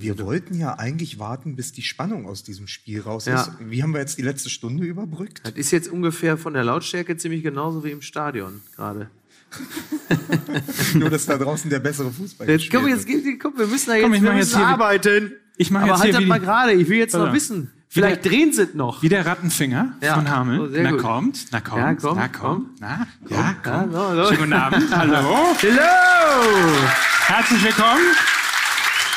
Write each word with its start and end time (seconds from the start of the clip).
Wir 0.00 0.18
wollten 0.18 0.54
ja 0.58 0.78
eigentlich 0.78 1.18
warten, 1.18 1.56
bis 1.56 1.72
die 1.72 1.82
Spannung 1.82 2.26
aus 2.26 2.42
diesem 2.42 2.66
Spiel 2.68 3.02
raus 3.02 3.26
Ja. 3.26 3.42
ist. 3.42 3.50
Wie 3.60 3.82
haben 3.82 3.92
wir 3.92 4.00
jetzt 4.00 4.16
die 4.16 4.22
letzte 4.22 4.48
Stunde 4.48 4.84
überbrückt? 4.86 5.42
Das 5.44 5.52
ist 5.52 5.70
jetzt 5.72 5.88
ungefähr 5.90 6.38
von 6.38 6.54
der 6.54 6.64
Lautstärke 6.64 7.18
ziemlich 7.18 7.42
genauso 7.42 7.84
wie 7.84 7.90
im 7.90 8.00
Stadion 8.00 8.62
gerade. 8.74 9.10
Nur, 10.94 11.10
dass 11.10 11.26
da 11.26 11.36
draußen 11.36 11.68
der 11.68 11.80
bessere 11.80 12.10
Fußball 12.10 12.48
Jetzt, 12.48 12.60
gespielt 12.70 12.82
komm, 12.82 12.88
jetzt, 12.90 13.06
geht- 13.06 13.40
komm, 13.40 13.58
wir 13.58 13.66
müssen 13.66 13.90
da 13.90 14.00
Komm, 14.00 14.12
jetzt, 14.14 14.22
ich 14.22 14.22
wir 14.22 14.32
müssen 14.32 14.38
jetzt 14.38 14.56
hier 14.56 14.60
wie- 14.60 14.72
arbeiten. 14.72 15.32
Ich 15.58 15.70
mache 15.70 15.82
Aber 15.82 15.92
jetzt 15.92 16.00
halt 16.00 16.10
hier 16.10 16.12
das 16.14 16.22
wie, 16.24 16.28
mal 16.28 16.40
gerade. 16.40 16.72
Ich 16.72 16.88
will 16.88 16.98
jetzt 16.98 17.12
noch 17.12 17.20
Warte. 17.20 17.34
wissen. 17.34 17.70
Vielleicht 17.88 18.24
drehen 18.24 18.52
sie 18.54 18.62
es 18.62 18.74
noch. 18.74 19.02
wie 19.02 19.08
der 19.10 19.26
Rattenfinger 19.26 19.96
Ja. 20.02 20.14
von 20.14 20.30
Hamel. 20.30 20.60
Oh, 20.60 20.68
na 20.70 20.90
gut. 20.92 21.00
kommt, 21.02 21.46
na 21.50 21.60
kommt, 21.60 21.78
Ja, 21.82 21.94
komm, 21.94 22.16
na 22.16 22.28
komm. 22.28 22.40
kommt, 22.40 22.80
na, 22.80 23.06
ja, 23.28 23.54
komm. 23.62 23.72
Ja, 23.72 23.90
so, 23.90 24.14
so. 24.14 24.24
Schönen 24.28 24.38
guten 24.38 24.52
Abend, 24.54 24.96
hallo. 24.96 25.36
Hello! 25.60 26.86
Herzlich 27.26 27.64
willkommen. 27.64 28.00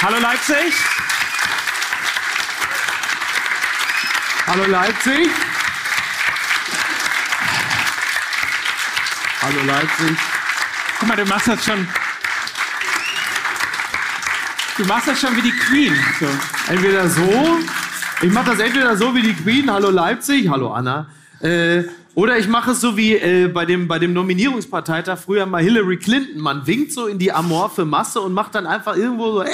Hallo 0.04 0.20
Leipzig. 0.20 0.74
Hallo 4.48 4.66
Leipzig. 4.66 5.30
Hallo 9.42 9.64
Leipzig. 9.64 10.18
Guck 11.00 11.08
mal, 11.08 11.16
du 11.16 11.26
machst 11.26 11.48
das 11.48 11.64
schon. 11.64 11.88
Du 14.78 14.84
machst 14.84 15.08
das 15.08 15.22
schon 15.22 15.38
wie 15.38 15.42
die 15.42 15.56
Queen. 15.56 15.98
So. 16.20 16.28
Entweder 16.68 17.08
so, 17.08 17.60
ich 18.22 18.32
mache 18.34 18.52
das 18.52 18.60
entweder 18.60 18.98
so 18.98 19.16
wie 19.16 19.22
die 19.22 19.34
Queen, 19.34 19.72
hallo 19.72 19.90
Leipzig, 19.90 20.50
hallo 20.50 20.74
Anna, 20.74 21.08
äh, 21.40 21.84
oder 22.16 22.38
ich 22.38 22.48
mache 22.48 22.72
es 22.72 22.82
so 22.82 22.96
wie 22.98 23.14
äh, 23.16 23.48
bei, 23.48 23.66
dem, 23.66 23.88
bei 23.88 23.98
dem 24.00 24.14
Nominierungsparteitag 24.14 25.18
früher 25.18 25.46
mal 25.46 25.64
Hillary 25.64 25.98
Clinton. 25.98 26.40
Man 26.42 26.66
winkt 26.68 26.92
so 26.94 27.08
in 27.08 27.18
die 27.20 27.32
amorphe 27.32 27.86
Masse 27.86 28.22
und 28.22 28.34
macht 28.34 28.54
dann 28.56 28.68
einfach 28.68 28.96
irgendwo 28.96 29.32
so, 29.32 29.42
ey! 29.44 29.52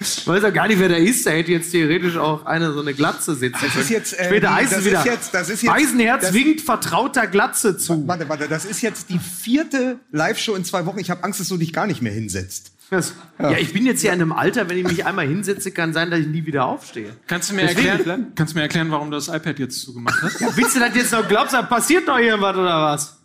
Ich 0.00 0.26
weiß 0.26 0.42
ja 0.42 0.50
gar 0.50 0.68
nicht, 0.68 0.78
wer 0.78 0.88
der 0.88 0.98
ist. 0.98 1.26
Da 1.26 1.30
hätte 1.30 1.52
jetzt 1.52 1.70
theoretisch 1.70 2.16
auch 2.16 2.46
eine 2.46 2.72
so 2.72 2.80
eine 2.80 2.94
Glatze 2.94 3.34
sitzen 3.34 3.58
Das 3.62 3.76
ist 3.76 3.90
jetzt, 3.90 4.18
äh, 4.18 4.26
Später 4.26 4.54
heißt 4.54 4.72
es 4.72 4.84
wieder, 4.84 5.00
ist 5.00 5.06
jetzt- 5.06 5.32
jetzt- 5.48 5.68
Eisenherz 5.68 6.22
das- 6.22 6.34
winkt 6.34 6.60
vertrauter 6.60 7.26
Glatze 7.26 7.76
zu. 7.76 8.06
Warte, 8.06 8.28
warte, 8.28 8.48
das 8.48 8.64
ist 8.64 8.80
jetzt 8.82 9.08
die 9.10 9.18
vierte 9.18 9.98
Live-Show 10.12 10.54
in 10.54 10.64
zwei 10.64 10.86
Wochen. 10.86 10.98
Ich 10.98 11.10
habe 11.10 11.24
Angst, 11.24 11.40
dass 11.40 11.48
du 11.48 11.56
dich 11.56 11.72
gar 11.72 11.86
nicht 11.86 12.00
mehr 12.02 12.12
hinsetzt. 12.12 12.72
Das, 12.90 13.12
ja. 13.38 13.50
ich 13.52 13.72
bin 13.74 13.84
jetzt 13.84 14.02
ja 14.02 14.12
in 14.14 14.22
einem 14.22 14.32
Alter, 14.32 14.68
wenn 14.70 14.78
ich 14.78 14.84
mich 14.84 15.04
einmal 15.04 15.26
hinsetze, 15.28 15.72
kann 15.72 15.92
sein, 15.92 16.10
dass 16.10 16.20
ich 16.20 16.26
nie 16.26 16.46
wieder 16.46 16.64
aufstehe. 16.64 17.14
Kannst 17.26 17.50
du 17.50 17.54
mir 17.54 17.66
Deswegen- 17.66 17.86
erklären, 17.88 18.26
kannst 18.34 18.54
du 18.54 18.56
mir 18.58 18.62
erklären, 18.62 18.90
warum 18.90 19.10
du 19.10 19.16
das 19.16 19.28
iPad 19.28 19.58
jetzt 19.58 19.82
zugemacht 19.82 20.22
hast? 20.22 20.40
Willst 20.56 20.74
du 20.76 20.80
das 20.80 20.94
jetzt 20.94 21.12
noch 21.12 21.28
glaubst, 21.28 21.52
da 21.52 21.62
passiert 21.62 22.06
noch 22.06 22.18
irgendwas 22.18 22.56
oder 22.56 22.82
was? 22.82 23.18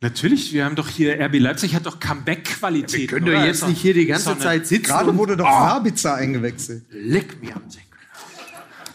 Natürlich, 0.00 0.52
wir 0.52 0.64
haben 0.64 0.74
doch 0.76 0.88
hier, 0.88 1.18
RB 1.20 1.38
Leipzig 1.38 1.74
hat 1.74 1.86
doch 1.86 2.00
Comeback-Qualität. 2.00 3.00
Wir 3.00 3.06
können 3.06 3.26
doch 3.26 3.44
jetzt 3.44 3.66
nicht 3.66 3.80
hier 3.80 3.94
die 3.94 4.06
ganze 4.06 4.38
Zeit 4.38 4.66
sitzen 4.66 4.84
Gerade 4.90 5.16
wurde 5.16 5.36
doch 5.36 5.46
Sabitzer 5.48 6.14
eingewechselt. 6.16 6.84
leck 6.90 7.40
mir 7.42 7.56
am 7.56 7.68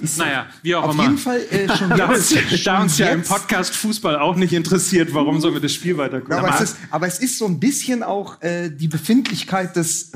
Senkel. 0.08 0.34
Naja, 0.34 0.46
wie 0.64 0.76
auch 0.76 0.84
Auf 0.84 0.94
immer. 0.94 1.04
jeden 1.04 1.18
Fall 1.18 1.42
äh, 1.50 1.78
schon 1.78 1.90
Da 1.98 2.06
uns, 2.08 2.34
da 2.64 2.82
uns 2.82 2.98
ja 2.98 3.08
im. 3.10 3.22
Podcast 3.24 3.76
Fußball 3.76 4.18
auch 4.20 4.36
nicht 4.36 4.54
interessiert, 4.54 5.14
warum 5.14 5.40
sollen 5.42 5.54
wir 5.56 5.62
das 5.62 5.74
Spiel 5.74 5.98
weitergucken? 5.98 6.34
Ja, 6.36 6.40
aber, 6.44 6.56
es 6.56 6.62
ist, 6.62 6.78
aber 6.90 7.08
es 7.08 7.20
ist 7.20 7.38
so 7.38 7.46
ein 7.46 7.60
bisschen 7.60 8.04
auch 8.04 8.42
äh, 8.42 8.70
die 8.70 8.88
Befindlichkeit 8.88 9.76
des. 9.76 10.12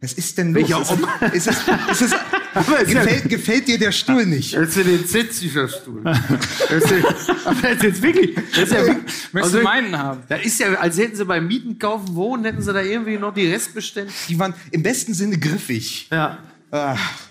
Was 0.00 0.12
ist 0.12 0.38
denn 0.38 0.54
los? 0.54 0.68
Welcher 0.70 1.34
ist, 1.34 1.48
es, 1.48 1.56
ist, 1.58 1.62
es, 1.90 2.00
ist, 2.02 2.14
es, 2.54 2.86
gefällt, 2.88 3.28
gefällt 3.28 3.66
dir 3.66 3.78
der 3.80 3.90
Stuhl 3.90 4.26
nicht? 4.26 4.54
Das 4.54 4.68
ist 4.68 4.76
ja 4.76 4.82
den 4.84 5.04
Sitzsicher 5.04 5.68
Stuhl. 5.68 6.02
Das 6.04 6.84
ist, 6.84 6.90
ja- 6.90 7.36
aber 7.46 7.62
das 7.62 7.72
ist 7.72 7.82
jetzt 7.82 8.02
wirklich. 8.02 8.36
Das 8.54 8.64
ist 8.64 8.72
ja 8.72 8.96
Möchtest 9.32 9.54
du 9.56 9.62
meinen 9.62 9.98
haben? 9.98 10.22
Das 10.28 10.44
ist 10.44 10.60
ja, 10.60 10.72
als 10.74 10.98
hätten 10.98 11.16
sie 11.16 11.24
beim 11.24 11.48
Mieten 11.48 11.80
kaufen 11.80 12.14
wohnen, 12.14 12.44
hätten 12.44 12.62
sie 12.62 12.72
da 12.72 12.80
irgendwie 12.80 13.16
noch 13.18 13.34
die 13.34 13.50
Restbestände. 13.50 14.12
Die 14.28 14.38
waren 14.38 14.54
im 14.70 14.84
besten 14.84 15.14
Sinne 15.14 15.36
griffig. 15.36 16.06
Ja. 16.12 16.38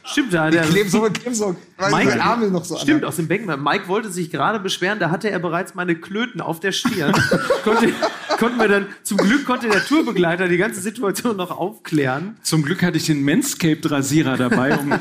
Stimmt, 0.04 0.34
da 0.34 0.50
der. 0.50 0.64
kleben 0.64 0.90
so, 0.90 1.02
kleben 1.02 1.36
so 1.36 1.56
weil 1.78 1.92
Mike, 1.92 2.14
die 2.14 2.20
Arme 2.20 2.50
noch 2.50 2.66
so 2.66 2.76
an 2.76 2.82
Stimmt, 2.82 3.02
der- 3.02 3.10
aus 3.10 3.18
dem 3.18 3.28
Becken. 3.28 3.46
Mike 3.64 3.88
wollte 3.88 4.10
sich 4.12 4.32
gerade 4.32 4.60
beschweren, 4.60 5.00
da 5.00 5.12
hatte 5.12 5.30
er 5.30 5.38
bereits 5.40 5.76
meine 5.76 5.96
Klöten 5.96 6.42
auf 6.42 6.60
der 6.60 6.72
Stirn. 6.72 7.12
konnte, 7.64 7.94
konnten 8.40 8.60
wir 8.60 8.68
dann, 8.68 8.88
zum 9.04 9.18
Glück 9.18 9.46
konnte 9.46 9.70
der 9.70 9.86
Tourbegleiter 9.86 10.48
die 10.48 10.58
ganze 10.58 10.82
Situation 10.82 11.38
noch 11.38 11.52
aufklären. 11.52 12.38
Zum 12.42 12.64
Glück 12.64 12.82
hatte 12.82 12.98
ich 12.98 13.06
den 13.06 13.24
Manscaped-Rasierer 13.24 14.38
dabei, 14.38 14.76
um, 14.78 14.94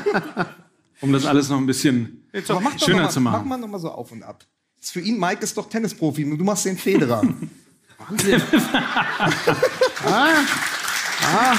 um 1.01 1.13
das 1.13 1.25
alles 1.25 1.49
noch 1.49 1.57
ein 1.57 1.65
bisschen 1.65 2.23
Aber 2.47 2.61
mach 2.61 2.75
doch 2.75 2.85
schöner 2.85 3.03
mal, 3.03 3.09
zu 3.09 3.21
machen. 3.21 3.39
Mach 3.39 3.45
mal 3.45 3.57
noch 3.57 3.67
mal 3.67 3.79
so 3.79 3.89
auf 3.89 4.11
und 4.11 4.21
ab. 4.21 4.43
Ist 4.79 4.91
für 4.91 5.01
ihn, 5.01 5.19
Mike 5.19 5.41
ist 5.41 5.57
doch 5.57 5.67
Tennisprofi, 5.67 6.23
du 6.37 6.43
machst 6.43 6.65
den 6.65 6.77
Federer. 6.77 7.23
Wahnsinn. 8.07 8.41
ah, 10.05 10.27
ah, 11.23 11.55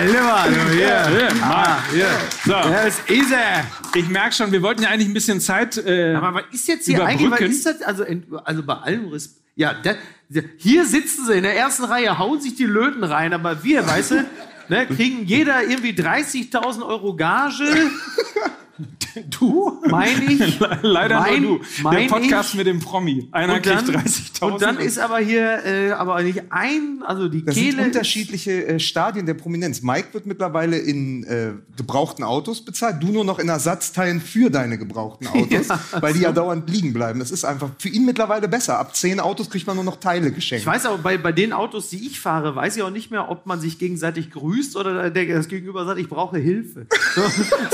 Oliver, 0.00 0.44
du 0.48 0.72
hier. 0.74 0.86
Ja, 0.86 1.28
Ah, 1.42 1.78
hier. 1.92 2.08
So, 2.44 2.52
Das 2.52 2.98
ist 3.06 3.32
er. 3.32 3.64
ich 3.94 4.08
merke 4.08 4.34
schon, 4.34 4.50
wir 4.52 4.62
wollten 4.62 4.82
ja 4.82 4.88
eigentlich 4.90 5.08
ein 5.08 5.14
bisschen 5.14 5.40
Zeit. 5.40 5.76
Äh, 5.78 6.14
Aber 6.14 6.34
was 6.34 6.44
ist 6.52 6.66
jetzt 6.68 6.86
hier 6.86 7.04
eigentlich, 7.04 7.30
was 7.30 7.40
ist 7.40 7.66
das, 7.66 7.82
also, 7.82 8.04
in- 8.04 8.24
also 8.44 8.62
bei 8.62 8.74
allem 8.74 9.08
Respekt, 9.08 9.40
ja, 9.54 9.74
da, 9.74 9.94
da- 10.28 10.40
hier 10.58 10.84
sitzen 10.84 11.26
sie 11.26 11.34
in 11.34 11.42
der 11.44 11.56
ersten 11.56 11.84
Reihe, 11.84 12.18
hauen 12.18 12.40
sich 12.40 12.54
die 12.56 12.64
Löten 12.66 13.04
rein, 13.04 13.32
aber 13.32 13.62
wir, 13.64 13.86
weißt 13.86 14.10
du, 14.12 14.24
ne, 14.68 14.86
kriegen 14.86 15.24
jeder 15.24 15.62
irgendwie 15.62 15.92
30.000 15.92 16.82
Euro 16.84 17.14
Gage. 17.14 17.64
du? 19.30 19.80
Meine 19.88 20.24
ich. 20.32 20.58
Leider 20.82 21.20
Mein- 21.20 21.42
nur 21.42 21.58
du. 21.58 21.64
mein 21.82 21.96
Der 22.08 22.14
Podcast 22.14 22.50
ich- 22.50 22.58
mit 22.58 22.66
dem 22.66 22.80
Promi. 22.80 23.28
Einer 23.32 23.54
Und 23.54 23.62
kriegt 23.62 23.88
dann, 23.88 23.96
30.000. 24.02 24.52
und 24.52 24.62
dann 24.62 24.78
ist 24.78 24.98
aber 24.98 25.18
hier 25.18 25.64
äh, 25.64 25.90
aber 25.92 26.22
nicht 26.22 26.42
ein, 26.50 27.02
also 27.04 27.28
die 27.28 27.44
Das 27.44 27.54
sind 27.54 27.70
Kehle. 27.70 27.82
unterschiedliche 27.84 28.66
äh, 28.66 28.78
Stadien 28.80 29.26
der 29.26 29.34
Prominenz. 29.34 29.82
Mike 29.82 30.08
wird 30.12 30.26
mittlerweile 30.26 30.76
in 30.78 31.24
äh, 31.24 31.52
gebrauchten 31.76 32.22
Autos 32.24 32.64
bezahlt, 32.64 33.02
du 33.02 33.08
nur 33.08 33.24
noch 33.24 33.38
in 33.38 33.48
Ersatzteilen 33.48 34.20
für 34.20 34.50
deine 34.50 34.78
gebrauchten 34.78 35.26
Autos, 35.32 35.68
Ja, 35.68 35.78
weil 36.00 36.12
die 36.12 36.20
ja 36.20 36.32
dauernd 36.32 36.68
liegen 36.68 36.92
bleiben. 36.92 37.18
Das 37.20 37.30
ist 37.30 37.44
einfach 37.44 37.70
für 37.78 37.88
ihn 37.88 38.04
mittlerweile 38.04 38.48
besser. 38.48 38.78
Ab 38.78 38.94
zehn 38.96 39.20
Autos 39.20 39.50
kriegt 39.50 39.66
man 39.66 39.76
nur 39.76 39.84
noch 39.84 39.96
Teile 39.96 40.30
geschenkt. 40.32 40.60
Ich 40.62 40.66
weiß 40.66 40.86
auch, 40.86 40.98
bei, 40.98 41.16
bei 41.18 41.32
den 41.32 41.52
Autos, 41.52 41.88
die 41.90 42.06
ich 42.06 42.20
fahre, 42.20 42.54
weiß 42.54 42.76
ich 42.76 42.82
auch 42.82 42.90
nicht 42.90 43.10
mehr, 43.10 43.30
ob 43.30 43.46
man 43.46 43.60
sich 43.60 43.78
gegenseitig 43.78 44.30
grüßt 44.30 44.76
oder 44.76 45.10
der, 45.10 45.26
das 45.26 45.48
Gegenüber 45.48 45.84
sagt, 45.84 45.98
ich 45.98 46.08
brauche 46.08 46.38
Hilfe. 46.38 46.86
So, 47.14 47.22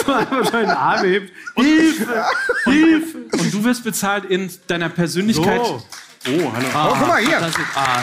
so 0.07 0.13
einfach 0.13 0.51
schon 0.51 0.67
den 1.01 1.05
Arm 1.05 1.07
hebt. 1.07 1.33
Hilfe! 1.57 2.25
Hilfe! 2.65 3.19
Und 3.33 3.53
du 3.55 3.65
wirst 3.65 3.85
bezahlt 3.85 4.25
in 4.27 4.51
deiner 4.67 4.89
Persönlichkeit. 4.89 5.65
So. 5.65 5.83
Oh, 6.29 6.53
hallo. 6.53 6.67
Ah, 6.75 6.97
guck 6.99 7.09
mal 7.09 7.21
hier. 7.25 7.41
das 7.41 7.51
ist- 7.51 7.59
ah. 7.75 8.03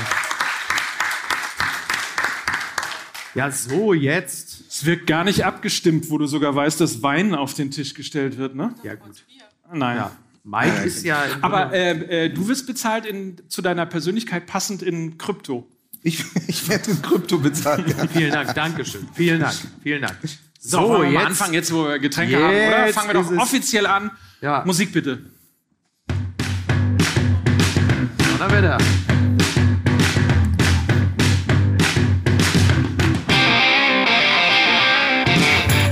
Ja, 3.36 3.52
so 3.52 3.94
jetzt. 3.94 4.64
Es 4.70 4.86
wird 4.86 5.08
gar 5.08 5.24
nicht 5.24 5.46
abgestimmt, 5.46 6.10
wo 6.10 6.18
du 6.18 6.26
sogar 6.26 6.56
weißt, 6.56 6.82
dass 6.82 7.02
Wein 7.04 7.36
auf 7.36 7.54
den 7.54 7.72
Tisch 7.72 7.94
gestellt 7.94 8.38
wird, 8.38 8.56
ne? 8.56 8.74
Ja, 8.84 8.96
gut. 8.96 9.24
Nein. 9.72 9.98
Ja. 9.98 10.12
Mike 10.44 10.84
ist 10.84 11.06
ja. 11.06 11.24
Aber 11.42 11.72
äh, 11.74 12.26
äh, 12.26 12.30
du 12.30 12.48
wirst 12.48 12.66
bezahlt 12.66 13.06
in, 13.06 13.38
zu 13.50 13.62
deiner 13.62 13.86
Persönlichkeit 13.86 14.48
passend 14.48 14.82
in 14.82 15.18
Krypto. 15.18 15.68
Ich, 16.02 16.24
ich 16.48 16.68
werde 16.70 16.92
in 16.92 17.02
Krypto 17.02 17.38
bezahlt. 17.38 17.88
Ja. 17.88 18.08
Vielen 18.08 18.32
Dank, 18.32 18.56
Dankeschön. 18.56 19.08
Vielen 19.14 19.42
Dank, 19.42 19.56
vielen 19.84 20.02
Dank. 20.02 20.18
So, 20.62 20.90
wollen 20.90 21.14
wir 21.14 21.20
mal 21.20 21.28
anfangen, 21.28 21.54
jetzt 21.54 21.74
wo 21.74 21.88
wir 21.88 22.00
Getränke 22.00 22.36
haben, 22.36 22.50
oder? 22.50 22.86
Jetzt 22.86 22.96
Fangen 22.96 23.08
wir 23.08 23.14
doch 23.14 23.32
offiziell 23.38 23.86
an. 23.88 24.12
Ja. 24.42 24.62
Musik 24.66 24.92
bitte. 24.92 25.20
Donnerwetter. 28.38 28.78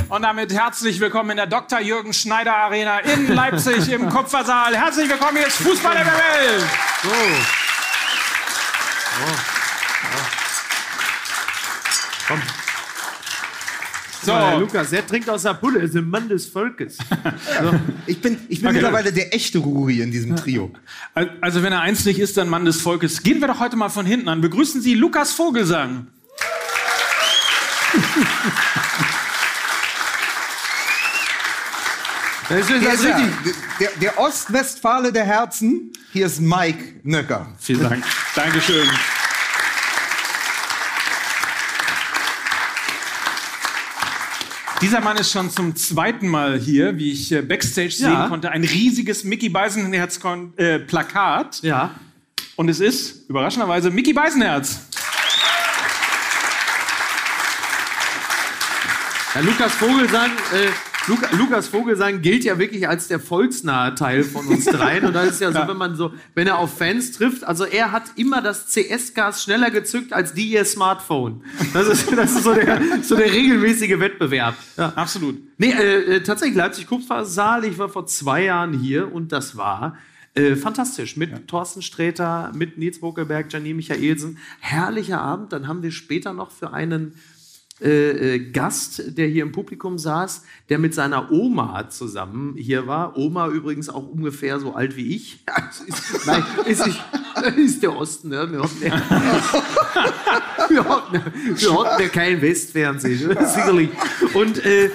Und 0.09 0.21
damit 0.23 0.51
herzlich 0.51 0.99
willkommen 0.99 1.31
in 1.31 1.37
der 1.37 1.47
Dr. 1.47 1.79
Jürgen 1.79 2.11
Schneider 2.11 2.53
Arena 2.57 2.99
in 2.99 3.33
Leipzig 3.33 3.89
im 3.89 4.09
Kupfersaal. 4.13 4.75
Herzlich 4.75 5.09
willkommen, 5.09 5.37
ist 5.37 5.57
Fußball 5.61 5.93
der 5.95 6.05
Welt. 6.05 6.65
So. 7.03 7.09
Komm. 9.19 9.56
So, 14.27 14.33
Herr 14.33 14.59
Lukas, 14.59 14.89
der 14.89 15.07
trinkt 15.07 15.29
aus 15.29 15.43
der 15.43 15.53
Pulle, 15.53 15.79
ist 15.79 15.95
ein 15.95 16.09
Mann 16.09 16.27
des 16.27 16.47
Volkes. 16.47 16.97
Ich 18.07 18.21
bin, 18.21 18.37
ich 18.49 18.59
bin 18.59 18.67
Okay. 18.67 18.73
mittlerweile 18.75 19.11
der 19.13 19.33
echte 19.33 19.57
Ruri 19.59 20.01
in 20.01 20.11
diesem 20.11 20.35
Trio. 20.35 20.71
also 21.41 21.63
wenn 21.63 21.71
er 21.73 21.81
eins 21.81 22.03
nicht 22.05 22.19
ist, 22.19 22.35
dann 22.37 22.49
Mann 22.49 22.65
des 22.65 22.81
Volkes. 22.81 23.23
Gehen 23.23 23.39
wir 23.41 23.47
doch 23.47 23.59
heute 23.59 23.75
mal 23.77 23.89
von 23.89 24.05
hinten 24.05 24.27
an. 24.29 24.41
Begrüßen 24.41 24.81
Sie 24.81 24.95
Lukas 24.95 25.31
Vogelsang. 25.33 26.07
Das 32.49 32.69
ist, 32.69 32.85
das 32.85 32.93
ist 32.99 33.05
er, 33.05 33.29
der, 33.79 33.89
der 34.01 34.19
Ostwestfale 34.19 35.11
der 35.11 35.25
Herzen. 35.25 35.91
Hier 36.13 36.27
ist 36.27 36.39
Mike 36.39 37.01
Nöcker. 37.03 37.47
Vielen 37.59 37.81
Dank. 37.81 38.03
Dankeschön. 38.35 38.87
Dieser 44.81 45.01
Mann 45.01 45.17
ist 45.17 45.31
schon 45.31 45.49
zum 45.49 45.75
zweiten 45.75 46.27
Mal 46.27 46.59
hier, 46.59 46.97
wie 46.97 47.11
ich 47.11 47.31
äh, 47.31 47.41
backstage 47.41 47.87
Ja. 47.97 48.21
sehen 48.21 48.29
konnte. 48.29 48.51
Ein 48.51 48.63
riesiges 48.63 49.23
Mickey 49.23 49.49
Beisenherz-Plakat. 49.49 51.63
Ja. 51.63 51.91
Und 52.55 52.69
es 52.69 52.79
ist, 52.79 53.27
überraschenderweise, 53.29 53.89
Mickey 53.89 54.13
Beisenherz. 54.13 54.81
Ja, 59.33 59.41
Lukas 59.41 59.73
Vogelsang, 59.73 60.31
äh, 60.53 60.67
Luca, 61.07 61.35
Lukas 61.37 61.69
Vogelsang 61.69 62.21
gilt 62.21 62.43
ja 62.43 62.59
wirklich 62.59 62.87
als 62.87 63.07
der 63.07 63.19
volksnahe 63.19 63.95
Teil 63.95 64.23
von 64.23 64.45
uns 64.47 64.65
dreien. 64.65 65.05
Und 65.05 65.13
da 65.13 65.23
ist 65.23 65.39
ja 65.39 65.51
so, 65.51 65.59
wenn 65.67 65.77
man 65.77 65.95
so, 65.95 66.13
wenn 66.35 66.47
er 66.47 66.57
auf 66.57 66.77
Fans 66.77 67.13
trifft, 67.13 67.45
also 67.45 67.63
er 67.63 67.91
hat 67.91 68.03
immer 68.15 68.41
das 68.41 68.67
CS-Gas 68.67 69.43
schneller 69.43 69.71
gezückt 69.71 70.11
als 70.11 70.33
die 70.33 70.49
ihr 70.49 70.65
Smartphone. 70.65 71.43
Das 71.73 71.87
ist, 71.87 72.11
das 72.15 72.31
ist 72.31 72.43
so, 72.43 72.53
der, 72.53 72.81
so 73.01 73.15
der 73.15 73.31
regelmäßige 73.31 73.99
Wettbewerb. 73.99 74.55
Ja. 74.75 74.93
Absolut. 74.95 75.37
Nee, 75.57 75.71
äh, 75.71 76.15
äh 76.15 76.23
tatsächlich, 76.23 76.57
Leipzig-Kupfersaal, 76.57 77.63
ich 77.63 77.77
war 77.77 77.87
vor 77.87 78.05
zwei 78.05 78.43
Jahren 78.43 78.73
hier 78.73 79.13
und 79.13 79.31
das 79.31 79.55
war 79.55 79.97
äh, 80.37 80.55
fantastisch. 80.55 81.17
Mit 81.17 81.31
ja. 81.31 81.39
Thorsten 81.47 81.81
Sträter, 81.81 82.51
mit 82.53 82.77
Nils 82.77 82.99
Bokelberg, 82.99 83.51
Janine 83.51 83.75
Michaelsen. 83.75 84.37
Herrlicher 84.59 85.21
Abend. 85.21 85.53
Dann 85.53 85.67
haben 85.67 85.83
wir 85.83 85.91
später 85.91 86.33
noch 86.33 86.51
für 86.51 86.73
einen 86.73 87.15
äh, 87.79 88.35
äh, 88.35 88.39
Gast, 88.39 89.03
der 89.17 89.27
hier 89.27 89.43
im 89.43 89.51
Publikum 89.51 89.99
saß, 89.99 90.41
der 90.67 90.79
mit 90.79 90.95
seiner 90.95 91.31
Oma 91.31 91.87
zusammen 91.89 92.55
hier 92.57 92.87
war. 92.87 93.15
Oma 93.15 93.49
übrigens 93.49 93.87
auch 93.87 94.07
ungefähr 94.07 94.59
so 94.59 94.73
alt 94.73 94.95
wie 94.95 95.15
ich. 95.15 95.43
ist, 95.87 96.25
nein, 96.25 96.43
ist, 96.65 96.87
nicht, 96.87 96.99
ist 97.57 97.83
der 97.83 97.95
Osten. 97.95 98.29
Ne? 98.29 98.51
Wir 98.51 98.63
hatten 98.63 98.83
ja, 98.83 98.91
wir 100.69 100.85
hatten, 100.85 101.13
wir 101.13 101.79
hatten 101.79 102.01
ja 102.01 102.09
kein 102.09 102.41
Westfernsehen, 102.41 103.27
ne? 103.27 103.47
sicherlich. 103.47 103.89
Und, 104.33 104.65
äh, 104.65 104.89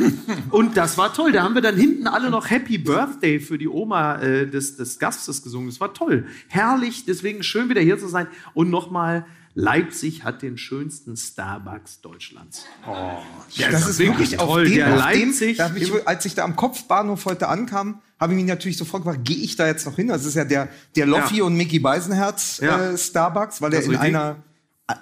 und 0.50 0.76
das 0.76 0.98
war 0.98 1.14
toll. 1.14 1.30
Da 1.30 1.44
haben 1.44 1.54
wir 1.54 1.62
dann 1.62 1.76
hinten 1.76 2.08
alle 2.08 2.30
noch 2.30 2.50
Happy 2.50 2.78
Birthday 2.78 3.38
für 3.38 3.58
die 3.58 3.68
Oma 3.68 4.16
äh, 4.16 4.48
des, 4.48 4.76
des 4.76 4.98
Gastes 4.98 5.44
gesungen. 5.44 5.68
Das 5.68 5.80
war 5.80 5.94
toll. 5.94 6.26
Herrlich, 6.48 7.04
deswegen 7.04 7.44
schön 7.44 7.68
wieder 7.68 7.80
hier 7.80 7.98
zu 7.98 8.08
sein. 8.08 8.26
Und 8.54 8.70
nochmal 8.70 9.24
Leipzig 9.54 10.24
hat 10.24 10.40
den 10.40 10.56
schönsten 10.56 11.16
Starbucks 11.16 12.00
Deutschlands. 12.00 12.64
Oh, 12.86 13.18
ja, 13.50 13.70
das, 13.70 13.82
das 13.82 13.90
ist 13.90 13.98
wirklich 13.98 14.36
toll. 14.36 14.64
Dem, 14.64 14.76
der 14.76 14.96
Leipzig. 14.96 15.58
Dem, 15.58 15.76
ich, 15.76 16.08
als 16.08 16.24
ich 16.24 16.34
da 16.34 16.44
am 16.44 16.56
Kopfbahnhof 16.56 17.26
heute 17.26 17.48
ankam, 17.48 18.00
habe 18.18 18.32
ich 18.32 18.38
mich 18.38 18.46
natürlich 18.46 18.78
sofort 18.78 19.04
gefragt, 19.04 19.24
gehe 19.24 19.36
ich 19.36 19.56
da 19.56 19.66
jetzt 19.66 19.84
noch 19.84 19.96
hin? 19.96 20.08
Das 20.08 20.24
ist 20.24 20.34
ja 20.34 20.44
der, 20.44 20.68
der 20.96 21.06
Loffi 21.06 21.38
ja. 21.38 21.44
und 21.44 21.54
Mickey 21.54 21.80
Beisenherz 21.80 22.60
ja. 22.62 22.92
äh, 22.92 22.98
Starbucks, 22.98 23.60
weil 23.60 23.74
er 23.74 23.82
in 23.82 23.96
einer, 23.96 24.36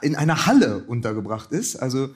in 0.03 0.17
einer 0.17 0.47
Halle 0.47 0.85
untergebracht 0.85 1.53
ist. 1.53 1.77
Also 1.77 2.15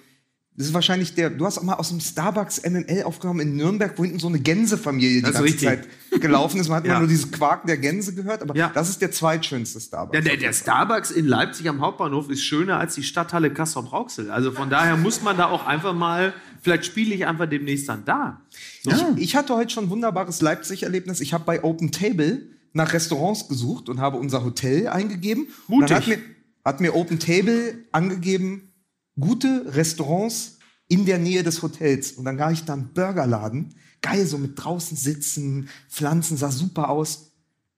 das 0.56 0.69
ist 0.69 0.75
wahrscheinlich 0.75 1.15
der, 1.15 1.31
du 1.31 1.47
hast 1.47 1.59
auch 1.59 1.65
mal 1.65 1.75
aus 1.75 1.89
dem 1.89 1.99
Starbucks 1.99 2.62
MML 2.62 3.03
aufgenommen 3.03 3.41
in 3.41 3.56
Nürnberg, 3.56 3.99
wo 3.99 4.05
hinten 4.05 4.21
so 4.21 4.29
eine 4.29 4.39
Gänsefamilie 4.39 5.17
die 5.17 5.23
ganze 5.23 5.43
richtig. 5.43 5.69
Zeit 5.69 5.89
gelaufen 6.21 6.61
ist. 6.61 6.69
Man 6.69 6.77
hat 6.77 6.87
ja. 6.87 6.93
mal 6.93 6.99
nur 7.01 7.09
dieses 7.09 7.33
Quaken 7.33 7.67
der 7.67 7.77
Gänse 7.77 8.15
gehört, 8.15 8.41
aber 8.41 8.55
ja. 8.55 8.71
das 8.73 8.89
ist 8.89 9.03
der 9.03 9.11
zweitschönste 9.11 9.81
Starbucks. 9.81 10.17
Ja, 10.17 10.21
der, 10.21 10.37
der, 10.37 10.53
Starbucks 10.53 11.11
in 11.11 11.27
Leipzig 11.27 11.69
am 11.69 11.81
Hauptbahnhof 11.81 12.31
ist 12.31 12.45
schöner 12.45 12.79
als 12.79 12.95
die 12.95 13.03
Stadthalle 13.03 13.53
Kassel-Brauxel. 13.53 14.31
Also 14.31 14.53
von 14.53 14.71
daher 14.71 14.97
muss 14.97 15.23
man 15.23 15.37
da 15.37 15.47
auch 15.47 15.67
einfach 15.67 15.93
mal, 15.93 16.33
vielleicht 16.62 16.85
spiele 16.85 17.17
ich 17.17 17.27
einfach 17.27 17.47
demnächst 17.47 17.89
dann 17.89 18.05
da. 18.05 18.41
So. 18.85 18.93
Ich, 19.17 19.23
ich 19.23 19.37
hatte 19.37 19.56
heute 19.56 19.71
schon 19.71 19.87
ein 19.87 19.91
wunderbares 19.91 20.41
Leipzig-Erlebnis. 20.41 21.21
Ich 21.21 21.35
habe 21.35 21.43
bei 21.45 21.65
Open 21.65 21.91
Table 21.91 22.43
nach 22.73 22.93
Restaurants 22.93 23.49
gesucht 23.49 23.89
und 23.89 24.01
habe 24.01 24.19
unser 24.19 24.45
Hotel 24.45 24.87
eingegeben. 24.87 25.49
Mutig. 25.67 25.83
Und 25.83 25.91
dann 25.91 25.97
hat 25.99 26.06
mir, 26.06 26.19
hat 26.65 26.81
mir 26.81 26.95
Open 26.95 27.19
Table 27.19 27.75
angegeben, 27.91 28.71
gute 29.19 29.75
Restaurants 29.75 30.58
in 30.88 31.06
der 31.06 31.19
Nähe 31.19 31.43
des 31.43 31.62
Hotels. 31.62 32.12
Und 32.12 32.25
dann 32.25 32.38
war 32.38 32.52
ich 32.52 32.64
da 32.64 32.75
im 32.75 32.93
Burgerladen. 32.93 33.75
Geil, 34.02 34.26
so 34.26 34.38
mit 34.38 34.52
draußen 34.56 34.96
sitzen, 34.96 35.69
Pflanzen, 35.88 36.37
sah 36.37 36.50
super 36.50 36.90
aus. 36.90 37.32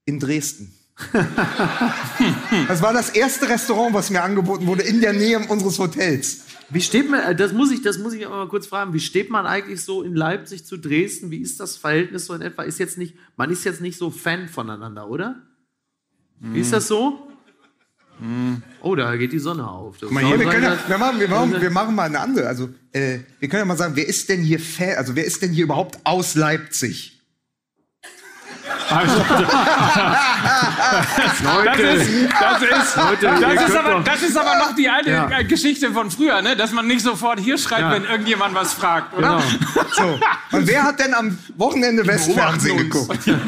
In 0.05 0.21
Dresden. 0.21 0.73
das 2.69 2.81
war 2.81 2.93
das 2.93 3.11
erste 3.11 3.49
Restaurant, 3.49 3.93
was 3.93 4.11
mir 4.11 4.23
angeboten 4.23 4.67
wurde, 4.67 4.83
in 4.83 5.01
der 5.01 5.13
Nähe 5.13 5.39
unseres 5.49 5.79
Hotels. 5.79 6.45
Wie 6.71 6.81
steht 6.81 7.11
man, 7.11 7.21
äh, 7.21 7.37
das 7.37 7.53
muss 7.53 7.71
ich, 7.71 7.83
das 7.83 7.99
muss 7.99 8.13
ich 8.15 8.25
aber 8.25 8.37
mal 8.37 8.49
kurz 8.49 8.67
fragen, 8.67 8.93
wie 8.93 9.01
steht 9.01 9.29
man 9.31 9.47
eigentlich 9.47 9.83
so 9.83 10.03
in 10.03 10.15
Leipzig 10.15 10.65
zu 10.65 10.79
Dresden? 10.79 11.31
Wie 11.31 11.39
ist 11.39 11.61
das 11.61 11.77
Verhältnis 11.77 12.27
so 12.27 12.35
in 12.35 12.41
etwa? 12.41 12.63
Ist 12.63 12.79
jetzt 12.79 12.99
nicht, 12.99 13.15
man 13.37 13.51
ist 13.51 13.65
jetzt 13.65 13.81
nicht 13.81 13.99
so 13.99 14.11
Fan 14.11 14.49
voneinander, 14.49 15.09
oder? 15.11 15.43
Wie 16.39 16.61
ist 16.61 16.73
das 16.73 16.87
so? 16.87 17.29
Oh, 18.81 18.95
da 18.95 19.17
geht 19.17 19.33
die 19.33 19.39
Sonne 19.39 19.69
auf. 19.69 20.01
Mal 20.11 20.25
hier, 20.25 20.39
wir, 20.39 20.49
können 20.49 20.63
ja, 20.63 20.79
wir, 20.87 20.99
machen, 20.99 21.21
wir, 21.21 21.29
machen, 21.29 21.61
wir 21.61 21.71
machen 21.71 21.95
mal 21.95 22.05
eine 22.05 22.21
andere. 22.21 22.49
Also, 22.49 22.71
äh, 22.93 23.19
wir 23.39 23.49
können 23.49 23.61
ja 23.61 23.65
mal 23.67 23.77
sagen, 23.77 23.95
wer 23.95 24.07
ist 24.07 24.29
denn 24.29 24.41
hier 24.41 24.59
Fan, 24.59 24.97
also 24.97 25.15
wer 25.17 25.25
ist 25.25 25.43
denn 25.43 25.53
hier 25.53 25.65
überhaupt 25.65 25.99
aus 26.05 26.35
Leipzig? 26.35 27.16
Also, 28.89 29.17
das 31.65 31.81
ist, 31.81 32.11
das 32.41 32.63
ist, 32.63 32.97
Leute, 32.97 33.27
das 33.41 33.69
ist, 33.69 33.77
aber, 33.77 34.01
das 34.01 34.23
ist 34.23 34.37
aber 34.37 34.59
noch 34.59 34.75
die 34.77 34.89
alte 34.89 35.11
ja. 35.11 35.43
Geschichte 35.43 35.93
von 35.93 36.11
früher, 36.11 36.41
ne? 36.43 36.57
dass 36.57 36.73
man 36.73 36.87
nicht 36.87 37.01
sofort 37.01 37.41
hier 37.41 37.59
schreibt, 37.59 37.81
ja. 37.81 37.91
wenn 37.93 38.05
irgendjemand 38.05 38.55
was 38.55 38.73
fragt, 38.75 39.13
oder? 39.17 39.43
Genau. 39.43 39.43
So. 39.97 40.21
Und 40.57 40.69
wer 40.69 40.85
hat 40.85 41.01
denn 41.01 41.15
am 41.15 41.37
Wochenende 41.57 42.07
Westfernsehen 42.07 42.77
geguckt? 42.77 43.27
ja, 43.27 43.39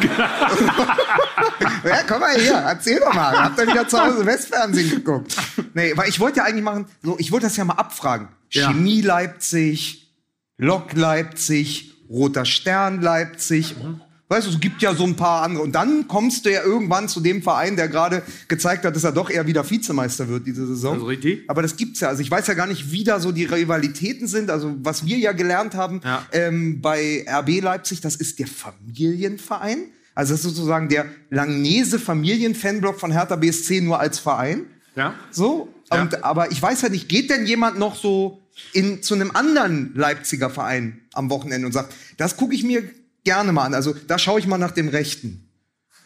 komm 2.08 2.20
mal 2.20 2.34
her, 2.34 2.64
erzähl 2.66 2.98
doch 2.98 3.14
mal. 3.14 3.38
Habt 3.38 3.58
ihr 3.60 3.68
wieder 3.68 3.86
zu 3.86 3.98
Hause 3.98 4.26
Westfernsehen 4.26 4.90
geguckt? 4.90 5.36
Nee, 5.74 5.92
weil 5.96 6.08
ich 6.08 6.18
wollte 6.18 6.38
ja 6.38 6.44
eigentlich 6.44 6.64
machen, 6.64 6.86
so, 7.02 7.16
ich 7.18 7.30
wollte 7.30 7.46
das 7.46 7.56
ja 7.56 7.64
mal 7.64 7.74
abfragen. 7.74 8.28
Chemie 8.48 9.02
Leipzig, 9.02 10.10
Lok 10.56 10.94
Leipzig, 10.94 11.94
Roter 12.10 12.44
Stern 12.44 13.00
Leipzig. 13.00 13.76
Mhm. 13.76 14.00
Weißt 14.30 14.46
du, 14.46 14.50
es 14.50 14.60
gibt 14.60 14.82
ja 14.82 14.94
so 14.94 15.04
ein 15.04 15.16
paar 15.16 15.42
andere. 15.42 15.62
Und 15.62 15.72
dann 15.72 16.06
kommst 16.06 16.44
du 16.44 16.52
ja 16.52 16.62
irgendwann 16.62 17.08
zu 17.08 17.20
dem 17.20 17.42
Verein, 17.42 17.76
der 17.76 17.88
gerade 17.88 18.22
gezeigt 18.46 18.84
hat, 18.84 18.94
dass 18.94 19.04
er 19.04 19.12
doch 19.12 19.30
eher 19.30 19.46
wieder 19.46 19.68
Vizemeister 19.68 20.28
wird 20.28 20.46
diese 20.46 20.66
Saison. 20.66 20.94
Also 20.94 21.06
richtig. 21.06 21.44
Aber 21.48 21.62
das 21.62 21.76
gibt's 21.76 22.00
ja. 22.00 22.08
Also 22.08 22.20
ich 22.20 22.30
weiß 22.30 22.46
ja 22.46 22.52
gar 22.52 22.66
nicht, 22.66 22.92
wie 22.92 23.04
da 23.04 23.20
so 23.20 23.32
die 23.32 23.46
Rivalitäten 23.46 24.26
sind. 24.26 24.50
Also 24.50 24.76
was 24.82 25.06
wir 25.06 25.16
ja 25.16 25.32
gelernt 25.32 25.74
haben 25.74 26.02
ja. 26.04 26.26
Ähm, 26.32 26.82
bei 26.82 27.24
RB 27.26 27.62
Leipzig, 27.62 28.02
das 28.02 28.16
ist 28.16 28.38
der 28.38 28.48
Familienverein. 28.48 29.78
Also 30.14 30.34
das 30.34 30.44
ist 30.44 30.56
sozusagen 30.56 30.90
der 30.90 31.06
Langnese 31.30 31.98
Familienfanblock 31.98 33.00
von 33.00 33.12
Hertha 33.12 33.36
BSC 33.36 33.80
nur 33.80 33.98
als 33.98 34.18
Verein. 34.18 34.66
Ja. 34.94 35.14
So. 35.30 35.72
Ja. 35.90 36.02
Und, 36.02 36.22
aber 36.22 36.50
ich 36.50 36.60
weiß 36.60 36.82
ja 36.82 36.90
nicht, 36.90 37.08
geht 37.08 37.30
denn 37.30 37.46
jemand 37.46 37.78
noch 37.78 37.96
so 37.96 38.42
in, 38.74 39.02
zu 39.02 39.14
einem 39.14 39.30
anderen 39.30 39.92
Leipziger 39.94 40.50
Verein 40.50 41.00
am 41.14 41.30
Wochenende 41.30 41.66
und 41.66 41.72
sagt, 41.72 41.94
das 42.18 42.36
gucke 42.36 42.54
ich 42.54 42.64
mir 42.64 42.82
gerne 43.28 43.52
mal 43.52 43.64
an. 43.64 43.74
Also 43.74 43.92
da 43.92 44.18
schaue 44.18 44.40
ich 44.40 44.46
mal 44.46 44.56
nach 44.56 44.70
dem 44.70 44.88
Rechten. 44.88 45.50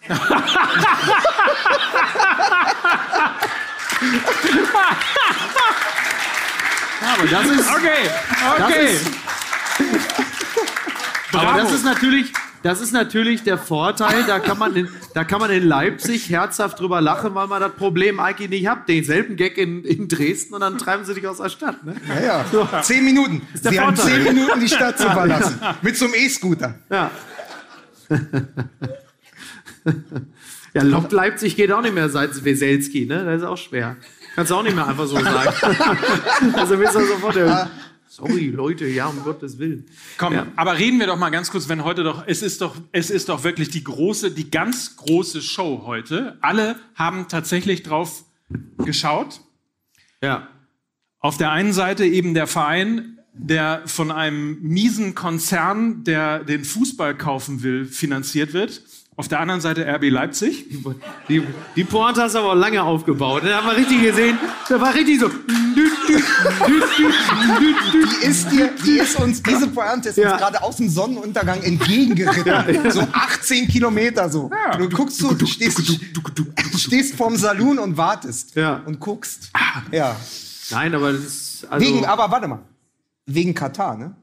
Ja, 0.09 0.17
aber 7.15 7.27
das 7.29 7.47
ist. 7.47 7.71
Okay, 7.71 8.11
okay. 8.59 8.99
Das 8.99 9.87
ist, 9.87 10.03
aber 11.33 11.62
das 11.62 11.73
ist 11.73 11.85
natürlich, 11.85 12.33
das 12.62 12.81
ist 12.81 12.92
natürlich 12.92 13.42
der 13.42 13.59
Vorteil, 13.59 14.25
da 14.26 14.38
kann, 14.38 14.59
man 14.59 14.76
in, 14.76 14.88
da 15.14 15.25
kann 15.25 15.40
man 15.40 15.50
in 15.50 15.66
Leipzig 15.66 16.31
herzhaft 16.31 16.81
drüber 16.81 17.00
lachen, 17.00 17.35
weil 17.35 17.47
man 17.47 17.61
das 17.61 17.73
Problem 17.73 18.21
eigentlich 18.21 18.50
nicht 18.50 18.66
hat. 18.66 18.88
Denselben 18.88 19.37
Gag 19.37 19.59
in, 19.59 19.85
in 19.85 20.09
Dresden 20.09 20.54
und 20.54 20.61
dann 20.61 20.78
treiben 20.78 21.04
sie 21.04 21.14
dich 21.14 21.26
aus 21.26 21.38
der 21.38 21.49
Stadt. 21.49 21.85
Ne? 21.85 21.97
Ja, 22.09 22.21
ja. 22.21 22.45
So. 22.50 22.69
Zehn 22.83 23.04
Minuten. 23.04 23.42
Sie 23.54 23.62
Vorteil. 23.62 23.81
haben 23.81 23.97
zehn 23.97 24.25
Minuten, 24.25 24.61
die 24.61 24.69
Stadt 24.69 24.99
zu 24.99 25.11
verlassen. 25.11 25.61
Mit 25.83 25.97
so 25.97 26.07
einem 26.07 26.14
E-Scooter. 26.14 26.75
Ja. 26.90 27.11
ja, 30.75 30.83
Lok 30.83 31.11
Leipzig 31.12 31.57
geht 31.57 31.73
auch 31.73 31.83
nicht 31.83 31.95
mehr 31.95 32.09
seit 32.09 32.45
Weselski, 32.45 33.07
ne? 33.07 33.25
Das 33.25 33.42
ist 33.42 33.47
auch 33.47 33.57
schwer. 33.59 33.97
Kannst 34.35 34.50
du 34.50 34.54
auch 34.57 34.62
nicht 34.62 34.75
mehr 34.75 34.87
einfach 34.87 35.07
so 35.07 35.19
sagen. 35.19 35.52
also 36.54 36.76
bist 36.76 36.95
du 36.95 37.00
sofort 37.07 37.37
der 37.37 37.71
Sorry, 38.14 38.49
Leute, 38.49 38.87
ja, 38.87 39.07
um 39.07 39.25
Gottes 39.25 39.59
Willen. 39.59 39.87
Komm, 40.19 40.35
ja. 40.35 40.47
aber 40.54 40.76
reden 40.78 41.00
wir 41.00 41.07
doch 41.07 41.16
mal 41.16 41.31
ganz 41.31 41.50
kurz, 41.50 41.71
wenn 41.71 41.83
heute 41.83 42.04
doch, 42.04 42.25
es 42.26 42.42
ist 42.42 42.61
doch, 42.61 42.76
es 42.92 43.09
ist 43.09 43.31
doch 43.31 43.42
wirklich 43.42 43.71
die 43.71 43.83
große, 43.83 44.33
die 44.33 44.50
ganz 44.50 44.99
große 44.99 45.40
Show 45.40 45.85
heute. 45.87 46.37
Alle 46.42 46.76
haben 46.95 47.28
tatsächlich 47.28 47.83
drauf 47.83 48.26
geschaut. 48.85 49.40
Ja. 50.21 50.49
Auf 51.21 51.38
der 51.38 51.52
einen 51.52 51.73
Seite 51.73 52.04
eben 52.04 52.35
der 52.35 52.47
Verein, 52.47 53.19
der 53.33 53.81
von 53.87 54.11
einem 54.11 54.61
miesen 54.61 55.14
Konzern, 55.14 56.04
der 56.04 56.45
den 56.45 56.66
Fußball 56.66 57.16
kaufen 57.16 57.62
will, 57.62 57.87
finanziert 57.87 58.52
wird. 58.52 58.83
Auf 59.14 59.28
der 59.28 59.40
anderen 59.40 59.61
Seite 59.61 59.87
RB 59.87 60.04
Leipzig. 60.09 60.64
Die, 61.28 61.47
die 61.76 61.85
Pointe 61.85 62.23
hast 62.23 62.35
du 62.35 62.38
aber 62.38 62.54
lange 62.54 62.83
aufgebaut. 62.83 63.42
Da 63.45 63.59
haben 63.59 63.66
wir 63.66 63.76
richtig 63.76 64.00
gesehen. 64.00 64.38
Da 64.71 64.81
war 64.81 64.95
richtig 64.95 65.21
so. 65.21 65.28
Die 65.28 65.83
ist, 68.26 68.50
dir, 68.50 68.71
die 68.85 68.99
ist 68.99 69.21
uns, 69.21 69.42
diese 69.42 69.69
Pointe 69.69 70.09
ist 70.09 70.16
ja. 70.16 70.33
uns 70.33 70.40
gerade 70.40 70.62
aus 70.62 70.76
dem 70.76 70.88
Sonnenuntergang 70.88 71.62
entgegengeritten. 71.62 72.90
So 72.90 73.07
18 73.12 73.69
Kilometer 73.69 74.31
so. 74.31 74.50
Ja. 74.50 74.78
Du 74.78 74.88
guckst 74.88 75.19
so, 75.19 75.35
du 75.35 75.45
stehst, 75.45 75.83
stehst 76.78 77.14
vorm 77.14 77.37
Saloon 77.37 77.78
und 77.78 77.99
wartest. 77.99 78.57
Ja. 78.57 78.83
Und 78.87 78.99
guckst. 78.99 79.50
Ja. 79.90 80.16
Nein, 80.71 80.95
aber 80.95 81.12
das 81.12 81.21
ist. 81.21 81.66
Also 81.69 81.87
Wegen, 81.87 82.07
aber 82.07 82.31
warte 82.31 82.49
mal. 82.49 82.61
Wegen 83.26 83.54
Katar, 83.54 83.97
ne? 83.97 84.16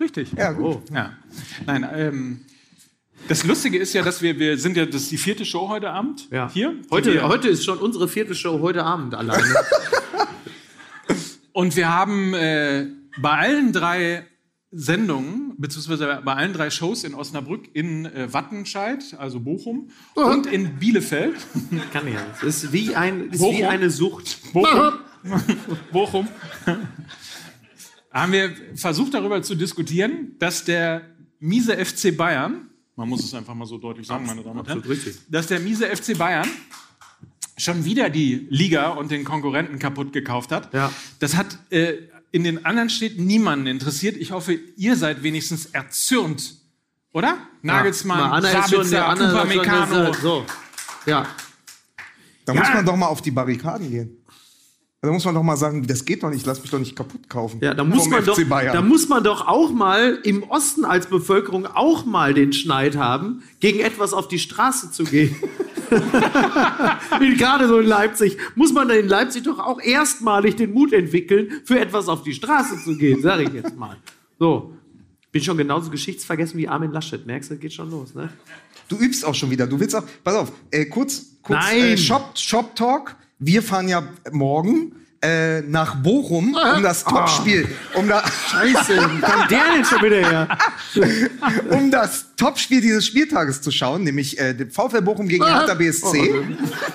Richtig. 0.00 0.32
Ja, 0.32 0.52
gut. 0.52 0.64
Oh. 0.64 0.94
Ja. 0.94 1.12
Nein, 1.66 1.86
ähm, 1.92 2.40
das 3.30 3.44
Lustige 3.44 3.78
ist 3.78 3.92
ja, 3.92 4.02
dass 4.02 4.22
wir, 4.22 4.40
wir 4.40 4.58
sind 4.58 4.76
ja, 4.76 4.84
das 4.84 5.02
ist 5.02 5.12
die 5.12 5.16
vierte 5.16 5.44
Show 5.44 5.68
heute 5.68 5.90
Abend 5.90 6.28
ja. 6.32 6.50
hier. 6.52 6.74
Heute, 6.90 7.22
heute 7.28 7.46
ist 7.46 7.64
schon 7.64 7.78
unsere 7.78 8.08
vierte 8.08 8.34
Show 8.34 8.58
heute 8.58 8.82
Abend 8.82 9.14
alleine. 9.14 9.54
Und 11.52 11.76
wir 11.76 11.88
haben, 11.88 12.34
äh, 12.34 12.86
bei 13.20 13.30
allen 13.30 13.72
drei 13.72 14.26
Sendungen, 14.72 15.54
beziehungsweise 15.58 16.20
bei 16.24 16.34
allen 16.34 16.52
drei 16.52 16.70
Shows 16.70 17.04
in 17.04 17.14
Osnabrück, 17.14 17.68
in 17.72 18.06
äh, 18.06 18.32
Wattenscheid, 18.32 19.14
also 19.16 19.38
Bochum, 19.38 19.90
und 20.16 20.46
in 20.46 20.80
Bielefeld. 20.80 21.36
Kann 21.92 22.08
ich 22.08 22.14
ja. 22.14 22.26
Das 22.42 22.64
ist 22.64 22.72
wie, 22.72 22.96
ein, 22.96 23.30
ist 23.30 23.40
wie 23.40 23.64
eine 23.64 23.90
Sucht. 23.90 24.52
Bochum. 24.52 24.94
Bochum. 25.92 26.26
haben 28.10 28.32
wir 28.32 28.52
versucht 28.74 29.14
darüber 29.14 29.40
zu 29.40 29.54
diskutieren, 29.54 30.34
dass 30.40 30.64
der 30.64 31.02
miese 31.38 31.76
FC 31.84 32.16
Bayern, 32.16 32.69
man 33.00 33.08
muss 33.08 33.24
es 33.24 33.32
einfach 33.32 33.54
mal 33.54 33.64
so 33.64 33.78
deutlich 33.78 34.06
sagen, 34.06 34.26
meine 34.26 34.42
Damen 34.42 34.60
und 34.60 34.68
Herren, 34.68 34.80
Absolut 34.80 34.98
richtig. 34.98 35.22
dass 35.30 35.46
der 35.46 35.58
miese 35.58 35.86
FC 35.86 36.18
Bayern 36.18 36.46
schon 37.56 37.86
wieder 37.86 38.10
die 38.10 38.46
Liga 38.50 38.90
und 38.90 39.10
den 39.10 39.24
Konkurrenten 39.24 39.78
kaputt 39.78 40.12
gekauft 40.12 40.52
hat. 40.52 40.74
Ja. 40.74 40.92
Das 41.18 41.34
hat 41.34 41.58
äh, 41.70 41.94
in 42.30 42.44
den 42.44 42.66
anderen 42.66 42.90
Städten 42.90 43.24
niemanden 43.24 43.66
interessiert. 43.68 44.18
Ich 44.18 44.32
hoffe, 44.32 44.52
ihr 44.76 44.96
seid 44.96 45.22
wenigstens 45.22 45.64
erzürnt, 45.66 46.56
oder? 47.12 47.38
Nagelsmann, 47.62 48.42
der 48.42 48.64
Sabitzer, 48.64 49.12
Upamecano. 49.12 50.10
äh, 50.10 50.14
so. 50.20 50.44
Ja. 51.06 51.26
Da 52.44 52.52
muss 52.52 52.68
man 52.68 52.84
doch 52.84 52.96
mal 52.96 53.06
auf 53.06 53.22
die 53.22 53.30
Barrikaden 53.30 53.90
gehen. 53.90 54.16
Da 55.02 55.10
muss 55.10 55.24
man 55.24 55.34
doch 55.34 55.42
mal 55.42 55.56
sagen, 55.56 55.86
das 55.86 56.04
geht 56.04 56.22
doch 56.22 56.28
nicht, 56.28 56.44
lass 56.44 56.60
mich 56.60 56.70
doch 56.70 56.78
nicht 56.78 56.94
kaputt 56.94 57.30
kaufen. 57.30 57.58
Ja, 57.62 57.72
da 57.72 57.84
muss, 57.84 58.06
man 58.06 58.20
FC 58.20 58.26
doch, 58.26 58.44
Bayern. 58.44 58.74
da 58.74 58.82
muss 58.82 59.08
man 59.08 59.24
doch 59.24 59.46
auch 59.46 59.72
mal 59.72 60.18
im 60.24 60.42
Osten 60.42 60.84
als 60.84 61.06
Bevölkerung 61.06 61.66
auch 61.66 62.04
mal 62.04 62.34
den 62.34 62.52
Schneid 62.52 62.96
haben, 62.96 63.42
gegen 63.60 63.80
etwas 63.80 64.12
auf 64.12 64.28
die 64.28 64.38
Straße 64.38 64.90
zu 64.90 65.04
gehen. 65.04 65.34
Gerade 67.38 67.66
so 67.66 67.78
in 67.78 67.86
Leipzig. 67.86 68.36
Muss 68.56 68.74
man 68.74 68.88
da 68.88 68.94
in 68.94 69.08
Leipzig 69.08 69.44
doch 69.44 69.58
auch 69.58 69.80
erstmalig 69.80 70.56
den 70.56 70.74
Mut 70.74 70.92
entwickeln, 70.92 71.50
für 71.64 71.80
etwas 71.80 72.08
auf 72.08 72.22
die 72.22 72.34
Straße 72.34 72.76
zu 72.84 72.98
gehen, 72.98 73.22
sage 73.22 73.44
ich 73.44 73.54
jetzt 73.54 73.74
mal. 73.76 73.96
So. 74.38 74.74
Bin 75.32 75.42
schon 75.42 75.56
genauso 75.56 75.90
geschichtsvergessen 75.90 76.58
wie 76.58 76.68
Armin 76.68 76.92
Laschet. 76.92 77.24
Merkst 77.24 77.52
du, 77.52 77.56
geht 77.56 77.72
schon 77.72 77.90
los, 77.90 78.14
ne? 78.14 78.28
Du 78.88 78.98
übst 78.98 79.24
auch 79.24 79.34
schon 79.34 79.50
wieder. 79.50 79.66
Du 79.66 79.80
willst 79.80 79.94
auch, 79.96 80.02
pass 80.22 80.34
auf, 80.34 80.52
äh, 80.70 80.84
kurz, 80.86 81.36
kurz 81.42 81.58
Nein. 81.58 81.80
Äh, 81.80 81.96
Shop, 81.96 82.36
Shop 82.36 82.74
Talk. 82.74 83.16
Wir 83.40 83.62
fahren 83.62 83.88
ja 83.88 84.02
morgen 84.30 84.92
äh, 85.22 85.62
nach 85.62 85.96
Bochum, 85.96 86.56
um 86.76 86.82
das 86.82 87.04
Topspiel, 87.04 87.66
um, 87.94 88.06
da, 88.06 88.22
Scheiße, 88.50 88.96
wie 88.96 89.20
kommt 89.20 89.50
der 89.50 89.64
denn 89.74 89.84
schon 89.84 90.02
wieder 90.02 90.16
her? 90.16 90.58
um 91.70 91.90
das 91.90 92.26
Topspiel 92.36 92.82
dieses 92.82 93.06
Spieltages 93.06 93.62
zu 93.62 93.70
schauen, 93.70 94.04
nämlich 94.04 94.38
äh, 94.38 94.54
den 94.54 94.70
VfL 94.70 95.00
Bochum 95.00 95.26
gegen 95.26 95.44
Hertha 95.44 95.72
BSC. 95.72 96.34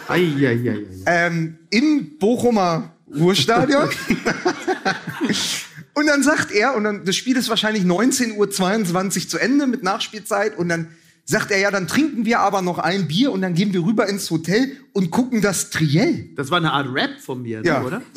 Eieieiei. 0.08 0.84
ähm, 1.08 1.58
im 1.72 2.18
Bochumer 2.20 2.92
Ruhrstadion. 3.12 3.90
und 5.96 6.08
dann 6.08 6.22
sagt 6.22 6.52
er, 6.52 6.76
und 6.76 6.84
dann, 6.84 7.06
das 7.06 7.16
Spiel 7.16 7.38
ist 7.38 7.50
wahrscheinlich 7.50 7.84
19.22 7.84 8.38
Uhr 8.38 9.30
zu 9.30 9.40
Ende 9.40 9.66
mit 9.66 9.82
Nachspielzeit, 9.82 10.58
und 10.58 10.70
dann 10.70 10.90
sagt 11.26 11.52
er, 11.52 11.58
ja, 11.60 11.72
dann 11.72 11.88
trinken 11.88 12.26
wir 12.26 12.40
aber 12.40 12.62
noch 12.62 12.78
ein 12.78 13.08
Bier 13.08 13.32
und 13.32 13.42
dann 13.42 13.56
gehen 13.56 13.74
wir 13.74 13.84
rüber 13.84 14.08
ins 14.08 14.30
Hotel 14.30 14.78
und 14.94 15.10
gucken 15.12 15.42
das 15.42 15.72
Triell. 15.72 16.30
Das 16.36 16.52
war 16.52 16.58
eine 16.60 16.72
Art 16.72 16.88
Rap 16.94 17.20
von 17.20 17.42
mir, 17.42 17.62
Ja, 17.66 17.84
oder? 17.84 18.02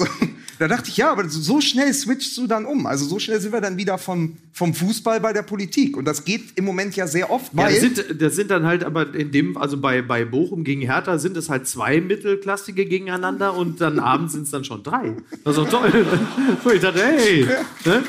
Da 0.61 0.67
dachte 0.67 0.88
ich, 0.91 0.97
ja, 0.97 1.12
aber 1.12 1.29
so- 1.29 1.61
schnell 1.61 1.95
switchst 1.95 2.37
du 2.37 2.49
dann 2.49 2.67
um. 2.67 2.85
Also 2.87 3.05
so 3.05 3.21
schnell 3.21 3.41
sind 3.41 3.53
wir 3.53 3.61
dann 3.61 3.77
wieder 3.77 3.97
vom, 3.97 4.38
vom 4.53 4.75
Fußball 4.75 5.21
bei 5.21 5.33
der 5.33 5.43
Politik. 5.43 5.97
Und 5.97 6.05
das 6.05 6.25
geht 6.25 6.59
im 6.59 6.65
Moment 6.65 6.97
ja 6.97 7.07
sehr 7.07 7.31
oft, 7.31 7.55
Ja, 7.55 7.69
das, 7.69 7.79
sind, 7.79 8.05
das 8.21 8.35
sind 8.35 8.50
dann 8.50 8.67
halt 8.67 8.83
aber 8.83 9.15
in 9.15 9.31
dem, 9.31 9.57
also 9.57 9.77
bei, 9.81 10.03
bei 10.03 10.25
Bochum 10.25 10.65
gegen 10.65 10.81
Hertha 10.83 11.19
sind 11.19 11.37
es 11.37 11.49
halt 11.49 11.69
zwei 11.69 12.00
Mittelklassige 12.00 12.87
gegeneinander 12.87 13.55
und 13.55 13.81
dann 13.81 14.00
abends 14.00 14.33
sind 14.33 14.43
es 14.43 14.50
dann 14.50 14.65
schon 14.65 14.83
drei. 14.83 15.15
Das 15.45 15.57
ist 15.57 15.62
doch 15.73 15.81
toll. 15.81 16.05
Ich 16.75 16.81
dachte, 16.81 17.05
hey. 17.05 17.47
Ne? 17.85 18.03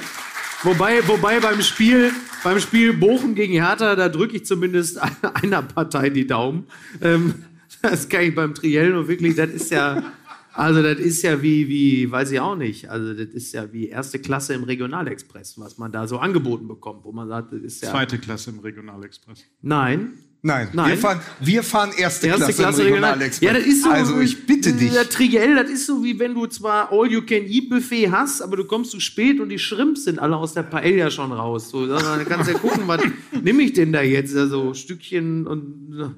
Wobei, 0.63 1.08
wobei 1.08 1.39
beim 1.39 1.62
Spiel, 1.62 2.12
beim 2.43 2.60
Spiel 2.60 2.93
Bochum 2.93 3.36
gegen 3.36 3.53
Hertha, 3.53 3.96
da 3.96 4.10
drücke 4.10 4.38
ich 4.38 4.46
zumindest 4.46 5.00
einer 5.34 5.62
Partei 5.62 6.10
die 6.10 6.27
Daumen. 6.27 6.67
Ähm, 7.01 7.36
das 7.81 8.10
kann 8.10 8.24
ich 8.24 8.36
beim 8.36 8.53
Triell 8.53 8.91
nur 8.91 9.08
wirklich, 9.08 9.36
das 9.36 9.50
ist 9.51 9.72
ja, 9.72 10.12
also 10.53 10.81
das 10.81 11.00
ist 11.00 11.22
ja 11.22 11.41
wie, 11.41 11.67
wie, 11.67 12.12
weiß 12.12 12.31
ich 12.31 12.39
auch 12.39 12.55
nicht, 12.55 12.89
also 12.89 13.13
das 13.13 13.34
ist 13.34 13.53
ja 13.53 13.72
wie 13.72 13.88
erste 13.88 14.19
Klasse 14.19 14.53
im 14.53 14.63
Regionalexpress, 14.63 15.58
was 15.58 15.77
man 15.77 15.91
da 15.91 16.08
so 16.08 16.17
angeboten 16.17 16.67
bekommt, 16.67 17.05
wo 17.05 17.12
man 17.12 17.27
sagt, 17.27 17.53
das 17.53 17.62
ist 17.62 17.84
ja. 17.84 17.91
Zweite 17.91 18.17
Klasse 18.17 18.50
im 18.50 18.60
Regionalexpress. 18.60 19.46
Nein, 19.62 20.13
Nein, 20.41 20.69
Nein. 20.72 20.91
Wir, 20.91 20.98
fahren, 20.98 21.19
wir 21.41 21.63
fahren 21.63 21.91
erste, 21.98 22.27
Erste 22.27 22.43
Klasse, 22.46 22.62
Klasse 22.62 22.84
Regional. 22.86 23.12
Regionalexpress. 23.12 23.46
Ja, 23.48 23.53
das 23.53 23.65
ist 23.65 23.84
so. 23.84 23.89
Also 23.89 24.19
ich 24.22 24.46
bitte 24.46 24.72
dich. 24.72 24.93
Der 24.93 25.10
Triell, 25.10 25.55
das 25.55 25.69
ist 25.69 25.86
so 25.86 26.01
wie 26.03 26.17
wenn 26.17 26.34
du 26.34 26.48
zwar 26.48 26.93
All-You-Can-Eat-Buffet 26.93 28.10
hast, 28.12 28.41
aber 28.41 28.55
du 28.55 28.63
kommst 28.63 28.91
zu 28.91 29.01
spät 29.01 29.39
und 29.41 29.50
die 29.50 29.60
Shrimps 29.60 30.05
sind 30.05 30.17
alle 30.19 30.38
aus 30.38 30.53
der 30.53 30.63
Paella 30.63 31.12
schon 31.12 31.34
raus. 31.34 31.69
So, 31.69 31.86
dann 31.88 32.25
kannst 32.25 32.48
du 32.48 32.53
ja 32.53 32.58
gucken, 32.60 32.84
was 32.88 33.01
nehme 33.43 33.63
ich 33.63 33.74
denn 33.74 33.91
da 33.91 34.01
jetzt? 34.01 34.36
Also 34.36 34.74
Stückchen 34.74 35.46
und. 35.46 36.17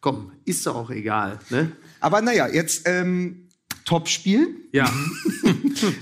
Komm, 0.00 0.32
ist 0.46 0.66
doch 0.66 0.74
auch 0.76 0.90
egal. 0.90 1.38
Ne? 1.50 1.70
Aber 2.00 2.22
naja, 2.22 2.48
jetzt 2.48 2.82
ähm, 2.88 3.48
Topspiel. 3.84 4.48
Ja. 4.72 4.90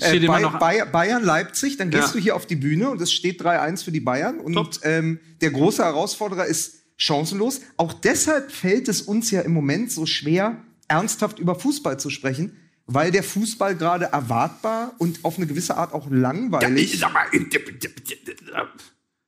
Äh, 0.01 0.09
Steht 0.09 0.25
immer 0.25 0.59
Bay- 0.59 0.83
Bayern, 0.91 1.23
Leipzig, 1.23 1.77
dann 1.77 1.91
gehst 1.91 2.09
Ja. 2.09 2.13
du 2.15 2.19
hier 2.19 2.35
auf 2.35 2.47
die 2.47 2.57
Bühne 2.57 2.91
und 2.91 3.01
es 3.01 3.13
steht 3.13 3.41
3-1 3.41 3.85
für 3.85 3.93
die 3.93 4.01
Bayern. 4.01 4.41
Und 4.41 4.81
ähm, 4.83 5.21
der 5.41 5.53
große 5.53 5.85
Herausforderer 5.85 6.47
ist 6.47 6.78
chancenlos. 6.99 7.63
Auch 7.79 7.95
deshalb 7.95 8.53
fällt 8.53 8.89
es 8.89 9.01
uns 9.01 9.31
ja 9.31 9.41
im 9.41 9.53
Moment 9.53 9.91
so 9.91 10.05
schwer, 10.05 10.63
ernsthaft 10.89 11.39
über 11.39 11.55
Fußball 11.55 11.99
zu 11.99 12.11
sprechen, 12.11 12.57
weil 12.87 13.11
der 13.11 13.23
Fußball 13.23 13.77
gerade 13.77 14.07
erwartbar 14.07 14.95
und 14.99 15.25
auf 15.25 15.39
eine 15.39 15.47
gewisse 15.47 15.77
Art 15.77 15.95
auch 15.95 16.11
langweilig. 16.11 16.93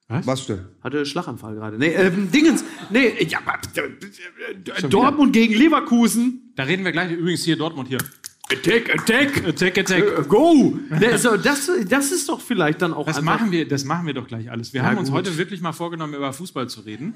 Was 0.09 0.47
denn? 0.47 0.67
Hatte 0.83 1.07
Schlaganfall 1.07 1.55
gerade. 1.55 1.79
Nee, 1.79 1.95
ähm, 1.95 2.31
Dingens. 2.33 2.65
Nee, 2.91 3.23
ja, 3.25 3.39
aber, 3.45 3.61
äh, 3.77 4.89
Dortmund 4.89 5.33
gegen 5.33 5.55
Leverkusen. 5.55 6.53
Da 6.57 6.65
reden 6.65 6.85
wir 6.85 6.91
gleich 6.91 7.13
übrigens 7.13 7.45
hier 7.45 7.57
Dortmund 7.57 7.87
hier. 7.87 7.99
Attack, 8.53 8.95
attack. 8.95 9.47
Attack, 9.47 9.79
attack. 9.79 10.05
Äh, 10.19 10.23
Go! 10.29 10.77
Nee, 11.01 11.17
so, 11.17 11.37
das, 11.37 11.71
das 11.89 12.11
ist 12.13 12.29
doch 12.29 12.41
vielleicht 12.41 12.83
dann 12.83 12.93
auch 12.93 13.07
Das 13.07 13.23
machen, 13.23 13.51
wir, 13.53 13.67
das 13.69 13.85
machen 13.85 14.07
wir 14.07 14.15
doch 14.15 14.27
gleich 14.27 14.51
alles. 14.51 14.73
Wir 14.75 14.83
haben 14.83 14.99
uns 14.99 15.09
gut. 15.11 15.19
heute 15.19 15.37
wirklich 15.39 15.61
mal 15.61 15.73
vorgenommen, 15.73 16.15
über 16.15 16.33
Fußball 16.33 16.69
zu 16.69 16.81
reden. 16.81 17.15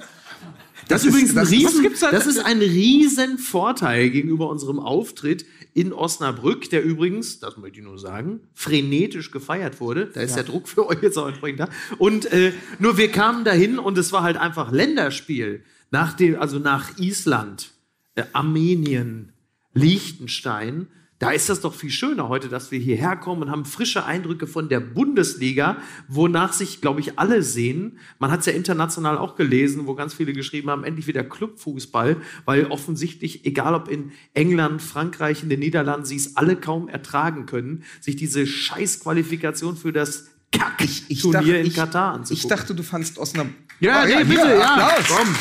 Das, 0.88 1.00
ist 1.03 1.07
ist- 1.09 1.12
übrigens 1.12 1.31
ein 1.31 1.37
das- 1.37 1.50
Riesen, 1.50 1.75
was 1.75 1.83
gibt's 1.83 2.00
da- 2.00 2.11
das 2.11 2.26
ist 2.26 2.38
ein 2.45 2.59
riesen 2.59 3.38
Vorteil 3.38 4.11
gegenüber 4.11 4.49
unserem 4.49 4.79
Auftritt 4.79 5.45
in 5.75 5.93
Osnabrück, 5.93 6.71
der 6.71 6.85
übrigens, 6.85 7.41
das 7.41 7.57
möchte 7.57 7.79
ich 7.81 7.85
nur 7.85 7.99
sagen, 7.99 8.41
frenetisch 8.55 9.33
gefeiert 9.33 9.81
wurde. 9.81 10.07
Da 10.14 10.21
ist 10.21 10.37
der 10.37 10.45
Druck 10.45 10.69
für 10.69 10.87
euch 10.87 11.03
jetzt 11.03 11.17
auch 11.19 11.26
entsprechend 11.26 11.61
da. 11.61 11.69
Und 11.99 12.26
äh, 12.26 12.53
nur 12.79 12.97
wir 12.97 13.11
kamen 13.11 13.45
dahin 13.45 13.81
und 13.81 13.99
es 13.99 14.12
war 14.12 14.23
halt 14.23 14.37
einfach 14.37 14.71
Länderspiel. 14.71 15.64
Nach 15.91 16.12
dem, 16.12 16.41
also 16.41 16.59
nach 16.61 16.97
Island, 16.99 17.73
äh, 18.14 18.23
Armenien, 18.33 19.33
Liechtenstein. 19.73 20.87
Da 21.25 21.31
ist 21.31 21.49
das 21.49 21.62
doch 21.62 21.75
viel 21.75 21.88
schöner 21.90 22.28
heute, 22.28 22.49
dass 22.50 22.71
wir 22.71 22.78
hierher 22.78 23.16
kommen 23.16 23.40
und 23.43 23.50
haben 23.50 23.64
frische 23.64 24.04
Eindrücke 24.04 24.47
von 24.47 24.69
der 24.69 24.81
Bundesliga, 24.81 25.78
wonach 26.07 26.52
sich, 26.52 26.83
glaube 26.83 27.00
ich, 27.00 27.19
alle 27.19 27.43
sehen. 27.43 27.99
Man 28.19 28.31
hat 28.31 28.40
es 28.40 28.47
ja 28.47 28.52
international 28.52 29.16
auch 29.16 29.35
gelesen, 29.35 29.87
wo 29.87 29.95
ganz 29.95 30.12
viele 30.12 30.35
geschrieben 30.35 30.69
haben, 30.69 30.85
endlich 30.85 31.07
wieder 31.07 31.25
Clubfußball, 31.25 32.19
weil 32.45 32.66
offensichtlich, 32.66 33.47
egal 33.47 33.75
ob 33.75 33.88
in 33.88 34.12
England, 34.35 34.83
Frankreich, 34.83 35.43
in 35.43 35.49
den 35.49 35.61
Niederlanden, 35.61 36.04
sie 36.04 36.16
es 36.16 36.37
alle 36.37 36.57
kaum 36.57 36.88
ertragen 36.88 37.47
können, 37.47 37.85
sich 38.02 38.16
diese 38.16 38.47
Scheißqualifikation 38.47 39.76
für 39.78 39.93
das 39.93 40.26
Kack-Turnier 40.52 41.33
dachte- 41.33 41.57
in 41.57 41.66
ich- 41.66 41.75
Katar 41.75 42.12
Ich 42.12 42.19
anzugucken. 42.19 42.49
dachte, 42.50 42.75
du 42.75 42.83
fandst 42.83 43.16
Osnabrück. 43.19 43.54
Ja, 43.81 44.04
nee, 44.04 44.25
bitte, 44.25 44.57
ja. 44.59 44.75
Applaus. 44.88 45.07
Komm, 45.09 45.35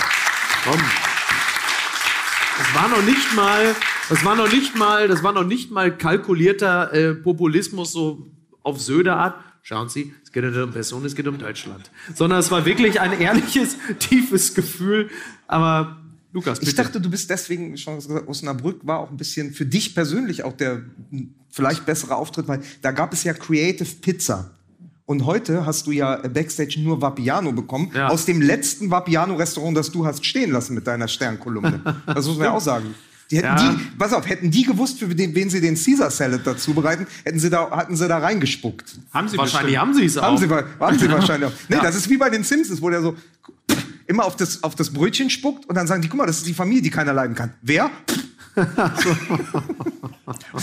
komm. 0.64 0.82
Das 2.58 2.76
war 2.76 2.88
noch 2.88 3.04
nicht 3.04 3.36
mal, 3.36 3.76
das 4.10 4.24
war 4.24 4.36
noch 4.36 4.52
nicht 4.52 4.76
mal, 4.76 5.08
das 5.08 5.24
war 5.24 5.34
noch 5.34 5.46
nicht 5.46 5.72
mal 5.72 5.96
kalkulierter 5.98 6.94
äh, 6.94 7.16
Populismus 7.16 7.92
so 7.92 8.28
auf 8.62 8.80
Söder-Art. 8.80 9.36
Schauen 9.64 9.90
Sie, 9.90 10.14
es 10.24 10.32
geht 10.32 10.44
nicht 10.44 10.58
um 10.58 10.72
Person, 10.72 11.06
es 11.06 11.16
geht 11.16 11.28
um 11.28 11.38
Deutschland. 11.40 11.90
Sondern 12.14 12.40
es 12.40 12.52
war 12.52 12.66
wirklich 12.66 13.00
ein 13.00 13.20
ehrliches, 13.20 13.78
tiefes 14.00 14.54
Gefühl. 14.54 15.10
Aber 15.48 16.02
Lukas, 16.32 16.60
bitte. 16.60 16.70
Ich 16.70 16.76
dachte, 16.76 17.00
du 17.00 17.10
bist 17.10 17.30
deswegen 17.30 17.78
schon 17.78 17.96
gesagt, 17.96 18.28
Osnabrück 18.28 18.86
war 18.86 19.00
auch 19.00 19.10
ein 19.10 19.18
bisschen 19.18 19.54
für 19.54 19.66
dich 19.66 19.96
persönlich 19.96 20.44
auch 20.44 20.54
der 20.54 20.84
vielleicht 21.50 21.86
bessere 21.86 22.16
Auftritt, 22.16 22.48
weil 22.48 22.62
da 22.82 22.92
gab 22.92 23.14
es 23.14 23.24
ja 23.24 23.34
Creative 23.34 23.90
Pizza. 24.02 24.52
Und 25.06 25.26
heute 25.26 25.66
hast 25.66 25.86
du 25.88 25.92
ja 25.92 26.16
Backstage 26.28 26.80
nur 26.80 27.02
Vapiano 27.02 27.52
bekommen. 27.52 27.92
Ja. 27.94 28.08
Aus 28.08 28.26
dem 28.26 28.42
letzten 28.42 28.90
Vapiano-Restaurant, 28.90 29.76
das 29.76 29.92
du 29.92 30.06
hast 30.06 30.26
stehen 30.26 30.52
lassen 30.52 30.74
mit 30.76 30.88
deiner 30.88 31.08
Sternkolumne. 31.10 31.82
Das 32.06 32.26
muss 32.26 32.38
man 32.38 32.46
ja 32.46 32.52
auch 32.56 32.62
sagen. 32.62 32.96
Die 33.30 33.38
hätten 33.38 33.48
Ja. 33.48 33.72
die, 33.74 33.78
pass 33.98 34.14
auf, 34.14 34.28
hätten 34.30 34.50
die 34.52 34.64
gewusst, 34.64 35.00
für 35.00 35.08
den, 35.14 35.34
wen 35.36 35.50
sie 35.50 35.60
den 35.60 35.76
Caesar 35.76 36.10
Salad 36.12 36.42
dazu 36.46 36.74
bereiten, 36.74 37.08
hätten 37.26 37.40
sie 37.40 37.50
da, 37.50 37.70
hatten 37.72 37.96
sie 37.96 38.08
da 38.08 38.20
reingespuckt. 38.20 38.96
Haben 39.12 39.28
Sie 39.28 39.38
Wahrscheinlich 39.38 39.76
bestimmt. 39.76 39.82
haben 39.82 39.94
sie 39.94 40.06
es 40.06 40.18
auch. 40.18 40.24
Haben 40.24 40.38
sie, 40.38 40.48
haben 40.80 41.00
sie 41.00 41.10
wahrscheinlich 41.12 41.50
auch. 41.50 41.54
Nee, 41.68 41.78
das 41.82 41.96
ist 41.96 42.10
wie 42.10 42.18
bei 42.18 42.30
den 42.30 42.44
Simpsons, 42.44 42.82
wo 42.82 42.90
der 42.90 43.02
so 43.02 43.16
immer 44.08 44.26
auf 44.26 44.36
das, 44.36 44.64
auf 44.64 44.76
das 44.76 44.92
Brötchen 44.92 45.30
spuckt 45.30 45.66
und 45.68 45.76
dann 45.76 45.88
sagen 45.88 46.02
die, 46.02 46.08
guck 46.10 46.18
mal, 46.20 46.26
das 46.28 46.38
ist 46.38 46.48
die 46.48 46.54
Familie, 46.54 46.82
die 46.82 46.90
keiner 46.90 47.14
leiden 47.14 47.36
kann. 47.36 47.54
Wer? 47.62 47.90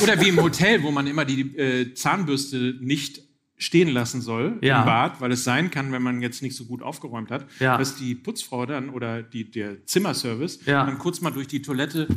Oder 0.03 0.21
wie 0.21 0.29
im 0.29 0.41
Hotel, 0.41 0.83
wo 0.83 0.91
man 0.91 1.07
immer 1.07 1.25
die 1.25 1.41
äh, 1.57 1.95
Zahnbürste 1.95 2.77
nicht 2.81 3.23
stehen 3.61 3.89
lassen 3.91 4.21
soll 4.23 4.59
Ja. 4.63 4.81
im 4.81 4.87
Bad, 4.87 5.21
weil 5.21 5.31
es 5.33 5.45
sein 5.45 5.71
kann, 5.71 5.93
wenn 5.93 6.03
man 6.03 6.21
jetzt 6.23 6.43
nicht 6.43 6.57
so 6.57 6.65
gut 6.65 6.83
aufgeräumt 6.83 7.31
hat, 7.31 7.45
Ja. 7.61 7.77
dass 7.79 7.95
die 7.95 8.15
Putzfrau 8.17 8.67
dann 8.67 8.91
oder 8.91 9.23
die, 9.23 9.49
der 9.49 9.87
Zimmerservice 9.87 10.61
Ja. 10.67 10.85
dann 10.85 10.99
kurz 10.99 11.21
mal 11.21 11.31
durch 11.31 11.47
die 11.47 11.63
Toilette 11.63 12.09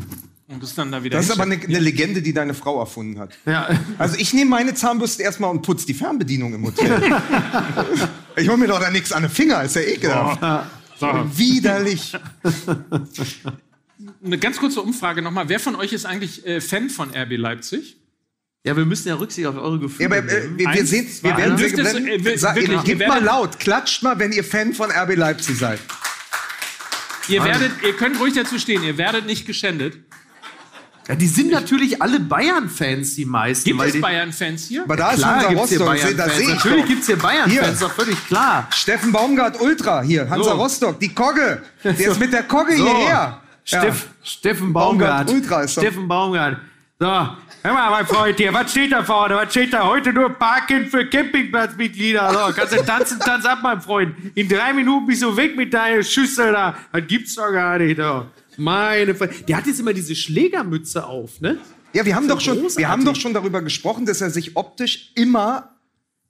und 0.47 0.63
das 0.63 0.73
dann 0.73 0.91
da 0.91 1.03
wieder 1.03 1.17
Das 1.17 1.25
ist 1.25 1.31
aber 1.31 1.43
eine, 1.43 1.55
eine 1.62 1.79
Legende, 1.79 2.21
die 2.21 2.33
deine 2.33 2.53
Frau 2.53 2.79
erfunden 2.79 3.19
hat. 3.19 3.38
Ja. 3.45 3.67
Also 3.97 4.17
ich 4.17 4.33
nehme 4.33 4.50
meine 4.50 4.73
Zahnbürste 4.73 5.21
erstmal 5.23 5.51
und 5.51 5.62
putze 5.62 5.85
die 5.85 5.93
Fernbedienung 5.93 6.53
im 6.53 6.63
Hotel. 6.65 7.01
ich 8.38 8.47
hol 8.50 8.57
mir 8.57 8.67
doch 8.67 8.79
da 8.79 8.89
nichts 8.89 9.12
an 9.12 9.23
den 9.23 9.31
Finger, 9.31 9.62
ist 9.63 9.75
ja 9.75 9.81
ekelhaft. 9.81 10.41
So, 11.00 11.07
Widerlich. 11.35 12.13
eine 14.23 14.38
ganz 14.38 14.57
kurze 14.59 14.81
Umfrage 14.81 15.21
nochmal. 15.21 15.50
Wer 15.50 15.59
von 15.59 15.75
euch 15.75 15.93
ist 15.93 16.05
eigentlich 16.05 16.45
äh, 16.45 16.62
Fan 16.62 16.89
von 16.89 17.09
RB 17.13 17.35
Leipzig? 17.38 17.97
Ja, 18.65 18.75
wir 18.77 18.86
müssen 18.86 19.08
ja 19.10 19.15
Rücksicht 19.15 19.46
auf 19.48 19.55
eure 19.55 19.79
Gefühle 19.79 20.10
Ja, 20.15 20.22
aber 20.22 20.32
äh, 20.32 20.41
nehmen. 20.41 20.60
wir, 20.60 20.74
wir 20.74 20.86
sehen, 20.86 21.08
wir 21.22 21.38
werden 21.38 21.58
sehr 21.58 21.67
es, 21.67 21.74
geblendet. 21.75 22.22
äh, 22.22 22.25
wir- 22.25 22.39
Sag, 22.39 22.55
wirklich, 22.55 22.84
gebt 22.84 23.08
mal 23.08 23.22
laut, 23.24 23.60
klatscht 23.60 24.03
mal, 24.03 24.17
wenn 24.20 24.32
ihr 24.32 24.43
Fan 24.43 24.74
von 24.74 24.89
RB 24.91 25.15
Leipzig 25.15 25.58
seid. 25.58 25.79
Ihr, 27.29 27.43
werdet, 27.43 27.72
ihr 27.86 27.93
könnt 27.93 28.20
ruhig 28.20 28.34
dazu 28.34 28.60
stehen, 28.60 28.84
ihr 28.84 28.98
werdet 28.98 29.25
nicht 29.25 29.46
geschändet. 29.46 29.98
Ja, 31.08 31.15
die 31.15 31.27
sind 31.27 31.51
natürlich 31.51 32.01
alle 32.01 32.20
Bayern-Fans, 32.22 33.15
die 33.15 33.25
meisten. 33.25 33.65
Gibt 33.65 33.79
weil 33.79 33.89
es 33.89 34.00
Bayern-Fans 34.00 34.67
hier? 34.67 34.84
Aber 34.84 34.96
da 34.96 35.12
ist 35.12 35.17
Klar 35.20 35.36
Hansa 35.36 35.50
gibt's 35.50 35.70
hier 35.70 35.82
Rostock, 35.82 35.98
das 35.98 36.03
Bayern-Fans. 36.08 36.38
sehe 36.38 36.48
ich 36.48 36.53
Natürlich 36.63 36.86
gibt 36.86 37.00
es 37.01 37.05
hier 37.08 37.15
Bayern-Fans, 37.17 37.74
ist 37.74 37.82
doch 37.82 37.91
völlig 37.91 38.27
klar. 38.27 38.67
Steffen 38.74 39.12
Baumgart 39.12 39.60
Ultra, 39.60 40.01
hier, 40.01 40.29
Hansa 40.29 40.51
So. 40.51 40.55
Rostock, 40.55 41.00
die 41.01 41.13
Kogge. 41.13 41.62
Der 41.84 41.91
ist 41.93 42.20
mit 42.22 42.32
der 42.32 42.43
Kogge 42.43 42.77
So. 42.77 42.86
hierher. 42.86 43.41
Steff, 43.65 44.08
Steffen 44.24 44.72
Baumgart. 44.72 45.27
Baumgart 45.27 45.29
Ultra 45.29 45.62
ist 45.63 45.75
doch- 45.77 45.82
Steffen 45.84 46.08
Baumgart. 46.08 46.58
So, 47.00 47.29
hör 47.63 47.74
mal, 47.74 47.89
mein 47.89 48.05
Freund 48.05 48.38
hier, 48.38 48.53
was 48.53 48.72
steht 48.72 48.91
da 48.91 49.03
vorne? 49.03 49.36
Was 49.36 49.51
steht 49.51 49.74
da? 49.74 49.86
Heute 49.88 50.13
nur 50.13 50.29
Parken 50.29 50.86
für 50.88 51.05
Campingplatzmitglieder. 51.10 52.32
So, 52.32 52.53
kannst 52.53 52.74
du 52.74 52.84
tanzen, 52.84 53.20
tanz 53.20 53.46
ab, 53.46 53.60
mein 53.63 53.82
Freund. 53.82 54.15
In 54.36 54.48
drei 54.48 54.74
Minuten 54.74 55.08
bist 55.08 55.22
du 55.24 55.36
weg 55.36 55.55
mit 55.55 55.74
deiner 55.74 56.03
Schüssel 56.03 56.51
da. 56.51 56.75
Das 56.91 57.08
gibt's 57.08 57.36
doch 57.36 57.51
gar 57.51 57.79
nicht. 57.79 57.98
So. 57.98 58.25
Meine 58.58 59.15
Fre 59.15 59.27
Der 59.48 59.58
hat 59.58 59.65
jetzt 59.65 59.79
immer 59.79 59.93
diese 59.93 60.15
Schlägermütze 60.15 61.05
auf, 61.05 61.41
ne? 61.41 61.58
Ja, 61.93 62.05
wir 62.05 62.15
haben, 62.15 62.27
doch 62.27 62.41
schon, 62.41 62.58
wir 62.75 62.89
haben 62.89 63.05
doch 63.05 63.15
schon 63.15 63.34
darüber 63.34 63.62
gesprochen, 63.62 64.05
dass 64.05 64.20
er 64.22 64.32
sich 64.32 64.55
optisch 64.55 65.12
immer 65.15 65.70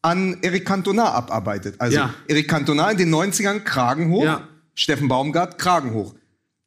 an 0.01 0.37
Eric 0.41 0.65
Cantona 0.65 1.05
abarbeitet. 1.11 1.79
Also 1.79 1.97
Ja. 1.97 2.13
Eric 2.27 2.49
Cantona 2.49 2.91
in 2.91 2.97
den 2.97 3.09
90ern 3.13 3.61
Kragen 3.61 4.09
hoch, 4.11 4.25
Ja. 4.25 4.47
Steffen 4.75 5.07
Baumgart 5.07 5.57
Kragen 5.57 5.93
hoch. 5.93 6.13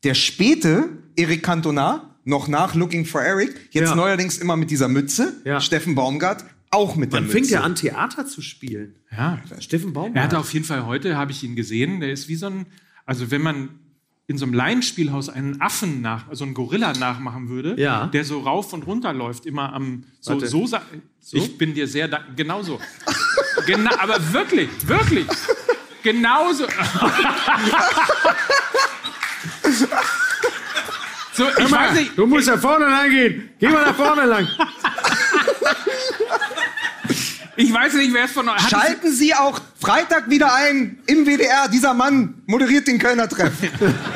Der 0.04 0.14
späte 0.14 0.88
Eric 1.16 1.42
Cantona, 1.42 2.15
noch 2.26 2.49
nach 2.49 2.75
Looking 2.75 3.06
for 3.06 3.23
Eric, 3.23 3.54
jetzt 3.71 3.88
Ja. 3.90 3.95
neuerdings 3.95 4.37
immer 4.38 4.56
mit 4.56 4.71
dieser 4.71 4.88
Mütze, 4.88 5.33
Ja. 5.45 5.61
Steffen 5.61 5.95
Baumgart 5.95 6.45
auch 6.71 6.97
mit 6.97 7.12
der 7.12 7.21
Dann 7.21 7.28
Mütze. 7.28 7.38
fängt 7.38 7.52
er 7.52 7.62
an, 7.64 7.75
Theater 7.76 8.26
zu 8.26 8.42
spielen. 8.42 8.97
Ja. 9.11 9.38
Steffen 9.61 9.90
Er 9.90 9.92
Baumgart. 9.95 10.25
hatte 10.25 10.38
auf 10.38 10.52
jeden 10.52 10.64
Fall 10.66 10.85
heute, 10.85 11.16
habe 11.16 11.30
ich 11.33 11.42
ihn 11.45 11.56
gesehen, 11.56 12.00
der 12.00 12.11
ist 12.12 12.28
wie 12.28 12.35
so 12.37 12.47
ein, 12.47 12.66
also 13.06 13.30
wenn 13.30 13.40
man 13.40 13.68
in 14.26 14.38
so 14.38 14.45
einem 14.45 14.54
Laienspielhaus 14.54 15.28
einen 15.28 15.61
Affen 15.61 16.00
nach, 16.02 16.28
also 16.28 16.45
einen 16.45 16.52
Gorilla 16.54 16.92
nachmachen 16.95 17.49
würde, 17.49 17.76
Ja. 17.80 18.09
der 18.09 18.25
so 18.25 18.40
rauf 18.40 18.73
und 18.73 18.85
runter 18.85 19.12
läuft, 19.12 19.47
immer 19.47 19.73
am, 19.73 20.02
so, 20.21 20.40
so, 20.45 20.66
sa- 20.66 20.83
ich 21.30 21.56
bin 21.56 21.75
dir 21.75 21.87
sehr 21.87 22.09
dankbar, 22.09 22.35
genau 22.35 22.62
so. 22.64 22.80
genau, 23.66 23.92
aber 24.00 24.33
wirklich, 24.33 24.68
wirklich, 24.88 25.26
genauso. 26.02 26.66
so, 31.37 31.45
ich 31.59 31.71
weiß 31.71 31.93
nicht, 31.93 32.16
Du 32.19 32.26
musst 32.26 32.49
da 32.49 32.57
vorne 32.57 32.87
lang 32.87 33.11
gehen. 33.11 33.50
Geh 33.59 33.69
mal 33.69 33.85
da 33.85 33.93
vorne 33.93 34.25
lang. 34.25 34.49
ich 37.57 37.73
weiß 37.73 37.95
nicht, 37.95 38.12
wer 38.12 38.25
es 38.25 38.33
von 38.33 38.49
euch 38.49 38.57
hat. 38.62 38.71
Schalten 38.71 39.12
Sie 39.12 39.35
auch 39.35 39.59
Freitag 39.81 40.28
wieder 40.28 40.55
ein 40.55 40.99
im 41.07 41.25
WDR. 41.26 41.69
Dieser 41.69 41.95
Mann 41.95 42.43
moderiert 42.47 42.87
den 42.87 42.99
Kölner 42.99 43.29
Treff. 43.29 43.53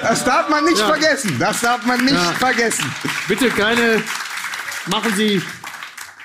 Das 0.03 0.25
darf 0.25 0.49
man 0.51 0.65
nicht 0.65 0.79
Ja. 0.79 0.87
vergessen. 0.89 1.37
Das 1.39 1.61
darf 1.61 1.85
man 1.87 2.05
nicht 2.05 2.15
Ja. 2.15 2.33
vergessen. 2.33 2.85
Bitte 3.29 3.49
keine. 3.51 4.03
Machen 4.87 5.13
Sie. 5.17 5.41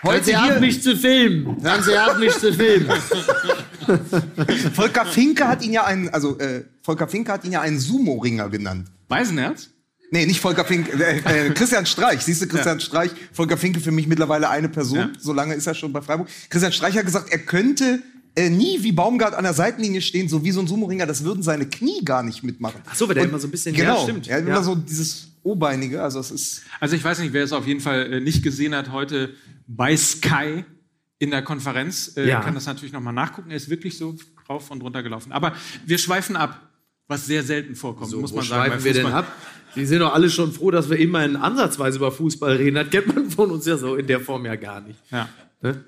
Heute 0.04 0.24
Sie 0.26 0.36
ab, 0.36 0.44
hier, 0.46 0.60
mich 0.60 0.84
zu 0.84 0.96
filmen. 0.96 1.58
Hören 1.64 1.82
Sie 1.84 1.98
ab, 1.98 2.20
mich 2.20 2.34
zu 2.38 2.54
filmen. 2.54 2.92
Volker 4.74 5.06
Finke 5.06 5.48
hat 5.48 5.64
ihn 5.64 5.74
ja 5.74 5.84
einen, 5.86 6.10
also 6.10 6.38
äh, 6.38 6.64
Volker 6.84 7.08
Finke 7.08 7.32
hat 7.32 7.44
ihn 7.44 7.52
ja 7.54 7.62
einen 7.62 7.80
Sumo-Ringer 7.80 8.50
genannt. 8.50 8.88
Weißenherz? 9.10 9.70
Nee, 10.12 10.26
nicht 10.26 10.40
Volker 10.40 10.66
Finke, 10.66 10.92
äh, 10.94 11.48
äh, 11.48 11.50
Christian 11.52 11.86
Streich. 11.86 12.22
Siehst 12.22 12.42
du, 12.42 12.48
Christian 12.48 12.80
Streich, 12.80 13.12
Volker 13.34 13.58
Finke 13.58 13.80
für 13.80 13.92
mich 13.92 14.08
mittlerweile 14.08 14.50
eine 14.50 14.70
Person. 14.70 14.98
Ja. 14.98 15.10
So 15.20 15.34
lange 15.34 15.56
ist 15.56 15.66
er 15.68 15.74
schon 15.76 15.92
bei 15.92 16.02
Freiburg. 16.02 16.28
Christian 16.50 16.72
Streich 16.72 16.96
hat 16.98 17.06
gesagt, 17.06 17.30
er 17.32 17.40
könnte 17.40 18.02
äh, 18.36 18.50
nie 18.50 18.84
wie 18.84 18.92
Baumgart 18.92 19.34
an 19.34 19.44
der 19.46 19.54
Seitenlinie 19.54 20.02
stehen, 20.02 20.28
so 20.30 20.44
wie 20.44 20.52
so 20.52 20.60
ein 20.60 20.68
Sumo-Ringer. 20.68 21.06
Das 21.06 21.24
würden 21.24 21.42
seine 21.42 21.66
Knie 21.68 22.04
gar 22.04 22.22
nicht 22.22 22.44
mitmachen. 22.44 22.82
Ach 22.86 22.96
so, 22.96 23.08
weil 23.08 23.16
der 23.16 23.24
Und- 23.24 23.30
immer 23.30 23.40
so 23.40 23.48
ein 23.48 23.52
bisschen- 23.52 23.74
Genau, 23.76 23.96
ja, 23.98 24.04
stimmt. 24.04 24.28
er 24.28 24.38
hat 24.38 24.44
Ja. 24.48 24.50
immer 24.56 24.64
so 24.64 24.76
dieses 24.76 25.30
O-Beinige. 25.44 26.04
Also 26.04 26.20
es 26.20 26.32
ist 26.32 26.62
Also 26.80 26.96
ich 26.96 27.04
weiß 27.04 27.20
nicht, 27.20 27.34
wer 27.34 27.44
es 27.44 27.52
auf 27.54 27.66
jeden 27.66 27.80
Fall 27.80 28.12
äh, 28.14 28.20
nicht 28.20 28.44
gesehen 28.44 28.76
hat 28.76 28.92
heute 28.92 29.34
bei 29.68 29.96
Sky 29.98 30.66
in 31.18 31.32
der 31.32 31.42
Konferenz, 31.44 32.12
äh, 32.18 32.28
Ja. 32.28 32.42
kann 32.42 32.54
das 32.56 32.66
natürlich 32.66 32.92
nochmal 32.94 33.14
nachgucken. 33.14 33.50
Er 33.52 33.58
ist 33.58 33.70
wirklich 33.70 33.98
so 33.98 34.16
rauf 34.50 34.70
und 34.70 34.82
runter 34.82 35.02
gelaufen. 35.02 35.32
Aber 35.32 35.54
wir 35.86 35.98
schweifen 35.98 36.36
ab, 36.36 36.60
was 37.08 37.26
sehr 37.26 37.44
selten 37.44 37.76
vorkommt, 37.76 38.12
muss 38.16 38.32
Wo 38.32 38.36
man 38.38 38.46
sagen. 38.46 38.64
schweifen 38.66 38.80
bei 38.80 38.84
wir 38.84 38.94
denn 38.94 39.02
Fußball. 39.04 39.20
ab? 39.22 39.32
Sie 39.76 39.86
sind 39.86 40.00
doch 40.00 40.14
alle 40.14 40.30
schon 40.30 40.52
froh, 40.54 40.72
dass 40.72 40.90
wir 40.90 40.98
immerhin 40.98 41.36
ansatzweise 41.36 41.98
über 41.98 42.12
Fußball 42.12 42.56
reden. 42.56 42.76
Das 42.76 42.90
kennt 42.90 43.14
man 43.14 43.30
von 43.30 43.52
uns 43.52 43.66
ja 43.66 43.78
so 43.78 43.96
in 43.96 44.08
der 44.08 44.20
Form 44.22 44.46
ja 44.46 44.56
gar 44.56 44.82
nicht. 44.82 45.00
Ja. 45.12 45.28
Ne? 45.62 45.84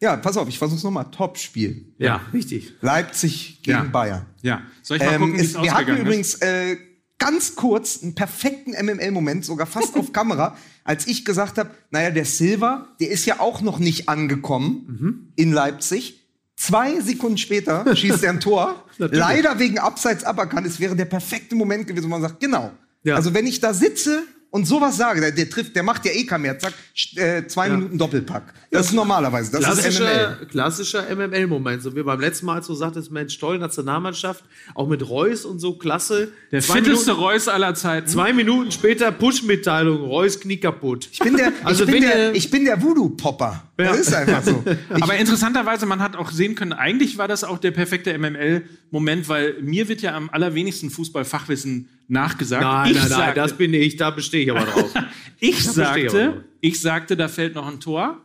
ja, 0.00 0.16
pass 0.16 0.36
auf, 0.36 0.48
ich 0.48 0.58
versuch's 0.58 0.82
nochmal. 0.82 1.06
Top-Spiel. 1.10 1.92
Ja, 1.98 2.20
richtig. 2.32 2.72
Leipzig 2.80 3.60
gegen 3.62 3.76
Ja. 3.78 3.84
Bayern. 3.84 4.26
ja. 4.42 4.62
Soll 4.82 4.96
ich 4.98 5.02
mal 5.04 5.12
Ähm, 5.14 5.20
gucken, 5.20 5.34
wie 5.36 5.40
es, 5.40 5.54
es 5.54 5.62
wir 5.62 5.74
hatten 5.74 5.90
ist? 5.94 6.00
übrigens 6.00 6.34
äh, 6.36 6.76
ganz 7.18 7.54
kurz 7.54 8.02
einen 8.02 8.14
perfekten 8.14 8.72
MML-Moment, 8.72 9.44
sogar 9.44 9.66
fast 9.66 9.94
auf 9.96 10.12
Kamera, 10.12 10.56
als 10.84 11.06
ich 11.06 11.24
gesagt 11.26 11.58
habe, 11.58 11.70
naja, 11.90 12.10
der 12.10 12.24
Silva, 12.24 12.88
der 12.98 13.10
ist 13.10 13.26
ja 13.26 13.40
auch 13.40 13.60
noch 13.60 13.78
nicht 13.78 14.08
angekommen 14.08 14.96
Mhm. 15.00 15.32
in 15.36 15.52
Leipzig. 15.52 16.16
Zwei 16.56 17.00
Sekunden 17.00 17.36
später 17.38 17.84
schießt 17.96 18.22
er 18.24 18.30
ein 18.30 18.40
Tor. 18.40 18.84
Leider 18.98 19.58
wegen 19.58 19.78
Abseits 19.78 20.24
aberkannt. 20.24 20.66
Es 20.66 20.78
wäre 20.80 20.94
der 20.96 21.04
perfekte 21.06 21.54
Moment 21.54 21.86
gewesen, 21.86 22.04
wo 22.04 22.08
man 22.08 22.22
sagt, 22.22 22.40
genau. 22.40 22.70
Ja. 23.02 23.16
Also 23.16 23.34
wenn 23.34 23.46
ich 23.46 23.60
da 23.60 23.72
sitze 23.74 24.24
und 24.50 24.66
sowas 24.66 24.96
sage, 24.96 25.20
der, 25.20 25.30
der 25.32 25.48
trifft, 25.48 25.76
der 25.76 25.82
macht 25.82 26.04
ja 26.04 26.12
eh 26.12 26.24
keinen 26.26 26.42
mehr, 26.42 26.58
zack, 26.58 26.74
äh, 27.16 27.46
zwei 27.46 27.68
Ja. 27.68 27.76
Minuten 27.76 27.98
Doppelpack. 27.98 28.52
Das 28.72 28.86
ist 28.86 28.92
normalerweise, 28.92 29.50
das 29.52 29.60
ist 29.60 29.66
Klassischer, 29.66 30.36
MML. 30.38 30.46
klassischer 30.46 31.16
MML-Moment. 31.16 31.82
So 31.82 31.94
wie 31.96 32.02
beim 32.02 32.20
letzten 32.20 32.46
Mal, 32.46 32.56
als 32.56 32.66
du 32.68 32.74
sagtest, 32.74 33.10
Mensch, 33.10 33.36
toll, 33.38 33.58
Nationalmannschaft, 33.58 34.44
auch 34.74 34.88
mit 34.88 35.08
Reus 35.08 35.44
und 35.44 35.58
so, 35.60 35.74
klasse. 35.76 36.32
Der 36.52 36.60
zwei 36.60 36.74
fitteste 36.74 37.10
Minuten, 37.10 37.24
Reus 37.24 37.48
aller 37.48 37.74
Zeiten. 37.74 38.06
zwei 38.08 38.32
Minuten 38.32 38.70
später 38.70 39.10
Push-Mitteilung, 39.12 40.00
Reus 40.02 40.38
Knie 40.40 40.56
kaputt. 40.58 41.08
Ich 41.12 41.18
bin 41.18 41.36
der, 41.36 41.52
Also 41.64 41.84
ich 41.84 41.90
bin 41.90 42.02
wenn 42.02 42.10
der, 42.10 42.34
ich 42.34 42.50
bin 42.50 42.64
der 42.64 42.80
Voodoo-Popper. 42.82 43.64
Ja. 43.78 43.86
Das 43.86 43.98
ist 44.00 44.14
einfach 44.14 44.42
so. 44.44 44.62
Ich, 44.96 45.02
Aber 45.02 45.16
interessanterweise, 45.16 45.86
man 45.86 46.00
hat 46.00 46.16
auch 46.16 46.30
sehen 46.30 46.54
können, 46.54 46.72
eigentlich 46.72 47.18
war 47.18 47.28
das 47.28 47.44
auch 47.44 47.58
der 47.58 47.70
perfekte 47.70 48.16
MML-Moment, 48.18 49.28
weil 49.28 49.54
mir 49.62 49.88
wird 49.88 50.02
ja 50.02 50.14
am 50.14 50.28
allerwenigsten 50.30 50.90
Fußballfachwissen 50.90 51.88
nachgesagt. 52.08 52.62
Nein, 52.62 52.90
ich 52.90 52.96
nein, 52.96 53.08
nein, 53.08 53.18
sagte, 53.18 53.40
das 53.40 53.52
bin 53.52 53.72
ich, 53.72 53.96
da 53.96 54.10
bestehe 54.40 54.44
ich 54.44 54.50
aber 54.50 54.82
drauf. 54.82 54.94
ich 55.40 55.62
verstehe 55.62 55.82
ich 55.82 56.10
aber 56.10 56.10
sagte, 56.10 56.44
ich 56.60 56.80
sagte, 56.80 57.16
da 57.16 57.28
fällt 57.28 57.54
noch 57.54 57.66
ein 57.66 57.80
Tor. 57.80 58.20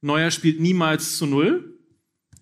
Neuer 0.00 0.30
spielt 0.30 0.60
niemals 0.60 1.16
zu 1.16 1.26
null. 1.26 1.68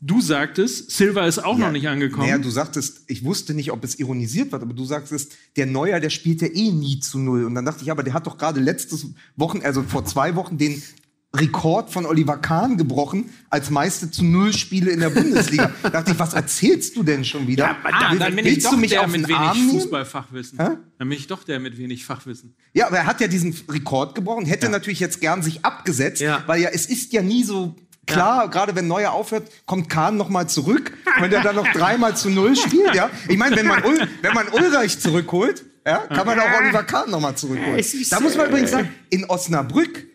Du 0.03 0.23
sagtest, 0.23 0.93
Silva 0.93 1.27
ist 1.27 1.39
auch 1.45 1.59
noch 1.59 1.71
nicht 1.71 1.87
angekommen. 1.87 2.23
Naja, 2.23 2.39
du 2.39 2.49
sagtest, 2.49 3.05
ich 3.07 3.23
wusste 3.23 3.53
nicht, 3.53 3.71
ob 3.71 3.85
es 3.85 3.99
ironisiert 3.99 4.51
wird, 4.51 4.63
aber 4.63 4.73
du 4.73 4.87
sagtest, 4.87 5.37
der 5.57 5.67
Neuer, 5.67 6.01
der 6.01 6.09
spielt 6.09 6.41
ja 6.41 6.49
eh 6.49 6.71
nie 6.71 7.01
zu 7.01 7.19
null. 7.19 7.45
Und 7.45 7.55
dann 7.55 7.67
dachte 7.67 7.83
ich, 7.83 7.91
aber 7.91 8.03
der 8.03 8.15
hat 8.15 8.27
doch 8.27 8.39
gerade 8.39 8.61
letztes 8.61 9.09
Wochen, 9.37 9.61
also 9.61 9.83
vor 9.83 10.07
zwei 10.07 10.37
Wochen, 10.37 10.57
den 10.57 10.83
Rekord 11.35 11.91
von 11.91 12.07
Oliver 12.07 12.39
Kahn 12.39 12.77
gebrochen 12.77 13.31
als 13.51 13.71
meiste 13.71 14.11
zu 14.11 14.25
null 14.25 14.53
Spiele 14.53 14.91
in 14.91 14.99
der 15.01 15.11
Bundesliga. 15.11 15.71
da 15.83 15.91
dachte 15.91 16.11
ich, 16.13 16.19
was 16.19 16.35
erzählst 16.35 16.97
du 16.97 17.05
denn 17.05 17.25
schon 17.25 17.47
wieder? 17.47 17.77
ah, 17.85 18.15
dann 18.17 18.35
bin 18.35 18.39
ich 18.39 18.55
Willst 18.55 18.67
doch 18.67 18.73
du 18.73 18.77
mich 18.79 18.91
der 18.91 19.03
auf 19.03 19.13
mit 19.13 19.31
Arm 19.33 19.57
wenig? 19.57 19.73
Fußballfachwissen. 19.83 20.59
Hä? 20.59 20.77
Dann 20.99 21.09
bin 21.09 21.13
ich 21.13 21.29
doch 21.29 21.45
der 21.45 21.61
mit 21.61 21.79
wenig 21.79 22.05
Fachwissen. 22.05 22.55
Ja, 22.75 22.89
aber 22.89 22.99
er 22.99 23.07
hat 23.07 23.21
ja 23.21 23.29
diesen 23.29 23.55
Rekord 23.69 24.17
gebrochen, 24.17 24.45
hätte 24.45 24.69
natürlich 24.69 24.99
jetzt 24.99 25.21
gern 25.21 25.43
sich 25.43 25.65
abgesetzt, 25.65 26.21
Ja. 26.21 26.43
weil 26.47 26.61
ja 26.61 26.71
es 26.73 26.87
ist 26.87 27.13
ja 27.13 27.23
nie 27.23 27.45
so 27.45 27.77
klar, 28.07 28.51
gerade 28.51 28.75
wenn 28.75 28.89
Neuer 28.89 29.13
aufhört, 29.13 29.49
kommt 29.67 29.89
Kahn 29.89 30.17
noch 30.17 30.31
mal 30.31 30.49
zurück, 30.49 30.93
wenn 31.21 31.31
der 31.31 31.43
dann 31.43 31.55
noch 31.55 31.69
dreimal 31.69 32.17
zu 32.17 32.29
null 32.29 32.57
spielt, 32.57 32.95
ja. 32.97 33.09
Ich 33.29 33.39
meine, 33.39 33.55
wenn 33.55 33.67
man, 33.69 33.85
Ul 33.85 34.01
wenn 34.23 34.35
man 34.35 34.49
Ulreich 34.49 34.99
zurückholt, 34.99 35.65
ja, 35.87 35.99
kann 36.09 36.27
man 36.27 36.41
auch 36.41 36.61
Oliver 36.61 36.83
Kahn 36.83 37.09
noch 37.11 37.21
mal 37.21 37.37
zurückholen. 37.37 37.79
Es 37.79 37.95
ist, 37.95 38.11
Da 38.13 38.19
muss 38.19 38.37
man 38.37 38.47
äh, 38.47 38.49
übrigens 38.49 38.73
sagen, 38.73 38.89
in 39.11 39.25
Osnabrück, 39.27 40.07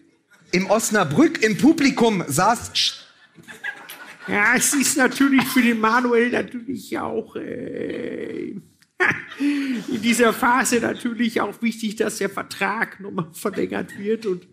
im 0.55 0.69
Osnabrück 0.69 1.43
im 1.43 1.57
Publikum 1.57 2.23
saß 2.27 2.71
Ja, 4.27 4.55
es 4.55 4.73
ist 4.73 4.95
natürlich 4.95 5.43
für 5.43 5.61
den 5.61 5.81
Manuel 5.81 6.31
natürlich 6.31 6.97
auch 6.97 7.35
äh, 7.35 8.51
in 9.39 10.01
dieser 10.01 10.31
Phase 10.31 10.79
natürlich 10.79 11.41
auch 11.41 11.61
wichtig, 11.61 11.97
dass 11.97 12.19
der 12.19 12.29
Vertrag 12.29 13.01
nochmal 13.01 13.27
verlängert 13.33 13.99
wird 13.99 14.25
und 14.25 14.47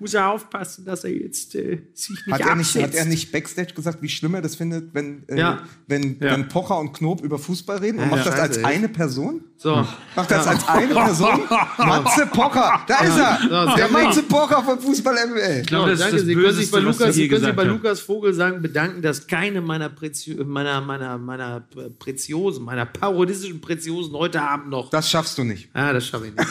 muss 0.00 0.14
er 0.14 0.28
aufpassen, 0.30 0.84
dass 0.84 1.04
er 1.04 1.10
jetzt 1.10 1.54
äh, 1.54 1.82
sich 1.94 2.10
nicht 2.26 2.32
Hat 2.32 2.40
er 2.40 2.54
nicht, 2.56 2.74
hat 2.76 2.94
er 2.94 3.04
nicht 3.04 3.32
Backstage 3.32 3.74
gesagt, 3.74 4.00
wie 4.02 4.08
schlimm 4.08 4.34
er 4.34 4.42
das 4.42 4.56
findet, 4.56 4.94
wenn, 4.94 5.24
äh, 5.28 5.38
Ja. 5.38 5.62
wenn, 5.86 6.18
Ja. 6.20 6.32
wenn 6.32 6.48
Pocher 6.48 6.78
und 6.78 6.92
Knob 6.92 7.22
über 7.22 7.38
Fußball 7.38 7.78
reden? 7.78 7.98
Und 7.98 8.10
macht 8.10 8.26
das 8.26 8.38
als 8.38 8.62
eine 8.64 8.88
Person? 8.88 9.42
so. 9.56 9.74
Macht 10.14 10.30
das 10.30 10.46
als 10.46 10.68
eine 10.68 10.94
Person? 10.94 11.40
Matze 11.78 12.26
Pocher, 12.26 12.80
da 12.86 12.94
ist 13.00 13.16
er! 13.18 13.38
Ja, 13.50 13.74
der 13.76 13.88
Matze 13.88 14.22
Pocher 14.22 14.62
von 14.62 14.78
Fußball 14.78 15.14
ML. 15.28 15.60
Ich 15.62 15.66
glaube, 15.66 15.90
Ja, 15.90 15.96
das 15.96 16.00
ist 16.00 16.04
danke. 16.04 16.16
das 16.18 16.26
Sie 16.26 16.34
können 16.34 16.54
sich 16.54 16.70
bei 16.70 16.78
Lukas, 16.80 17.14
Sie 17.14 17.28
können 17.28 17.44
sich 17.44 17.56
bei. 17.56 17.64
Lukas 17.64 18.00
Vogel 18.00 18.32
sagen, 18.34 18.62
bedanken, 18.62 19.02
dass 19.02 19.26
keine 19.26 19.60
meiner, 19.60 19.88
Prezi 19.88 20.34
meiner, 20.46 20.80
meiner, 20.80 21.18
meiner 21.18 21.60
Pre- 21.60 21.90
Preziosen, 21.90 22.64
meiner 22.64 22.86
parodistischen 22.86 23.60
Preziosen 23.60 24.14
heute 24.14 24.40
Abend 24.42 24.68
noch. 24.70 24.90
Das 24.90 25.10
schaffst 25.10 25.36
du 25.38 25.44
nicht. 25.44 25.68
Ah, 25.74 25.92
das 25.92 26.06
schaffe 26.06 26.26
ich 26.28 26.34
nicht. 26.36 26.48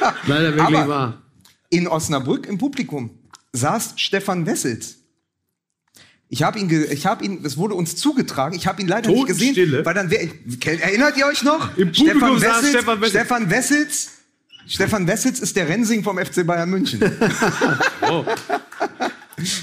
Das. 0.00 0.16
Leider 0.26 0.54
wirklich 0.56 0.78
Aber- 0.78 0.88
wahr. 0.88 1.22
In 1.72 1.88
Osnabrück 1.88 2.46
im 2.46 2.58
Publikum 2.58 3.10
saß 3.54 3.94
Stefan 3.96 4.44
Wessels. 4.44 4.96
Ich 6.28 6.42
habe 6.42 6.58
ihn, 6.58 6.68
ich 6.90 7.06
habe 7.06 7.24
ihn, 7.24 7.40
es 7.44 7.56
wurde 7.56 7.74
uns 7.74 7.96
zugetragen. 7.96 8.54
Ich 8.54 8.66
habe 8.66 8.82
ihn 8.82 8.88
leider 8.88 9.10
nicht 9.10 9.26
gesehen, 9.26 9.54
Totenstille. 9.54 9.84
weil 9.86 9.94
dann 9.94 10.10
kennt- 10.60 10.82
erinnert 10.82 11.16
ihr 11.16 11.24
euch 11.26 11.42
noch? 11.42 11.76
Im 11.78 11.90
Publikum 11.90 12.38
saß 12.38 12.68
Stefan 12.68 13.00
Wessels. 13.00 13.10
Stefan 13.20 13.50
Wessels. 13.50 14.10
Stefan 14.66 15.06
Wessels 15.06 15.40
ist 15.40 15.56
der 15.56 15.66
Rensing 15.68 16.02
vom 16.04 16.18
FC 16.18 16.46
Bayern 16.46 16.68
München. 16.68 17.00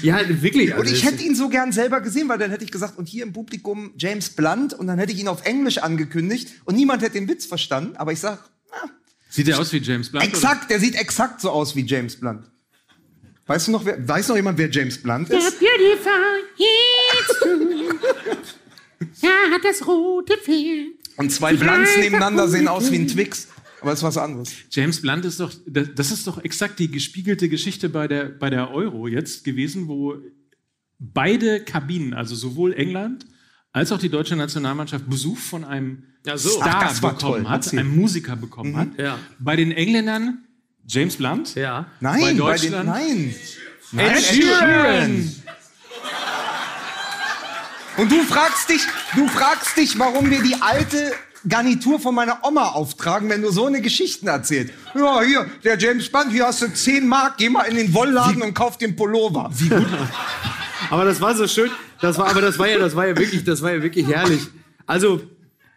Ja, 0.02 0.18
wirklich. 0.42 0.72
Und 0.74 0.80
also 0.80 0.92
ich 0.92 1.02
es- 1.04 1.10
hätte 1.10 1.22
ihn 1.22 1.34
so 1.34 1.48
gern 1.48 1.72
selber 1.72 2.00
gesehen, 2.02 2.28
weil 2.28 2.36
dann 2.38 2.50
hätte 2.50 2.64
ich 2.64 2.70
gesagt, 2.72 2.98
und 2.98 3.08
hier 3.08 3.22
im 3.22 3.32
Publikum 3.32 3.92
James 3.96 4.28
Blunt, 4.30 4.74
und 4.74 4.86
dann 4.88 4.98
hätte 4.98 5.12
ich 5.12 5.20
ihn 5.20 5.28
auf 5.28 5.46
Englisch 5.46 5.78
angekündigt 5.78 6.50
und 6.66 6.74
niemand 6.74 7.00
hätte 7.02 7.12
den 7.14 7.28
Witz 7.28 7.46
verstanden. 7.46 7.96
Aber 7.96 8.12
ich 8.12 8.18
sag, 8.20 8.40
Sieht 9.30 9.48
er 9.48 9.58
aus 9.58 9.72
wie 9.72 9.78
James 9.78 10.10
Blunt? 10.10 10.24
exakt, 10.24 10.70
der 10.70 10.80
sieht 10.80 10.96
exakt 10.96 11.40
so 11.40 11.50
aus 11.50 11.74
wie 11.76 11.86
James 11.86 12.16
Blunt. 12.16 12.50
Weißt 13.46 13.68
du 13.68 13.72
noch, 13.72 13.84
wer, 13.84 14.06
weiß 14.06 14.28
noch 14.28 14.36
jemand, 14.36 14.58
wer 14.58 14.70
James 14.70 15.00
Blunt 15.00 15.30
ist? 15.30 15.58
beautiful 15.58 16.12
it's 16.58 17.40
Ja, 19.22 19.30
hat 19.52 19.64
das 19.64 19.86
rote 19.86 20.36
Pferd. 20.36 20.88
Und 21.16 21.30
zwei 21.30 21.54
Blunts 21.54 21.96
nebeneinander 21.96 22.48
sehen 22.48 22.68
aus 22.68 22.90
wie 22.90 22.96
ein 22.96 23.08
Twix. 23.08 23.48
Aber 23.80 23.90
das 23.90 24.00
ist 24.00 24.04
was 24.04 24.18
anderes. 24.18 24.52
James 24.70 25.00
Blunt 25.00 25.24
ist 25.24 25.40
doch, 25.40 25.52
das 25.66 25.88
das 25.94 26.10
ist 26.10 26.26
doch 26.26 26.42
exakt 26.44 26.78
die 26.78 26.90
gespiegelte 26.90 27.48
Geschichte 27.48 27.88
bei 27.88 28.06
der, 28.08 28.26
bei 28.26 28.50
der 28.50 28.70
Euro 28.72 29.08
jetzt 29.08 29.44
gewesen, 29.44 29.88
wo 29.88 30.16
beide 30.98 31.64
Kabinen, 31.64 32.12
also 32.14 32.34
sowohl 32.34 32.74
England 32.74 33.24
als 33.72 33.92
auch 33.92 33.98
die 33.98 34.08
deutsche 34.08 34.36
Nationalmannschaft 34.36 35.08
Besuch 35.08 35.38
von 35.38 35.64
einem 35.64 36.02
Ja, 36.26 36.36
so. 36.36 36.48
Star 36.50 36.82
Ach, 36.88 37.00
bekommen 37.00 37.18
toll. 37.18 37.48
hat, 37.48 37.72
einem 37.72 37.94
Musiker 37.96 38.36
bekommen 38.36 38.76
hat. 38.76 38.88
Ja. 38.98 39.18
Bei 39.38 39.56
den 39.56 39.72
Engländern 39.72 40.38
James 40.86 41.16
Blunt. 41.16 41.54
Ja. 41.54 41.86
Nein, 42.00 42.20
Bei 42.20 42.26
bei 42.26 42.28
den, 42.30 42.38
Deutschland? 42.38 42.86
nein. 42.86 43.34
Ed 43.96 44.22
Sheeran. 44.22 45.32
Und 47.96 48.10
du 48.10 48.22
fragst 48.22 48.68
dich, 48.68 48.80
du 49.14 49.26
fragst 49.28 49.76
dich, 49.76 49.98
warum 49.98 50.30
wir 50.30 50.42
die 50.42 50.54
alte 50.60 51.12
Garnitur 51.48 51.98
von 52.00 52.14
meiner 52.14 52.38
Oma 52.46 52.68
auftragen, 52.70 53.28
wenn 53.30 53.42
du 53.42 53.50
so 53.50 53.66
eine 53.66 53.80
Geschichten 53.80 54.26
erzählst. 54.28 54.72
Ja, 54.94 55.22
hier, 55.22 55.46
der 55.64 55.78
James 55.78 56.08
Bond, 56.08 56.30
hier 56.32 56.46
hast 56.46 56.62
du 56.62 56.72
10 56.72 57.06
Mark, 57.06 57.36
geh 57.38 57.48
mal 57.48 57.62
in 57.62 57.76
den 57.76 57.92
Wollladen 57.94 58.42
und 58.42 58.54
kauf 58.54 58.78
den 58.78 58.94
Pullover. 58.96 59.50
Wie 59.54 59.68
gut. 59.68 59.86
Aber 60.90 61.04
das 61.04 61.20
war 61.20 61.34
so 61.34 61.46
schön. 61.46 61.70
Das 62.00 62.18
war, 62.18 62.28
aber 62.28 62.40
das 62.40 62.58
war 62.58 62.68
ja, 62.68 62.78
das 62.78 62.94
war 62.96 63.06
ja 63.06 63.16
wirklich, 63.16 63.44
das 63.44 63.62
war 63.62 63.72
ja 63.72 63.82
wirklich 63.82 64.06
herrlich. 64.06 64.42
Also, 64.86 65.20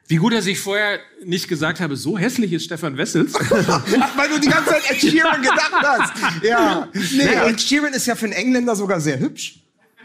Wie 0.07 0.17
gut, 0.17 0.33
dass 0.33 0.45
ich 0.47 0.59
vorher 0.59 0.99
nicht 1.23 1.47
gesagt 1.47 1.79
habe, 1.79 1.95
so 1.95 2.17
hässlich 2.17 2.51
ist 2.53 2.65
Stefan 2.65 2.97
Wessels. 2.97 3.33
Ach, 3.35 3.47
weil 4.17 4.29
du 4.29 4.39
die 4.39 4.49
ganze 4.49 4.71
Zeit 4.71 4.91
Ed 4.91 4.99
Sheeran 4.99 5.41
gedacht 5.41 5.71
hast. 5.81 6.13
Ja. 6.43 6.89
Nee, 6.93 7.49
Ed 7.49 7.61
Sheeran 7.61 7.93
ist 7.93 8.05
ja 8.05 8.15
für 8.15 8.25
einen 8.25 8.33
Engländer 8.33 8.75
sogar 8.75 8.99
sehr 8.99 9.19
hübsch. 9.19 9.62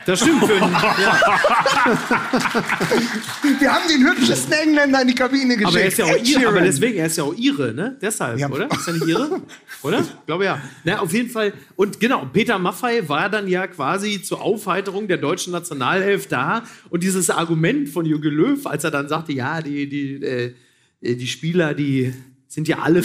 Das 0.09 0.21
stimmt 0.21 0.43
für 0.47 0.55
einen, 0.55 0.73
ja. 1.03 1.19
Wir 3.61 3.73
haben 3.73 3.85
den 3.91 4.07
hübschesten 4.09 4.53
Engländer 4.55 5.03
in 5.03 5.09
die 5.09 5.15
Kabine 5.15 5.55
geschickt. 5.57 5.69
Aber 5.69 5.81
er 5.81 5.89
ist 5.89 5.99
ja 5.99 6.05
auch 6.07 6.25
ihre, 6.25 6.49
aber 6.49 6.61
deswegen, 6.63 6.99
er 6.99 7.07
ist 7.07 7.19
ja 7.19 7.25
auch 7.25 7.35
ihre, 7.35 7.75
ne? 7.75 7.97
Deshalb, 8.01 8.39
Ja. 8.39 8.49
oder? 8.49 8.71
Ist 8.71 8.87
er 8.87 8.93
nicht 8.95 9.07
ihre? 9.07 9.43
Oder? 9.83 10.01
Ich 10.01 10.27
glaube 10.27 10.45
ja. 10.47 10.61
Na, 10.83 11.01
auf 11.01 11.13
jeden 11.13 11.31
Fall. 11.31 11.53
Und 11.77 12.01
genau, 12.01 12.27
Peter 12.33 12.59
Maffay 12.59 13.07
war 13.09 13.29
dann 13.29 13.47
ja 13.47 13.67
quasi 13.67 14.23
zur 14.23 14.41
Aufheiterung 14.43 15.07
der 15.09 15.19
deutschen 15.19 15.53
Nationalelf 15.53 16.27
da. 16.27 16.65
Und 16.91 17.03
dieses 17.05 17.31
Argument 17.31 17.89
von 17.89 18.05
Jürgen 18.07 18.33
Löw, 18.35 18.67
als 18.67 18.83
er 18.85 18.91
dann 18.91 19.09
sagte, 19.09 19.33
ja, 19.33 19.61
die, 19.61 19.89
die, 19.89 20.15
äh, 20.25 20.55
die 21.03 21.27
Spieler, 21.29 21.75
die 21.75 22.13
sind 22.49 22.67
ja 22.67 22.79
alle. 22.79 23.03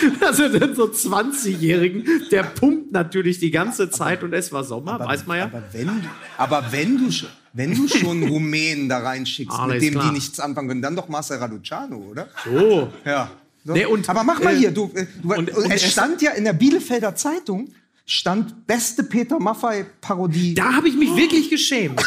Also 0.20 0.48
dann 0.48 0.74
so 0.74 0.84
20-Jährigen, 0.84 2.04
der 2.30 2.42
pumpt 2.44 2.92
natürlich 2.92 3.38
die 3.38 3.50
ganze 3.50 3.90
Zeit 3.90 4.22
und 4.22 4.32
es 4.32 4.52
war 4.52 4.64
Sommer, 4.64 4.98
weiß 5.00 5.26
man 5.26 5.38
ja. 5.38 5.44
Aber 5.46 5.62
wenn, 5.72 5.90
aber 6.38 6.64
wenn 6.70 6.98
du 6.98 7.10
schon, 7.10 7.28
wenn 7.52 7.74
du 7.74 7.88
schon 7.88 8.22
Rumänen 8.28 8.88
da 8.88 8.98
reinschickst, 8.98 9.58
Alles 9.58 9.74
mit 9.74 9.82
dem 9.82 9.94
klar. 9.94 10.06
die 10.08 10.12
nichts 10.14 10.40
anfangen 10.40 10.68
können, 10.68 10.82
dann 10.82 10.96
doch 10.96 11.08
Marcel 11.08 11.38
Raducanu, 11.38 12.10
oder? 12.10 12.28
So. 12.44 12.88
Ja. 13.04 13.30
So. 13.64 13.74
Nee, 13.74 13.86
und, 13.86 14.08
aber 14.08 14.24
mach 14.24 14.42
mal 14.42 14.54
äh, 14.54 14.58
hier, 14.58 14.70
du, 14.72 14.90
äh, 14.94 15.06
du 15.22 15.34
und- 15.34 15.50
und, 15.56 15.70
es- 15.70 15.92
stand 15.92 16.20
ja 16.20 16.32
in 16.32 16.44
der 16.44 16.52
Bielefelder 16.52 17.14
Zeitung 17.14 17.68
stand 18.04 18.66
beste 18.66 19.04
Peter 19.04 19.38
Maffay 19.38 19.86
Parodie. 20.00 20.54
Da 20.54 20.74
habe 20.74 20.88
ich 20.88 20.96
mich 20.96 21.14
wirklich 21.16 21.50
geschämt. 21.50 22.00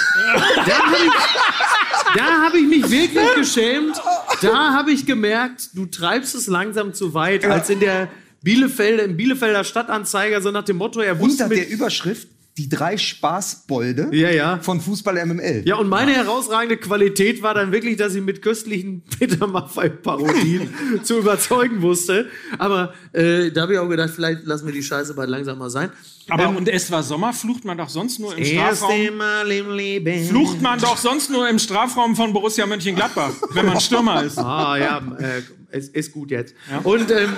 Da 0.65 0.79
habe 0.79 0.95
ich, 1.05 2.15
da 2.15 2.41
hab 2.43 2.53
ich 2.53 2.67
mich 2.67 2.89
wirklich 2.89 3.35
geschämt. 3.35 4.01
Da 4.41 4.73
habe 4.73 4.91
ich 4.91 5.05
gemerkt, 5.05 5.69
du 5.73 5.85
treibst 5.85 6.35
es 6.35 6.47
langsam 6.47 6.93
zu 6.93 7.13
weit, 7.13 7.45
als 7.45 7.69
in 7.69 7.79
der 7.79 8.09
Bielefelder, 8.41 9.03
im 9.03 9.17
Bielefelder 9.17 9.63
Stadtanzeiger, 9.63 10.41
so 10.41 10.51
nach 10.51 10.63
dem 10.63 10.77
Motto, 10.77 10.99
er 10.99 11.19
wusste 11.19 11.45
unter 11.45 11.55
der 11.55 11.65
mit, 11.65 11.73
Überschrift 11.73 12.27
die 12.57 12.69
drei 12.69 12.95
Spaßbolde 12.97 14.09
Ja, 14.11 14.29
ja. 14.29 14.59
von 14.59 14.79
Fußball 14.79 15.25
MML. 15.25 15.63
ja, 15.65 15.75
und 15.75 15.89
meine 15.89 16.13
herausragende 16.13 16.77
Qualität 16.77 17.41
war 17.41 17.53
dann 17.53 17.71
wirklich, 17.71 17.97
dass 17.97 18.15
ich 18.15 18.21
mit 18.23 18.41
köstlichen 18.41 19.01
Peter 19.19 19.45
Maffay-Parodien 19.47 20.69
zu 21.03 21.19
überzeugen 21.19 21.81
wusste. 21.81 22.27
Aber 22.57 22.93
äh, 23.11 23.51
da 23.51 23.63
habe 23.63 23.73
ich 23.73 23.79
auch 23.79 23.89
gedacht, 23.89 24.11
vielleicht 24.15 24.45
lassen 24.45 24.65
wir 24.65 24.73
die 24.73 24.83
Scheiße 24.83 25.13
bald 25.15 25.29
langsam 25.29 25.57
mal 25.57 25.69
sein. 25.69 25.89
Aber 26.29 26.49
und 26.49 26.67
es 26.67 26.89
war 26.91 27.03
Sommer, 27.03 27.33
flucht 27.33 27.65
man 27.65 27.77
doch 27.77 27.89
sonst 27.89 28.19
nur 28.19 28.35
im 28.35 28.43
Strafraum. 28.43 29.17
Mal 29.17 29.51
im 29.51 29.71
Leben. 29.75 30.25
Flucht 30.25 30.61
man 30.61 30.79
doch 30.79 30.97
sonst 30.97 31.29
nur 31.29 31.47
im 31.47 31.59
Strafraum 31.59 32.15
von 32.15 32.33
Borussia 32.33 32.65
Mönchengladbach, 32.65 33.31
wenn 33.51 33.65
man 33.65 33.79
Stürmer 33.79 34.23
ist. 34.25 34.37
Ah 34.39 34.77
ja, 34.77 34.97
äh, 35.19 35.41
es 35.69 35.89
ist 35.89 36.13
gut 36.13 36.31
jetzt. 36.31 36.55
Und, 36.83 37.11
ähm, 37.11 37.33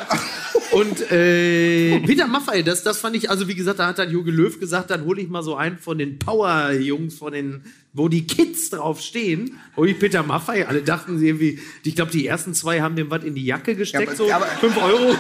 und 0.71 1.11
äh, 1.11 1.99
Peter 2.01 2.27
Maffay, 2.27 2.63
das, 2.63 2.83
das 2.83 2.99
fand 2.99 3.15
ich, 3.15 3.29
also 3.29 3.47
wie 3.47 3.55
gesagt, 3.55 3.79
da 3.79 3.87
hat 3.87 3.99
dann 3.99 4.11
Jogi 4.11 4.31
Löw 4.31 4.57
gesagt, 4.59 4.89
dann 4.91 5.03
hole 5.05 5.21
ich 5.21 5.27
mal 5.27 5.43
so 5.43 5.55
einen 5.55 5.77
von 5.77 5.97
den 5.97 6.19
Power-Jungs, 6.19 7.17
von 7.17 7.33
den, 7.33 7.63
wo 7.97 8.07
die 8.07 8.25
Kids 8.27 8.69
drauf 8.69 9.01
stehen. 9.01 9.59
Ich 9.83 9.99
Peter 9.99 10.23
Maffay. 10.23 10.63
Alle 10.65 10.81
dachten 10.81 11.17
sie 11.17 11.27
irgendwie, 11.27 11.59
ich 11.83 11.95
glaube, 11.95 12.11
die 12.11 12.25
ersten 12.27 12.53
zwei 12.53 12.81
haben 12.81 12.95
dem 12.95 13.09
was 13.09 13.23
in 13.23 13.33
die 13.35 13.43
Jacke 13.45 13.75
gesteckt, 13.75 14.03
Ja, 14.05 14.09
aber- 14.09 14.15
so 14.17 14.31
aber- 14.31 14.45
5 14.45 14.77
Euro. 14.77 15.09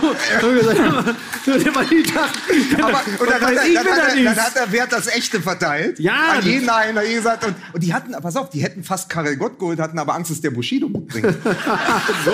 Und 3.19 3.29
dann, 3.29 3.41
hat 3.41 3.51
er, 3.53 4.15
er, 4.15 4.35
er 4.55 4.71
Wert 4.71 4.91
das 4.93 5.07
Echte 5.07 5.41
verteilt. 5.41 5.99
Ja, 5.99 6.33
An 6.37 6.45
jeden 6.45 6.69
einen, 6.69 6.97
er 6.97 7.13
gesagt. 7.15 7.45
Und, 7.45 7.55
und 7.73 7.83
die 7.83 7.93
hatten, 7.93 8.11
pass 8.21 8.35
auf, 8.35 8.49
die 8.49 8.61
hätten 8.61 8.83
fast 8.83 9.09
Karel 9.09 9.37
Gott 9.37 9.57
geholt, 9.59 9.79
hatten 9.79 9.97
aber 9.99 10.13
Angst, 10.15 10.31
dass 10.31 10.41
der 10.41 10.51
Bushido 10.51 10.87
mitbringt. 10.87 11.27
So. 12.25 12.31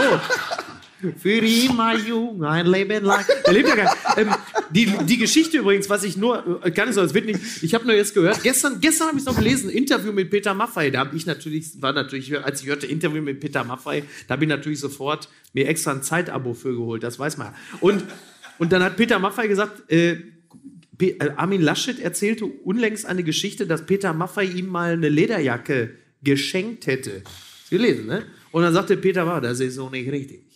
Für 1.18 1.40
ihn, 1.40 1.76
mein 1.76 2.06
Junge, 2.06 2.48
ein 2.48 2.66
Leben 2.66 3.04
lang. 3.04 3.26
Er 3.44 3.54
lebt 3.54 3.70
ja 3.70 3.76
gar 3.76 3.84
nicht. 3.84 4.18
Ähm, 4.18 4.30
die, 4.70 4.86
die 5.06 5.18
Geschichte 5.18 5.58
übrigens, 5.58 5.90
was 5.90 6.04
ich 6.04 6.18
nur, 6.18 6.62
äh, 6.64 6.72
gar 6.72 6.86
nicht 6.86 6.96
so, 6.96 7.02
als 7.02 7.14
wird 7.14 7.26
nicht, 7.26 7.40
ich 7.62 7.74
habe 7.74 7.86
nur 7.86 7.96
jetzt 7.96 8.14
gehört, 8.14 8.42
gestern, 8.44 8.80
gestern 8.80 9.10
habe 9.10 9.18
ich 9.18 9.26
noch 9.26 9.36
gelesen, 9.36 9.70
Interview 9.70 10.12
mit 10.12 10.30
Peter 10.30 10.54
Maffay, 10.54 10.92
da 10.92 11.00
habe 11.00 11.16
ich 11.16 11.26
natürlich, 11.26 11.82
war 11.82 11.94
natürlich, 11.94 12.38
als 12.44 12.62
ich 12.62 12.68
hörte 12.68 12.88
Interview 12.88 13.22
mit 13.22 13.40
Peter 13.40 13.64
Maffay, 13.64 14.04
da 14.28 14.34
habe 14.34 14.44
ich 14.44 14.50
natürlich 14.50 14.80
sofort 14.80 15.30
mir 15.54 15.68
extra 15.68 15.92
ein 15.92 16.04
Zeitabo 16.04 16.54
für 16.54 16.74
geholt, 16.74 17.04
das 17.04 17.20
weiß 17.20 17.38
man. 17.38 17.54
Und, 17.82 18.04
und 18.60 18.72
dann 18.72 18.84
hat 18.84 18.98
Peter 18.98 19.20
Maffay 19.20 19.48
gesagt, 19.48 19.92
äh, 19.92 20.18
äh, 21.00 21.30
Armin 21.36 21.62
Laschet 21.62 22.00
erzählte 22.00 22.46
unlängst 22.46 23.06
eine 23.06 23.24
Geschichte, 23.24 23.68
dass 23.68 23.86
Peter 23.86 24.14
Maffay 24.14 24.46
ihm 24.46 24.68
mal 24.68 24.94
eine 24.94 25.10
Lederjacke 25.10 25.96
geschenkt 26.24 26.88
hätte. 26.88 27.24
Du 27.70 27.78
gelesen, 27.78 28.06
ne? 28.06 28.24
Und 28.52 28.62
dann 28.62 28.74
sagte 28.74 28.96
Peter, 28.98 29.26
war 29.26 29.42
das 29.42 29.60
ist 29.60 29.76
so 29.76 29.90
nicht 29.90 30.10
richtig. 30.12 30.53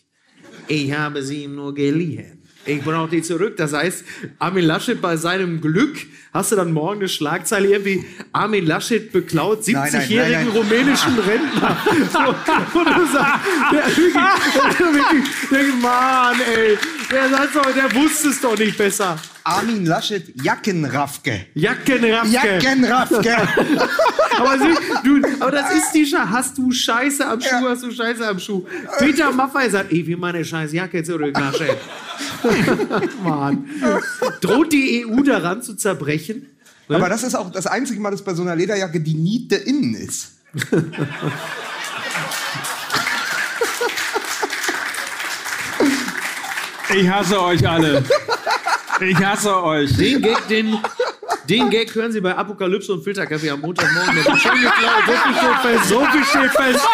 Ich 0.67 0.91
habe 0.91 1.21
sie 1.23 1.43
ihm 1.43 1.55
nur 1.55 1.73
geliehen. 1.73 2.37
Ich 2.67 2.81
brauche 2.81 3.09
die 3.09 3.21
zurück. 3.21 3.55
Das 3.55 3.71
heißt, 3.71 4.03
Armin 4.39 4.65
Laschet 4.65 5.01
bei 5.01 5.15
seinem 5.15 5.61
Glück, 5.61 5.95
hast 6.33 6.51
du 6.51 6.57
dann 6.57 6.73
morgen 6.73 6.99
eine 6.99 7.07
Schlagzeile 7.07 7.69
irgendwie, 7.69 8.03
Armin 8.33 8.65
Laschet 8.65 9.09
beklaut 9.11 9.65
Nein, 9.67 9.89
nein, 9.91 10.01
70-jährigen 10.01 10.31
nein, 10.31 10.47
nein. 10.47 10.57
rumänischen 10.57 11.17
Rentner. 11.19 11.77
So, 12.11 12.79
und 12.79 12.87
du 12.87 13.05
sagst, 13.13 13.45
der, 13.71 13.81
der, 13.81 14.93
wirklich, 14.93 15.23
der, 15.49 15.63
Mann, 15.81 16.35
ey, 16.55 16.77
der, 17.11 17.47
doch, 17.53 17.73
der 17.73 17.95
wusste 17.95 18.29
es 18.29 18.41
doch 18.41 18.57
nicht 18.57 18.77
besser. 18.77 19.17
Armin 19.43 19.85
Laschet 19.85 20.23
Jackenraffke. 20.43 21.47
Jackenraffke. 21.53 22.29
Jackenraffke. 22.29 23.37
Aber, 24.39 24.57
du, 25.03 25.21
aber 25.39 25.51
das 25.51 25.73
ist 25.73 25.91
die 25.93 26.05
Scheiße. 26.05 26.29
Hast 26.29 26.57
du 26.59 26.71
Scheiße 26.71 27.25
am 27.25 27.41
Schuh, 27.41 27.67
hast 27.67 27.81
du 27.81 27.91
Scheiße 27.91 28.27
am 28.27 28.39
Schuh. 28.39 28.67
Peter 28.99 29.31
Maffay 29.31 29.67
sagt, 29.67 29.91
ey, 29.91 30.05
wie 30.05 30.15
meine 30.15 30.45
scheiß 30.45 30.73
Jacke 30.73 31.03
zurück, 31.03 31.35
Laschet. 31.35 31.75
Mann. 33.23 33.67
Droht 34.41 34.71
die 34.71 35.05
EU 35.07 35.23
daran 35.23 35.63
zu 35.63 35.73
zerbrechen? 35.73 36.45
Aber 36.87 37.09
das 37.09 37.23
ist 37.23 37.33
auch 37.33 37.51
das 37.51 37.65
einzige 37.67 37.99
Mal, 37.99 38.11
dass 38.11 38.23
bei 38.23 38.35
so 38.35 38.43
einer 38.43 38.55
Lederjacke 38.55 38.99
die 38.99 39.15
Niete 39.15 39.55
innen 39.55 39.95
ist. 39.95 40.33
Ich 46.93 47.09
hasse 47.09 47.41
euch 47.41 47.67
alle. 47.67 48.03
Ich 49.01 49.17
hasse 49.17 49.63
euch. 49.63 49.95
Den 49.97 50.21
Gag, 50.21 50.47
den, 50.47 50.77
den 51.49 51.69
Gag 51.69 51.93
hören 51.93 52.11
Sie 52.11 52.21
bei 52.21 52.35
Apokalypse 52.35 52.93
und 52.93 53.03
Filterkaffee 53.03 53.49
am 53.49 53.61
Montagmorgen. 53.61 54.15
Der 54.15 54.25
wird 54.25 54.39
schon 54.39 54.51
geklaut. 54.53 55.03
So 55.07 55.13
viel 55.13 55.35
steht 55.35 55.61
fest. 55.61 55.89
So 55.89 56.05
viel 56.05 56.23
steht 56.23 56.51
fest. 56.51 56.87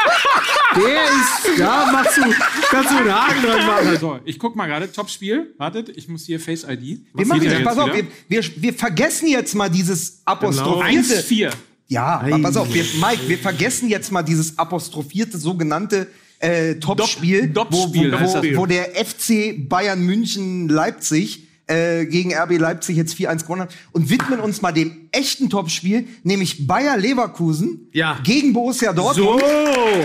Der 0.75 1.03
ist, 1.03 1.59
da 1.59 1.91
machst 1.91 2.17
du, 2.17 2.21
kannst 2.69 2.91
du 2.91 2.97
einen 2.97 3.13
Haken 3.13 3.43
dran 3.43 3.65
machen. 3.65 3.97
So, 3.99 4.19
ich 4.25 4.39
guck 4.39 4.55
mal 4.55 4.65
gerade. 4.65 4.91
Top-Spiel. 4.91 5.53
Wartet, 5.57 5.89
ich 5.89 6.07
muss 6.07 6.25
hier 6.25 6.39
Face 6.39 6.63
ID. 6.63 6.81
Wir 6.81 6.99
Was 7.13 7.27
machen 7.27 7.43
jetzt, 7.43 7.63
pass 7.63 7.77
auf, 7.77 7.93
wir, 7.93 8.07
wir, 8.27 8.43
wir 8.57 8.73
vergessen 8.73 9.27
jetzt 9.27 9.53
mal 9.53 9.69
dieses 9.69 10.21
apostrophierte. 10.25 11.19
1-4. 11.21 11.51
Ja, 11.87 12.21
aber 12.21 12.39
pass 12.39 12.57
auf, 12.57 12.73
wir, 12.73 12.83
Mike, 12.95 13.27
wir 13.27 13.37
vergessen 13.37 13.87
jetzt 13.89 14.11
mal 14.11 14.23
dieses 14.23 14.57
apostrophierte 14.57 15.37
sogenannte 15.37 16.07
äh, 16.43 16.75
Topspiel, 16.75 17.47
Dop- 17.47 17.71
wo, 17.71 17.87
wo, 17.93 17.93
wo, 17.93 18.57
wo 18.57 18.65
der 18.65 18.89
FC 18.95 19.55
Bayern 19.69 20.01
München 20.01 20.67
Leipzig 20.67 21.47
äh, 21.67 22.05
gegen 22.05 22.33
RB 22.35 22.57
Leipzig 22.59 22.97
jetzt 22.97 23.15
4-1 23.15 23.43
gewonnen 23.43 23.61
hat 23.61 23.73
und 23.93 24.09
widmen 24.09 24.39
uns 24.41 24.61
mal 24.61 24.73
dem 24.73 25.07
echten 25.13 25.49
Topspiel, 25.49 26.05
nämlich 26.23 26.67
Bayer 26.67 26.97
Leverkusen 26.97 27.87
Ja. 27.93 28.19
gegen 28.23 28.51
Borussia 28.53 28.91
Dortmund. 28.93 29.41
So. 29.41 30.03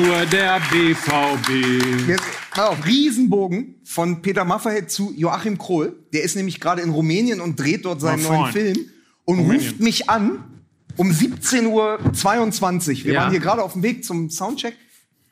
Nur 0.00 0.24
der 0.26 0.60
BVB. 0.70 2.08
Jetzt, 2.08 2.22
pass 2.52 2.68
auf, 2.70 2.86
Riesenbogen 2.86 3.74
von 3.84 4.22
Peter 4.22 4.44
Maffay 4.44 4.86
zu 4.86 5.12
Joachim 5.16 5.58
Krohl. 5.58 5.96
Der 6.12 6.22
ist 6.22 6.36
nämlich 6.36 6.60
gerade 6.60 6.80
in 6.82 6.90
Rumänien 6.90 7.40
und 7.40 7.58
dreht 7.58 7.84
dort 7.84 8.00
seinen 8.00 8.22
neuen. 8.22 8.52
Film 8.52 8.76
und 9.24 9.40
Rumänien. 9.40 9.66
ruft 9.66 9.80
mich 9.80 10.08
an 10.08 10.44
um 11.00 11.10
17.22 11.12 11.66
Uhr. 13.00 13.04
Wir 13.06 13.12
Ja. 13.14 13.20
waren 13.22 13.30
hier 13.30 13.40
gerade 13.40 13.62
auf 13.62 13.72
dem 13.72 13.82
Weg 13.82 14.04
zum 14.04 14.28
Soundcheck. 14.28 14.74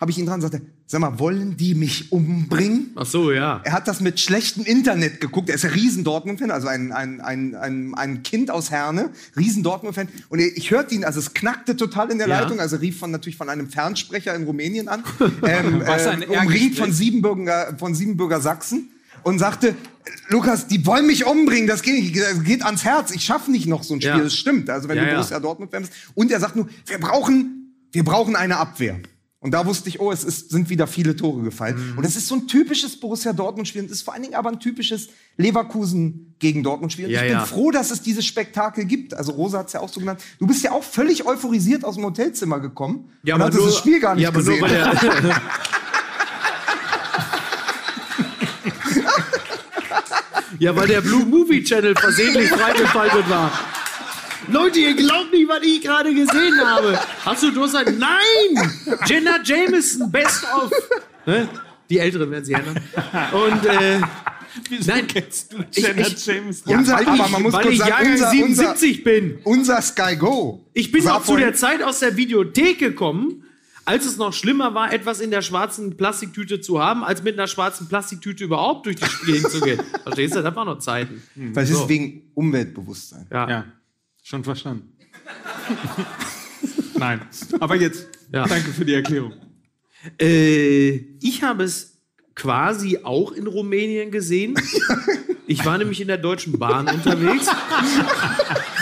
Habe 0.00 0.10
ich 0.10 0.16
ihn 0.18 0.24
dran 0.24 0.36
und 0.36 0.40
sagte, 0.42 0.62
sag 0.86 1.00
mal, 1.02 1.18
wollen 1.18 1.58
die 1.58 1.74
mich 1.74 2.10
umbringen? 2.10 2.92
Ach 2.96 3.04
so, 3.04 3.32
ja. 3.32 3.60
Er 3.64 3.72
hat 3.72 3.86
das 3.86 4.00
mit 4.00 4.18
schlechtem 4.18 4.64
Internet 4.64 5.20
geguckt. 5.20 5.50
Er 5.50 5.56
ist 5.56 5.66
ein 5.66 5.72
riesen 5.72 6.04
Dortmund-Fan, 6.04 6.50
also 6.50 6.68
ein, 6.68 6.90
ein, 6.92 7.20
ein, 7.20 7.54
ein, 7.54 7.94
ein 7.96 8.22
Kind 8.22 8.50
aus 8.50 8.70
Herne, 8.70 9.10
riesen 9.36 9.62
Dortmund-Fan. 9.62 10.08
Und 10.30 10.38
ich 10.38 10.70
hörte 10.70 10.94
ihn, 10.94 11.04
also 11.04 11.18
es 11.18 11.34
knackte 11.34 11.76
total 11.76 12.10
in 12.12 12.16
der 12.18 12.28
Ja. 12.28 12.40
Leitung, 12.40 12.60
also 12.60 12.76
rief 12.76 12.98
von, 12.98 13.10
natürlich 13.10 13.36
von 13.36 13.50
einem 13.50 13.68
Fernsprecher 13.68 14.34
in 14.34 14.44
Rumänien 14.44 14.88
an, 14.88 15.02
ähm, 15.42 15.82
Was 15.84 16.06
ein 16.06 16.22
äh, 16.22 16.26
umringt 16.26 16.76
von 16.78 16.92
Siebenbürger, 16.92 17.76
von 17.78 17.94
Siebenbürger 17.94 18.40
Sachsen 18.40 18.88
und 19.22 19.38
sagte, 19.38 19.74
Lukas, 20.28 20.66
die 20.66 20.84
wollen 20.86 21.06
mich 21.06 21.26
umbringen, 21.26 21.66
das 21.66 21.82
geht 21.82 21.94
nicht, 22.02 22.16
das 22.18 22.42
geht 22.44 22.62
ans 22.64 22.84
Herz, 22.84 23.10
ich 23.10 23.24
schaffe 23.24 23.50
nicht 23.50 23.66
noch 23.66 23.82
so 23.82 23.94
ein 23.94 24.00
Spiel, 24.00 24.10
Ja. 24.16 24.18
das 24.22 24.34
stimmt. 24.36 24.70
Also 24.70 24.88
wenn 24.88 24.96
Ja, 24.96 25.04
du 25.04 25.08
ja. 25.10 25.14
Borussia 25.16 25.40
Dortmund-Fan 25.40 25.82
bist. 25.82 25.92
Und 26.14 26.30
er 26.30 26.40
sagt 26.40 26.56
nur, 26.56 26.68
wir 26.86 26.98
brauchen, 26.98 27.74
wir 27.92 28.04
brauchen 28.04 28.36
eine 28.36 28.56
Abwehr. 28.56 28.98
Und 29.40 29.52
da 29.52 29.64
wusste 29.66 29.88
ich, 29.88 30.00
oh, 30.00 30.10
es 30.10 30.24
ist, 30.24 30.50
sind 30.50 30.68
wieder 30.68 30.88
viele 30.88 31.14
Tore 31.14 31.42
gefallen. 31.42 31.92
Mhm. 31.92 31.98
Und 31.98 32.04
es 32.04 32.16
ist 32.16 32.26
so 32.26 32.34
ein 32.34 32.48
typisches 32.48 32.98
Borussia 32.98 33.32
Dortmund-Spiel. 33.32 33.82
Und 33.82 33.86
es 33.86 33.98
ist 33.98 34.02
vor 34.02 34.12
allen 34.14 34.24
Dingen 34.24 34.34
aber 34.34 34.50
ein 34.50 34.58
typisches 34.58 35.10
Leverkusen 35.36 36.34
gegen 36.40 36.64
Dortmund-Spiel. 36.64 37.04
Und 37.06 37.10
Ja, 37.12 37.20
ich 37.22 37.28
bin 37.28 37.38
ja. 37.38 37.44
froh, 37.46 37.70
dass 37.70 37.92
es 37.92 38.02
dieses 38.02 38.26
Spektakel 38.26 38.84
gibt. 38.84 39.14
Also 39.14 39.30
Rosa 39.32 39.58
hat 39.60 39.68
es 39.68 39.74
ja 39.74 39.80
auch 39.80 39.88
so 39.88 40.00
genannt. 40.00 40.20
Du 40.40 40.46
bist 40.48 40.64
ja 40.64 40.72
auch 40.72 40.82
völlig 40.82 41.24
euphorisiert 41.24 41.84
aus 41.84 41.94
dem 41.94 42.04
Hotelzimmer 42.04 42.58
gekommen. 42.58 43.10
und 43.24 43.40
hast 43.42 43.56
das 43.56 43.76
Spiel 43.78 44.00
gar 44.00 44.14
nicht 44.16 44.22
ja, 44.24 44.28
aber 44.30 44.38
gesehen. 44.38 44.58
Nur, 44.58 44.68
weil 44.70 44.76
der, 44.76 45.40
ja, 50.58 50.74
weil 50.74 50.88
der 50.88 51.00
Blue 51.00 51.24
Movie 51.24 51.62
Channel 51.62 51.94
versehentlich 51.94 52.48
freigeschaltet 52.50 53.28
war. 53.28 53.50
Leute, 54.50 54.78
ihr 54.78 54.94
glaubt 54.94 55.32
nicht, 55.32 55.48
was 55.48 55.62
ich 55.62 55.82
gerade 55.82 56.14
gesehen 56.14 56.60
habe. 56.64 56.98
Hast 57.24 57.42
du 57.42 57.50
Durst? 57.50 57.74
Nein! 57.74 58.72
Jenna 59.06 59.38
Jameson, 59.44 60.10
Best 60.10 60.44
of. 60.54 60.70
Ne? 61.26 61.48
Die 61.90 61.98
Älteren 61.98 62.30
werden 62.30 62.44
sie 62.44 62.52
erinnern. 62.52 62.80
Und 63.32 63.66
äh, 63.66 64.00
Wieso 64.70 64.90
Nein. 64.90 65.06
kennst 65.06 65.52
du 65.52 65.58
Ich- 65.74 65.76
Jenna 65.86 66.06
ich- 66.06 66.26
James? 66.26 66.62
unser, 66.66 66.94
weil 66.96 67.06
aber 67.06 67.24
ich, 67.26 67.30
man 67.30 67.42
muss 67.42 67.52
weil 67.52 67.62
kurz 67.62 67.72
ich 67.74 67.78
sagen, 67.80 67.90
Jahrgang 67.90 68.12
unser, 68.12 68.30
77 68.30 69.04
bin. 69.04 69.38
unser, 69.44 69.76
unser 69.76 69.82
Sky 69.82 70.16
Go. 70.16 70.64
Ich 70.72 70.90
bin 70.90 71.06
auch 71.08 71.22
zu 71.24 71.36
der 71.36 71.54
Zeit 71.54 71.82
aus 71.82 72.00
der 72.00 72.16
Videothek 72.16 72.78
gekommen, 72.78 73.44
als 73.88 74.04
es 74.06 74.16
noch 74.18 74.32
schlimmer 74.32 74.74
war, 74.74 74.92
etwas 74.92 75.20
in 75.20 75.30
der 75.30 75.42
schwarzen 75.42 75.96
Plastiktüte 75.96 76.60
zu 76.60 76.80
haben, 76.82 77.02
als 77.02 77.22
mit 77.22 77.34
einer 77.38 77.46
schwarzen 77.48 77.88
Plastiktüte 77.88 78.44
überhaupt 78.44 78.86
durch 78.86 78.96
die 78.96 79.04
Spiele 79.06 79.38
hinzugehen. 79.38 79.80
Verstehst 80.02 80.36
du? 80.36 80.42
Das 80.42 80.54
waren 80.54 80.66
noch 80.66 80.78
Zeiten. 80.78 81.22
Weil 81.34 81.64
es 81.64 81.70
So. 81.70 81.82
ist 81.82 81.88
wegen 81.88 82.30
Umweltbewusstsein. 82.34 83.26
Ja. 83.32 83.48
Ja, 83.48 83.64
schon 84.22 84.44
verstanden. 84.44 84.92
Nein. 86.98 87.20
Aber 87.60 87.76
jetzt, 87.76 88.06
Ja. 88.32 88.46
danke 88.46 88.70
für 88.72 88.84
die 88.84 88.94
Erklärung. 88.94 89.32
Äh, 90.20 90.96
ich 91.20 91.42
habe 91.42 91.64
es 91.64 91.94
quasi 92.34 92.98
auch 93.02 93.32
in 93.32 93.46
Rumänien 93.46 94.10
gesehen. 94.10 94.54
Ich 95.50 95.64
war 95.64 95.78
nämlich 95.78 95.98
in 96.02 96.08
der 96.08 96.18
Deutschen 96.18 96.58
Bahn 96.58 96.86
unterwegs, 96.86 97.46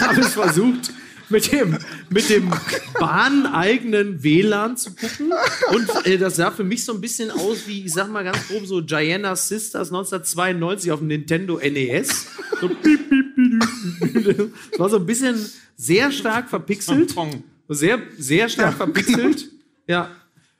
habe 0.01 0.21
es 0.21 0.35
versucht, 0.35 0.93
mit 1.29 1.53
dem, 1.53 1.77
mit 2.11 2.29
dem 2.29 2.53
bahneigenen 2.99 4.23
WLAN 4.23 4.77
zu 4.77 4.95
gucken. 4.95 5.33
Und 5.71 6.07
äh, 6.07 6.19
das 6.19 6.37
sah 6.37 6.51
für 6.51 6.65
mich 6.65 6.85
so 6.85 6.93
ein 6.93 7.01
bisschen 7.01 7.31
aus 7.31 7.67
wie, 7.67 7.85
ich 7.85 7.93
sag 7.93 8.11
mal 8.11 8.25
ganz 8.25 8.47
grob, 8.49 8.67
so 8.67 8.83
Gianna 8.85 9.37
Sisters 9.37 9.89
1992 9.89 10.93
auf 10.93 11.01
dem 11.01 11.09
Nintendo 11.09 11.59
NES. 11.59 12.27
So 12.61 12.69
piep, 12.69 13.09
piep, 13.09 13.35
piep. 13.35 14.55
Das 14.71 14.81
war 14.81 14.89
so 14.89 14.97
ein 14.97 15.07
bisschen 15.07 15.37
sehr 15.77 16.11
stark 16.13 16.49
verpixelt. 16.49 17.15
Sehr, 17.69 18.01
sehr 18.17 18.49
stark 18.49 18.77
verpixelt. 18.77 19.49
Ja. 19.87 20.11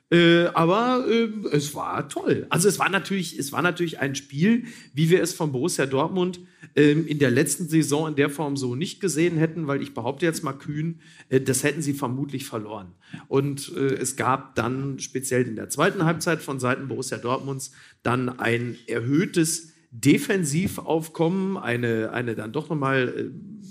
Äh, 0.09 0.45
aber 0.53 1.05
äh, 1.09 1.29
es 1.51 1.75
war 1.75 2.07
toll. 2.07 2.47
Also 2.49 2.69
es 2.69 2.79
war 2.79 2.89
natürlich, 2.89 3.37
es 3.37 3.51
war 3.51 3.61
natürlich 3.61 3.99
ein 3.99 4.15
Spiel, 4.15 4.63
wie 4.93 5.09
wir 5.09 5.21
es 5.21 5.33
von 5.33 5.51
Borussia 5.51 5.85
Dortmund 5.85 6.39
in 6.73 7.19
der 7.19 7.31
letzten 7.31 7.67
Saison 7.67 8.07
in 8.07 8.15
der 8.15 8.29
Form 8.29 8.55
so 8.55 8.75
nicht 8.75 8.99
gesehen 9.01 9.37
hätten, 9.37 9.67
weil 9.67 9.81
ich 9.81 9.93
behaupte 9.93 10.25
jetzt 10.25 10.43
mal 10.43 10.53
kühn, 10.53 10.99
äh, 11.29 11.41
das 11.41 11.63
hätten 11.63 11.81
sie 11.81 11.93
vermutlich 11.93 12.45
verloren. 12.45 12.93
Und 13.27 13.71
äh, 13.75 13.95
es 13.95 14.15
gab 14.15 14.55
dann 14.55 14.99
speziell 14.99 15.47
in 15.47 15.55
der 15.55 15.69
zweiten 15.69 16.05
Halbzeit 16.05 16.41
von 16.41 16.59
Seiten 16.59 16.87
Borussia 16.87 17.17
Dortmunds 17.17 17.71
dann 18.03 18.29
ein 18.29 18.77
erhöhtes 18.87 19.73
Defensivaufkommen, 19.91 21.57
eine, 21.57 22.11
eine 22.11 22.35
dann 22.35 22.51
doch 22.51 22.69
nochmal 22.69 23.07
äh, 23.17 23.67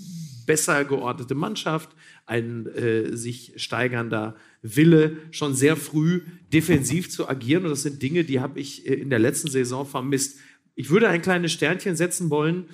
besser 0.47 0.85
geordnete 0.85 1.35
Mannschaft, 1.35 1.91
ein 2.25 2.67
äh, 2.67 3.17
sich 3.17 3.53
steigernder 3.57 4.37
Wille, 4.63 5.19
schon 5.31 5.55
sehr 5.55 5.77
früh 5.77 6.23
defensiv 6.53 7.11
zu 7.11 7.29
agieren. 7.29 7.65
Und 7.65 7.71
das 7.71 7.83
sind 7.83 8.03
Dinge, 8.03 8.25
die 8.25 8.41
habe 8.41 8.59
ich 8.59 8.87
in 8.87 9.11
der 9.11 9.19
letzten 9.19 9.51
Saison 9.51 9.87
vermisst. 9.87 10.39
Ich 10.75 10.91
würde 10.91 11.09
ein 11.09 11.23
kleines 11.23 11.53
Sternchen 11.53 11.97
setzen 11.97 12.31
wollen, 12.31 12.67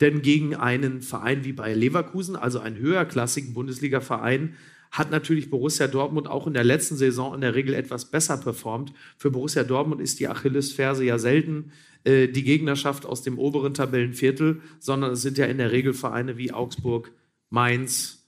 denn 0.00 0.22
gegen 0.22 0.54
einen 0.54 1.02
Verein 1.02 1.44
wie 1.44 1.52
bei 1.52 1.74
Leverkusen, 1.74 2.36
also 2.36 2.60
einen 2.60 2.76
höherklassigen 2.76 3.54
Bundesliga-Verein, 3.54 4.54
hat 4.90 5.10
natürlich 5.10 5.50
Borussia 5.50 5.86
Dortmund 5.86 6.28
auch 6.28 6.46
in 6.46 6.54
der 6.54 6.64
letzten 6.64 6.96
Saison 6.96 7.34
in 7.34 7.40
der 7.40 7.54
Regel 7.54 7.74
etwas 7.74 8.06
besser 8.06 8.36
performt. 8.36 8.92
Für 9.16 9.30
Borussia 9.30 9.64
Dortmund 9.64 10.00
ist 10.00 10.18
die 10.18 10.28
Achillesferse 10.28 11.04
ja 11.04 11.18
selten 11.18 11.72
äh, 12.04 12.28
die 12.28 12.42
Gegnerschaft 12.42 13.04
aus 13.04 13.22
dem 13.22 13.38
oberen 13.38 13.74
Tabellenviertel, 13.74 14.62
sondern 14.78 15.12
es 15.12 15.22
sind 15.22 15.36
ja 15.36 15.46
in 15.46 15.58
der 15.58 15.72
Regel 15.72 15.92
Vereine 15.92 16.38
wie 16.38 16.52
Augsburg, 16.52 17.12
Mainz. 17.50 18.18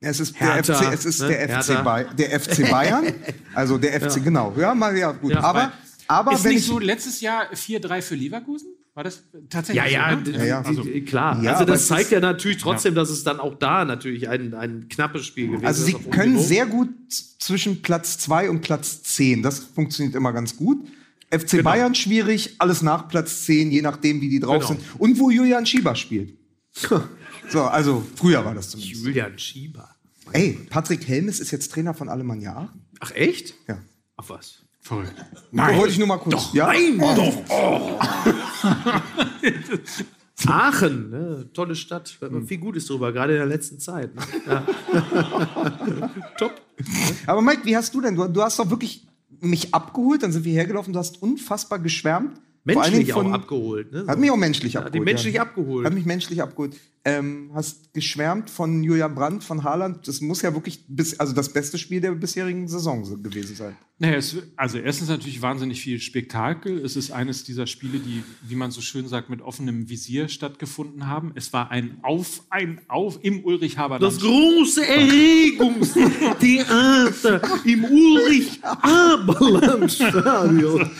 Es 0.00 0.20
ist 0.20 0.40
Hertha, 0.40 0.78
der 0.80 0.92
FC, 0.92 0.94
es 0.94 1.04
ist 1.04 1.20
ne? 1.20 1.28
der. 1.28 1.62
FC 1.62 1.84
Bay 1.84 2.06
der 2.16 2.40
FC 2.40 2.70
Bayern. 2.70 3.12
Also 3.54 3.76
der 3.76 4.00
FC, 4.00 4.24
genau. 4.24 4.54
Ja, 4.56 4.74
mal, 4.74 4.96
ja, 4.96 5.12
gut. 5.12 5.32
Ja, 5.32 5.40
aber, 5.40 5.72
aber 6.06 6.32
Ist 6.32 6.44
wenn 6.44 6.52
nicht 6.52 6.60
ich, 6.60 6.66
so 6.66 6.78
letztes 6.78 7.20
Jahr 7.20 7.52
4-3 7.52 8.00
für 8.00 8.14
Leverkusen? 8.14 8.68
War 9.00 9.04
das 9.04 9.22
tatsächlich 9.48 9.82
Ja, 9.94 10.10
ja, 10.10 10.14
so? 10.18 10.30
d- 10.30 10.36
Ne? 10.36 10.46
ja. 10.46 10.60
Also, 10.60 10.84
klar. 11.06 11.42
Ja, 11.42 11.52
also 11.54 11.64
das 11.64 11.86
zeigt 11.86 12.02
ist- 12.08 12.10
ja 12.12 12.20
natürlich 12.20 12.58
trotzdem, 12.58 12.94
dass 12.94 13.08
es 13.08 13.24
dann 13.24 13.40
auch 13.40 13.54
da 13.54 13.86
natürlich 13.86 14.28
ein, 14.28 14.52
ein 14.52 14.90
knappes 14.90 15.24
Spiel 15.24 15.46
gewesen 15.46 15.64
also 15.64 15.80
ist. 15.80 15.86
sie 15.86 15.94
auf 15.94 16.02
hohem 16.04 16.10
können 16.10 16.38
sehr 16.38 16.66
gut 16.66 16.90
zwischen 17.38 17.80
Platz 17.80 18.18
2 18.18 18.50
und 18.50 18.60
Platz 18.60 19.02
10. 19.04 19.42
Das 19.42 19.60
funktioniert 19.60 20.14
immer 20.14 20.34
ganz 20.34 20.54
gut. 20.54 20.86
FC 21.30 21.48
Genau. 21.52 21.62
Bayern 21.70 21.94
schwierig, 21.94 22.56
alles 22.58 22.82
nach 22.82 23.08
Platz 23.08 23.46
10, 23.46 23.70
je 23.70 23.80
nachdem, 23.80 24.20
wie 24.20 24.28
die 24.28 24.38
drauf 24.38 24.66
Genau. 24.68 24.78
sind. 24.78 25.00
Und 25.00 25.18
wo 25.18 25.30
Julian 25.30 25.64
Schieber 25.64 25.94
spielt. 25.94 26.34
so, 27.48 27.62
also 27.62 28.04
früher 28.16 28.44
war 28.44 28.54
das 28.54 28.68
zumindest. 28.68 29.02
Julian 29.02 29.38
Schieber. 29.38 29.88
Ey, 30.32 30.58
Patrick 30.68 31.08
Helmes 31.08 31.40
ist 31.40 31.52
jetzt 31.52 31.72
Trainer 31.72 31.94
von 31.94 32.10
Alemannia 32.10 32.54
Aachen. 32.54 32.82
Ach 33.00 33.12
echt? 33.12 33.54
Ja. 33.66 33.78
Ach 34.18 34.28
was. 34.28 34.56
Verrückt. 34.82 35.12
Nein. 35.52 35.76
Wollte 35.76 35.92
ich 35.92 35.98
nur 35.98 36.06
mal 36.06 36.16
kurz. 36.16 36.34
Doch, 36.34 36.54
ja? 36.54 36.66
Nein, 36.68 36.98
doch. 36.98 37.36
Oh. 37.50 37.98
Aachen, 40.46 41.10
ne? 41.10 41.48
tolle 41.52 41.74
Stadt. 41.74 42.16
Man 42.20 42.46
viel 42.46 42.58
Gutes 42.58 42.86
drüber, 42.86 43.12
gerade 43.12 43.34
in 43.34 43.38
der 43.38 43.46
letzten 43.46 43.78
Zeit. 43.78 44.14
Ne? 44.14 44.22
Ja. 44.46 44.66
Top. 46.38 46.60
Aber 47.26 47.42
Mike, 47.42 47.64
wie 47.64 47.76
hast 47.76 47.94
du 47.94 48.00
denn? 48.00 48.16
Du, 48.16 48.26
du 48.26 48.42
hast 48.42 48.58
doch 48.58 48.70
wirklich 48.70 49.06
mich 49.40 49.74
abgeholt, 49.74 50.22
dann 50.22 50.32
sind 50.32 50.44
wir 50.44 50.52
hergelaufen, 50.52 50.92
du 50.92 50.98
hast 50.98 51.22
unfassbar 51.22 51.78
geschwärmt. 51.78 52.40
Menschlich 52.64 53.12
von, 53.12 53.28
auch 53.28 53.32
abgeholt. 53.32 53.92
Ne? 53.92 54.04
Hat 54.06 54.18
mich 54.18 54.30
auch 54.30 54.36
menschlich 54.36 54.76
abgeholt. 54.76 55.00
Hat 55.00 55.04
menschlich 55.04 55.34
ja. 55.34 55.42
abgeholt. 55.42 55.86
Hat 55.86 55.94
mich 55.94 56.04
menschlich 56.04 56.42
abgeholt. 56.42 56.76
Ähm, 57.02 57.50
hast 57.54 57.94
geschwärmt 57.94 58.50
von 58.50 58.84
Julian 58.84 59.14
Brandt, 59.14 59.42
von 59.42 59.64
Haaland. 59.64 60.06
Das 60.06 60.20
muss 60.20 60.42
ja 60.42 60.52
wirklich 60.52 60.84
bis, 60.86 61.18
also 61.18 61.32
das 61.32 61.50
beste 61.50 61.78
Spiel 61.78 62.02
der 62.02 62.12
bisherigen 62.12 62.68
Saison 62.68 63.02
gewesen 63.22 63.56
sein. 63.56 63.74
Naja, 63.98 64.16
es, 64.16 64.36
also 64.56 64.76
erstens 64.76 65.08
natürlich 65.08 65.40
wahnsinnig 65.40 65.80
viel 65.80 65.98
Spektakel. 65.98 66.84
Es 66.84 66.96
ist 66.96 67.10
eines 67.10 67.42
dieser 67.44 67.66
Spiele, 67.66 68.00
die, 68.00 68.22
wie 68.42 68.54
man 68.54 68.70
so 68.70 68.82
schön 68.82 69.08
sagt, 69.08 69.30
mit 69.30 69.40
offenem 69.40 69.88
Visier 69.88 70.28
stattgefunden 70.28 71.06
haben. 71.06 71.32
Es 71.34 71.54
war 71.54 71.70
ein 71.70 71.96
Auf, 72.02 72.42
ein 72.50 72.82
Auf 72.88 73.18
im 73.22 73.42
Ulrich 73.44 73.78
Haberdamm. 73.78 74.10
Das 74.10 74.20
große 74.20 74.86
Erregungstheater 74.86 77.40
im 77.64 77.84
Ulrich 77.84 78.60
Haberland 78.62 79.90
Stadion 79.90 80.90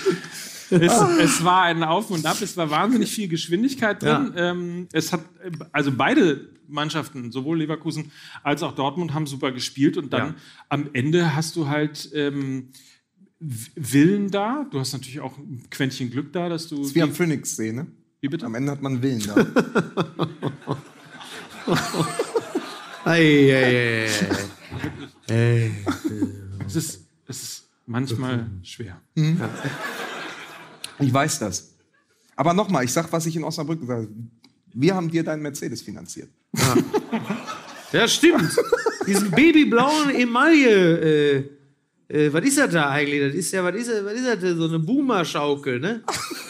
es, 0.70 0.92
es, 1.20 1.44
war 1.44 1.62
ein 1.62 1.82
Auf 1.82 2.10
und 2.10 2.24
Ab, 2.26 2.38
es 2.40 2.56
war 2.56 2.70
wahnsinnig 2.70 3.12
viel 3.12 3.28
Geschwindigkeit 3.28 4.02
drin. 4.02 4.32
Ja. 4.34 4.50
Ähm, 4.50 4.88
es 4.92 5.12
hat, 5.12 5.24
also 5.72 5.92
beide 5.92 6.48
Mannschaften, 6.68 7.32
sowohl 7.32 7.58
Leverkusen 7.58 8.10
als 8.42 8.62
auch 8.62 8.74
Dortmund, 8.74 9.12
haben 9.14 9.26
super 9.26 9.52
gespielt 9.52 9.96
und 9.96 10.12
dann 10.12 10.28
ja. 10.28 10.34
am 10.68 10.90
Ende 10.92 11.34
hast 11.34 11.56
du 11.56 11.68
halt 11.68 12.10
ähm, 12.14 12.68
Willen 13.40 14.30
da. 14.30 14.66
Du 14.70 14.78
hast 14.78 14.92
natürlich 14.92 15.20
auch 15.20 15.36
ein 15.38 15.64
Quäntchen 15.70 16.10
Glück 16.10 16.32
da, 16.32 16.48
dass 16.48 16.68
du. 16.68 16.76
Das 16.76 16.88
ist 16.88 16.94
wie 16.94 17.02
am 17.02 17.12
Phoenix-See, 17.12 17.72
ne? 17.72 17.86
Wie 18.20 18.28
bitte? 18.28 18.44
Am 18.46 18.54
Ende 18.54 18.70
hat 18.72 18.82
man 18.82 19.02
Willen 19.02 19.22
da. 19.26 19.34
ei, 23.04 23.54
ei, 23.54 24.08
ei, 25.30 25.70
Es 26.66 26.76
ist, 26.76 27.06
es 27.26 27.42
ist 27.42 27.68
manchmal 27.86 28.46
schwer. 28.62 29.00
Mhm. 29.14 29.38
Ja. 29.40 29.48
Ich 31.00 31.12
weiß 31.12 31.38
das. 31.40 31.74
Aber 32.36 32.54
nochmal, 32.54 32.84
ich 32.84 32.92
sag, 32.92 33.12
was 33.12 33.26
ich 33.26 33.36
in 33.36 33.44
Osnabrück 33.44 33.80
gesagt 33.80 34.02
habe. 34.02 34.14
Wir 34.72 34.94
haben 34.94 35.10
dir 35.10 35.24
deinen 35.24 35.42
Mercedes 35.42 35.82
finanziert. 35.82 36.30
Ja, 36.56 36.74
ja 37.92 38.08
stimmt. 38.08 38.56
Diesen 39.06 39.30
babyblauen 39.30 40.10
Emaille. 40.10 41.00
Äh, 41.00 41.44
äh, 42.08 42.32
was 42.32 42.44
ist 42.44 42.58
das 42.58 42.70
da 42.70 42.90
eigentlich? 42.90 43.20
Das 43.20 43.34
ist 43.34 43.52
ja, 43.52 43.62
was 43.62 43.74
ist 43.74 43.88
das, 43.88 44.04
was 44.04 44.12
ist 44.14 44.26
das 44.26 44.56
so 44.56 44.68
eine 44.68 44.78
Boomer-Schaukel, 44.78 45.80
ne? 45.80 46.02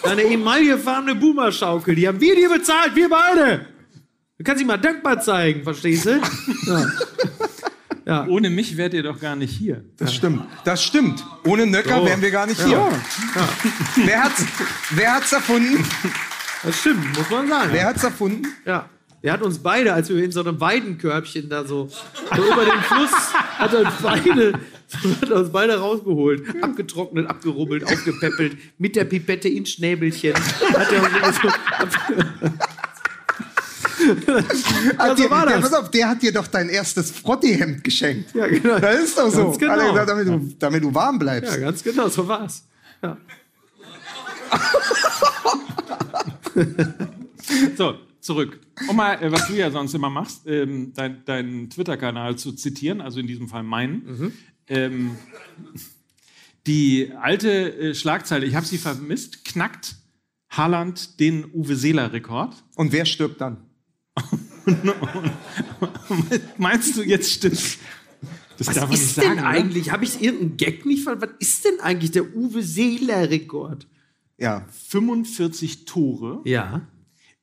Eine 0.02 0.22
emaillefarbene 0.24 1.14
Boomer-Schaukel. 1.14 1.94
Die 1.94 2.08
haben 2.08 2.20
wir 2.20 2.34
dir 2.34 2.48
bezahlt, 2.48 2.94
wir 2.94 3.08
beide. 3.08 3.66
Du 4.38 4.44
kannst 4.44 4.60
dich 4.60 4.66
mal 4.66 4.78
dankbar 4.78 5.20
zeigen, 5.20 5.62
verstehst 5.62 6.06
du? 6.06 6.20
Ja. 6.66 6.86
Ja. 8.10 8.26
Ohne 8.26 8.50
mich 8.50 8.76
wärt 8.76 8.92
ihr 8.92 9.04
doch 9.04 9.20
gar 9.20 9.36
nicht 9.36 9.56
hier. 9.56 9.84
Das 9.96 10.12
stimmt. 10.12 10.42
Das 10.64 10.82
stimmt. 10.82 11.24
Ohne 11.44 11.64
Nöcker 11.64 12.02
oh. 12.02 12.06
wären 12.06 12.20
wir 12.20 12.32
gar 12.32 12.44
nicht 12.44 12.60
hier. 12.60 12.72
Ja. 12.72 12.90
Wer 13.94 14.24
hat's, 14.24 14.44
wer 14.90 15.14
hat's 15.14 15.32
erfunden? 15.32 15.84
Das 16.64 16.80
stimmt, 16.80 17.16
muss 17.16 17.30
man 17.30 17.48
sagen. 17.48 17.70
Wer 17.72 17.84
hat's 17.84 18.02
erfunden? 18.02 18.48
Ja. 18.66 18.90
Der 19.22 19.32
hat 19.34 19.42
uns 19.42 19.60
beide, 19.60 19.92
als 19.92 20.08
wir 20.08 20.24
in 20.24 20.32
so 20.32 20.40
einem 20.40 20.60
Weidenkörbchen 20.60 21.48
da 21.48 21.64
so, 21.64 21.86
so 21.86 22.52
über 22.52 22.64
den 22.64 22.80
Fluss, 22.80 23.32
hat 23.32 23.74
er 23.74 23.80
uns 23.82 23.94
beide, 24.02 24.54
hat 25.22 25.30
uns 25.30 25.52
beide 25.52 25.78
rausgeholt. 25.78 26.42
Abgetrocknet, 26.62 27.28
abgerubbelt, 27.28 27.84
aufgepäppelt, 27.84 28.58
mit 28.78 28.96
der 28.96 29.04
Pipette 29.04 29.48
ins 29.48 29.70
Schnäbelchen. 29.70 30.34
Hat 30.34 30.90
er 30.90 31.26
uns 31.28 31.36
so, 31.36 31.48
hat 34.98 35.18
dir, 35.18 35.30
war 35.30 35.46
das. 35.46 35.70
Der, 35.70 35.80
auf, 35.80 35.90
der 35.90 36.08
hat 36.08 36.22
dir 36.22 36.32
doch 36.32 36.46
dein 36.46 36.68
erstes 36.68 37.10
Frotti-Hemd 37.10 37.84
geschenkt. 37.84 38.34
Ja, 38.34 38.46
genau. 38.46 38.78
Das 38.78 39.04
ist 39.04 39.18
doch 39.18 39.30
so. 39.30 39.52
Genau. 39.52 39.92
Gesagt, 39.92 40.08
damit, 40.08 40.28
du, 40.28 40.54
damit 40.58 40.82
du 40.82 40.94
warm 40.94 41.18
bleibst. 41.18 41.52
Ja, 41.52 41.60
ganz 41.60 41.82
genau, 41.82 42.08
so 42.08 42.26
war's. 42.26 42.64
Ja. 43.02 43.16
so, 47.76 47.94
zurück. 48.20 48.60
Um 48.88 48.96
mal, 48.96 49.22
äh, 49.22 49.32
was 49.32 49.46
du 49.46 49.54
ja 49.54 49.70
sonst 49.70 49.94
immer 49.94 50.10
machst, 50.10 50.46
ähm, 50.46 50.92
deinen 50.94 51.22
dein 51.24 51.70
Twitter-Kanal 51.70 52.36
zu 52.36 52.52
zitieren, 52.52 53.00
also 53.00 53.20
in 53.20 53.26
diesem 53.26 53.48
Fall 53.48 53.62
meinen. 53.62 54.04
Mhm. 54.06 54.32
Ähm, 54.68 55.16
die 56.66 57.12
alte 57.20 57.50
äh, 57.50 57.94
Schlagzeile, 57.94 58.46
ich 58.46 58.54
habe 58.54 58.66
sie 58.66 58.78
vermisst, 58.78 59.44
knackt 59.44 59.96
Haaland 60.50 61.20
den 61.20 61.44
Uwe 61.52 61.76
Seeler-Rekord. 61.76 62.54
Und 62.74 62.92
wer 62.92 63.06
stirbt 63.06 63.40
dann? 63.40 63.58
Meinst 66.58 66.96
du, 66.96 67.02
jetzt 67.02 67.32
stimmt? 67.32 67.78
Das 68.58 68.66
Was 68.68 68.74
darf 68.74 68.88
man 68.90 68.92
ist 68.92 69.02
nicht 69.02 69.14
sagen, 69.14 69.36
denn 69.36 69.44
eigentlich? 69.44 69.90
Habe 69.90 70.04
ich 70.04 70.22
irgendeinen 70.22 70.56
Gag 70.56 70.84
nicht 70.84 71.02
verstanden? 71.02 71.34
Was 71.40 71.48
ist 71.48 71.64
denn 71.64 71.80
eigentlich 71.80 72.10
der 72.10 72.36
Uwe 72.36 72.62
Seeler-Rekord? 72.62 73.86
Ja. 74.38 74.66
45 74.88 75.86
Tore. 75.86 76.40
Ja. 76.44 76.82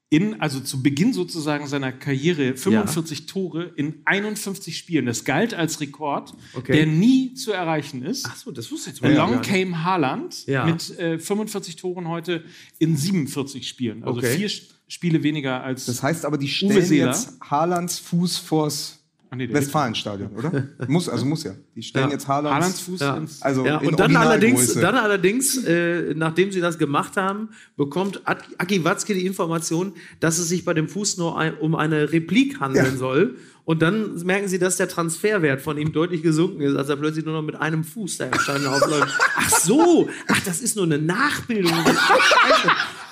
In, 0.09 0.39
also 0.39 0.61
zu 0.61 0.81
Beginn 0.81 1.11
sozusagen 1.11 1.67
seiner 1.67 1.91
Karriere 1.91 2.55
45 2.55 3.19
ja. 3.19 3.25
Tore 3.25 3.73
in 3.75 3.95
51 4.05 4.77
Spielen. 4.77 5.05
Das 5.05 5.25
galt 5.25 5.53
als 5.53 5.81
Rekord, 5.81 6.33
okay. 6.53 6.71
der 6.71 6.85
nie 6.85 7.33
zu 7.33 7.51
erreichen 7.51 8.03
ist. 8.03 8.25
Ach 8.25 8.37
so, 8.37 8.51
das 8.51 8.71
wusste 8.71 8.89
ich 8.89 9.01
jetzt 9.01 9.05
Along 9.05 9.41
came 9.41 9.83
Haaland 9.83 10.47
ja. 10.47 10.65
mit 10.65 10.97
äh, 10.97 11.19
45 11.19 11.75
Toren 11.75 12.07
heute 12.07 12.45
in 12.79 12.95
47 12.95 13.67
Spielen. 13.67 14.05
Also 14.05 14.19
okay. 14.19 14.37
vier 14.37 14.49
Spiele 14.87 15.23
weniger 15.23 15.61
als. 15.61 15.87
Das 15.87 16.01
heißt 16.01 16.23
aber, 16.23 16.37
die 16.37 16.47
stellen 16.47 16.93
jetzt 16.93 17.37
Haalands 17.41 17.99
Fuß 17.99 18.37
vors 18.37 18.96
nee, 19.35 19.51
Westfalenstadion, 19.51 20.31
oder? 20.35 20.67
muss, 20.87 21.09
also 21.09 21.25
muss 21.25 21.43
ja. 21.43 21.51
Die 21.75 21.83
stellen 21.83 22.07
ja. 22.07 22.13
jetzt 22.13 22.27
Haalands, 22.27 22.55
Haalands 22.55 22.79
Fuß 22.81 22.99
ja. 22.99 23.17
ins. 23.17 23.41
Also 23.41 23.65
ja. 23.65 23.77
Und 23.77 23.99
dann 23.99 24.15
allerdings, 24.15 24.73
dann 24.73 24.95
allerdings 24.95 25.63
äh, 25.65 26.13
nachdem 26.15 26.51
sie 26.51 26.61
das 26.61 26.77
gemacht 26.77 27.17
haben, 27.17 27.49
bekommt 27.75 28.21
Aki 28.25 28.83
Watzke 28.83 29.13
die 29.13 29.25
Information, 29.25 29.93
dass 30.19 30.37
es 30.37 30.49
sich 30.49 30.65
bei 30.65 30.73
dem 30.73 30.87
Fuß 30.87 31.17
nur 31.17 31.37
ein, 31.37 31.55
um 31.57 31.75
eine 31.75 32.11
Replik 32.11 32.59
handeln 32.59 32.93
ja. 32.93 32.97
soll. 32.97 33.35
Und 33.65 33.81
dann 33.81 34.15
merken 34.23 34.47
sie, 34.47 34.59
dass 34.59 34.77
der 34.77 34.87
Transferwert 34.87 35.61
von 35.61 35.77
ihm 35.77 35.91
deutlich 35.91 36.23
gesunken 36.23 36.61
ist, 36.61 36.75
als 36.75 36.87
er 36.87 36.95
plötzlich 36.95 37.25
nur 37.25 37.33
noch 37.33 37.41
mit 37.41 37.55
einem 37.55 37.83
Fuß 37.83 38.17
da 38.17 38.25
im 38.27 38.39
Stadion 38.39 38.67
aufläuft. 38.73 39.13
Ach 39.35 39.49
so, 39.49 40.07
ach, 40.29 40.39
das 40.45 40.61
ist 40.61 40.77
nur 40.77 40.85
eine 40.85 40.97
Nachbildung. 40.97 41.73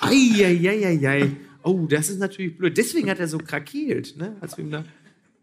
Eieieiei 0.00 1.36
oh, 1.66 1.86
das 1.88 2.08
ist 2.08 2.20
natürlich 2.20 2.56
blöd. 2.56 2.76
Deswegen 2.78 3.10
hat 3.10 3.18
er 3.18 3.28
so 3.28 3.38
krakeelt, 3.38 4.16
ne? 4.16 4.36
Als 4.40 4.56
wir 4.56 4.64
ihm 4.64 4.70
da 4.70 4.84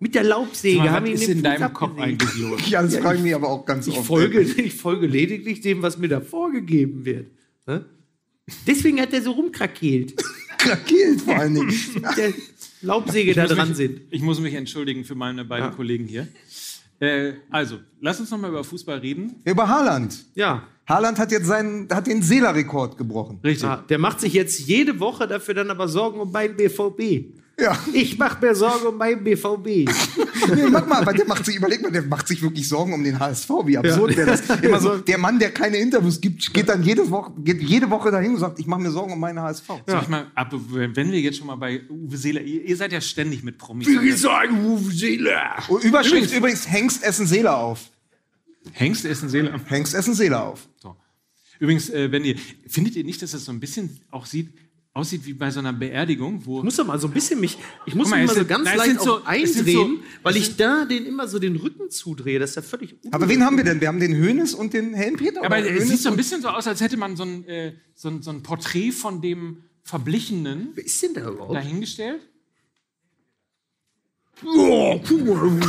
mit 0.04 0.16
der 0.16 0.26
Laubsäge 0.26 0.80
mal, 0.80 0.92
haben 0.92 1.06
ihn 1.06 1.14
ist 1.14 1.30
in 1.30 1.36
Fuß 1.36 1.44
deinem 1.44 1.74
Kopf 1.74 1.98
eigentlich 1.98 2.36
los? 2.36 2.70
Ja, 2.70 2.84
das 2.84 2.94
ja, 2.94 3.02
frage 3.02 3.20
ich 3.20 3.24
mich 3.24 3.34
aber 3.34 3.48
auch 3.48 3.66
ganz 3.66 3.88
ich 3.88 3.98
oft. 3.98 4.06
Folge, 4.06 4.42
ich 4.42 4.76
folge 4.76 5.08
lediglich 5.08 5.62
dem, 5.62 5.82
was 5.82 5.98
mir 5.98 6.10
da 6.10 6.20
vorgegeben 6.20 7.06
wird. 7.06 7.32
Ne? 7.66 7.86
Deswegen 8.68 9.00
hat 9.00 9.14
er 9.14 9.22
so 9.22 9.32
rumkrakeelt. 9.32 10.22
krakeelt 10.58 11.22
vor 11.22 11.38
allen 11.38 11.56
Dingen. 11.56 11.68
mit 11.94 12.18
der 12.18 12.34
Laubsäge 12.82 13.34
da 13.34 13.48
dran 13.48 13.70
mich, 13.70 13.78
sind. 13.78 14.02
Ich 14.12 14.22
muss 14.22 14.42
mich 14.42 14.54
entschuldigen 14.56 15.06
für 15.06 15.16
meine 15.16 15.46
beiden 15.46 15.70
ja. 15.70 15.74
Kollegen 15.74 16.06
hier. 16.06 16.28
Äh, 17.00 17.36
also, 17.50 17.80
lass 18.02 18.20
uns 18.20 18.30
noch 18.30 18.38
mal 18.38 18.50
über 18.50 18.66
Fußball 18.66 18.98
reden. 18.98 19.38
Über 19.46 19.70
Haaland. 19.70 20.26
Ja. 20.36 20.68
Haaland 20.86 21.18
hat 21.18 21.32
jetzt 21.32 21.46
seinen, 21.46 21.88
hat 21.90 22.08
den 22.08 22.22
Seeler-Rekord 22.22 22.98
gebrochen. 22.98 23.40
Richtig. 23.42 23.64
Ja, 23.64 23.78
der 23.78 24.00
macht 24.00 24.20
sich 24.20 24.34
jetzt 24.34 24.68
jede 24.68 25.00
Woche 25.00 25.30
dafür 25.30 25.54
dann 25.54 25.72
aber 25.72 25.88
Sorgen 25.88 26.20
um 26.20 26.30
meinen 26.34 26.58
BVB. 26.58 27.42
Ja. 27.60 27.78
Ich 27.94 28.18
mache 28.18 28.44
mir 28.44 28.56
Sorgen 28.56 28.88
um 28.88 28.98
meinen 28.98 29.24
BVB. 29.24 29.66
nee, 30.56 30.68
mach 30.72 30.88
mal, 30.88 31.06
weil 31.06 31.14
der 31.14 31.28
macht 31.28 31.46
sich, 31.46 31.56
überleg 31.56 31.82
mal, 31.84 31.92
der 31.92 32.02
macht 32.02 32.28
sich 32.28 32.42
wirklich 32.42 32.68
Sorgen 32.68 32.94
um 32.94 33.04
den 33.04 33.20
HSV. 33.20 33.50
Wie 33.66 33.78
absurd 33.78 34.12
ja. 34.12 34.18
wäre 34.18 34.32
das? 34.32 34.50
Immer 34.62 34.80
so, 34.80 34.98
der 34.98 35.18
Mann, 35.20 35.38
der 35.38 35.52
keine 35.52 35.78
Interviews 35.78 36.20
gibt, 36.20 36.52
geht 36.54 36.68
dann 36.68 36.82
jede 36.82 37.10
Woche, 37.12 37.32
geht 37.38 37.62
jede 37.62 37.90
Woche 37.92 38.10
dahin 38.10 38.32
und 38.32 38.40
sagt, 38.40 38.60
ich 38.60 38.66
mache 38.66 38.82
mir 38.82 38.90
Sorgen 38.90 39.14
um 39.14 39.20
meinen 39.20 39.40
HSV. 39.40 39.70
Ja. 39.88 40.02
Ich 40.02 40.08
mal, 40.08 40.32
ab, 40.34 40.52
wenn 40.52 41.12
wir 41.12 41.20
jetzt 41.20 41.38
schon 41.38 41.48
mal 41.48 41.56
bei 41.56 41.82
Uwe 41.90 42.18
Seeler, 42.18 42.42
ihr, 42.42 42.64
ihr 42.64 42.76
seid 42.76 42.92
ja 42.92 43.02
ständig 43.02 43.44
mit 43.44 43.60
Promis. 43.60 43.88
Wie 43.88 44.12
sagen 44.12 44.66
Uwe 44.66 44.92
Seeler? 44.92 45.58
Und 45.68 45.84
Überschrift 45.84 46.16
übrigens, 46.16 46.38
übrigens 46.38 46.72
Hengst 46.72 47.04
essen 47.04 47.28
Seeler 47.28 47.58
auf. 47.58 47.92
Hengst 48.72 49.06
essen 49.06 49.30
Seeler? 49.30 49.60
Hengst 49.68 49.94
essen 49.94 50.16
Seeler 50.16 50.44
auf. 50.44 50.68
So. 50.82 50.96
Übrigens, 51.60 51.90
äh, 51.90 52.12
wenn 52.12 52.26
ihr, 52.26 52.36
findet 52.68 52.96
ihr 52.96 53.04
nicht, 53.04 53.22
dass 53.22 53.32
das 53.32 53.46
so 53.46 53.52
ein 53.52 53.60
bisschen 53.60 54.00
auch 54.10 54.26
sieht, 54.26 54.50
aussieht 54.94 55.26
wie 55.26 55.34
bei 55.34 55.50
so 55.50 55.60
einer 55.60 55.74
Beerdigung, 55.74 56.46
wo. 56.46 56.60
Ich 56.60 56.64
muss 56.64 56.76
doch 56.76 56.86
mal 56.86 57.00
so 57.00 57.08
ein 57.08 57.14
bisschen 57.14 57.40
mich, 57.40 57.58
ich 57.86 57.96
muss 57.96 58.10
mal, 58.10 58.22
mich 58.22 58.28
mal 58.28 58.38
so 58.38 58.46
ganz 58.46 58.76
leicht 58.76 59.02
so, 59.02 59.24
eindrehen, 59.24 59.98
so, 59.98 60.04
weil 60.22 60.38
ich 60.38 60.56
da 60.56 60.86
den 60.86 61.06
immer 61.06 61.28
so 61.28 61.40
den 61.40 61.56
Rücken 61.56 61.90
zudrehe. 61.90 62.40
Das 62.40 62.52
ist 62.52 62.56
ja 62.58 62.62
völlig. 62.62 62.96
Aber 63.12 63.28
wen 63.28 63.44
haben 63.44 63.58
wir 63.58 63.64
denn? 63.64 63.82
Wir 63.82 63.88
haben 63.88 64.00
den 64.00 64.16
Hönes 64.16 64.54
und 64.54 64.74
den 64.74 64.94
Helmpeter. 64.94 65.42
Ja, 65.42 65.48
aber 65.48 65.58
es 65.60 65.88
sieht 65.88 66.00
so 66.00 66.10
ein 66.10 66.16
bisschen 66.16 66.42
so 66.42 66.50
aus, 66.50 66.68
als 66.68 66.80
hätte 66.82 66.98
man 66.98 67.16
so 67.16 67.24
ein, 67.24 67.48
äh, 67.48 67.74
so 67.96 68.10
ein, 68.10 68.22
so 68.22 68.30
ein 68.30 68.44
Porträt 68.44 68.92
von 68.92 69.22
dem 69.22 69.64
Verblichenen. 69.82 70.70
Wer 70.76 70.86
ist 70.86 71.02
denn 71.02 71.16
da 71.16 71.30
überhaupt? 71.30 71.56
Dahingestellt. 71.56 72.22
Ja, 74.44 75.00
guck 75.08 75.26
mal, 75.26 75.62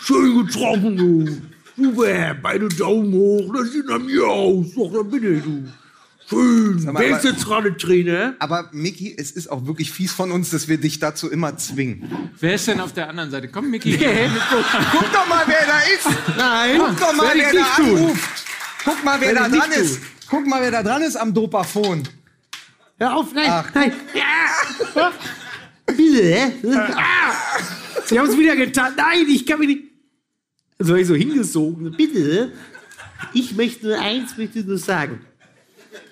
schön 0.00 0.46
getroffen, 0.46 0.96
du. 0.96 1.26
Du, 1.76 2.02
äh, 2.04 2.34
beide 2.40 2.68
Daumen 2.68 3.12
hoch, 3.12 3.52
das 3.52 3.72
sieht 3.72 3.86
nach 3.86 3.98
mir 3.98 4.26
aus. 4.26 4.72
Doch, 4.74 4.90
dann 4.92 5.10
bitte, 5.10 5.40
du. 5.40 5.64
Schön. 6.28 6.78
Sag 6.80 6.92
mal, 6.94 7.04
aber- 7.12 7.24
jetzt 7.24 7.44
gerade 7.44 7.76
Trainer? 7.76 8.34
Aber 8.40 8.68
Micky, 8.72 9.14
es 9.16 9.30
ist 9.30 9.48
auch 9.50 9.66
wirklich 9.66 9.92
fies 9.92 10.12
von 10.12 10.32
uns, 10.32 10.50
dass 10.50 10.66
wir 10.68 10.78
dich 10.78 10.98
dazu 10.98 11.30
immer 11.30 11.56
zwingen. 11.56 12.30
Wer 12.40 12.54
ist 12.54 12.66
denn 12.66 12.80
auf 12.80 12.92
der 12.92 13.08
anderen 13.08 13.30
Seite? 13.30 13.48
Komm, 13.48 13.70
Micky. 13.70 13.96
Guck 13.96 15.12
doch 15.12 15.28
mal, 15.28 15.44
wer 15.46 15.66
da 15.66 15.78
ist. 15.94 16.36
Nein, 16.36 16.80
Guck 16.80 16.98
doch 16.98 17.12
mal, 17.14 17.30
wer 17.34 17.52
da 17.52 17.64
tun. 17.76 17.96
anruft. 17.96 18.44
Guck 18.84 19.04
mal, 19.04 19.20
wer 19.20 19.34
da 19.34 19.48
dran 19.48 19.70
ist. 19.72 20.00
Guck 20.28 20.46
mal, 20.46 20.60
wer 20.62 20.70
da 20.72 20.82
dran 20.82 21.02
ist 21.02 21.16
am 21.16 21.32
Dopafon. 21.32 22.02
Hör 22.98 23.16
auf, 23.16 23.32
nein, 23.32 23.46
Ach. 23.48 23.70
nein. 23.74 23.92
Ja. 24.14 25.12
Bitte, 25.86 26.22
hä? 26.24 26.52
Ah. 26.96 27.32
Sie 28.06 28.18
haben 28.18 28.28
es 28.28 28.36
wieder 28.36 28.56
getan. 28.56 28.92
Nein, 28.96 29.26
ich 29.28 29.46
kann 29.46 29.58
mich 29.60 29.68
nicht. 29.68 29.82
So 30.78 30.94
ich 30.96 31.06
so 31.06 31.14
hingesogen. 31.14 31.92
Bitte. 31.96 32.52
Ich 33.32 33.54
möchte 33.54 33.86
nur 33.86 33.98
eins 33.98 34.36
möchte 34.36 34.60
nur 34.60 34.78
sagen. 34.78 35.20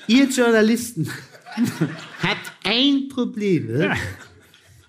Ihr 0.07 0.29
Journalisten 0.29 1.11
habt 2.23 2.53
ein 2.65 3.09
Problem. 3.09 3.67
Ne? 3.67 3.97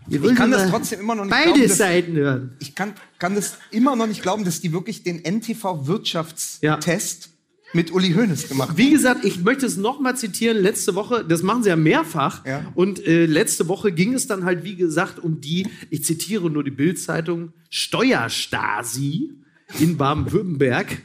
Ich 0.07 0.21
kann 0.35 0.51
das 0.51 0.63
immer 0.63 0.71
trotzdem 0.71 0.99
immer 0.99 1.15
noch 1.15 1.23
nicht 1.25 1.31
beide 1.33 1.51
glauben, 1.53 1.67
dass- 1.67 1.77
Seiten 1.77 2.15
hören. 2.15 2.51
Ich 2.59 2.75
kann, 2.75 2.93
kann 3.17 3.33
das 3.35 3.57
immer 3.71 3.95
noch 3.95 4.05
nicht 4.07 4.21
glauben, 4.21 4.45
dass 4.45 4.61
die 4.61 4.71
wirklich 4.71 5.01
den 5.03 5.23
NTV-Wirtschaftstest 5.23 7.29
mit 7.73 7.91
Uli 7.91 8.13
Hoeneß 8.13 8.47
gemacht 8.47 8.69
haben. 8.69 8.77
Wie 8.77 8.91
gesagt, 8.91 9.25
ich 9.25 9.41
möchte 9.43 9.65
es 9.65 9.75
nochmal 9.77 10.15
zitieren. 10.15 10.57
Letzte 10.57 10.95
Woche, 10.95 11.25
das 11.27 11.41
machen 11.43 11.63
sie 11.63 11.69
ja 11.69 11.75
mehrfach. 11.75 12.45
Ja. 12.45 12.71
Und 12.75 13.05
äh, 13.05 13.25
letzte 13.25 13.67
Woche 13.67 13.91
ging 13.91 14.13
es 14.13 14.27
dann 14.27 14.45
halt, 14.45 14.63
wie 14.63 14.75
gesagt, 14.75 15.19
um 15.19 15.41
die, 15.41 15.67
ich 15.89 16.03
zitiere 16.05 16.49
nur 16.49 16.63
die 16.63 16.71
Bild-Zeitung, 16.71 17.51
Steuerstasi 17.69 19.31
in 19.79 19.97
Baden-Württemberg. 19.97 21.01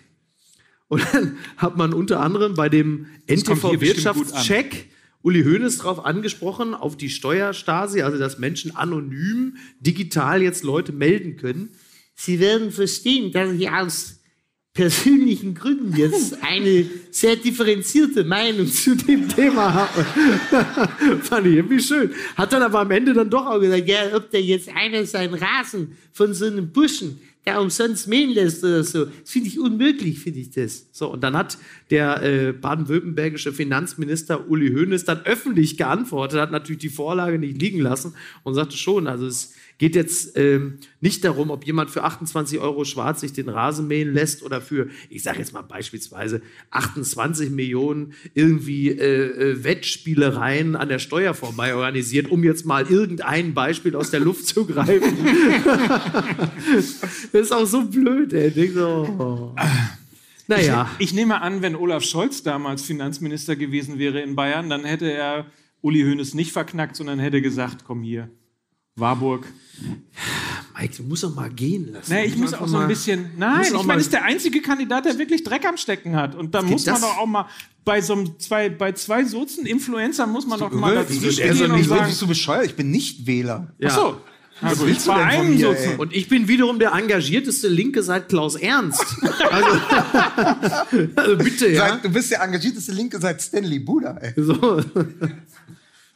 Und 0.90 1.06
dann 1.12 1.38
hat 1.56 1.76
man 1.76 1.94
unter 1.94 2.18
anderem 2.18 2.54
bei 2.54 2.68
dem 2.68 3.06
NTV-Wirtschaftscheck 3.28 4.90
Uli 5.22 5.44
Hoeneß 5.44 5.78
darauf 5.78 6.04
angesprochen, 6.04 6.74
auf 6.74 6.96
die 6.96 7.10
Steuerstasi, 7.10 8.02
also 8.02 8.18
dass 8.18 8.38
Menschen 8.38 8.74
anonym 8.74 9.56
digital 9.78 10.42
jetzt 10.42 10.64
Leute 10.64 10.90
melden 10.90 11.36
können. 11.36 11.68
Sie 12.16 12.40
werden 12.40 12.72
verstehen, 12.72 13.30
dass 13.30 13.52
ich 13.52 13.70
aus 13.70 14.16
persönlichen 14.74 15.54
Gründen 15.54 15.96
jetzt 15.96 16.38
eine 16.42 16.86
sehr 17.12 17.36
differenzierte 17.36 18.24
Meinung 18.24 18.66
zu 18.66 18.96
dem 18.96 19.28
Thema 19.28 19.72
habe. 19.72 20.04
Fand 21.22 21.46
ich 21.46 21.54
irgendwie 21.54 21.80
schön. 21.80 22.10
Hat 22.34 22.52
dann 22.52 22.62
aber 22.62 22.80
am 22.80 22.90
Ende 22.90 23.12
dann 23.12 23.30
doch 23.30 23.46
auch 23.46 23.60
gesagt, 23.60 23.86
ja, 23.86 24.16
ob 24.16 24.30
der 24.32 24.42
jetzt 24.42 24.68
einer 24.68 25.06
seinen 25.06 25.34
Rasen 25.34 25.96
von 26.12 26.34
so 26.34 26.46
einem 26.46 26.72
Burschen 26.72 27.20
da 27.44 27.58
umsonst 27.58 28.06
mähen 28.06 28.30
lässt 28.30 28.62
oder 28.62 28.84
so. 28.84 29.06
Das 29.06 29.30
finde 29.30 29.48
ich 29.48 29.58
unmöglich, 29.58 30.20
finde 30.20 30.40
ich 30.40 30.50
das. 30.50 30.86
So, 30.92 31.10
und 31.10 31.22
dann 31.22 31.36
hat 31.36 31.58
der 31.90 32.22
äh, 32.22 32.52
baden-württembergische 32.52 33.52
Finanzminister 33.52 34.48
Uli 34.48 34.72
Hoeneß 34.72 35.04
dann 35.04 35.20
öffentlich 35.24 35.76
geantwortet, 35.76 36.40
hat 36.40 36.50
natürlich 36.50 36.82
die 36.82 36.90
Vorlage 36.90 37.38
nicht 37.38 37.60
liegen 37.60 37.80
lassen 37.80 38.14
und 38.42 38.54
sagte 38.54 38.76
schon, 38.76 39.06
also 39.06 39.26
es 39.26 39.54
geht 39.80 39.96
jetzt 39.96 40.36
ähm, 40.36 40.76
nicht 41.00 41.24
darum, 41.24 41.48
ob 41.48 41.64
jemand 41.64 41.88
für 41.90 42.04
28 42.04 42.58
Euro 42.58 42.84
schwarz 42.84 43.22
sich 43.22 43.32
den 43.32 43.48
Rasen 43.48 43.88
mähen 43.88 44.12
lässt 44.12 44.42
oder 44.42 44.60
für, 44.60 44.88
ich 45.08 45.22
sage 45.22 45.38
jetzt 45.38 45.54
mal 45.54 45.62
beispielsweise 45.62 46.42
28 46.70 47.48
Millionen 47.48 48.12
irgendwie 48.34 48.90
äh, 48.90 49.52
äh, 49.52 49.64
Wettspielereien 49.64 50.76
an 50.76 50.90
der 50.90 50.98
Steuer 50.98 51.32
vorbei 51.32 51.74
organisiert, 51.74 52.30
um 52.30 52.44
jetzt 52.44 52.66
mal 52.66 52.84
irgendein 52.90 53.54
Beispiel 53.54 53.96
aus 53.96 54.10
der 54.10 54.20
Luft 54.20 54.46
zu 54.46 54.66
greifen. 54.66 55.16
das 57.32 57.40
ist 57.40 57.52
auch 57.52 57.64
so 57.64 57.82
blöd, 57.86 58.34
ey. 58.34 58.52
Ich 58.54 58.74
so, 58.74 58.84
oh. 59.18 59.60
Naja. 60.46 60.90
Ich 60.98 61.14
nehme 61.14 61.40
an, 61.40 61.62
wenn 61.62 61.74
Olaf 61.74 62.04
Scholz 62.04 62.42
damals 62.42 62.82
Finanzminister 62.82 63.56
gewesen 63.56 63.98
wäre 63.98 64.20
in 64.20 64.36
Bayern, 64.36 64.68
dann 64.68 64.84
hätte 64.84 65.10
er 65.10 65.46
Uli 65.80 66.02
Hoeneß 66.02 66.34
nicht 66.34 66.52
verknackt, 66.52 66.96
sondern 66.96 67.18
hätte 67.18 67.40
gesagt, 67.40 67.84
komm 67.86 68.02
hier, 68.02 68.28
Warburg. 69.00 69.46
Mike, 70.78 70.94
du 70.96 71.02
musst 71.04 71.24
doch 71.24 71.34
mal 71.34 71.50
gehen 71.50 71.92
lassen. 71.92 72.12
Nee, 72.12 72.24
ich 72.26 72.36
muss 72.36 72.54
auch 72.54 72.68
so 72.68 72.78
ein 72.78 72.88
bisschen. 72.88 73.30
Nein, 73.36 73.66
ich 73.74 73.82
meine, 73.84 74.00
ist 74.00 74.12
der 74.12 74.24
einzige 74.24 74.60
Kandidat, 74.60 75.06
der 75.06 75.18
wirklich 75.18 75.42
Dreck 75.42 75.66
am 75.66 75.76
Stecken 75.76 76.16
hat. 76.16 76.34
Und 76.34 76.54
da 76.54 76.62
muss 76.62 76.86
man 76.86 76.94
das? 76.94 77.02
doch 77.02 77.18
auch 77.18 77.26
mal 77.26 77.46
bei 77.84 78.00
so 78.00 78.12
einem 78.12 78.38
zwei, 78.38 78.68
bei 78.68 78.92
zwei 78.92 79.24
Sozen 79.24 79.66
Influencern 79.66 80.30
muss 80.30 80.46
man 80.46 80.58
doch 80.60 80.70
mal 80.70 80.94
dazwischen 80.94 81.24
Wieso 81.24 81.42
gehen 81.64 81.72
und 81.72 81.78
wieso 81.78 81.94
sagen, 81.94 82.06
bist 82.06 82.22
du 82.22 82.26
bescheuert? 82.26 82.66
Ich 82.66 82.76
bin 82.76 82.90
nicht 82.90 83.26
Wähler. 83.26 83.68
Ja. 83.78 83.88
ach 83.88 83.94
so. 83.94 84.20
Gut, 84.60 84.86
willst 84.86 85.06
du 85.06 85.10
bei 85.12 85.18
denn 85.18 85.28
von 85.30 85.38
einem 85.40 85.56
mir, 85.56 85.66
Sozen. 85.66 85.90
ey? 85.92 85.96
Und 85.96 86.14
ich 86.14 86.28
bin 86.28 86.46
wiederum 86.46 86.78
der 86.78 86.92
engagierteste 86.92 87.68
Linke 87.68 88.02
seit 88.02 88.28
Klaus 88.28 88.56
Ernst. 88.56 89.04
Also, 89.50 91.06
also 91.16 91.36
bitte, 91.38 91.68
ja. 91.68 91.88
Seit, 91.88 92.04
du 92.04 92.10
bist 92.10 92.30
der 92.30 92.42
engagierteste 92.42 92.92
Linke 92.92 93.18
seit 93.18 93.40
Stanley 93.42 93.78
Buda. 93.78 94.16
Ey. 94.18 94.32
So. 94.36 94.82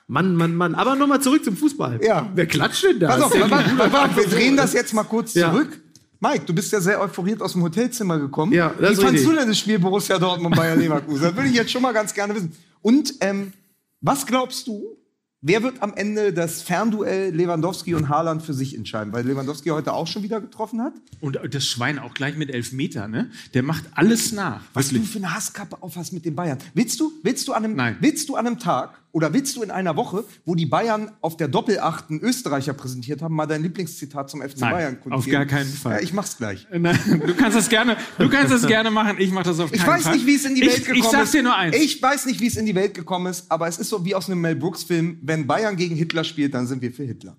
Mann, 0.07 0.35
Mann, 0.37 0.55
Mann. 0.55 0.75
Aber 0.75 0.97
nochmal 0.97 1.21
zurück 1.23 1.45
zum 1.45 1.57
Fußball. 1.57 2.01
Ja. 2.05 2.29
Wer 2.35 2.47
klatscht 2.47 2.85
denn 2.85 3.01
da? 3.01 3.09
Pass 3.09 3.23
auf, 3.23 3.33
warte, 3.35 4.17
wir 4.17 4.27
drehen 4.29 4.57
das 4.57 4.73
jetzt 4.75 4.93
mal 4.93 5.05
kurz 5.05 5.35
Ja. 5.35 5.51
zurück. 5.51 5.81
Mike, 6.21 6.45
du 6.47 6.55
bist 6.55 6.73
ja 6.73 6.81
sehr 6.81 7.01
euphoriert 7.01 7.43
aus 7.43 7.53
dem 7.53 7.63
Hotelzimmer 7.63 8.19
gekommen. 8.19 8.53
Ja, 8.53 8.69
das 8.71 8.79
Wie 8.79 8.85
ist 8.85 8.89
fandst 9.03 9.05
richtig. 9.15 9.29
du 9.31 9.37
denn 9.39 9.49
das 9.49 9.59
Spiel 9.59 9.79
Borussia 9.79 10.19
Dortmund 10.19 10.57
Bayer 10.57 10.77
Leverkusen? 10.77 11.23
Das 11.23 11.37
würde 11.37 11.49
ich 11.49 11.55
jetzt 11.55 11.71
schon 11.71 11.83
mal 11.83 11.93
ganz 11.93 12.15
gerne 12.15 12.35
wissen. 12.35 12.53
Und 12.83 13.15
ähm, 13.21 13.53
was 14.01 14.25
glaubst 14.27 14.67
du, 14.67 14.97
wer 15.43 15.63
wird 15.63 15.83
am 15.83 15.93
Ende 15.95 16.33
das 16.33 16.63
Fernduell 16.63 17.35
Lewandowski 17.35 17.95
und 17.95 18.09
Haaland 18.09 18.43
für 18.43 18.55
sich 18.55 18.75
entscheiden? 18.77 19.13
Weil 19.13 19.27
Lewandowski 19.27 19.69
heute 19.71 19.93
auch 19.93 20.07
schon 20.07 20.23
wieder 20.23 20.41
getroffen 20.41 20.81
hat. 20.83 20.95
Und 21.21 21.39
das 21.51 21.65
Schwein 21.67 21.99
auch 21.99 22.15
gleich 22.15 22.37
mit 22.37 22.51
Elfmeter, 22.51 23.07
ne? 23.09 23.31
Der 23.53 23.63
macht 23.63 23.85
alles 23.95 24.33
nach. 24.33 24.63
Was 24.73 24.91
du 24.91 25.01
für 25.03 25.19
eine 25.19 25.35
Hasskappe 25.35 25.83
auf 25.83 25.97
hast 25.97 26.13
mit 26.13 26.25
den 26.25 26.35
Bayern. 26.35 26.59
Willst 26.75 27.01
du, 27.01 27.13
willst 27.23 27.49
du 27.49 27.53
an 27.53 27.65
einem, 27.65 27.77
Nein. 27.77 27.97
willst 28.01 28.29
du 28.31 28.37
an 28.37 28.47
einem 28.47 28.59
Tag 28.59 28.99
oder 29.15 29.33
willst 29.33 29.55
du 29.55 29.63
in 29.63 29.71
einer 29.71 29.95
Woche, 29.95 30.25
wo 30.45 30.57
die 30.57 30.67
Bayern 30.67 31.13
auf 31.21 31.37
der 31.37 31.47
Doppelachten 31.47 32.19
Österreicher 32.21 32.73
präsentiert 32.75 33.23
haben, 33.23 33.35
mal 33.37 33.47
dein 33.47 33.63
Lieblingszitat 33.63 34.29
zum 34.29 34.43
FC 34.43 34.59
Nein, 34.59 34.73
Bayern 34.73 35.01
kundgeben? 35.01 35.13
auf 35.15 35.27
gar 35.29 35.47
keinen 35.47 35.73
Fall. 35.73 35.93
Ja, 35.95 36.01
ich 36.03 36.13
mach's 36.13 36.37
gleich. 36.37 36.67
Nein, 36.77 37.23
du 37.25 37.33
kannst 37.35 37.57
das 37.57 37.69
gerne, 37.69 37.97
du 38.19 38.29
kannst 38.29 38.53
das 38.53 38.67
gerne 38.67 38.91
machen. 38.91 39.17
Ich 39.21 39.31
mache 39.31 39.45
das 39.45 39.61
auf 39.61 39.71
keinen 39.71 39.81
Ich 39.81 39.87
weiß 39.87 40.03
Fall. 40.03 40.15
nicht, 40.17 40.27
wie 40.27 40.35
es 40.35 40.45
in 40.45 40.57
die 40.57 40.63
Welt 40.63 40.79
ich, 40.79 40.85
gekommen 40.85 40.99
Ich 40.99 41.05
sag's 41.09 41.25
ist. 41.27 41.35
dir 41.35 41.43
nur 41.45 41.57
eins. 41.57 41.77
Ich 41.77 42.03
weiß 42.03 42.27
nicht, 42.27 42.41
wie 42.41 42.49
es 42.49 42.57
in 42.57 42.67
die 42.67 42.75
Welt 42.75 42.95
gekommen 42.95 43.27
ist, 43.29 43.49
aber 43.51 43.69
es 43.69 43.79
ist 43.79 43.89
so 43.89 44.05
wie 44.05 44.17
aus 44.17 44.29
einem 44.29 44.41
Mel 44.41 44.57
Brooks 44.57 44.83
Film, 44.83 45.19
wenn 45.23 45.47
Bayern 45.47 45.77
gegen 45.77 45.95
Hitler 45.95 46.25
spielt, 46.25 46.53
dann 46.53 46.67
sind 46.67 46.83
wir 46.83 46.93
für 46.93 47.05
Hitler. 47.05 47.37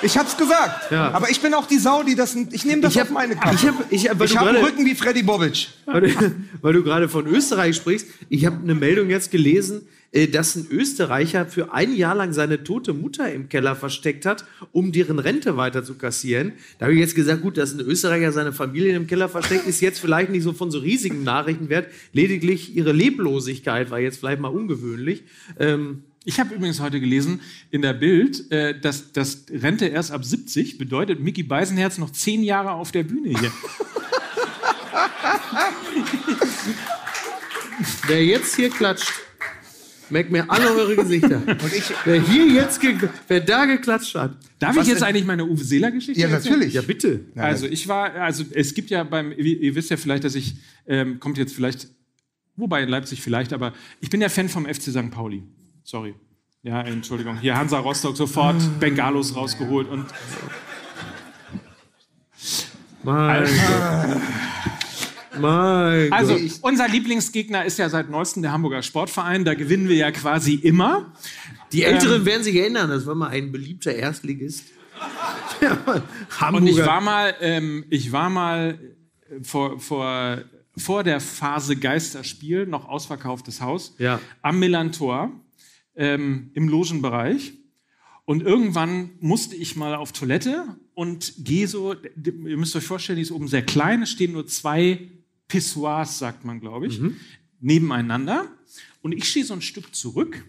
Ich 0.03 0.17
hab's 0.17 0.37
gesagt. 0.37 0.91
Ja. 0.91 1.11
Aber 1.11 1.29
ich 1.29 1.41
bin 1.41 1.53
auch 1.53 1.67
die 1.67 1.77
Sau, 1.77 2.03
die 2.03 2.15
das. 2.15 2.35
Ich 2.51 2.65
nehme 2.65 2.81
das 2.81 2.93
Ich 2.95 3.01
auf 3.01 3.07
hab- 3.09 3.13
meine 3.13 3.35
Kappe. 3.35 3.55
ich 3.55 3.67
hab- 3.67 3.91
ich 3.91 4.09
hab- 4.09 4.21
ich 4.21 4.37
hab 4.37 4.45
einen 4.47 4.55
gerade- 4.55 4.67
Rücken 4.67 4.85
wie 4.85 4.95
Freddy 4.95 5.23
Bobic. 5.23 5.67
weil 5.85 6.01
du, 6.01 6.07
weil 6.61 6.73
du 6.73 6.83
gerade 6.83 7.07
von 7.09 7.27
Österreich 7.27 7.75
sprichst. 7.75 8.07
Ich 8.29 8.45
habe 8.45 8.57
eine 8.63 8.73
Meldung 8.75 9.09
jetzt 9.09 9.31
gelesen, 9.31 9.83
äh, 10.11 10.27
dass 10.27 10.55
ein 10.55 10.67
Österreicher 10.71 11.45
für 11.45 11.73
ein 11.73 11.93
Jahr 11.95 12.15
lang 12.15 12.33
seine 12.33 12.63
tote 12.63 12.93
Mutter 12.93 13.31
im 13.31 13.47
Keller 13.49 13.75
versteckt 13.75 14.25
hat, 14.25 14.45
um 14.71 14.91
deren 14.91 15.19
Rente 15.19 15.55
weiter 15.57 15.83
zu 15.83 15.93
kassieren. 15.95 16.53
Da 16.79 16.85
habe 16.85 16.93
ich 16.95 16.99
jetzt 16.99 17.15
gesagt, 17.15 17.41
gut, 17.41 17.57
dass 17.57 17.73
ein 17.73 17.79
Österreicher 17.81 18.31
seine 18.31 18.53
Familie 18.53 18.95
im 18.95 19.07
Keller 19.07 19.29
versteckt, 19.29 19.67
ist 19.67 19.81
jetzt 19.81 19.99
vielleicht 19.99 20.29
nicht 20.31 20.43
so 20.43 20.53
von 20.53 20.71
so 20.71 20.79
riesigen 20.79 21.23
Nachrichten 21.23 21.69
wert. 21.69 21.87
Lediglich 22.13 22.75
ihre 22.75 22.91
Leblosigkeit 22.91 23.91
war 23.91 23.99
jetzt 23.99 24.19
vielleicht 24.19 24.41
mal 24.41 24.49
ungewöhnlich. 24.49 25.23
Ähm, 25.59 26.03
Ich 26.23 26.39
habe 26.39 26.53
übrigens 26.53 26.79
heute 26.79 26.99
gelesen 26.99 27.41
in 27.71 27.81
der 27.81 27.93
Bild, 27.93 28.51
äh, 28.51 28.79
dass, 28.79 29.11
dass 29.11 29.45
Rente 29.49 29.87
erst 29.87 30.11
ab 30.11 30.23
70 30.23 30.77
bedeutet 30.77 31.19
Mickey 31.19 31.41
Beisenherz 31.41 31.97
noch 31.97 32.11
zehn 32.11 32.43
Jahre 32.43 32.73
auf 32.73 32.91
der 32.91 33.01
Bühne 33.03 33.29
hier. 33.29 33.51
wer 38.07 38.23
jetzt 38.23 38.55
hier 38.55 38.69
klatscht, 38.69 39.11
merkt 40.11 40.29
mir 40.31 40.47
alle 40.47 40.69
eure 40.75 40.95
Gesichter. 40.95 41.41
Und 41.47 41.73
ich. 41.73 41.85
wer 42.05 42.21
hier 42.21 42.45
jetzt, 42.45 42.79
wer 43.27 43.39
da 43.39 43.65
geklatscht 43.65 44.13
hat. 44.13 44.37
Darf 44.59 44.77
ich 44.77 44.85
jetzt 44.85 45.01
eigentlich 45.01 45.25
meine 45.25 45.45
Uwe 45.45 45.63
Seeler-Geschichte 45.63 46.21
Ja, 46.21 46.27
erzählen? 46.27 46.53
natürlich. 46.53 46.75
Ja, 46.75 46.83
bitte. 46.83 47.21
Also 47.35 47.65
ich 47.65 47.87
war, 47.87 48.13
also 48.13 48.43
es 48.51 48.75
gibt 48.75 48.91
ja 48.91 49.03
beim, 49.03 49.31
ihr 49.31 49.59
ihr 49.59 49.73
wisst 49.73 49.89
ja 49.89 49.97
vielleicht, 49.97 50.23
dass 50.23 50.35
ich, 50.35 50.53
ähm, 50.85 51.19
kommt 51.19 51.39
jetzt 51.39 51.55
vielleicht, 51.55 51.87
wobei 52.57 52.83
in 52.83 52.89
Leipzig 52.89 53.23
vielleicht, 53.23 53.53
aber 53.53 53.73
ich 54.01 54.11
bin 54.11 54.21
ja 54.21 54.29
Fan 54.29 54.49
vom 54.49 54.67
FC 54.67 54.83
St. 54.91 55.09
Pauli. 55.09 55.41
Sorry. 55.83 56.15
Ja, 56.63 56.81
Entschuldigung. 56.81 57.39
Hier 57.39 57.57
Hansa 57.57 57.79
Rostock 57.79 58.15
sofort 58.15 58.55
Bengalos 58.79 59.35
rausgeholt 59.35 59.87
und 59.89 60.05
Mein 63.03 63.43
Gott. 63.45 64.21
Mein 65.39 66.11
Also, 66.13 66.35
Gott. 66.35 66.59
unser 66.61 66.87
Lieblingsgegner 66.87 67.65
ist 67.65 67.79
ja 67.79 67.89
seit 67.89 68.09
neuestem 68.09 68.41
der 68.43 68.51
Hamburger 68.51 68.83
Sportverein. 68.83 69.43
Da 69.45 69.53
gewinnen 69.55 69.87
wir 69.89 69.95
ja 69.95 70.11
quasi 70.11 70.53
immer. 70.55 71.13
Die 71.71 71.83
Älteren 71.83 72.25
werden 72.25 72.43
sich 72.43 72.55
erinnern, 72.55 72.89
das 72.89 73.05
war 73.05 73.15
mal 73.15 73.29
ein 73.29 73.51
beliebter 73.51 73.93
Erstligist. 73.95 74.65
Hamburger. 76.39 76.57
Und 76.57 76.67
ich 76.67 76.77
war 76.85 77.01
mal, 77.01 77.33
ähm, 77.39 77.85
ich 77.89 78.11
war 78.11 78.29
mal 78.29 78.77
äh, 79.29 79.43
vor, 79.43 79.79
vor, 79.79 80.39
vor 80.77 81.03
der 81.03 81.19
Phase 81.21 81.75
Geisterspiel, 81.75 82.67
noch 82.67 82.87
ausverkauftes 82.87 83.61
Haus, 83.61 83.95
Ja. 83.97 84.19
am 84.41 84.59
Millantor 84.59 85.31
ähm, 85.95 86.51
im 86.53 86.67
Logenbereich. 86.67 87.53
Und 88.25 88.43
irgendwann 88.43 89.11
musste 89.19 89.55
ich 89.55 89.75
mal 89.75 89.95
auf 89.95 90.11
Toilette 90.11 90.77
und 90.93 91.33
gehe 91.39 91.67
so, 91.67 91.93
ihr 91.93 92.57
müsst 92.57 92.75
euch 92.75 92.83
vorstellen, 92.83 93.17
die 93.17 93.23
ist 93.23 93.31
oben 93.31 93.47
sehr 93.47 93.65
klein, 93.65 94.03
es 94.03 94.11
stehen 94.11 94.33
nur 94.33 94.47
zwei 94.47 95.09
Pissoirs, 95.47 96.19
sagt 96.19 96.45
man, 96.45 96.59
glaube 96.59 96.87
ich, 96.87 97.01
nebeneinander. 97.59 98.47
Und 99.01 99.11
ich 99.13 99.27
stehe 99.27 99.43
so 99.43 99.53
ein 99.53 99.61
Stück 99.61 99.93
zurück 99.95 100.45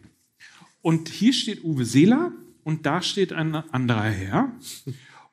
und 0.81 1.09
hier 1.09 1.33
steht 1.33 1.65
Uwe 1.65 1.85
Seeler 1.85 2.33
und 2.65 2.87
da 2.87 3.03
steht 3.03 3.33
ein 3.33 3.55
anderer 3.55 4.03
Herr. 4.03 4.53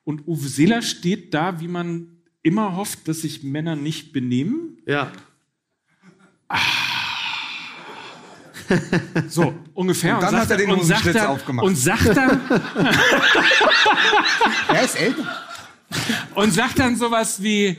Und 0.04 0.26
Uwe 0.26 0.48
Seeler 0.48 0.82
steht 0.82 1.34
da, 1.34 1.60
wie 1.60 1.68
man 1.68 2.16
immer 2.42 2.76
hofft, 2.76 3.06
dass 3.06 3.20
sich 3.20 3.42
Männer 3.42 3.76
nicht 3.76 4.12
benehmen. 4.12 4.78
Ja. 4.86 5.12
So, 9.28 9.54
ungefähr. 9.74 10.14
Und 10.16 10.22
dann 10.22 10.36
hat 10.36 10.50
er 10.50 10.56
den 10.56 10.70
und 10.70 10.80
Hosenschlitz 10.80 11.14
dann, 11.14 11.26
aufgemacht. 11.26 11.66
Und 11.66 11.76
sagt 11.76 12.16
dann, 12.16 12.40
Er 14.68 14.82
ist 14.84 14.96
älter. 14.96 15.24
und 16.34 16.52
sagt 16.52 16.78
dann 16.78 16.96
sowas 16.96 17.42
wie, 17.42 17.76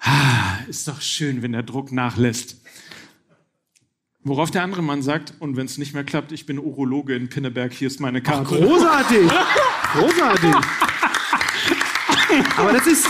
ah, 0.00 0.58
ist 0.68 0.88
doch 0.88 1.00
schön, 1.00 1.42
wenn 1.42 1.52
der 1.52 1.62
Druck 1.62 1.92
nachlässt. 1.92 2.56
Worauf 4.24 4.50
der 4.50 4.62
andere 4.62 4.82
Mann 4.82 5.02
sagt, 5.02 5.34
und 5.38 5.56
wenn 5.56 5.66
es 5.66 5.78
nicht 5.78 5.94
mehr 5.94 6.04
klappt, 6.04 6.32
ich 6.32 6.44
bin 6.44 6.58
Urologe 6.58 7.14
in 7.14 7.28
Pinneberg, 7.28 7.72
hier 7.72 7.86
ist 7.86 8.00
meine 8.00 8.20
Karte. 8.20 8.56
Großartig. 8.56 9.30
Großartig. 9.92 10.54
Aber 12.56 12.72
das 12.72 12.86
ist. 12.86 13.08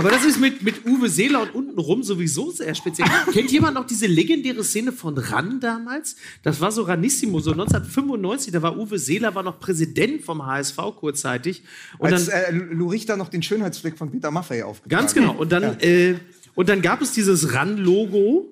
Aber 0.00 0.10
das 0.10 0.24
ist 0.24 0.40
mit, 0.40 0.62
mit 0.62 0.86
Uwe 0.86 1.08
Seeler 1.08 1.42
und 1.42 1.54
untenrum 1.54 2.02
sowieso 2.02 2.50
sehr 2.50 2.74
speziell. 2.74 3.06
Kennt 3.32 3.52
jemand 3.52 3.74
noch 3.74 3.86
diese 3.86 4.06
legendäre 4.06 4.64
Szene 4.64 4.92
von 4.92 5.16
Ran 5.18 5.60
damals? 5.60 6.16
Das 6.42 6.60
war 6.60 6.72
so 6.72 6.82
Ranissimo, 6.82 7.38
so 7.40 7.52
1995, 7.52 8.52
da 8.52 8.62
war 8.62 8.78
Uwe 8.78 8.98
Seeler 8.98 9.34
war 9.34 9.42
noch 9.42 9.60
Präsident 9.60 10.22
vom 10.22 10.46
HSV 10.46 10.76
kurzzeitig. 10.96 11.62
Und 11.98 12.12
Als 12.12 12.26
dann, 12.26 12.34
äh, 12.34 12.74
Lou 12.74 12.88
Richter 12.88 13.16
noch 13.16 13.28
den 13.28 13.42
Schönheitsfleck 13.42 13.98
von 13.98 14.10
Peter 14.10 14.30
Maffei 14.30 14.64
aufgetragen 14.64 15.00
ganz 15.00 15.14
genau. 15.14 15.34
Und 15.34 15.52
dann, 15.52 15.78
äh, 15.80 16.14
und 16.54 16.68
dann 16.68 16.80
gab 16.82 17.02
es 17.02 17.12
dieses 17.12 17.54
Ran-Logo. 17.54 18.48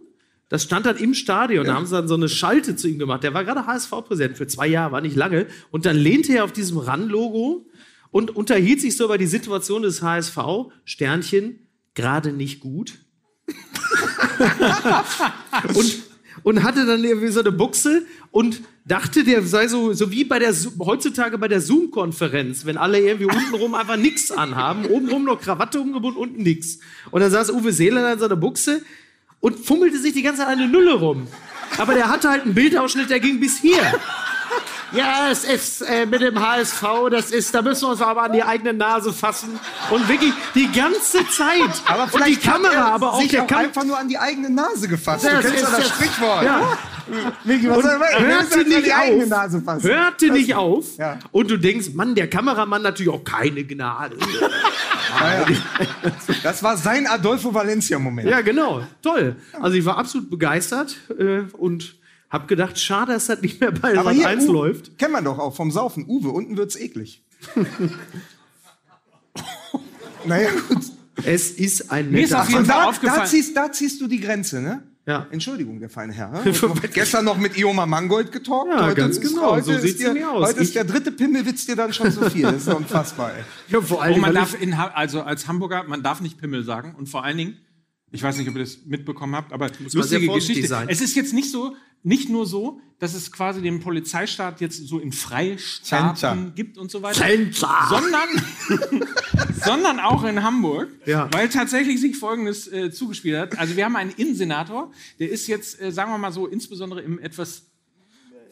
Das 0.51 0.63
stand 0.63 0.87
dann 0.87 0.97
im 0.97 1.13
Stadion. 1.13 1.67
Da 1.67 1.75
haben 1.75 1.87
sie 1.87 1.95
dann 1.95 2.09
so 2.09 2.15
eine 2.15 2.29
Schalte 2.29 2.75
zu 2.75 2.89
ihm 2.89 2.99
gemacht. 2.99 3.23
Der 3.23 3.35
war 3.35 3.45
gerade 3.45 3.67
HSV-Präsident 3.67 4.37
für 4.37 4.47
zwei 4.47 4.67
Jahre, 4.67 4.93
war 4.93 5.01
nicht 5.01 5.17
lange. 5.17 5.47
Und 5.71 5.85
dann 5.85 5.97
lehnte 5.97 6.35
er 6.35 6.45
auf 6.45 6.53
diesem 6.53 6.79
RAN-Logo 6.79 7.67
und 8.11 8.35
unterhielt 8.35 8.81
sich 8.81 8.97
so 8.97 9.05
über 9.05 9.19
die 9.19 9.27
Situation 9.27 9.83
des 9.83 10.03
HSV. 10.03 10.39
Sternchen, 10.85 11.67
gerade 11.95 12.33
nicht 12.33 12.61
gut. 12.61 12.99
und, 15.75 16.03
und 16.43 16.63
hatte 16.63 16.87
dann 16.87 17.03
irgendwie 17.03 17.29
so 17.29 17.41
eine 17.41 17.53
Buchse 17.53 18.07
und 18.31 18.63
dachte, 18.85 19.25
der 19.25 19.43
sei 19.43 19.69
so, 19.69 19.93
so 19.93 20.11
wie 20.11 20.25
bei 20.25 20.39
der, 20.39 20.55
heutzutage 20.81 21.39
bei 21.39 21.49
der 21.49 21.61
Zoom-Konferenz, 21.61 22.65
wenn 22.65 22.77
alle 22.77 23.01
irgendwie 23.01 23.27
untenrum 23.27 23.75
einfach 23.75 23.97
nichts 23.97 24.31
anhaben, 24.31 24.87
obenrum 24.87 25.25
noch 25.25 25.41
Krawatte 25.41 25.81
umgebunden, 25.81 26.19
unten 26.19 26.43
nix. 26.43 26.79
Und 27.11 27.21
dann 27.21 27.31
saß 27.31 27.51
Uwe 27.51 27.73
Seeler 27.73 28.13
in 28.13 28.19
seiner 28.19 28.37
Buchse 28.37 28.83
und 29.41 29.59
fummelte 29.59 29.99
sich 29.99 30.15
die 30.15 30.23
ganze 30.23 30.43
Zeit 30.43 30.49
eine 30.49 30.69
Nulle 30.69 30.95
rum. 30.95 31.27
Aber 31.77 31.95
der 31.95 32.09
hatte 32.09 32.31
halt 32.31 32.45
einen 32.45 32.55
Bildausschnitt, 32.55 33.11
der 33.11 33.21
ging 33.21 33.41
bis 33.41 33.61
hier. 33.61 33.83
Ja, 34.93 35.29
es 35.31 35.45
ist 35.45 35.83
äh, 35.83 36.07
mit 36.07 36.23
dem 36.23 36.39
HSV, 36.41 36.83
das 37.11 37.31
ist, 37.31 37.55
da 37.55 37.61
müssen 37.63 37.83
wir 37.83 37.91
uns 37.91 38.01
aber 38.01 38.23
an 38.23 38.33
die 38.33 38.43
eigene 38.43 38.73
Nase 38.73 39.13
fassen. 39.13 39.59
Und 39.91 40.09
wirklich 40.09 40.33
die 40.55 40.71
ganze 40.73 41.27
Zeit. 41.29 41.59
Aber 41.87 42.05
und 42.13 42.27
die 42.27 42.37
Kamera, 42.37 42.73
er 42.73 42.87
aber 42.95 43.13
auch 43.13 43.21
sich 43.21 43.31
der 43.31 43.43
auch 43.43 43.47
Kam 43.47 43.59
einfach 43.59 43.85
nur 43.85 43.99
an 43.99 44.09
die 44.09 44.19
eigene 44.19 44.49
Nase 44.51 44.89
gefasst. 44.89 45.25
Das 45.25 45.43
du 45.43 45.51
kennst 45.51 45.63
ist 45.65 45.73
ja 45.73 45.79
das 45.79 45.89
Sprichwort. 45.89 46.43
Ja. 46.45 46.79
Vicky, 47.45 47.71
was 47.71 47.83
soll 47.83 48.01
ich- 48.13 48.19
hörte 48.19 48.65
nicht 48.69 48.95
auf. 48.95 49.27
Nase 49.29 49.61
fassen. 49.63 49.89
Hörte 49.89 50.31
nicht 50.31 50.55
auf. 50.55 50.97
Ja. 50.99 51.19
Und 51.33 51.51
du 51.51 51.57
denkst, 51.59 51.89
Mann, 51.95 52.15
der 52.15 52.29
Kameramann 52.29 52.83
natürlich 52.83 53.13
auch 53.13 53.25
keine 53.25 53.65
Gnade. 53.65 54.17
Ja, 55.21 55.41
ja. 55.41 55.47
Das 56.43 56.63
war 56.63 56.77
sein 56.77 57.07
Adolfo 57.07 57.53
Valencia-Moment. 57.53 58.29
ja, 58.29 58.43
genau. 58.43 58.83
Toll. 59.03 59.37
Also 59.61 59.77
ich 59.77 59.85
war 59.85 59.97
absolut 59.97 60.29
begeistert 60.29 60.97
äh, 61.19 61.41
und 61.57 61.95
habe 62.31 62.47
gedacht, 62.47 62.79
schade, 62.79 63.13
dass 63.13 63.27
das 63.27 63.41
nicht 63.43 63.61
mehr 63.61 63.73
bei 63.73 63.97
Aber 63.99 64.11
hier, 64.13 64.29
1 64.29 64.45
Uwe, 64.45 64.53
läuft. 64.53 64.99
Kennen 64.99 65.13
wir 65.13 65.23
doch 65.23 65.39
auch 65.39 65.55
vom 65.55 65.71
Saufen. 65.71 66.05
Uwe, 66.07 66.29
unten 66.31 66.57
wird's 66.57 66.77
eklig. 66.77 67.23
naja, 70.27 70.51
gut. 70.69 70.79
Es 71.25 71.51
ist 71.51 71.91
ein 71.91 72.11
Mir 72.11 72.23
ist 72.23 72.31
netter 72.31 72.43
auf 72.43 72.49
jeden 72.49 72.61
Und 72.61 72.67
Fall 72.67 72.81
da, 72.83 72.89
aufgefallen- 72.89 73.21
da, 73.23 73.27
ziehst, 73.27 73.57
da 73.57 73.73
ziehst 73.73 74.01
du 74.01 74.07
die 74.07 74.21
Grenze, 74.21 74.61
ne? 74.61 74.83
Ja. 75.05 75.27
Entschuldigung, 75.31 75.81
der 75.81 75.89
feine 75.89 76.13
Herr. 76.13 76.31
Und 76.63 76.93
gestern 76.93 77.25
noch 77.25 77.39
mit 77.39 77.57
Ioma 77.57 77.87
Mangold 77.87 78.31
getalkt. 78.31 78.69
Ja, 78.71 78.85
heute 78.87 78.95
ganz 78.95 79.17
ist, 79.17 79.31
genau, 79.33 79.53
Heute 79.53 79.65
so 79.65 79.73
ist 79.73 79.83
sieht's 79.83 79.97
dir, 79.99 80.09
nämlich 80.09 80.27
aus. 80.27 80.49
Heute 80.49 80.61
ist 80.61 80.69
Ich- 80.69 80.75
der 80.75 80.85
dritte 80.85 81.11
Pimmelwitz 81.13 81.65
dir 81.67 81.77
dann 81.77 81.93
schon 81.95 82.13
zu 82.13 82.29
viel. 82.31 82.43
Das 82.43 82.57
ist 82.67 82.69
unfassbar, 82.69 83.33
ey. 83.35 83.43
Ja, 83.69 83.81
vor 83.81 84.03
allem, 84.03 84.17
Und 84.17 84.21
man 84.21 84.35
darf 84.35 84.61
in, 84.61 84.75
also 84.75 85.23
als 85.23 85.49
Hamburger, 85.49 85.85
man 85.85 86.03
darf 86.03 86.21
nicht 86.21 86.39
Pimmel 86.39 86.63
sagen. 86.63 86.95
Und 86.97 87.09
vor 87.09 87.25
allen 87.25 87.39
Dingen, 87.39 87.57
ich 88.11 88.23
weiß 88.23 88.37
nicht, 88.39 88.49
ob 88.49 88.55
ihr 88.57 88.61
das 88.63 88.79
mitbekommen 88.87 89.35
habt, 89.37 89.53
aber 89.53 89.69
sehr 89.69 89.89
lustige 89.93 90.27
Geschichte. 90.33 90.67
sein. 90.67 90.89
Es 90.89 91.01
ist 91.01 91.15
jetzt 91.15 91.33
nicht 91.35 91.51
so, 91.51 91.75
nicht 92.03 92.29
nur 92.31 92.47
so, 92.47 92.81
dass 93.01 93.15
es 93.15 93.31
quasi 93.31 93.61
den 93.63 93.81
Polizeistaat 93.81 94.61
jetzt 94.61 94.87
so 94.89 94.99
in 94.99 95.13
Freistaaten 95.13 96.55
gibt 96.55 96.79
und 96.79 96.91
so 96.91 97.03
weiter, 97.03 97.21
Center. 97.25 97.87
sondern, 97.89 98.29
sondern 99.65 100.01
auch 100.01 100.25
in 100.25 100.43
Hamburg, 100.43 100.89
Ja. 101.07 101.29
weil 101.33 101.49
tatsächlich 101.49 102.01
sich 102.01 102.17
Folgendes 102.17 102.67
äh, 102.69 102.91
zugespielt 102.91 103.37
hat. 103.39 103.59
Also 103.59 103.77
wir 103.77 103.85
haben 103.85 103.97
einen 103.97 104.11
Innensenator, 104.17 104.91
der 105.19 105.31
ist 105.31 105.47
jetzt, 105.47 105.81
äh, 105.81 105.93
sagen 105.93 106.11
wir 106.11 106.19
mal 106.19 106.33
so, 106.33 106.47
insbesondere 106.47 107.03
im 107.03 107.19
etwas 107.19 107.67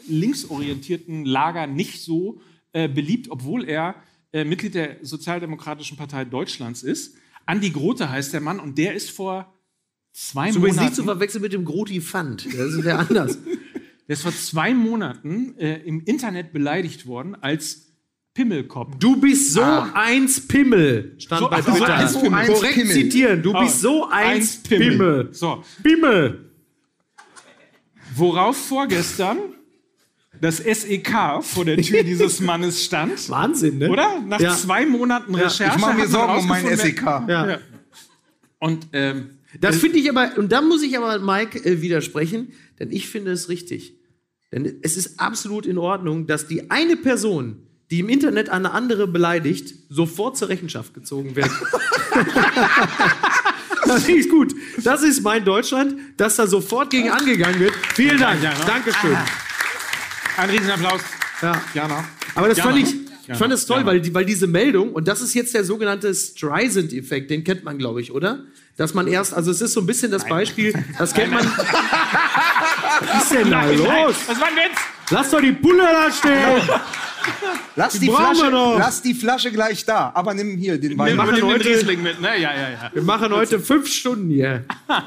linksorientierten 0.08 1.24
Lager 1.24 1.66
nicht 1.66 2.02
so 2.02 2.40
äh, 2.72 2.88
beliebt, 2.88 3.30
obwohl 3.30 3.64
er 3.68 3.96
äh, 4.32 4.44
Mitglied 4.44 4.74
der 4.74 4.96
Sozialdemokratischen 5.02 5.96
Partei 5.96 6.24
Deutschlands 6.24 6.82
ist. 6.82 7.16
Andi 7.46 7.70
Grote 7.70 8.10
heißt 8.10 8.32
der 8.32 8.40
Mann 8.40 8.60
und 8.60 8.76
der 8.78 8.94
ist 8.94 9.10
vor 9.10 9.54
zwei 10.12 10.50
du 10.50 10.60
bist 10.60 10.80
nicht 10.80 10.94
zu 10.94 11.02
Monaten, 11.02 11.18
verwechseln 11.18 11.42
mit 11.42 11.52
dem 11.52 11.64
Groti 11.64 12.00
Fand. 12.00 12.44
Das 12.46 12.74
ist 12.74 12.84
ja 12.84 12.98
anders. 12.98 13.38
der 14.08 14.12
ist 14.14 14.22
vor 14.22 14.32
zwei 14.34 14.74
Monaten 14.74 15.56
äh, 15.58 15.78
im 15.82 16.00
Internet 16.00 16.52
beleidigt 16.52 17.06
worden 17.06 17.34
als 17.40 17.82
Pimmelkopf. 18.34 18.96
Du 18.98 19.18
bist 19.20 19.52
so 19.54 19.62
eins 19.62 20.46
Pimmel, 20.46 21.14
stand 21.18 21.40
So- 21.42 21.48
bei 21.50 21.62
so 21.62 21.70
Twitter. 21.72 21.94
eins 21.94 22.20
Pimmel. 22.20 22.46
Korrekt 22.46 22.74
Pimmel. 22.74 22.92
zitieren. 22.92 23.42
Du 23.42 23.52
bist 23.52 23.76
Oh, 23.84 23.88
so 23.88 24.08
eins 24.10 24.62
Pimmel. 24.62 25.28
So, 25.32 25.62
Pimmel. 25.82 26.50
worauf 28.14 28.56
vorgestern 28.56 29.38
das 30.40 30.58
SEK 30.58 31.42
vor 31.42 31.64
der 31.64 31.76
Tür 31.78 32.02
dieses 32.04 32.40
Mannes 32.40 32.84
stand. 32.84 33.28
Wahnsinn, 33.30 33.78
ne? 33.78 33.88
Oder? 33.90 34.20
Nach 34.26 34.40
Ja. 34.40 34.54
zwei 34.54 34.86
Monaten 34.86 35.34
Recherche. 35.34 35.76
Ich 35.76 35.80
mache 35.80 35.94
mir 35.98 36.08
Sorgen 36.08 36.38
um 36.40 36.46
mein 36.48 36.76
SEK. 36.76 37.02
Ja. 37.02 37.26
Ja. 37.28 37.58
Und 38.58 38.88
ähm, 38.92 39.30
Das 39.60 39.76
finde 39.76 39.98
ich 39.98 40.08
aber, 40.10 40.32
und 40.36 40.50
da 40.52 40.60
muss 40.62 40.82
ich 40.82 40.96
aber 40.96 41.18
Mike 41.18 41.58
äh, 41.64 41.80
widersprechen, 41.82 42.52
denn 42.78 42.90
ich 42.90 43.08
finde 43.08 43.32
es 43.32 43.48
richtig. 43.48 43.94
Denn 44.52 44.78
es 44.82 44.96
ist 44.96 45.18
absolut 45.20 45.66
in 45.66 45.76
Ordnung, 45.78 46.26
dass 46.26 46.46
die 46.46 46.70
eine 46.70 46.96
Person, 46.96 47.62
die 47.90 48.00
im 48.00 48.08
Internet 48.08 48.48
eine 48.48 48.70
andere 48.72 49.06
beleidigt, 49.08 49.74
sofort 49.88 50.36
zur 50.36 50.48
Rechenschaft 50.48 50.94
gezogen 50.94 51.36
wird. 51.36 51.50
das 53.86 54.04
finde 54.04 54.20
ich 54.20 54.28
gut. 54.28 54.54
Das 54.82 55.02
ist 55.02 55.22
mein 55.22 55.44
Deutschland, 55.44 55.96
dass 56.16 56.36
da 56.36 56.46
sofort 56.46 56.90
gegen 56.90 57.10
angegangen 57.10 57.60
wird. 57.60 57.74
Vielen 57.94 58.18
Dank. 58.18 58.42
Ja? 58.42 58.54
Dankeschön. 58.66 59.16
Ein 60.36 60.50
Riesenapplaus. 60.50 61.00
Ja. 61.42 61.60
Jana. 61.74 62.04
Aber 62.34 62.48
das 62.48 62.58
Ja, 62.58 62.64
fand 62.64 62.78
ich, 62.78 62.94
ich 63.28 63.36
fand 63.36 63.52
es 63.52 63.66
toll, 63.66 63.84
weil, 63.84 64.00
die, 64.00 64.14
weil 64.14 64.24
diese 64.24 64.46
Meldung, 64.46 64.92
und 64.92 65.08
das 65.08 65.20
ist 65.20 65.34
jetzt 65.34 65.54
der 65.54 65.64
sogenannte 65.64 66.14
Streisand-Effekt, 66.14 67.30
den 67.30 67.44
kennt 67.44 67.64
man, 67.64 67.78
glaube 67.78 68.00
ich, 68.00 68.12
oder? 68.12 68.40
Dass 68.76 68.92
man 68.94 69.06
erst, 69.06 69.32
also 69.34 69.50
es 69.50 69.60
ist 69.62 69.72
so 69.72 69.80
ein 69.80 69.86
bisschen 69.86 70.10
das 70.10 70.26
Beispiel, 70.26 70.74
das 70.98 71.14
kennt 71.14 71.32
man. 71.32 71.44
Was 71.46 73.22
ist 73.24 73.32
denn 73.32 73.50
da 73.50 73.62
Nein, 73.66 73.78
nein, 73.82 74.04
los? 74.06 74.16
Das 74.26 74.40
war 74.40 74.48
ein 74.48 74.56
Witz. 74.56 74.78
Lass 75.10 75.30
doch 75.30 75.40
die 75.40 75.52
Pulle 75.52 75.82
da 75.82 76.10
stehen! 76.12 76.62
Lass 77.74 77.98
die, 77.98 78.06
brauchen 78.06 78.22
wir 78.22 78.34
Flasche, 78.36 78.50
noch. 78.52 78.78
lass 78.78 79.02
die 79.02 79.14
Flasche 79.14 79.50
gleich 79.50 79.84
da. 79.84 80.12
Aber 80.14 80.32
nimm 80.34 80.56
hier 80.56 80.78
den 80.80 80.90
Wir 80.92 80.98
Wein. 80.98 81.16
machen 81.16 81.30
machen 81.30 81.40
den 81.40 81.44
heute- 81.46 81.64
Riesling 81.68 82.02
mit, 82.02 82.20
ne? 82.20 82.28
Ja, 82.40 82.52
ja, 82.54 82.70
ja. 82.70 82.90
Wir 82.92 83.02
machen 83.02 83.32
heute 83.32 83.58
fünf 83.58 83.88
Stunden 83.88 84.28
hier. 84.30 84.64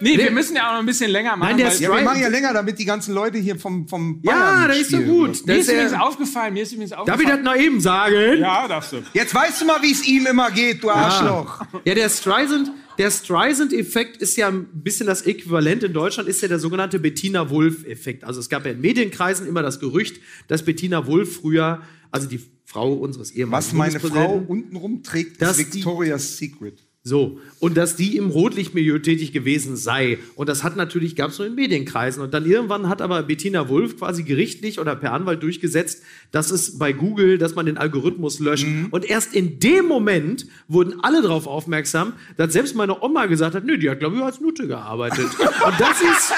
Nee, 0.00 0.18
wir 0.18 0.30
müssen 0.30 0.54
ja 0.56 0.68
auch 0.68 0.72
noch 0.74 0.80
ein 0.80 0.86
bisschen 0.86 1.10
länger 1.10 1.36
machen. 1.36 1.48
Nein, 1.50 1.56
der 1.58 1.66
weil- 1.66 1.72
ist 1.74 1.80
Ja, 1.80 1.94
wir 1.94 2.02
machen 2.02 2.20
ja 2.20 2.28
länger, 2.28 2.52
damit 2.52 2.78
die 2.78 2.84
ganzen 2.84 3.14
Leute 3.14 3.38
hier 3.38 3.58
vom, 3.58 3.88
vom 3.88 4.20
Ja, 4.22 4.66
das 4.68 4.78
ist 4.78 4.90
so 4.90 4.98
gut. 4.98 5.28
mir 5.28 5.28
Das 5.28 5.38
ist 5.40 5.68
ist 5.68 5.72
übrigens 5.72 5.92
ja, 5.92 6.00
aufgefallen, 6.00 6.54
mir 6.54 6.62
ist 6.62 6.72
übrigens 6.72 6.90
darf 6.90 7.06
ich 7.06 7.12
aufgefallen. 7.12 7.44
das 7.44 7.54
noch 7.56 7.60
eben 7.62 7.80
sagen? 7.80 8.38
Ja, 8.40 8.68
darfst 8.68 8.92
du. 8.92 9.02
Jetzt 9.14 9.34
weißt 9.34 9.60
du 9.60 9.64
mal, 9.66 9.82
wie 9.82 9.92
es 9.92 10.06
ihm 10.06 10.26
immer 10.26 10.50
geht, 10.50 10.82
du 10.82 10.90
Arschloch. 10.90 11.62
Ja, 11.84 11.94
der 11.94 12.08
Streisand, 12.10 12.70
der 12.98 13.10
Streisand-Effekt 13.10 14.16
ist 14.18 14.36
ja 14.36 14.48
ein 14.48 14.66
bisschen 14.72 15.06
das 15.06 15.22
Äquivalent 15.22 15.82
in 15.82 15.92
Deutschland, 15.92 16.28
ist 16.28 16.42
ja 16.42 16.48
der 16.48 16.58
sogenannte 16.58 16.98
Bettina 16.98 17.48
Wulff-Effekt. 17.50 18.24
Also 18.24 18.40
es 18.40 18.48
gab 18.48 18.64
ja 18.66 18.72
in 18.72 18.80
Medienkreisen 18.80 19.46
immer 19.46 19.62
das 19.62 19.80
Gerücht, 19.80 20.20
dass 20.48 20.64
Bettina 20.64 21.06
Wulff 21.06 21.36
früher, 21.36 21.80
also 22.10 22.26
die 22.28 22.40
Frau 22.64 22.92
unseres 22.94 23.30
ehemaligen 23.30 23.52
Was 23.52 23.72
meine 23.72 24.00
Frau 24.00 24.44
untenrum 24.48 25.02
trägt, 25.02 25.40
ist 25.40 25.58
Victoria's 25.58 26.36
Secret. 26.36 26.82
So, 27.06 27.38
und 27.60 27.76
dass 27.76 27.94
die 27.94 28.16
im 28.16 28.30
Rotlichtmilieu 28.30 28.98
tätig 28.98 29.32
gewesen 29.32 29.76
sei. 29.76 30.18
Und 30.34 30.48
das 30.48 30.64
hat 30.64 30.74
natürlich, 30.74 31.14
gab 31.14 31.30
es 31.30 31.38
nur 31.38 31.46
in 31.46 31.54
Medienkreisen. 31.54 32.20
Und 32.20 32.34
dann 32.34 32.44
irgendwann 32.44 32.88
hat 32.88 33.00
aber 33.00 33.22
Bettina 33.22 33.68
Wulff 33.68 33.96
quasi 33.96 34.24
gerichtlich 34.24 34.80
oder 34.80 34.96
per 34.96 35.12
Anwalt 35.12 35.40
durchgesetzt, 35.40 36.02
dass 36.32 36.50
es 36.50 36.80
bei 36.80 36.92
Google, 36.92 37.38
dass 37.38 37.54
man 37.54 37.66
den 37.66 37.78
Algorithmus 37.78 38.40
löscht. 38.40 38.66
Und 38.90 39.04
erst 39.04 39.36
in 39.36 39.60
dem 39.60 39.86
Moment 39.86 40.46
wurden 40.66 40.98
alle 41.04 41.22
darauf 41.22 41.46
aufmerksam, 41.46 42.14
dass 42.38 42.52
selbst 42.52 42.74
meine 42.74 43.00
Oma 43.00 43.26
gesagt 43.26 43.54
hat, 43.54 43.64
nö, 43.64 43.78
die 43.78 43.88
hat, 43.88 44.00
glaube 44.00 44.16
ich, 44.16 44.22
als 44.22 44.40
Nutte 44.40 44.66
gearbeitet. 44.66 45.26
und, 45.38 45.74
das 45.78 46.00
ist, 46.00 46.32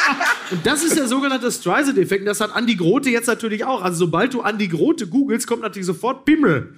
und 0.51 0.67
das 0.67 0.85
ist 0.85 0.99
der 0.99 1.09
sogenannte 1.09 1.51
Streisand-Effekt. 1.51 2.21
Und 2.21 2.27
das 2.27 2.43
hat 2.43 2.55
Andi 2.55 2.75
Grote 2.75 3.09
jetzt 3.09 3.27
natürlich 3.27 3.65
auch. 3.65 3.81
Also 3.81 4.01
sobald 4.01 4.35
du 4.35 4.43
Andi 4.43 4.69
Grote 4.69 5.07
googelst, 5.07 5.47
kommt 5.47 5.63
natürlich 5.63 5.87
sofort 5.87 6.27
Pimmel. 6.27 6.75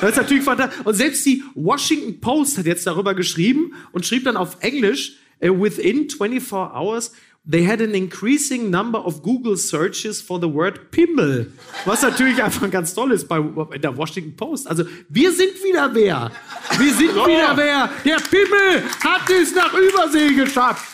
Das 0.00 0.10
ist 0.10 0.16
natürlich 0.16 0.44
fantastisch. 0.44 0.80
Und 0.84 0.94
selbst 0.94 1.24
die 1.26 1.42
Washington 1.54 2.20
Post 2.20 2.58
hat 2.58 2.66
jetzt 2.66 2.86
darüber 2.86 3.14
geschrieben 3.14 3.72
und 3.92 4.04
schrieb 4.06 4.24
dann 4.24 4.36
auf 4.36 4.56
Englisch, 4.60 5.16
uh, 5.42 5.62
within 5.62 6.08
24 6.10 6.52
hours, 6.52 7.12
they 7.48 7.64
had 7.64 7.80
an 7.80 7.94
increasing 7.94 8.70
number 8.70 9.04
of 9.06 9.22
Google 9.22 9.56
searches 9.56 10.20
for 10.20 10.40
the 10.40 10.52
word 10.52 10.90
Pimmel. 10.90 11.52
Was 11.84 12.02
natürlich 12.02 12.42
einfach 12.42 12.68
ganz 12.70 12.92
toll 12.92 13.12
ist 13.12 13.28
bei 13.28 13.40
der 13.78 13.96
Washington 13.96 14.34
Post. 14.36 14.66
Also, 14.66 14.84
wir 15.08 15.30
sind 15.32 15.52
wieder 15.64 15.94
wer. 15.94 16.30
Wir 16.78 16.92
sind 16.92 17.14
wieder 17.14 17.56
wer. 17.56 17.90
Der 18.04 18.16
Pimmel 18.16 18.82
hat 19.04 19.30
es 19.30 19.54
nach 19.54 19.72
Übersee 19.74 20.34
geschafft. 20.34 20.84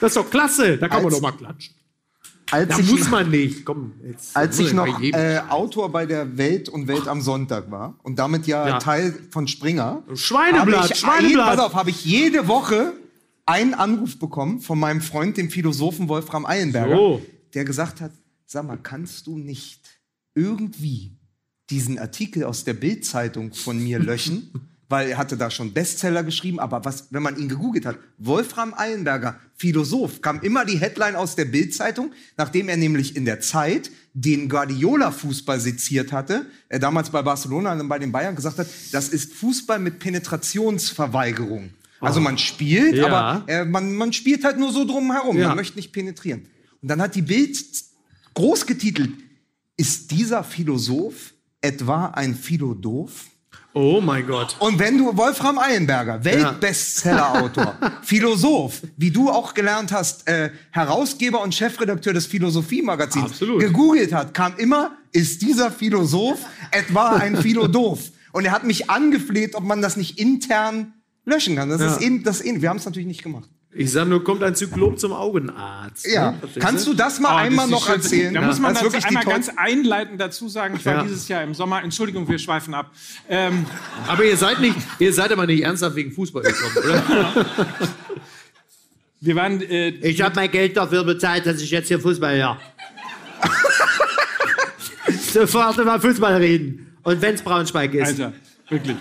Das 0.00 0.10
ist 0.12 0.16
doch 0.16 0.30
klasse. 0.30 0.76
Da 0.78 0.88
kann 0.88 0.98
man 1.02 1.06
Als- 1.06 1.14
doch 1.14 1.22
mal 1.22 1.32
klatschen. 1.32 1.73
Als 2.50 2.68
Da 2.68 2.78
ich, 2.78 2.90
muss 2.90 3.10
man 3.10 3.30
nicht. 3.30 3.64
Komm, 3.64 3.92
jetzt 4.06 4.36
als 4.36 4.58
ich 4.58 4.72
noch 4.72 5.00
äh, 5.02 5.40
Autor 5.48 5.90
bei 5.90 6.06
der 6.06 6.36
Welt 6.36 6.68
und 6.68 6.86
Welt 6.88 7.08
am 7.08 7.20
Sonntag 7.20 7.70
war 7.70 7.98
und 8.02 8.18
damit 8.18 8.46
ja, 8.46 8.66
Ja. 8.68 8.78
Teil 8.78 9.14
von 9.30 9.48
Springer, 9.48 10.02
Schweineblatt, 10.14 10.82
habe 10.82 10.92
ich, 10.92 10.98
Schweineblatt. 10.98 11.56
Pass 11.56 11.66
auf, 11.66 11.74
habe 11.74 11.90
ich 11.90 12.04
jede 12.04 12.46
Woche 12.46 12.92
einen 13.46 13.74
Anruf 13.74 14.18
bekommen 14.18 14.60
von 14.60 14.78
meinem 14.78 15.00
Freund, 15.00 15.36
dem 15.36 15.50
Philosophen 15.50 16.08
Wolfram 16.08 16.46
Eilenberger, 16.46 16.96
So. 16.96 17.22
der 17.54 17.64
gesagt 17.64 18.00
hat, 18.00 18.12
sag 18.46 18.66
mal, 18.66 18.78
kannst 18.82 19.26
du 19.26 19.38
nicht 19.38 19.80
irgendwie 20.34 21.12
diesen 21.70 21.98
Artikel 21.98 22.44
aus 22.44 22.64
der 22.64 22.74
Bild-Zeitung 22.74 23.52
von 23.54 23.82
mir 23.82 23.98
löschen? 23.98 24.50
Weil 24.90 25.08
er 25.08 25.16
hatte 25.18 25.36
da 25.38 25.50
schon 25.50 25.72
Bestseller 25.72 26.22
geschrieben, 26.22 26.60
aber 26.60 26.84
was, 26.84 27.08
wenn 27.10 27.22
man 27.22 27.38
ihn 27.38 27.48
gegoogelt 27.48 27.86
hat, 27.86 27.96
Wolfram 28.18 28.74
Eilenberger, 28.76 29.40
Philosoph, 29.56 30.20
kam 30.20 30.40
immer 30.40 30.66
die 30.66 30.76
Headline 30.78 31.16
aus 31.16 31.36
der 31.36 31.46
Bild-Zeitung, 31.46 32.12
nachdem 32.36 32.68
er 32.68 32.76
nämlich 32.76 33.16
in 33.16 33.24
der 33.24 33.40
Zeit 33.40 33.90
den 34.12 34.48
Guardiola-Fußball 34.50 35.58
seziert 35.58 36.12
hatte, 36.12 36.46
er 36.68 36.78
damals 36.80 37.08
bei 37.10 37.22
Barcelona 37.22 37.72
und 37.72 37.88
bei 37.88 37.98
den 37.98 38.12
Bayern 38.12 38.36
gesagt 38.36 38.58
hat, 38.58 38.66
das 38.92 39.08
ist 39.08 39.32
Fußball 39.32 39.78
mit 39.78 39.98
Penetrationsverweigerung. 40.00 41.70
Also 42.00 42.20
man 42.20 42.36
spielt, 42.38 42.94
Ja. 42.96 43.06
aber 43.06 43.48
äh, 43.48 43.64
man, 43.64 43.94
man 43.94 44.12
spielt 44.12 44.44
halt 44.44 44.58
nur 44.58 44.72
so 44.72 44.84
drum 44.84 45.10
herum, 45.12 45.38
Ja. 45.38 45.48
man 45.48 45.56
möchte 45.56 45.76
nicht 45.76 45.92
penetrieren. 45.92 46.42
Und 46.82 46.88
dann 46.88 47.00
hat 47.00 47.14
die 47.14 47.22
Bild 47.22 47.56
groß 48.34 48.66
getitelt, 48.66 49.10
ist 49.76 50.10
dieser 50.10 50.44
Philosoph 50.44 51.32
etwa 51.62 52.06
ein 52.08 52.34
Philodoph? 52.34 53.26
Oh 53.76 54.00
mein 54.00 54.24
Gott. 54.26 54.54
Und 54.60 54.78
wenn 54.78 54.96
du 54.98 55.16
Wolfram 55.16 55.58
Eilenberger, 55.58 56.24
Weltbestseller-Autor, 56.24 57.76
Philosoph, 58.02 58.82
wie 58.96 59.10
du 59.10 59.30
auch 59.30 59.52
gelernt 59.52 59.90
hast, 59.92 60.28
äh, 60.28 60.50
Herausgeber 60.70 61.42
und 61.42 61.54
Chefredakteur 61.54 62.12
des 62.12 62.26
Philosophie-Magazins, 62.26 63.38
gegoogelt 63.58 64.12
hat, 64.12 64.32
kam 64.32 64.54
immer, 64.58 64.92
ist 65.12 65.42
dieser 65.42 65.70
Philosoph 65.72 66.38
etwa 66.70 67.10
ein 67.16 67.36
Philodoph? 67.36 68.12
Und 68.32 68.44
er 68.44 68.52
hat 68.52 68.64
mich 68.64 68.90
angefleht, 68.90 69.54
ob 69.54 69.64
man 69.64 69.82
das 69.82 69.96
nicht 69.96 70.18
intern 70.20 70.94
löschen 71.24 71.56
kann. 71.56 71.68
Das 71.68 71.80
Ja. 71.80 71.94
ist 71.94 72.00
eben, 72.00 72.22
das 72.22 72.36
ist 72.40 72.46
eben. 72.46 72.62
Wir 72.62 72.68
haben 72.68 72.76
es 72.78 72.84
natürlich 72.84 73.06
nicht 73.08 73.22
gemacht. 73.22 73.48
Ich 73.76 73.90
sag 73.90 74.06
nur, 74.06 74.22
kommt 74.22 74.42
ein 74.44 74.54
Zyklop 74.54 75.00
zum 75.00 75.12
Augenarzt. 75.12 76.06
Ja. 76.06 76.30
Ne? 76.32 76.38
Kannst 76.60 76.86
du 76.86 76.94
das 76.94 77.18
mal 77.18 77.30
Oh, 77.30 77.38
das 77.38 77.46
einmal 77.46 77.66
die 77.66 77.72
noch 77.72 77.86
schönste- 77.86 78.14
erzählen? 78.14 78.34
Da 78.34 78.40
muss 78.42 78.60
man 78.60 78.72
Das 78.74 78.82
die 78.88 79.04
einmal 79.04 79.24
ganz 79.24 79.50
einleitend 79.56 80.20
dazu 80.20 80.48
sagen, 80.48 80.76
ich 80.78 80.86
war 80.86 80.94
Ja. 80.94 81.02
dieses 81.02 81.26
Jahr 81.26 81.42
im 81.42 81.54
Sommer, 81.54 81.82
Entschuldigung, 81.82 82.28
wir 82.28 82.38
schweifen 82.38 82.72
ab. 82.72 82.92
Ähm, 83.28 83.66
Aber 84.06 84.24
ihr 84.24 84.36
seid 84.36 84.60
nicht, 84.60 84.76
ihr 85.00 85.12
seid 85.12 85.32
aber 85.32 85.46
nicht 85.46 85.62
ernsthaft 85.64 85.96
wegen 85.96 86.12
Fußball 86.12 86.42
gekommen, 86.44 86.76
oder? 86.84 87.46
wir 89.20 89.34
waren, 89.36 89.60
äh, 89.62 89.88
Ich 89.88 90.20
habe 90.22 90.34
mein 90.36 90.50
Geld 90.52 90.76
dafür 90.76 91.02
bezahlt, 91.02 91.44
dass 91.46 91.60
ich 91.60 91.70
jetzt 91.70 91.88
hier 91.88 91.98
Fußball 91.98 92.36
höre. 92.36 92.60
Sofort 95.32 95.78
über 95.78 96.00
Fußball 96.00 96.36
reden. 96.36 96.96
Und 97.02 97.20
wenn's 97.20 97.42
Braunschweig 97.42 97.92
ist. 97.94 98.06
Alter, 98.20 98.32
wirklich. 98.68 98.96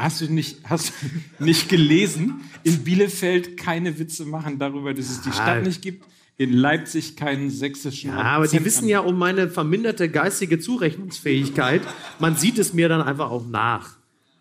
Hast 0.00 0.22
du 0.22 0.32
nicht, 0.32 0.58
hast 0.64 0.92
du 1.38 1.44
nicht 1.44 1.68
gelesen? 1.68 2.40
In 2.62 2.82
Bielefeld 2.84 3.58
keine 3.58 3.98
Witze 3.98 4.24
machen 4.24 4.58
darüber, 4.58 4.94
dass 4.94 5.10
es 5.10 5.20
die 5.20 5.30
Stadt 5.30 5.62
nicht 5.62 5.82
gibt. 5.82 6.06
In 6.38 6.54
Leipzig 6.54 7.16
keinen 7.16 7.50
sächsischen. 7.50 8.10
Ja, 8.10 8.22
aber 8.22 8.48
die 8.48 8.64
wissen 8.64 8.88
ja 8.88 9.00
um 9.00 9.18
meine 9.18 9.50
verminderte 9.50 10.08
geistige 10.08 10.58
Zurechnungsfähigkeit. 10.58 11.82
Man 12.18 12.34
sieht 12.34 12.58
es 12.58 12.72
mir 12.72 12.88
dann 12.88 13.02
einfach 13.02 13.30
auch 13.30 13.46
nach. 13.46 13.98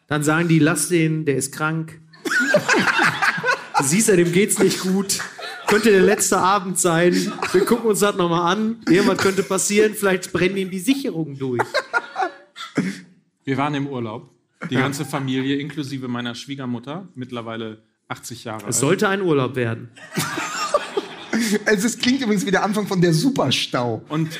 Dann 0.07 0.23
sagen 0.23 0.47
die, 0.47 0.59
lass 0.59 0.87
den, 0.87 1.25
der 1.25 1.35
ist 1.35 1.51
krank. 1.51 1.99
Du 3.77 3.83
siehst 3.83 4.07
ja, 4.07 4.15
dem 4.15 4.31
geht's 4.31 4.59
nicht 4.59 4.79
gut. 4.79 5.19
Könnte 5.67 5.91
der 5.91 6.01
letzte 6.01 6.37
Abend 6.37 6.79
sein. 6.79 7.33
Wir 7.51 7.65
gucken 7.65 7.89
uns 7.89 7.99
das 7.99 8.15
nochmal 8.15 8.53
an. 8.53 8.77
Irgendwas 8.87 9.17
könnte 9.17 9.43
passieren. 9.43 9.93
Vielleicht 9.93 10.31
brennen 10.31 10.55
ihm 10.55 10.71
die 10.71 10.79
Sicherungen 10.79 11.37
durch. 11.37 11.61
Wir 13.43 13.57
waren 13.57 13.75
im 13.75 13.87
Urlaub. 13.87 14.38
Die 14.69 14.75
ganze 14.75 15.05
Familie, 15.05 15.55
inklusive 15.57 16.07
meiner 16.07 16.35
Schwiegermutter, 16.35 17.07
mittlerweile 17.15 17.83
80 18.09 18.43
Jahre 18.43 18.65
alt. 18.65 18.69
Es 18.69 18.79
sollte 18.79 19.07
ein 19.07 19.21
Urlaub 19.21 19.55
werden. 19.55 19.89
Also 21.65 21.87
es 21.87 21.97
klingt 21.97 22.21
übrigens 22.21 22.45
wie 22.45 22.51
der 22.51 22.63
Anfang 22.63 22.87
von 22.87 23.01
der 23.01 23.13
Superstau. 23.13 24.03
Und 24.09 24.39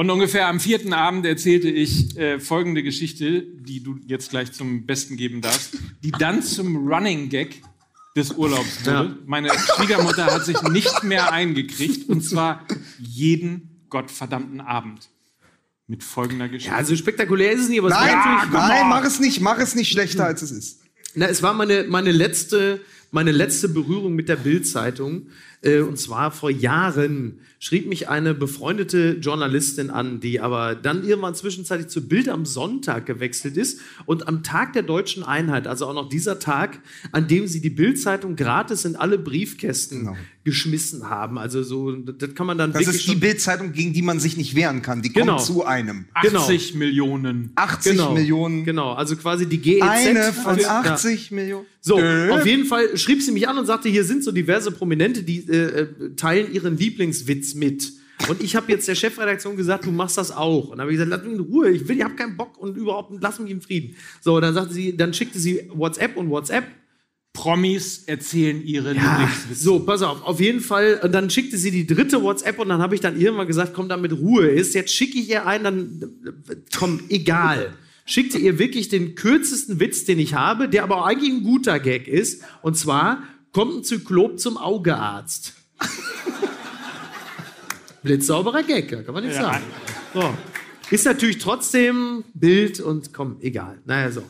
Und 0.00 0.08
ungefähr 0.08 0.48
am 0.48 0.60
vierten 0.60 0.94
Abend 0.94 1.26
erzählte 1.26 1.68
ich 1.68 2.16
äh, 2.16 2.40
folgende 2.40 2.82
Geschichte, 2.82 3.42
die 3.42 3.82
du 3.82 3.98
jetzt 4.06 4.30
gleich 4.30 4.50
zum 4.50 4.86
Besten 4.86 5.18
geben 5.18 5.42
darfst, 5.42 5.76
die 6.02 6.10
dann 6.10 6.42
zum 6.42 6.88
Running 6.88 7.28
Gag 7.28 7.60
des 8.16 8.32
Urlaubs 8.32 8.80
wurde. 8.86 8.90
Ja. 8.90 9.16
Meine 9.26 9.50
Schwiegermutter 9.50 10.24
hat 10.24 10.46
sich 10.46 10.62
nicht 10.62 11.02
mehr 11.02 11.32
eingekriegt 11.32 12.08
und 12.08 12.22
zwar 12.22 12.66
jeden 12.98 13.79
gottverdammten 13.90 14.60
Abend. 14.60 15.08
Mit 15.86 16.04
folgender 16.04 16.48
Geschichte. 16.48 16.70
Ja, 16.70 16.76
also 16.76 16.94
spektakulär 16.94 17.50
ist 17.50 17.62
es 17.62 17.68
nicht, 17.68 17.80
aber 17.80 17.88
es 17.88 17.94
war 17.94 18.06
Nein, 18.06 18.16
natürlich. 18.16 18.52
nein, 18.52 18.88
mach 18.88 19.04
es 19.04 19.18
nicht, 19.18 19.40
mach 19.40 19.58
es 19.58 19.74
nicht 19.74 19.90
schlechter, 19.90 20.24
als 20.24 20.40
es 20.42 20.52
ist. 20.52 20.80
Na, 21.14 21.26
es 21.26 21.42
war 21.42 21.52
meine, 21.52 21.84
meine, 21.88 22.12
letzte, 22.12 22.80
meine 23.10 23.32
letzte 23.32 23.68
Berührung 23.68 24.14
mit 24.14 24.28
der 24.28 24.36
Bild-Zeitung. 24.36 25.26
Äh, 25.62 25.80
und 25.80 25.98
zwar 25.98 26.30
vor 26.30 26.50
Jahren 26.50 27.40
schrieb 27.58 27.86
mich 27.86 28.08
eine 28.08 28.32
befreundete 28.32 29.18
Journalistin 29.20 29.90
an, 29.90 30.18
die 30.20 30.40
aber 30.40 30.74
dann 30.74 31.04
irgendwann 31.06 31.34
zwischenzeitlich 31.34 31.88
zu 31.88 32.08
Bild 32.08 32.30
am 32.30 32.46
Sonntag 32.46 33.04
gewechselt 33.04 33.58
ist 33.58 33.80
und 34.06 34.26
am 34.26 34.42
Tag 34.42 34.72
der 34.72 34.82
deutschen 34.82 35.22
Einheit, 35.22 35.66
also 35.66 35.86
auch 35.86 35.92
noch 35.94 36.08
dieser 36.08 36.38
Tag, 36.38 36.80
an 37.12 37.28
dem 37.28 37.46
sie 37.46 37.60
die 37.60 37.68
Bild-Zeitung 37.68 38.36
gratis 38.36 38.86
in 38.86 38.96
alle 38.96 39.18
Briefkästen 39.18 39.98
Genau. 40.00 40.16
geschmissen 40.44 41.10
haben. 41.10 41.36
Also 41.36 41.62
so, 41.62 41.92
das 41.92 42.34
kann 42.34 42.46
man 42.46 42.56
dann 42.56 42.72
Das 42.72 42.86
ist 42.86 43.06
die 43.06 43.14
Bildzeitung, 43.16 43.72
gegen 43.72 43.92
die 43.92 44.00
man 44.00 44.18
sich 44.20 44.38
nicht 44.38 44.54
wehren 44.54 44.80
kann. 44.80 45.02
Die 45.02 45.12
Genau. 45.12 45.34
kommt 45.36 45.44
zu 45.46 45.64
einem. 45.66 46.06
genau. 46.22 46.40
80 46.40 46.74
Millionen. 46.76 47.52
80 47.56 47.92
genau, 47.92 48.14
Millionen. 48.14 48.64
Genau, 48.64 48.94
also 48.94 49.14
quasi 49.16 49.44
die 49.46 49.58
GEZ. 49.58 49.82
Eine 49.82 50.32
von 50.32 50.58
Ja. 50.58 50.80
80 50.80 51.30
Millionen. 51.30 51.66
So, 51.82 51.98
Äh. 51.98 52.30
auf 52.30 52.46
jeden 52.46 52.64
Fall 52.64 52.96
schrieb 52.96 53.22
sie 53.22 53.32
mich 53.32 53.46
an 53.48 53.58
und 53.58 53.66
sagte, 53.66 53.88
hier 53.90 54.04
sind 54.04 54.24
so 54.24 54.32
diverse 54.32 54.70
Prominente, 54.70 55.22
die 55.22 55.40
äh, 55.50 55.80
äh, 55.80 56.14
teilen 56.16 56.52
ihren 56.52 56.76
Lieblingswitz 56.76 57.54
mit. 57.54 57.92
Und 58.28 58.42
ich 58.42 58.54
habe 58.54 58.70
jetzt 58.70 58.86
der 58.86 58.94
Chefredaktion 58.94 59.56
gesagt, 59.56 59.86
du 59.86 59.92
machst 59.92 60.18
das 60.18 60.30
auch. 60.30 60.64
Und 60.64 60.72
dann 60.72 60.80
habe 60.80 60.92
ich 60.92 60.98
gesagt, 60.98 61.10
lass 61.10 61.22
mich 61.24 61.38
in 61.38 61.40
Ruhe, 61.40 61.70
ich 61.70 61.88
will, 61.88 61.96
ich 61.96 62.04
habe 62.04 62.14
keinen 62.14 62.36
Bock 62.36 62.58
und 62.58 62.76
überhaupt, 62.76 63.12
lass 63.20 63.38
mich 63.38 63.50
in 63.50 63.60
Frieden. 63.60 63.96
So, 64.20 64.38
dann 64.40 64.54
sagte 64.54 64.74
sie, 64.74 64.96
dann 64.96 65.14
schickte 65.14 65.38
sie 65.38 65.70
WhatsApp 65.72 66.16
und 66.16 66.30
WhatsApp. 66.30 66.64
Promis 67.32 68.04
erzählen 68.06 68.62
ihre 68.62 68.92
Lieblingswitze. 68.92 69.54
So, 69.54 69.80
pass 69.80 70.02
auf, 70.02 70.22
auf 70.22 70.40
jeden 70.40 70.60
Fall. 70.60 71.00
Und 71.02 71.12
dann 71.12 71.30
schickte 71.30 71.56
sie 71.56 71.70
die 71.70 71.86
dritte 71.86 72.22
WhatsApp 72.22 72.58
und 72.58 72.68
dann 72.68 72.82
habe 72.82 72.94
ich 72.94 73.00
dann 73.00 73.18
irgendwann 73.18 73.46
gesagt, 73.46 73.72
komm, 73.72 73.88
damit 73.88 74.12
Ruhe 74.12 74.48
ist. 74.48 74.74
Jetzt 74.74 74.92
schicke 74.92 75.18
ich 75.18 75.30
ihr 75.30 75.46
ein, 75.46 75.64
dann 75.64 76.02
komm, 76.76 77.00
egal. 77.08 77.72
Schickte 78.04 78.38
ihr 78.38 78.58
wirklich 78.58 78.88
den 78.88 79.14
kürzesten 79.14 79.78
Witz, 79.78 80.04
den 80.04 80.18
ich 80.18 80.34
habe, 80.34 80.68
der 80.68 80.82
aber 80.82 80.96
auch 80.96 81.06
eigentlich 81.06 81.32
ein 81.32 81.44
guter 81.44 81.78
Gag 81.78 82.08
ist. 82.08 82.42
Und 82.62 82.76
zwar 82.76 83.22
kommt 83.52 83.76
ein 83.76 83.84
Zyklop 83.84 84.38
zum 84.38 84.56
Augearzt. 84.56 85.54
Blitzsauberer 88.02 88.62
Gag, 88.62 88.90
ja, 88.90 89.02
kann 89.02 89.14
man 89.14 89.24
nicht 89.24 89.36
Ja. 89.36 89.42
sagen. 89.42 89.64
So. 90.14 90.34
Ist 90.90 91.04
natürlich 91.04 91.38
trotzdem 91.38 92.24
Bild 92.34 92.80
und 92.80 93.12
komm, 93.12 93.36
egal. 93.40 93.78
Naja, 93.84 94.10
so. 94.10 94.24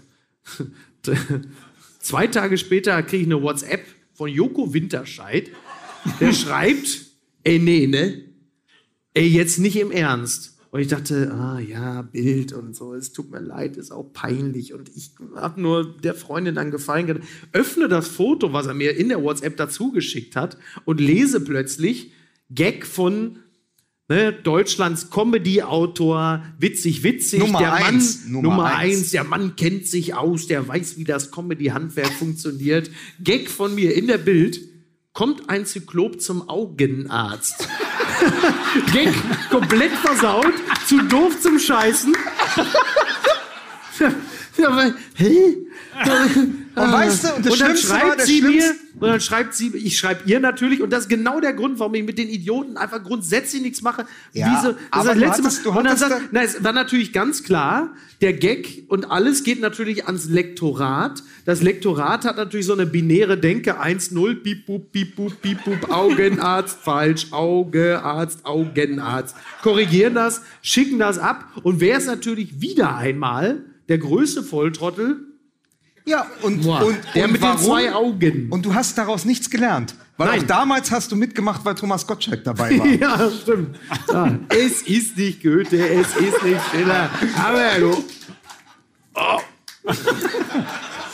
Zwei 2.01 2.27
Tage 2.27 2.59
später 2.59 3.03
kriege 3.03 3.23
ich 3.23 3.29
eine 3.29 3.41
WhatsApp 3.43 3.85
von 4.15 4.29
Joko 4.29 4.75
Winterscheid. 4.75 5.51
Der 6.19 6.33
schreibt, 6.33 7.07
ey, 7.45 7.59
nee, 7.59 7.87
ne? 7.87 8.25
Ey, 9.15 9.27
jetzt 9.27 9.59
nicht 9.59 9.77
im 9.77 9.91
Ernst. 9.91 10.59
Und 10.71 10.81
ich 10.81 10.89
dachte, 10.89 11.33
ah 11.33 11.59
ja, 11.59 12.03
Bild 12.03 12.53
und 12.53 12.77
so, 12.77 12.95
es 12.95 13.13
tut 13.13 13.31
mir 13.31 13.41
leid, 13.41 13.77
ist 13.77 13.91
auch 13.91 14.13
peinlich. 14.13 14.73
Und 14.73 14.89
ich 14.95 15.11
habe 15.35 15.61
nur 15.61 15.97
der 15.99 16.15
Freundin 16.15 16.55
dann 16.55 16.71
gefallen 16.71 17.09
gedacht, 17.09 17.27
öffne 17.53 17.89
das 17.89 18.07
Foto, 18.07 18.53
was 18.53 18.67
er 18.67 18.75
mir 18.75 18.97
in 18.97 19.09
der 19.09 19.23
WhatsApp 19.23 19.57
dazu 19.57 19.91
geschickt 19.91 20.37
hat 20.37 20.57
und 20.85 21.01
lese 21.01 21.41
plötzlich 21.41 22.13
Gag 22.51 22.87
von 22.87 23.39
ne, 24.09 24.33
Deutschlands 24.33 25.11
Comedy-Autor, 25.11 26.45
witzig, 26.59 27.03
witzig, 27.03 27.41
Nummer 27.41 27.59
der 27.59 27.73
eins, 27.75 28.25
Mann, 28.25 28.33
Nummer 28.33 28.49
Nummer 28.49 28.65
eins. 28.75 28.99
eins, 28.99 29.11
der 29.11 29.25
Mann 29.25 29.57
kennt 29.57 29.89
sich 29.89 30.15
aus, 30.15 30.47
der 30.47 30.69
weiß, 30.69 30.99
wie 30.99 31.05
das 31.05 31.33
Comedy-Handwerk 31.33 32.13
funktioniert. 32.13 32.93
Gag 33.23 33.51
von 33.51 33.75
mir 33.75 33.95
in 33.97 34.07
der 34.07 34.19
Bild, 34.19 34.61
kommt 35.13 35.51
ein 35.51 35.67
Zyklop 35.67 36.21
zum 36.21 36.49
Augenarzt. 36.49 37.69
Gag 38.93 39.13
komplett 39.51 39.93
versaut, 39.93 40.53
zu 40.87 41.03
doof 41.03 41.41
zum 41.41 41.59
Scheißen. 41.59 42.17
Hä? 45.15 45.57
Und 46.85 46.93
weißt 46.93 47.25
du, 47.25 47.35
und 47.35 47.47
das 47.47 47.59
dann 47.59 47.77
Schlimmste 47.77 47.89
war, 47.91 48.01
schreibt 48.01 48.21
das 48.21 48.27
sie 48.27 48.43
mir, 48.43 48.49
Schlimmste- 48.51 48.75
und 49.01 49.09
dann 49.09 49.21
schreibt 49.21 49.55
sie, 49.55 49.69
ich 49.77 49.97
schreibe 49.99 50.21
ihr 50.29 50.41
natürlich, 50.41 50.83
und 50.83 50.91
das 50.91 51.01
ist 51.05 51.09
genau 51.09 51.41
der 51.41 51.53
Grund, 51.53 51.79
warum 51.79 51.95
ich 51.95 52.05
mit 52.05 52.19
den 52.19 52.29
Idioten 52.29 52.77
einfach 52.77 53.03
grundsätzlich 53.03 53.63
nichts 53.63 53.83
mache. 53.83 54.05
Ja, 54.33 54.47
Wie 54.51 54.67
so, 54.67 54.73
das 54.73 54.81
aber 54.91 55.09
das 55.15 55.17
letzte 55.19 55.43
hattest- 55.45 55.65
Mal. 55.67 55.77
Und 55.79 55.85
dann 55.85 55.97
sagt, 55.97 56.23
na, 56.33 56.43
es 56.43 56.63
war 56.65 56.73
natürlich 56.73 57.13
ganz 57.13 57.43
klar, 57.43 57.95
der 58.21 58.33
Gag 58.35 58.85
und 58.89 59.11
alles 59.11 59.45
geht 59.45 59.61
natürlich 59.61 60.07
ans 60.07 60.29
Lektorat. 60.29 61.23
Das 61.47 61.63
Lektorat 61.63 62.25
hat 62.25 62.37
natürlich 62.37 62.67
so 62.67 62.75
eine 62.75 62.85
binäre 62.87 63.39
Denke, 63.39 63.81
1-0, 63.81 64.35
piep, 64.43 64.67
pup, 64.67 64.93
piep, 64.93 65.17
pup, 65.17 65.41
piep, 65.41 65.65
pup, 65.65 65.91
Augenarzt, 65.91 66.79
falsch, 66.83 67.29
Augearzt, 67.33 68.45
Augenarzt. 68.45 69.35
Korrigieren 69.63 70.15
das, 70.15 70.43
schicken 70.63 70.99
das 70.99 71.19
ab, 71.19 71.47
und 71.63 71.81
wer 71.81 71.97
ist 71.97 72.07
natürlich 72.07 72.61
wieder 72.61 72.97
einmal 72.97 73.63
der 73.89 73.99
größte 73.99 74.43
Volltrottel, 74.43 75.27
Ja, 76.07 76.27
und, 76.43 76.65
und, 76.67 76.97
der 77.15 77.25
und 77.27 77.33
mit 77.33 77.41
warum? 77.43 77.57
den 77.59 77.65
zwei 77.67 77.93
Augen. 77.95 78.47
Und 78.51 78.65
du 78.67 78.75
hast 78.75 78.97
daraus 78.99 79.25
nichts 79.25 79.49
gelernt. 79.51 79.95
Weil 80.17 80.29
Nein. 80.29 80.41
auch 80.41 80.47
damals 80.47 80.91
hast 80.91 81.13
du 81.13 81.17
mitgemacht, 81.17 81.65
weil 81.65 81.75
Thomas 81.75 82.07
Gottschalk 82.07 82.45
dabei 82.45 82.79
war. 82.79 82.87
Ja, 83.01 83.31
stimmt. 83.31 83.79
Ja, 84.13 84.39
es 84.49 84.83
ist 84.83 85.17
nicht 85.17 85.43
Goethe, 85.43 85.79
es 85.89 86.09
ist 86.17 86.43
nicht 86.43 86.61
Schiller. 86.71 87.09
Aber 87.43 87.79
du. 87.79 88.05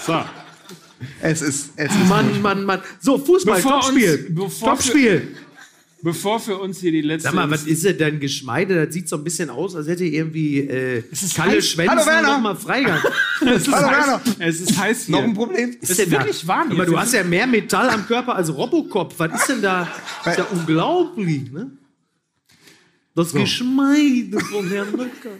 So. 0.06 0.24
Es 1.20 1.42
ist, 1.42 1.70
es 1.76 1.90
ist 1.94 2.08
Mann, 2.08 2.40
Mann, 2.40 2.64
Mann. 2.64 2.80
So, 3.00 3.18
Fußball, 3.18 3.56
Bevor 3.56 3.80
Topspiel. 3.80 4.34
uns- 4.38 4.60
Topspiel. 4.60 5.36
Bevor 6.06 6.38
für 6.38 6.56
uns 6.58 6.78
hier 6.78 6.92
die 6.92 7.00
letzte. 7.00 7.30
Sag 7.30 7.34
mal, 7.34 7.50
was 7.50 7.64
ist 7.64 7.84
denn 7.84 7.98
dein 7.98 8.20
Geschmeide? 8.20 8.86
Das 8.86 8.94
sieht 8.94 9.08
so 9.08 9.16
ein 9.16 9.24
bisschen 9.24 9.50
aus, 9.50 9.74
als 9.74 9.88
hätte 9.88 10.04
irgendwie 10.04 10.60
äh, 10.60 11.02
ist 11.10 11.34
Kalle 11.34 11.56
heiß. 11.56 11.68
Schwänzen 11.68 11.98
Hallo, 11.98 12.06
Werner. 12.06 12.28
noch 12.28 12.40
mal 12.42 12.54
Freigang. 12.54 13.00
es 13.40 13.66
ist 13.66 13.74
Hallo, 13.74 13.88
heiß, 13.88 14.06
Werner. 14.06 14.22
Es 14.38 14.60
ist 14.60 14.78
heiß 14.78 15.06
hier. 15.06 15.16
noch 15.16 15.24
ein 15.24 15.34
Problem. 15.34 15.76
Es 15.82 15.90
ist 15.90 16.08
wirklich 16.08 16.46
warm 16.46 16.70
Aber 16.70 16.86
du 16.86 16.96
hast 16.96 17.12
ja 17.12 17.24
mehr 17.24 17.48
Metall 17.48 17.88
am 17.88 18.06
Körper 18.06 18.36
als 18.36 18.56
Robocop. 18.56 19.18
Was 19.18 19.40
ist 19.40 19.48
denn 19.48 19.62
da? 19.62 19.88
Das 20.22 20.34
ist 20.34 20.38
ja 20.38 20.46
unglaublich, 20.52 21.50
ne? 21.50 21.72
Das 23.16 23.32
Geschmeide 23.32 24.38
von 24.38 24.68
Herrn 24.68 24.92
Möcker. 24.92 25.30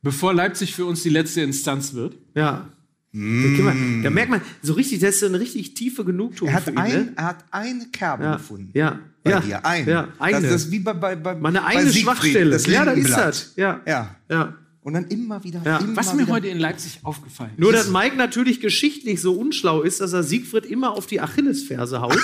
Bevor 0.00 0.32
Leipzig 0.32 0.74
für 0.74 0.86
uns 0.86 1.02
die 1.02 1.10
letzte 1.10 1.42
Instanz 1.42 1.92
wird. 1.92 2.16
Ja. 2.34 2.72
Da, 3.10 3.18
man, 3.18 4.02
da 4.02 4.10
merkt 4.10 4.30
man 4.30 4.42
so 4.60 4.74
richtig, 4.74 5.00
das 5.00 5.14
ist 5.14 5.20
so 5.20 5.26
eine 5.26 5.40
richtig 5.40 5.72
tiefe 5.74 6.04
Genugtuung 6.04 6.50
Er 6.50 6.56
hat, 6.56 6.64
für 6.64 6.70
ihn. 6.72 6.78
ein, 6.78 6.92
ne? 6.92 7.12
er 7.16 7.24
hat 7.24 7.44
eine 7.50 7.86
Kerbe 7.86 8.24
Ja. 8.24 8.36
gefunden. 8.36 8.70
Ja. 8.74 8.98
Bei 9.24 9.30
ja. 9.30 9.40
dir. 9.40 9.64
Eine. 9.64 9.90
Ja, 9.90 10.08
eine. 10.18 10.40
Das, 10.42 10.50
das 10.52 10.64
ist 10.64 10.70
wie 10.70 10.78
bei, 10.80 10.92
bei, 10.92 11.16
bei 11.16 11.34
Meine 11.34 11.60
bei 11.60 11.66
eigene 11.68 11.90
Siegfried, 11.90 12.04
Schwachstelle. 12.04 12.50
Das 12.50 12.66
ja, 12.66 12.84
da 12.84 12.92
ist 12.92 13.10
das. 13.10 13.52
Ja. 13.56 13.80
Ja. 13.86 14.14
ja. 14.30 14.54
Und 14.82 14.92
dann 14.94 15.06
immer 15.08 15.42
wieder. 15.42 15.60
Ja. 15.64 15.78
Immer 15.78 15.96
Was 15.96 16.12
mir 16.14 16.22
wieder. 16.22 16.32
heute 16.32 16.48
in 16.48 16.58
Leipzig 16.58 17.00
aufgefallen 17.02 17.50
ist. 17.52 17.58
Nur, 17.58 17.72
dass 17.72 17.88
Mike 17.88 18.16
natürlich 18.16 18.60
geschichtlich 18.60 19.20
so 19.20 19.32
unschlau 19.32 19.80
ist, 19.82 20.00
dass 20.02 20.12
er 20.12 20.22
Siegfried 20.22 20.66
immer 20.66 20.92
auf 20.92 21.06
die 21.06 21.20
Achillesferse 21.20 22.00
haut. 22.00 22.16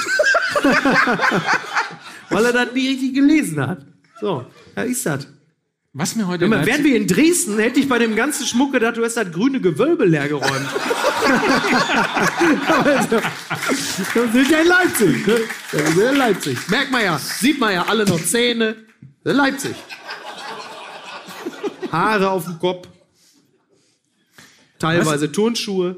Weil 2.30 2.44
er 2.44 2.52
das 2.52 2.74
nie 2.74 2.88
richtig 2.88 3.14
gelesen 3.14 3.60
hat. 3.60 3.84
So, 4.20 4.46
da 4.74 4.82
ist 4.82 5.04
das. 5.06 5.26
Was 5.96 6.16
mir 6.16 6.26
heute 6.26 6.46
Immer, 6.46 6.66
wären 6.66 6.82
wir 6.82 6.96
in 6.96 7.06
Dresden, 7.06 7.56
hätte 7.56 7.78
ich 7.78 7.88
bei 7.88 8.00
dem 8.00 8.16
ganzen 8.16 8.44
Schmuck 8.46 8.72
gedacht, 8.72 8.96
du 8.96 9.04
hast 9.04 9.16
das 9.16 9.30
grüne 9.30 9.60
Gewölbe 9.60 10.04
leer 10.04 10.26
geräumt. 10.26 10.50
Wir 14.12 14.32
sind 14.32 14.50
ja 14.50 14.60
in 14.60 14.66
Leipzig. 14.66 15.24
Ne? 15.26 15.38
Wir 15.70 15.86
sind 15.86 16.10
in 16.10 16.16
Leipzig. 16.16 16.68
Merkt 16.68 16.90
man 16.90 17.04
ja. 17.04 17.16
Sieht 17.18 17.60
man 17.60 17.72
ja 17.72 17.86
alle 17.86 18.04
noch 18.06 18.20
Zähne. 18.22 18.76
Leipzig. 19.22 19.76
Haare 21.92 22.30
auf 22.30 22.44
dem 22.44 22.58
Kopf. 22.58 22.88
Teilweise 24.80 25.30
Turnschuhe. 25.30 25.96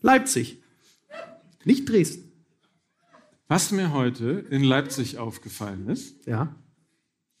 Leipzig. 0.00 0.62
Nicht 1.64 1.88
Dresden. 1.88 2.30
was 3.48 3.72
mir 3.72 3.92
heute 3.92 4.46
in 4.50 4.62
Leipzig 4.62 5.18
aufgefallen 5.18 5.88
ist. 5.88 6.24
Ja. 6.26 6.54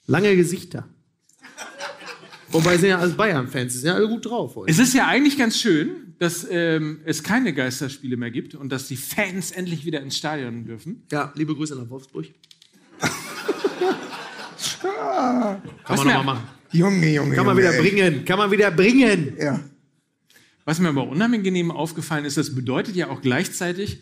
Lange 0.06 0.34
Gesichter. 0.34 0.88
Wobei 2.56 2.78
sind 2.78 2.88
ja 2.88 2.98
alles 2.98 3.14
Bayern-Fans, 3.14 3.72
die 3.74 3.78
sind 3.80 3.88
ja 3.88 3.94
alle 3.94 4.08
gut 4.08 4.24
drauf 4.24 4.56
heute. 4.56 4.70
Es 4.70 4.78
ist 4.78 4.94
ja 4.94 5.06
eigentlich 5.06 5.36
ganz 5.36 5.58
schön, 5.58 6.14
dass 6.18 6.46
ähm, 6.50 7.00
es 7.04 7.22
keine 7.22 7.52
Geisterspiele 7.52 8.16
mehr 8.16 8.30
gibt 8.30 8.54
und 8.54 8.70
dass 8.70 8.88
die 8.88 8.96
Fans 8.96 9.50
endlich 9.50 9.84
wieder 9.84 10.00
ins 10.00 10.16
Stadion 10.16 10.64
dürfen. 10.64 11.02
Ja, 11.12 11.32
liebe 11.36 11.54
Grüße 11.54 11.76
nach 11.76 11.90
Wolfsburg. 11.90 12.26
Was 12.98 14.80
Kann 14.80 15.96
man 15.96 16.06
mir- 16.06 16.14
nochmal 16.14 16.24
machen. 16.36 16.48
Junge, 16.72 17.10
Junge. 17.12 17.34
Kann 17.34 17.46
man 17.46 17.56
Junge, 17.56 17.68
wieder 17.68 17.74
ey. 17.78 17.90
bringen. 17.90 18.24
Kann 18.24 18.38
man 18.38 18.50
wieder 18.50 18.70
bringen. 18.70 19.36
Ja. 19.38 19.60
Was 20.64 20.80
mir 20.80 20.88
aber 20.88 21.06
unangenehm 21.08 21.70
aufgefallen 21.70 22.24
ist, 22.24 22.36
das 22.36 22.54
bedeutet 22.54 22.96
ja 22.96 23.08
auch 23.08 23.20
gleichzeitig, 23.20 23.98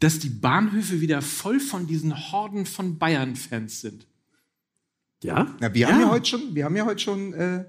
dass 0.00 0.18
die 0.18 0.28
Bahnhöfe 0.28 1.00
wieder 1.00 1.22
voll 1.22 1.58
von 1.58 1.86
diesen 1.86 2.14
Horden 2.32 2.66
von 2.66 2.98
Bayern-Fans 2.98 3.80
sind. 3.80 4.06
Ja? 5.22 5.56
Na, 5.60 5.72
wir 5.72 5.88
haben 5.88 6.00
ja 6.00 6.10
heute 6.10 6.26
schon, 6.26 6.54
wir 6.54 6.64
haben 6.66 6.76
ja 6.76 6.84
heute 6.84 7.00
schon 7.02 7.32
äh, 7.32 7.64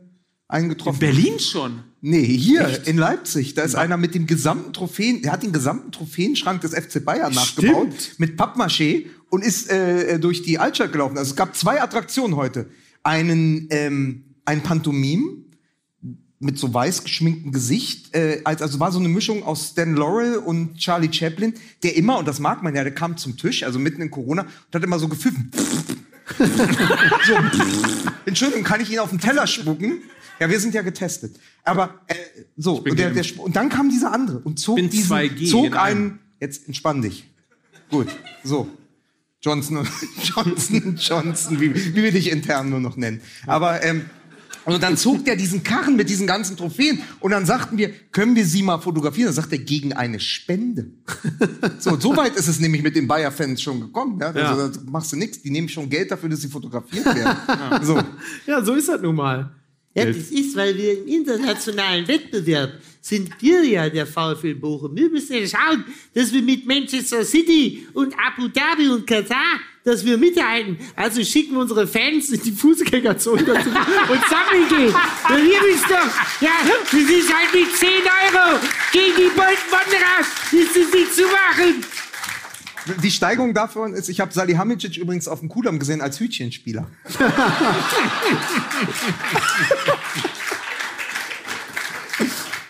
einen 0.47 0.69
getroffen. 0.69 0.99
Berlin 0.99 1.39
schon. 1.39 1.79
Nee, 2.01 2.23
hier 2.23 2.85
in 2.87 2.97
Leipzig. 2.97 3.55
Da 3.55 3.63
ist 3.63 3.75
einer 3.75 3.97
mit 3.97 4.13
dem 4.13 4.27
gesamten 4.27 4.73
Trophäen, 4.73 5.21
der 5.23 5.31
hat 5.31 5.41
den 5.43 5.51
gesamten 5.51 5.91
Trophäenschrank 5.91 6.61
des 6.61 6.73
FC 6.75 7.03
Bayern 7.03 7.33
nachgebaut 7.33 7.87
mit 8.19 8.39
Pappmaché 8.39 9.07
und 9.31 9.43
ist 9.43 9.69
äh, 9.71 10.19
durch 10.19 10.43
die 10.43 10.59
Altstadt 10.59 10.91
gelaufen. 10.91 11.17
Also 11.17 11.31
es 11.31 11.35
gab 11.35 11.55
zwei 11.55 11.81
Attraktionen 11.81 12.35
heute. 12.35 12.69
Einen, 13.01 13.67
ähm, 13.71 14.23
ein 14.45 14.61
Pantomim 14.61 15.45
mit 16.37 16.59
so 16.59 16.71
weiß 16.71 17.03
geschminktem 17.03 17.51
Gesicht. 17.51 18.13
Äh, 18.13 18.41
als- 18.43 18.61
also 18.61 18.79
war 18.79 18.91
so 18.91 18.99
eine 18.99 19.09
Mischung 19.09 19.41
aus 19.43 19.69
Stan 19.71 19.95
Laurel 19.95 20.37
und 20.37 20.75
Charlie 20.77 21.11
Chaplin, 21.11 21.55
der 21.81 21.95
immer, 21.95 22.19
und 22.19 22.27
das 22.27 22.39
mag 22.39 22.61
man 22.61 22.75
ja, 22.75 22.83
der 22.83 22.93
kam 22.93 23.17
zum 23.17 23.35
Tisch, 23.35 23.63
also 23.63 23.79
mitten 23.79 24.01
in 24.01 24.11
Corona, 24.11 24.43
und 24.43 24.75
hat 24.75 24.83
immer 24.83 24.99
so 24.99 25.07
gepfiffen. 25.07 25.49
so, 26.37 27.33
Entschuldigung, 28.25 28.63
kann 28.63 28.81
ich 28.81 28.89
Ihnen 28.91 28.99
auf 28.99 29.09
den 29.09 29.19
Teller 29.19 29.47
spucken? 29.47 30.01
Ja, 30.39 30.49
wir 30.49 30.59
sind 30.59 30.73
ja 30.73 30.81
getestet. 30.81 31.39
Aber 31.63 32.01
äh, 32.07 32.15
so, 32.57 32.77
und, 32.77 32.99
der, 32.99 33.11
der, 33.11 33.25
und 33.39 33.55
dann 33.55 33.69
kam 33.69 33.89
dieser 33.89 34.11
andere 34.11 34.39
und 34.39 34.59
zog 34.59 34.75
bin 34.75 34.89
diesen, 34.89 35.11
2G 35.11 35.39
in 35.39 35.47
zog 35.47 35.77
einen, 35.77 36.19
jetzt 36.39 36.67
entspann 36.67 37.01
dich. 37.01 37.25
Gut, 37.89 38.07
so. 38.43 38.69
Johnson 39.41 39.77
und 39.77 39.89
Johnson, 40.23 40.95
Johnson, 40.99 41.61
wie, 41.61 41.75
wie 41.75 42.03
wir 42.03 42.11
dich 42.11 42.31
intern 42.31 42.69
nur 42.69 42.79
noch 42.79 42.97
nennen. 42.97 43.21
Aber 43.45 43.83
ähm, 43.83 44.05
und 44.65 44.81
dann 44.81 44.97
zog 44.97 45.23
der 45.25 45.35
diesen 45.35 45.61
Karren 45.63 45.95
mit 45.95 46.09
diesen 46.09 46.25
ganzen 46.25 46.57
Trophäen 46.57 46.99
und 47.19 47.31
dann 47.31 47.45
sagten 47.45 47.77
wir, 47.77 47.91
können 48.11 48.35
wir 48.35 48.45
sie 48.45 48.63
mal 48.63 48.79
fotografieren? 48.79 49.27
Dann 49.27 49.35
sagt 49.35 49.51
er, 49.51 49.59
gegen 49.59 49.93
eine 49.93 50.19
Spende. 50.19 50.87
so, 51.79 51.99
so 51.99 52.17
weit 52.17 52.35
ist 52.35 52.47
es 52.47 52.59
nämlich 52.59 52.81
mit 52.81 52.95
den 52.95 53.07
Bayer-Fans 53.07 53.61
schon 53.61 53.79
gekommen. 53.79 54.19
Ja? 54.19 54.31
Ja. 54.31 54.51
Also, 54.51 54.79
da 54.79 54.89
machst 54.89 55.11
du 55.11 55.17
nichts, 55.17 55.41
die 55.43 55.51
nehmen 55.51 55.69
schon 55.69 55.87
Geld 55.87 56.09
dafür, 56.09 56.29
dass 56.29 56.41
sie 56.41 56.49
fotografiert 56.49 57.05
werden. 57.05 57.37
So. 57.85 58.01
Ja, 58.47 58.63
so 58.63 58.73
ist 58.73 58.89
das 58.89 59.01
nun 59.01 59.15
mal. 59.15 59.51
Ja, 59.95 60.05
das 60.05 60.29
ist, 60.29 60.55
weil 60.57 60.77
wir 60.77 60.99
im 60.99 61.07
internationalen 61.07 62.05
Wettbewerb 62.05 62.81
sind 62.99 63.29
wir 63.39 63.63
ja 63.63 63.89
der 63.89 64.05
VfL 64.05 64.55
Bochum. 64.55 64.93
Wir 64.93 65.09
müssen 65.09 65.37
ja 65.37 65.47
schauen, 65.47 65.85
dass 66.13 66.33
wir 66.33 66.41
mit 66.41 66.65
Manchester 66.67 67.23
City 67.23 67.87
und 67.93 68.13
Abu 68.19 68.49
Dhabi 68.49 68.89
und 68.89 69.07
Katar, 69.07 69.59
dass 69.85 70.05
wir 70.05 70.17
mithalten. 70.17 70.77
Also 70.97 71.23
schicken 71.23 71.55
unsere 71.55 71.87
Fans 71.87 72.29
in 72.29 72.41
die 72.41 72.51
Fußgängerzone 72.51 73.43
und 73.53 73.55
sammeln 73.55 74.67
gehen. 74.67 74.93
Ja, 75.29 75.37
ihr 75.37 75.61
wisst 75.61 75.85
doch, 75.85 76.41
ja, 76.41 76.55
das 76.65 76.93
ist 76.93 77.33
halt 77.33 77.53
mit 77.53 77.73
10 77.73 77.87
Euro 78.33 78.59
gegen 78.91 79.15
die 79.15 79.33
Boltenwanderer. 79.33 80.19
Ist 80.51 80.75
es 80.75 80.93
nicht 80.93 81.13
zu 81.13 81.21
machen. 81.21 81.85
Die 83.01 83.11
Steigerung 83.11 83.53
davon 83.53 83.93
ist, 83.93 84.09
ich 84.09 84.19
habe 84.19 84.31
Salihamidzic 84.31 84.97
übrigens 84.97 85.27
auf 85.27 85.39
dem 85.39 85.49
Kudamm 85.49 85.79
gesehen 85.79 86.01
als 86.01 86.19
Hütchenspieler. 86.19 86.87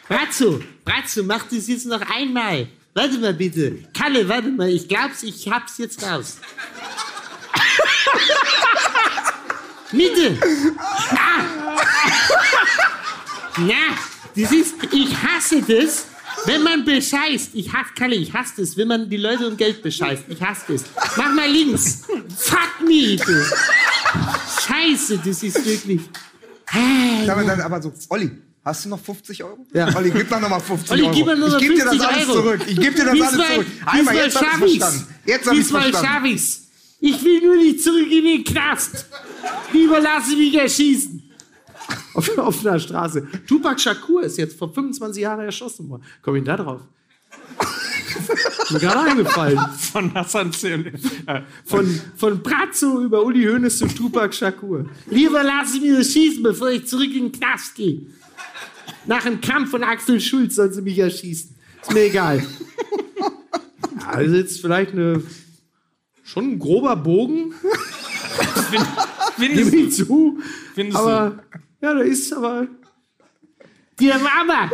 Bratzo, 0.08 0.62
Bratzo, 0.86 1.24
mach 1.24 1.44
das 1.44 1.68
jetzt 1.68 1.86
noch 1.86 2.02
einmal. 2.10 2.68
Warte 2.94 3.18
mal 3.18 3.34
bitte. 3.34 3.80
Kalle, 3.94 4.30
warte 4.30 4.52
mal, 4.52 4.70
ich 4.70 4.88
glaub's, 4.88 5.24
ich 5.24 5.52
hab's 5.52 5.78
jetzt 5.80 6.02
raus. 6.04 6.38
Mitte. 9.92 10.38
Ah, 11.12 11.44
Na, 13.58 13.74
das 14.36 14.52
ist, 14.52 14.76
ich 14.92 15.16
hasse 15.24 15.62
das, 15.62 16.08
wenn 16.46 16.64
man 16.64 16.86
bescheißt. 16.86 17.52
Ich 17.54 17.72
hasse, 17.74 17.90
Kalle, 17.98 18.16
ich 18.16 18.34
hasse 18.34 18.54
das, 18.58 18.76
wenn 18.78 18.88
man 18.88 19.10
die 19.10 19.18
Leute 19.18 19.48
um 19.48 19.58
Geld 19.58 19.82
bescheißt. 19.82 20.24
Ich 20.30 20.42
hasse 20.42 20.62
das. 20.74 20.84
Mach 21.18 21.34
mal 21.34 21.50
links. 21.50 22.04
Fuck 22.38 22.82
me, 22.88 23.16
du. 23.18 23.44
Scheiße, 24.68 25.20
das 25.26 25.44
ist 25.44 25.66
wirklich. 25.66 26.02
Hey, 26.68 27.30
Aber, 27.30 27.44
dann, 27.44 27.62
aber 27.62 27.82
so, 27.82 27.94
Olli, 28.10 28.32
hast 28.64 28.86
du 28.86 28.90
noch 28.90 29.00
50 29.00 29.44
Euro? 29.44 29.66
Ja. 29.74 29.96
Olli, 29.96 30.12
gib 30.12 30.30
doch 30.30 30.40
noch 30.40 30.50
mal 30.50 30.60
50 30.60 30.92
Olli, 30.92 31.04
Euro. 31.04 31.14
gib 31.14 31.26
mir 31.26 31.36
nur 31.36 31.50
noch 31.50 31.62
ich 31.62 31.68
geb 31.68 31.76
dir 31.78 31.84
das 31.86 31.94
50 31.96 32.08
alles 32.16 32.30
Euro. 32.30 32.42
zurück. 32.42 32.62
Ich 32.68 32.80
geb 32.80 32.96
dir 32.96 33.06
das 33.06 33.14
Diesmal- 33.14 33.34
alles 33.34 33.54
zurück. 33.54 33.68
Einmal, 33.86 34.16
jetzt 34.16 34.36
hab 34.42 34.62
ich's 34.66 34.78
verstanden. 34.78 35.16
Jetzt 35.26 35.48
hab 35.48 35.54
Diesmal 35.54 35.82
verstanden. 35.92 36.08
schaff 36.08 36.26
ich's. 36.26 36.62
Ich 37.02 37.24
will 37.24 37.42
nur 37.42 37.56
nicht 37.58 37.84
zurück 37.84 38.12
in 38.12 38.24
den 38.26 38.44
Knast. 38.44 39.06
Lieber 39.74 40.00
lasse 40.00 40.36
mich 40.36 40.56
erschießen. 40.56 41.15
auf, 42.38 42.66
einer 42.66 42.80
Straße. 42.80 43.28
Tupac 43.48 43.80
Shakur 43.80 44.24
ist 44.24 44.38
jetzt 44.38 44.58
vor 44.58 44.74
25 44.74 45.22
Jahren 45.22 45.42
erschossen 45.42 45.90
worden. 45.90 46.04
Komm 46.22 46.36
ich 46.36 46.44
da 46.44 46.58
drauf? 46.58 46.82
Mir 48.72 48.80
gerade 48.80 49.12
eingefallen. 49.12 49.60
Von 49.92 50.14
Hassan. 50.14 50.52
Äh, 51.28 51.42
Von, 51.66 52.02
von 52.16 52.42
Brazzo 52.44 53.02
über 53.02 53.24
Uli 53.24 53.46
Hoeneß 53.46 53.80
zu 53.80 53.88
Tupac 53.88 54.34
Shakur. 54.34 54.86
Lieber 55.10 55.44
lasse 55.44 55.78
ich 55.78 55.82
mich 55.82 55.92
erschießen, 55.92 56.44
bevor 56.44 56.70
ich 56.70 56.86
zurück 56.86 57.14
in 57.14 57.30
den 57.30 57.32
Knast 57.32 57.76
gehe. 57.76 58.06
Nach 59.08 59.24
dem 59.24 59.42
Kampf 59.42 59.72
von 59.72 59.84
Axel 59.84 60.20
Schulz 60.22 60.56
sollen 60.56 60.72
sie 60.72 60.82
mich 60.82 61.00
erschießen. 61.00 61.56
Ist 61.82 61.94
mir 61.94 62.04
egal. 62.04 62.46
Also 64.08 64.36
jetzt 64.36 64.62
vielleicht 64.62 64.92
eine 64.92 65.24
schon 66.24 66.52
ein 66.54 66.60
grober 66.60 66.96
Bogen, 66.96 67.54
Findest 69.38 69.72
gebe 69.72 69.72
du? 69.72 69.88
ich 69.88 69.96
zu. 69.96 70.40
Findest 70.74 70.98
Aber 70.98 71.40
ja, 71.86 71.94
da 71.94 72.02
ist 72.02 72.34
aber 72.34 72.68
Dir 74.00 74.16
Mama. 74.20 74.70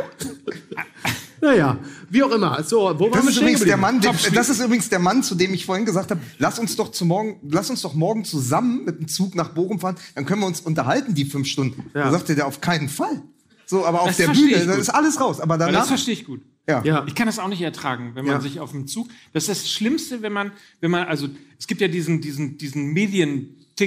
naja, 1.42 1.78
wie 2.10 2.24
auch 2.24 2.32
immer. 2.32 2.64
So, 2.64 2.94
wo 2.98 3.10
Das 3.10 3.26
ist, 3.28 3.38
übrigens 3.38 3.64
der? 3.64 3.78
Mann, 3.78 4.02
der, 4.02 4.14
das 4.34 4.50
ist 4.50 4.60
übrigens 4.64 4.90
der 4.90 5.00
Mann, 5.00 5.22
zu 5.24 5.36
dem 5.36 5.54
ich 5.54 5.66
vorhin 5.66 5.86
gesagt 5.86 6.12
habe, 6.12 6.20
lass 6.40 6.58
uns 6.60 6.76
doch 6.76 6.92
zu 6.92 7.06
morgen, 7.06 7.40
lass 7.50 7.70
uns 7.70 7.82
doch 7.82 7.94
morgen 7.94 8.26
zusammen 8.26 8.86
mit 8.86 9.00
dem 9.00 9.08
Zug 9.08 9.36
nach 9.36 9.50
Bochum 9.50 9.80
fahren, 9.80 9.96
dann 10.16 10.26
können 10.26 10.42
wir 10.42 10.48
uns 10.48 10.62
unterhalten 10.62 11.14
die 11.14 11.26
fünf 11.26 11.48
Stunden. 11.48 11.90
Ja. 11.94 12.06
Da 12.06 12.12
sagte 12.12 12.36
der 12.36 12.48
auf 12.48 12.62
keinen 12.62 12.90
Fall. 12.90 13.22
So, 13.66 13.86
aber 13.86 14.02
auf 14.02 14.08
Das 14.08 14.18
der 14.18 14.28
Bühne, 14.30 14.66
da 14.66 14.74
ist 14.74 14.90
alles 14.90 15.20
raus. 15.20 15.40
Aber 15.40 15.54
Aber 15.54 15.66
das 15.66 15.72
danach, 15.74 15.88
verstehe 15.88 16.14
ich 16.16 16.26
gut. 16.26 16.42
ja. 16.68 16.84
Ja. 16.84 17.04
Ich 17.08 17.16
kann 17.16 17.28
das 17.28 17.40
auch 17.40 17.48
nicht 17.48 17.62
ertragen, 17.62 18.12
wenn 18.16 18.26
man 18.26 18.36
Ja. 18.36 18.42
sich 18.42 18.60
auf 18.60 18.72
dem 18.72 18.88
Zug. 18.88 19.08
Das 19.34 19.44
ist 19.48 19.50
das 19.64 19.70
Schlimmste, 19.72 20.22
wenn 20.24 20.34
man, 20.34 20.52
wenn 20.80 20.92
man, 20.92 21.04
also 21.08 21.30
es 21.60 21.68
gibt 21.68 21.80
ja 21.82 21.88
diesen, 21.88 22.22
diesen, 22.22 22.58
diesen 22.58 22.92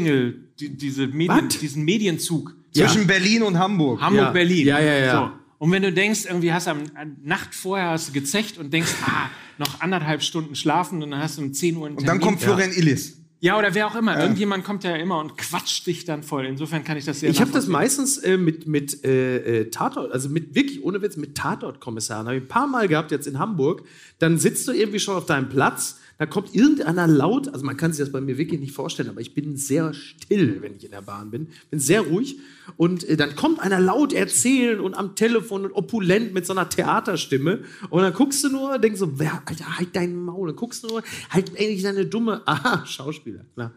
Medientingel, 0.00 0.48
die, 0.58 0.76
diese 0.76 1.06
Medien, 1.06 1.48
diesen 1.48 1.84
Medienzug. 1.84 2.54
zwischen 2.72 3.06
Berlin 3.06 3.42
und 3.42 3.58
Hamburg. 3.58 4.00
Hamburg, 4.00 4.24
Ja. 4.26 4.30
Berlin. 4.30 4.66
Ja, 4.66 4.80
ja, 4.80 4.98
ja. 4.98 5.12
So. 5.12 5.30
Und 5.58 5.70
wenn 5.70 5.82
du 5.82 5.92
denkst, 5.92 6.24
irgendwie 6.26 6.52
hast 6.52 6.66
du 6.66 6.72
am, 6.72 6.82
Nacht 7.22 7.54
vorher 7.54 7.90
hast 7.90 8.08
du 8.08 8.12
gezecht 8.12 8.58
und 8.58 8.72
denkst, 8.72 8.92
ah, 9.06 9.30
noch 9.58 9.80
anderthalb 9.80 10.22
Stunden 10.22 10.54
schlafen 10.56 11.02
und 11.02 11.10
dann 11.12 11.20
hast 11.20 11.38
du 11.38 11.42
um 11.42 11.52
10 11.54 11.76
Uhr 11.76 11.86
einen 11.86 11.96
und 11.96 12.02
dann 12.02 12.18
Termin. 12.18 12.20
kommt 12.22 12.40
Florian 12.42 12.72
Illis. 12.72 13.18
Ja, 13.40 13.58
oder 13.58 13.74
wer 13.74 13.86
auch 13.86 13.94
immer. 13.94 14.18
Irgendjemand 14.18 14.64
kommt 14.64 14.84
ja 14.84 14.96
immer 14.96 15.18
und 15.20 15.36
quatscht 15.36 15.86
dich 15.86 16.06
dann 16.06 16.22
voll. 16.22 16.46
Insofern 16.46 16.82
kann 16.82 16.96
ich 16.96 17.04
das 17.04 17.20
sehr 17.20 17.28
Ich 17.28 17.42
habe 17.42 17.50
das 17.50 17.66
meistens 17.66 18.16
äh, 18.16 18.38
mit, 18.38 18.66
mit 18.66 19.04
äh, 19.04 19.60
äh, 19.60 19.70
Tatort, 19.70 20.12
also 20.12 20.30
mit 20.30 20.54
wirklich 20.54 20.82
ohne 20.82 21.02
Witz, 21.02 21.16
mit 21.18 21.34
Tatortkommissaren. 21.36 22.26
Habe 22.26 22.38
ich 22.38 22.42
ein 22.44 22.48
paar 22.48 22.66
Mal 22.66 22.88
gehabt 22.88 23.10
jetzt 23.10 23.26
in 23.26 23.38
Hamburg. 23.38 23.82
Dann 24.18 24.38
sitzt 24.38 24.66
du 24.66 24.72
irgendwie 24.72 24.98
schon 24.98 25.14
auf 25.16 25.26
deinem 25.26 25.50
Platz, 25.50 26.00
da 26.18 26.26
kommt 26.26 26.54
irgendeiner 26.54 27.06
laut, 27.06 27.48
also 27.48 27.64
man 27.64 27.76
kann 27.76 27.92
sich 27.92 27.98
das 28.04 28.12
bei 28.12 28.20
mir 28.20 28.38
wirklich 28.38 28.60
nicht 28.60 28.72
vorstellen, 28.72 29.08
aber 29.08 29.20
ich 29.20 29.34
bin 29.34 29.56
sehr 29.56 29.92
still, 29.94 30.62
wenn 30.62 30.76
ich 30.76 30.84
in 30.84 30.90
der 30.92 31.02
Bahn 31.02 31.30
bin, 31.30 31.48
bin 31.70 31.80
sehr 31.80 32.02
ruhig. 32.02 32.38
Und 32.76 33.04
äh, 33.08 33.16
dann 33.16 33.34
kommt 33.36 33.58
einer 33.60 33.80
laut 33.80 34.12
erzählen 34.12 34.78
und 34.80 34.94
am 34.94 35.16
Telefon 35.16 35.64
und 35.64 35.72
opulent 35.72 36.32
mit 36.32 36.46
so 36.46 36.52
einer 36.52 36.68
Theaterstimme. 36.68 37.60
Und 37.90 38.02
dann 38.02 38.12
guckst 38.14 38.44
du 38.44 38.48
nur, 38.48 38.78
denkst 38.78 39.00
so, 39.00 39.18
wer, 39.18 39.42
Alter, 39.44 39.78
halt 39.78 39.94
deinen 39.96 40.24
Maul. 40.24 40.48
Dann 40.48 40.56
guckst 40.56 40.84
du 40.84 40.88
nur, 40.88 41.02
halt 41.30 41.48
endlich 41.56 41.82
deine 41.82 42.06
dumme, 42.06 42.42
aha, 42.46 42.86
Schauspieler. 42.86 43.44
Klar. 43.54 43.72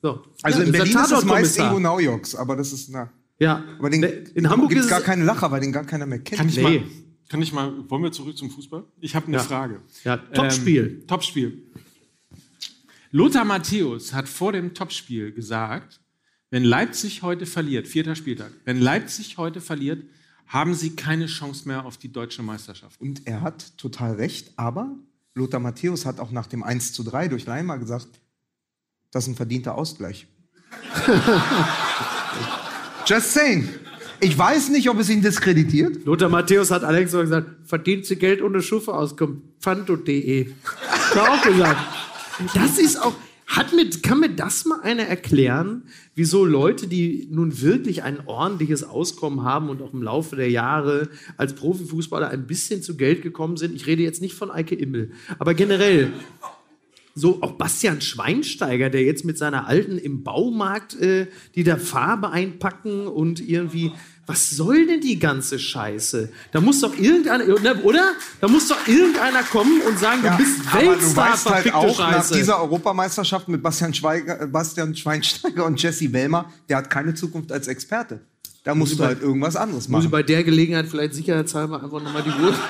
So. 0.00 0.24
Also 0.42 0.60
Ja, 0.60 0.64
in 0.66 0.72
Berlin 0.72 0.96
ist 0.96 1.12
es 1.12 1.24
meist. 1.24 1.58
Ingo 1.58 1.78
Naujoks, 1.78 2.34
aber 2.34 2.56
das 2.56 2.72
ist, 2.72 2.88
na. 2.90 3.10
Ja, 3.38 3.64
Aber 3.78 3.90
den, 3.90 4.02
in 4.34 4.48
Hamburg 4.48 4.68
gibt 4.70 4.78
ist 4.80 4.84
es 4.86 4.90
gar 4.90 5.00
es 5.00 5.04
keine 5.04 5.24
Lacher, 5.24 5.50
weil 5.50 5.60
den 5.60 5.72
gar 5.72 5.84
keiner 5.84 6.06
mehr 6.06 6.20
kennt. 6.20 6.38
Kann 6.38 6.48
ich, 6.48 6.56
Nee. 6.56 6.62
mal, 6.62 6.82
kann 7.28 7.42
ich 7.42 7.52
mal, 7.52 7.72
wollen 7.88 8.02
wir 8.04 8.12
zurück 8.12 8.36
zum 8.36 8.50
Fußball? 8.50 8.84
Ich 9.00 9.16
habe 9.16 9.26
eine 9.26 9.36
Ja. 9.38 9.42
Frage. 9.42 9.80
Ja, 10.04 10.16
Topspiel. 10.16 10.98
Ähm, 11.00 11.06
Topspiel. 11.08 11.62
Lothar 13.14 13.44
Matthäus 13.44 14.14
hat 14.14 14.26
vor 14.26 14.52
dem 14.52 14.72
Topspiel 14.72 15.32
gesagt, 15.32 16.00
wenn 16.50 16.64
Leipzig 16.64 17.20
heute 17.20 17.44
verliert, 17.44 17.86
vierter 17.86 18.16
Spieltag, 18.16 18.52
wenn 18.64 18.80
Leipzig 18.80 19.36
heute 19.36 19.60
verliert, 19.60 20.02
haben 20.46 20.74
sie 20.74 20.96
keine 20.96 21.26
Chance 21.26 21.68
mehr 21.68 21.84
auf 21.84 21.98
die 21.98 22.10
deutsche 22.10 22.42
Meisterschaft. 22.42 22.98
Und 23.02 23.26
er 23.26 23.42
hat 23.42 23.76
total 23.76 24.14
recht, 24.14 24.52
aber 24.56 24.96
Lothar 25.34 25.60
Matthäus 25.60 26.06
hat 26.06 26.20
auch 26.20 26.30
nach 26.30 26.46
dem 26.46 26.62
1 26.62 26.94
zu 26.94 27.02
3 27.02 27.28
durch 27.28 27.44
Leimer 27.44 27.76
gesagt, 27.78 28.08
das 29.10 29.24
ist 29.24 29.28
ein 29.28 29.36
verdienter 29.36 29.74
Ausgleich. 29.74 30.26
Just 33.06 33.34
saying. 33.34 33.68
Ich 34.20 34.38
weiß 34.38 34.70
nicht, 34.70 34.88
ob 34.88 34.98
es 34.98 35.10
ihn 35.10 35.20
diskreditiert. 35.20 36.06
Lothar 36.06 36.30
Matthäus 36.30 36.70
hat 36.70 36.82
allerdings 36.82 37.12
gesagt, 37.12 37.68
verdient 37.68 38.06
sie 38.06 38.16
Geld 38.16 38.40
ohne 38.40 38.62
Schuffe 38.62 38.94
auskommt. 38.94 39.42
Fanto.de. 39.58 40.54
Hat 40.64 41.16
er 41.16 41.30
auch 41.30 41.42
gesagt. 41.42 42.11
Das 42.54 42.78
ist 42.78 43.00
auch, 43.00 43.14
hat 43.46 43.74
mit, 43.74 44.02
kann 44.02 44.20
mir 44.20 44.30
das 44.30 44.64
mal 44.64 44.80
einer 44.80 45.04
erklären, 45.04 45.82
wieso 46.14 46.44
Leute, 46.44 46.86
die 46.86 47.28
nun 47.30 47.60
wirklich 47.60 48.02
ein 48.02 48.26
ordentliches 48.26 48.84
Auskommen 48.84 49.42
haben 49.42 49.68
und 49.68 49.82
auch 49.82 49.92
im 49.92 50.02
Laufe 50.02 50.36
der 50.36 50.50
Jahre 50.50 51.10
als 51.36 51.54
Profifußballer 51.54 52.28
ein 52.28 52.46
bisschen 52.46 52.82
zu 52.82 52.96
Geld 52.96 53.22
gekommen 53.22 53.56
sind, 53.56 53.74
ich 53.74 53.86
rede 53.86 54.02
jetzt 54.02 54.22
nicht 54.22 54.34
von 54.34 54.50
Eike 54.50 54.74
Immel, 54.74 55.12
aber 55.38 55.54
generell, 55.54 56.12
so 57.14 57.42
auch 57.42 57.52
Bastian 57.52 58.00
Schweinsteiger, 58.00 58.88
der 58.88 59.02
jetzt 59.02 59.24
mit 59.24 59.36
seiner 59.36 59.66
Alten 59.66 59.98
im 59.98 60.22
Baumarkt, 60.22 60.98
äh, 60.98 61.26
die 61.54 61.64
da 61.64 61.76
Farbe 61.76 62.30
einpacken 62.30 63.06
und 63.06 63.46
irgendwie, 63.46 63.92
was 64.32 64.50
soll 64.50 64.86
denn 64.86 65.00
die 65.00 65.18
ganze 65.18 65.58
Scheiße? 65.58 66.32
Da 66.52 66.60
muss 66.60 66.80
doch 66.80 66.96
irgendeiner, 66.96 67.44
ne, 67.44 67.82
oder? 67.82 68.12
Da 68.40 68.48
muss 68.48 68.68
doch 68.68 68.86
irgendeiner 68.86 69.42
kommen 69.42 69.82
und 69.82 69.98
sagen, 69.98 70.22
du 70.22 70.36
bist 70.38 70.60
aber 70.72 70.80
du 70.80 70.88
Weltstar, 70.88 71.32
weißt 71.32 71.50
halt 71.50 71.74
auch 71.74 71.98
nach 71.98 72.14
Scheiße. 72.14 72.34
dieser 72.34 72.60
Europameisterschaft 72.62 73.48
mit 73.48 73.62
Bastian, 73.62 73.92
Schweiger, 73.92 74.40
äh, 74.40 74.46
Bastian 74.46 74.96
Schweinsteiger 74.96 75.66
und 75.66 75.80
Jesse 75.82 76.10
Wellmer, 76.12 76.50
der 76.68 76.78
hat 76.78 76.88
keine 76.88 77.12
Zukunft 77.14 77.52
als 77.52 77.68
Experte. 77.68 78.20
Da 78.64 78.74
musst 78.76 78.92
ich 78.92 78.98
du 78.98 79.02
bei- 79.02 79.08
halt 79.08 79.22
irgendwas 79.22 79.56
anderes 79.56 79.88
muss 79.88 80.00
ich 80.04 80.04
machen. 80.04 80.12
bei 80.12 80.22
der 80.22 80.44
Gelegenheit 80.44 80.86
vielleicht 80.86 81.14
sicherheitshalber 81.14 81.82
einfach 81.82 82.00
nochmal 82.02 82.22
die 82.22 82.30
Uhr. 82.42 82.54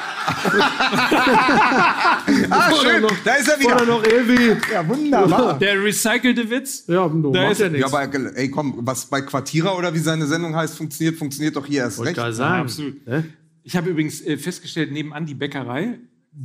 Ah, 2.50 2.70
schön, 2.74 3.02
noch, 3.02 3.12
da 3.24 3.34
ist 3.34 3.48
er 3.48 3.56
Oder 3.66 3.76
wieder. 3.76 3.86
noch 3.86 4.04
irgendwie. 4.04 4.72
Ja, 4.72 4.86
wunderbar. 4.88 5.58
Der 5.60 5.82
recycelte 5.82 6.48
Witz? 6.48 6.84
Ja, 6.86 7.06
no, 7.08 7.30
Da 7.32 7.50
ist- 7.50 7.58
ja 7.60 7.66
Ja, 7.66 7.72
nichts. 7.72 7.92
aber 7.92 8.36
ey, 8.36 8.50
komm, 8.50 8.78
was 8.80 9.06
bei 9.06 9.20
Quartierer 9.22 9.76
oder 9.76 9.92
wie 9.94 9.98
seine 9.98 10.26
Sendung 10.26 10.54
heißt, 10.54 10.76
funktioniert, 10.76 11.16
funktioniert 11.16 11.56
doch 11.56 11.66
hier 11.66 11.80
erst 11.82 11.98
Wollte 11.98 12.24
recht. 12.24 12.36
sagen. 12.36 12.54
Ja, 12.56 12.60
absolut. 12.62 12.94
Hä? 13.06 13.22
Ich 13.64 13.76
habe 13.76 13.90
übrigens 13.90 14.20
äh, 14.22 14.36
festgestellt, 14.38 14.92
nebenan 14.92 15.26
die 15.26 15.34
Bäckerei, 15.34 15.98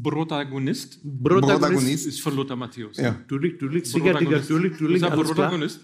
Protagonist, 0.03 0.99
Protagonist. 1.23 2.05
ist 2.07 2.21
von 2.21 2.35
Lothar 2.35 2.57
Matthäus. 2.57 2.97
Ja. 2.97 3.15
Du 3.27 3.37
liegst, 3.37 3.61
du 3.61 3.67
liegst, 3.67 3.95
Digga, 3.95 4.13
du 4.13 4.25
liegst, 4.25 4.49
du 4.81 4.87
liegst, 4.87 5.03
er. 5.03 5.11
Protagonist? 5.11 5.79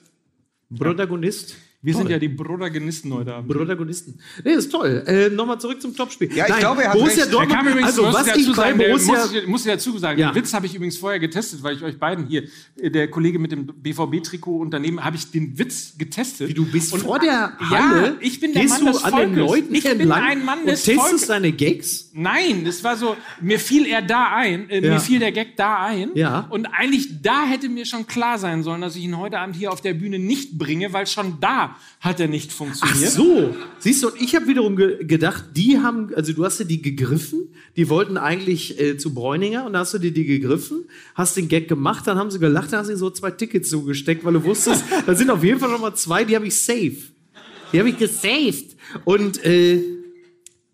Protagonist. 0.78 1.56
Wir 1.86 1.94
sind 1.94 2.10
ja 2.10 2.18
die 2.18 2.30
Protagonisten 2.30 3.14
heute 3.14 3.36
Abend. 3.36 3.52
Protagonisten. 3.52 4.18
Nee, 4.44 4.54
ist 4.54 4.72
toll. 4.72 5.04
Äh, 5.06 5.30
Nochmal 5.30 5.60
zurück 5.60 5.82
zum 5.82 5.94
Topspiel. 5.94 6.34
Ja, 6.34 6.48
ich 6.48 6.58
glaube, 6.60 6.82
er 6.84 6.92
hat 6.92 6.98
Borussia 6.98 7.24
recht. 7.26 7.34
Dortmund, 7.34 7.62
übrigens, 7.62 7.84
also 7.88 8.04
muss 8.04 8.14
was 8.16 8.28
ich 8.38 8.48
bei 8.48 8.54
sagen, 8.54 8.78
Borussia... 8.78 9.14
muss, 9.20 9.34
ich, 9.34 9.48
muss 9.48 9.66
ich 9.66 9.72
dazu 9.74 9.98
sagen, 9.98 10.18
Ja. 10.20 10.32
den 10.32 10.36
Witz 10.36 10.54
habe 10.54 10.66
ich 10.66 10.76
übrigens 10.76 10.96
vorher 10.98 11.20
getestet, 11.20 11.62
weil 11.62 11.76
ich 11.76 11.84
euch 11.84 12.00
beiden 12.00 12.26
hier, 12.28 12.44
äh, 12.80 12.90
der 12.90 13.10
Kollege 13.10 13.38
mit 13.38 13.52
dem 13.52 13.66
BVB-Trikot 13.68 14.60
unternehmen, 14.60 15.04
habe 15.04 15.18
ich 15.18 15.30
den 15.30 15.60
Witz 15.60 15.94
getestet. 15.98 16.48
Wie 16.48 16.54
du 16.54 16.66
bist 16.66 16.94
Und- 16.94 17.02
vor 17.02 17.20
der 17.20 17.52
Ja, 17.70 17.90
Halle, 17.90 18.16
ich 18.22 18.40
bin 18.40 18.54
der 18.54 18.62
gehst 18.62 18.76
Mann 18.82 18.86
du 18.86 18.92
des 18.94 19.04
an 19.04 19.12
den 19.18 19.36
Volkes. 19.36 19.38
Leuten 19.38 19.76
Ich 19.76 19.84
bin 19.84 20.00
entlang 20.00 20.24
ein 20.24 20.46
Mann 20.46 20.60
und 20.60 20.68
des 20.68 20.84
testest 20.84 21.02
Volkes. 21.10 21.28
deine 21.28 21.52
Gags? 21.52 22.10
Nein, 22.14 22.64
das 22.64 22.82
war 22.86 22.96
so, 22.96 23.18
mir 23.42 23.60
fiel 23.60 23.88
er 23.88 24.02
da 24.02 24.34
ein, 24.34 24.70
äh, 24.70 24.80
Ja. 24.82 24.94
mir 24.94 25.00
fiel 25.02 25.20
der 25.20 25.34
Gag 25.34 25.58
da 25.58 25.84
ein. 25.84 26.12
Ja. 26.16 26.48
Und 26.50 26.66
eigentlich 26.68 27.22
da 27.22 27.46
hätte 27.46 27.68
mir 27.68 27.86
schon 27.86 28.08
klar 28.08 28.40
sein 28.40 28.64
sollen, 28.64 28.80
dass 28.80 28.96
ich 28.96 29.04
ihn 29.04 29.18
heute 29.18 29.38
Abend 29.40 29.58
hier 29.58 29.70
auf 29.74 29.82
der 29.82 29.94
Bühne 29.96 30.18
nicht 30.18 30.58
bringe, 30.58 30.94
weil 30.94 31.08
schon 31.08 31.42
da 31.42 31.73
hat 32.00 32.20
er 32.20 32.28
nicht 32.28 32.52
Ach 32.52 32.58
funktioniert. 32.58 33.12
so, 33.12 33.56
siehst 33.80 34.04
du, 34.04 34.10
und 34.10 34.22
ich 34.22 34.36
habe 34.36 34.48
wiederum 34.48 34.76
ge 34.76 35.04
gedacht, 35.06 35.46
die 35.56 35.80
haben, 35.80 36.14
also 36.16 36.34
du 36.34 36.44
hast 36.44 36.60
dir 36.60 36.66
die 36.66 36.82
gegriffen, 36.82 37.54
die 37.76 37.90
wollten 37.90 38.18
eigentlich 38.18 38.80
äh, 38.80 38.98
zu 38.98 39.14
Bräuninger 39.14 39.66
und 39.66 39.74
da 39.74 39.80
hast 39.80 39.94
du 39.94 40.00
dir 40.00 40.12
die 40.12 40.26
gegriffen, 40.26 40.86
hast 41.16 41.38
den 41.38 41.48
Gag 41.48 41.68
gemacht, 41.68 42.08
dann 42.08 42.18
haben 42.18 42.32
sie 42.32 42.40
gelacht, 42.40 42.72
dann 42.72 42.80
hast 42.80 42.88
du 42.88 42.92
ihnen 42.94 43.00
so 43.00 43.10
zwei 43.10 43.32
Tickets 43.32 43.70
zugesteckt, 43.70 44.24
weil 44.24 44.34
du 44.34 44.44
wusstest, 44.44 44.84
da 45.06 45.16
sind 45.16 45.30
auf 45.30 45.44
jeden 45.44 45.60
Fall 45.60 45.70
schon 45.70 45.82
mal 45.82 45.96
zwei, 45.96 46.24
die 46.24 46.36
habe 46.36 46.48
ich 46.48 46.60
safe. 46.60 46.98
Die 47.72 47.80
habe 47.80 47.90
ich 47.90 47.98
gesaved. 47.98 48.76
Und 49.04 49.44
äh, 49.44 49.82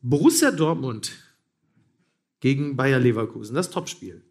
Borussia 0.02 0.52
Dortmund 0.52 1.12
gegen 2.39 2.76
Bayer 2.76 3.00
Leverkusen, 3.00 3.56
das 3.56 3.70
Topspiel. 3.70 4.22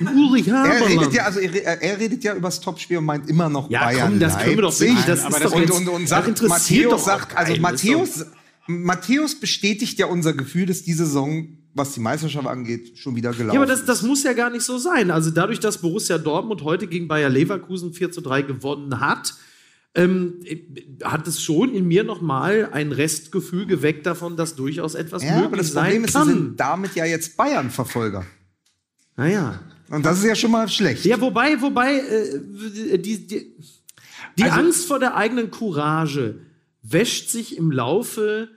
Im 0.00 0.08
Ulrich 0.08 0.48
Er 0.48 0.64
redet 0.64 0.80
Haberland. 0.82 1.14
ja, 1.14 1.24
also 1.24 1.40
er, 1.40 1.82
er 1.82 1.98
redet 2.00 2.24
ja 2.24 2.34
über 2.34 2.48
das 2.48 2.60
Topspiel 2.60 2.98
und 2.98 3.04
meint 3.04 3.28
immer 3.28 3.48
noch 3.48 3.70
Ja, 3.70 3.84
Bayern 3.84 4.10
komm, 4.10 4.20
das 4.20 4.36
können 4.38 4.56
wir 4.56 4.62
doch 4.62 4.70
Leipzig. 4.70 4.88
wirklich, 4.88 5.04
das 5.06 5.18
ist 5.20 5.32
das- 5.32 5.42
doch 5.42 5.52
und, 5.52 5.70
und, 5.70 5.88
und 5.88 6.02
das 6.02 6.10
sagt, 6.10 6.28
interessiert 6.28 6.82
Matthäus 6.90 7.04
sagt, 7.04 7.36
also 7.36 7.52
ist 7.52 7.60
Matthäus, 7.60 8.26
Matthäus 8.66 9.38
bestätigt 9.38 9.98
ja 9.98 10.06
unser 10.06 10.32
Gefühl, 10.32 10.66
dass 10.66 10.82
diese 10.82 11.04
Saison, 11.06 11.46
was 11.74 11.92
die 11.92 12.00
Meisterschaft 12.00 12.46
angeht, 12.46 12.98
schon 12.98 13.14
wieder 13.14 13.30
gelaufen 13.32 13.54
Ja, 13.54 13.60
aber 13.60 13.66
das, 13.66 13.80
ist. 13.80 13.88
das 13.88 14.02
muss 14.02 14.22
ja 14.24 14.32
gar 14.32 14.50
nicht 14.50 14.62
so 14.64 14.78
sein. 14.78 15.10
Also 15.10 15.30
dadurch, 15.30 15.60
dass 15.60 15.78
Borussia 15.78 16.18
Dortmund 16.18 16.62
heute 16.62 16.86
gegen 16.86 17.06
Bayer 17.08 17.28
Leverkusen 17.28 17.92
4 17.92 18.10
zu 18.10 18.20
3 18.20 18.42
gewonnen 18.42 19.00
hat, 19.00 19.34
ähm, 19.96 20.40
hat 21.04 21.28
es 21.28 21.40
schon 21.40 21.72
in 21.72 21.86
mir 21.86 22.02
nochmal 22.02 22.68
ein 22.72 22.90
Restgefühl 22.90 23.66
geweckt 23.66 24.06
davon, 24.06 24.36
dass 24.36 24.56
durchaus 24.56 24.94
etwas 24.96 25.22
Ja, 25.22 25.30
möglich 25.32 25.46
aber 25.46 25.56
das 25.58 25.72
sein 25.72 25.84
Problem 25.84 26.04
ist, 26.04 26.12
sie 26.12 26.18
kann. 26.18 26.28
sind 26.28 26.58
damit 26.60 26.94
ja 26.96 27.04
jetzt 27.04 27.36
Bayern-Verfolger. 27.36 28.24
naja. 29.16 29.60
Und 29.90 30.04
das 30.04 30.18
ist 30.18 30.24
ja 30.24 30.34
schon 30.34 30.50
mal 30.50 30.68
schlecht. 30.68 31.04
Ja, 31.04 31.20
wobei, 31.20 31.60
wobei, 31.60 31.94
äh, 31.98 32.98
die, 32.98 33.26
die, 33.26 33.54
die 34.38 34.42
Also- 34.44 34.56
Angst 34.60 34.86
vor 34.86 34.98
der 34.98 35.14
eigenen 35.16 35.50
Courage 35.50 36.40
wäscht 36.82 37.30
sich 37.30 37.56
im 37.56 37.70
Laufe 37.70 38.48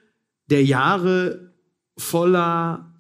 der 0.49 0.63
Jahre 0.63 1.53
voller 1.97 2.93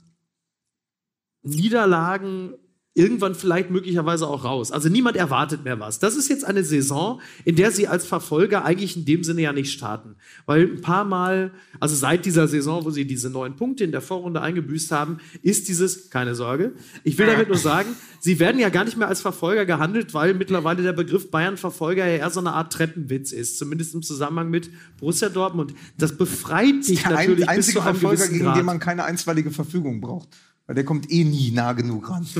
Niederlagen 1.43 2.53
irgendwann 2.97 3.35
vielleicht 3.35 3.69
möglicherweise 3.69 4.27
auch 4.27 4.43
raus. 4.43 4.71
Also 4.71 4.89
niemand 4.89 5.15
erwartet 5.17 5.63
mehr 5.63 5.79
was. 5.79 5.99
Das 5.99 6.15
ist 6.15 6.29
jetzt 6.29 6.43
eine 6.43 6.63
Saison, 6.63 7.21
in 7.45 7.55
der 7.55 7.71
sie 7.71 7.87
als 7.87 8.05
Verfolger 8.05 8.65
eigentlich 8.65 8.97
in 8.97 9.05
dem 9.05 9.23
Sinne 9.23 9.43
ja 9.43 9.53
nicht 9.53 9.71
starten. 9.71 10.15
Weil 10.47 10.63
ein 10.63 10.81
paar 10.81 11.05
Mal, 11.05 11.51
also 11.79 11.95
seit 11.95 12.25
dieser 12.25 12.47
Saison, 12.47 12.85
wo 12.85 12.89
sie 12.89 13.05
diese 13.05 13.29
neun 13.29 13.55
Punkte 13.55 13.83
in 13.83 13.91
der 13.91 14.01
Vorrunde 14.01 14.41
eingebüßt 14.41 14.91
haben, 14.91 15.19
ist 15.43 15.67
dieses, 15.67 16.09
keine 16.09 16.33
Sorge, 16.33 16.73
ich 17.03 17.17
will 17.17 17.27
damit 17.27 17.49
nur 17.49 17.57
sagen, 17.57 17.89
sie 18.19 18.39
werden 18.39 18.59
ja 18.59 18.69
gar 18.69 18.83
nicht 18.83 18.97
mehr 18.97 19.07
als 19.07 19.21
Verfolger 19.21 19.65
gehandelt, 19.65 20.15
weil 20.15 20.33
mittlerweile 20.33 20.81
der 20.81 20.93
Begriff 20.93 21.29
Bayern-Verfolger 21.29 22.05
ja 22.05 22.17
eher 22.17 22.29
so 22.31 22.39
eine 22.39 22.53
Art 22.53 22.73
Treppenwitz 22.73 23.31
ist, 23.31 23.59
zumindest 23.59 23.93
im 23.93 24.01
Zusammenhang 24.01 24.49
mit 24.49 24.71
Borussia 24.99 25.29
Dortmund. 25.29 25.73
Das 25.97 26.17
befreit 26.17 26.87
dich 26.87 27.03
der 27.03 27.11
natürlich 27.11 27.47
ein, 27.47 27.57
bis 27.57 27.67
einzige 27.67 27.79
zu 27.79 27.85
einem 27.85 27.95
Verfolger, 27.95 28.27
gegen 28.27 28.45
Grad. 28.45 28.57
den 28.57 28.65
man 28.65 28.79
keine 28.79 29.03
einstweilige 29.03 29.51
Verfügung 29.51 30.01
braucht. 30.01 30.29
Weil 30.67 30.75
der 30.75 30.85
kommt 30.85 31.09
eh 31.09 31.23
nie 31.23 31.51
nah 31.51 31.73
genug 31.73 32.09
ran. 32.09 32.27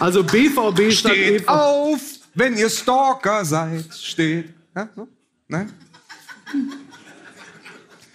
Also 0.00 0.24
BVB 0.24 0.90
statt 0.90 1.12
Steht 1.12 1.42
EV. 1.42 1.48
auf, 1.48 2.00
wenn 2.34 2.56
ihr 2.56 2.70
Stalker 2.70 3.44
seid. 3.44 3.92
Steht. 3.94 4.54
Ja, 4.74 4.88
so? 4.96 5.06
Nein? 5.46 5.70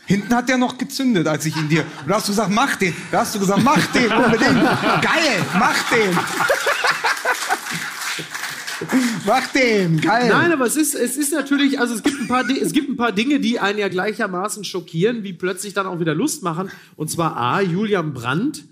Hinten 0.08 0.34
hat 0.34 0.50
der 0.50 0.58
noch 0.58 0.80
gezündet, 0.80 1.28
als 1.28 1.46
ich 1.46 1.56
ihn 1.56 1.70
dir. 1.70 1.86
Da 2.08 2.16
hast 2.16 2.28
du 2.28 2.32
gesagt, 2.32 2.50
mach 2.50 2.76
den. 2.76 2.96
Da 3.12 3.20
hast 3.20 3.36
du 3.36 3.40
gesagt, 3.40 3.62
mach 3.64 3.86
den 3.92 4.12
unbedingt. 4.12 4.64
Geil, 4.64 5.46
mach 5.60 5.90
den. 5.92 6.18
mach 9.26 9.48
den, 9.48 10.00
geil. 10.00 10.30
Nein, 10.30 10.52
aber 10.52 10.66
es 10.66 10.76
ist, 10.76 10.96
es 10.96 11.18
ist 11.18 11.34
natürlich, 11.34 11.80
also 11.80 11.96
es 11.96 12.04
gibt, 12.04 12.20
ein 12.20 12.28
paar, 12.28 12.50
es 12.50 12.72
gibt 12.72 12.90
ein 12.90 12.98
paar 12.98 13.12
Dinge, 13.12 13.40
die 13.40 13.60
einen 13.60 13.80
ja 13.80 13.90
gleichermaßen 13.90 14.64
schockieren, 14.64 15.24
wie 15.24 15.34
plötzlich 15.34 15.74
dann 15.74 15.86
auch 15.86 16.00
wieder 16.00 16.16
Lust 16.16 16.44
machen. 16.44 16.72
Und 16.96 17.10
zwar 17.10 17.36
A, 17.38 17.62
Julian 17.62 18.14
Brandt 18.14 18.64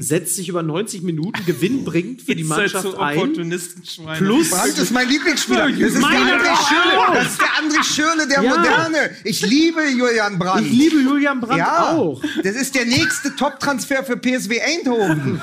setzt 0.00 0.36
sich 0.36 0.48
über 0.48 0.62
90 0.62 1.02
Minuten 1.02 1.44
gewinnbringend 1.44 2.22
für 2.22 2.36
die 2.36 2.44
Mannschaft 2.44 2.86
ein. 2.98 3.18
Opportunistenschweine. 3.18 4.18
Plus, 4.18 4.50
Brandt 4.50 4.78
ist 4.78 4.90
mein 4.92 5.08
Lieblingsspieler. 5.08 5.68
Das 5.70 5.78
ist 5.80 5.94
der 5.94 6.00
Meine 6.02 6.32
André 6.36 6.52
auch. 6.52 6.68
Schürle. 6.68 7.14
Das 7.14 7.26
ist 7.32 7.40
der 7.40 7.48
André 7.48 7.84
Schürle, 7.84 8.28
der 8.28 8.42
Ja. 8.42 8.56
Moderne. 8.56 9.10
Ich 9.24 9.42
liebe 9.44 9.82
Julian 9.88 10.38
Brandt. 10.38 10.66
ich 10.66 10.72
liebe 10.72 11.00
Julian 11.00 11.40
Brandt 11.40 11.58
ja, 11.58 11.90
auch. 11.90 12.22
das 12.44 12.54
ist 12.56 12.74
der 12.76 12.84
nächste 12.86 13.34
Top-Transfer 13.34 14.04
für 14.04 14.16
PSW 14.16 14.60
Eindhoven. 14.60 15.40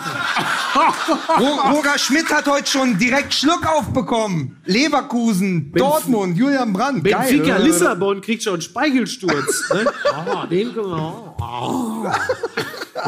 Ro- 1.40 1.72
Roger 1.76 1.98
Schmidt 1.98 2.30
hat 2.32 2.48
heute 2.48 2.70
schon 2.70 2.98
direkt 2.98 3.34
Schluck 3.34 3.66
aufbekommen. 3.68 4.58
Leverkusen, 4.66 5.72
Dortmund, 5.74 6.38
Julian 6.38 6.72
Brandt. 6.74 7.04
Benfica 7.04 7.58
Geil. 7.58 7.64
Lissabon 7.64 8.22
kriegt 8.22 8.44
schon 8.44 8.62
Speichelsturz. 8.62 9.70
ne? 9.74 9.86
oh, 10.26 10.46
den 10.50 10.74
können 10.74 10.88
wir. 10.88 11.36
Oh. 11.40 12.06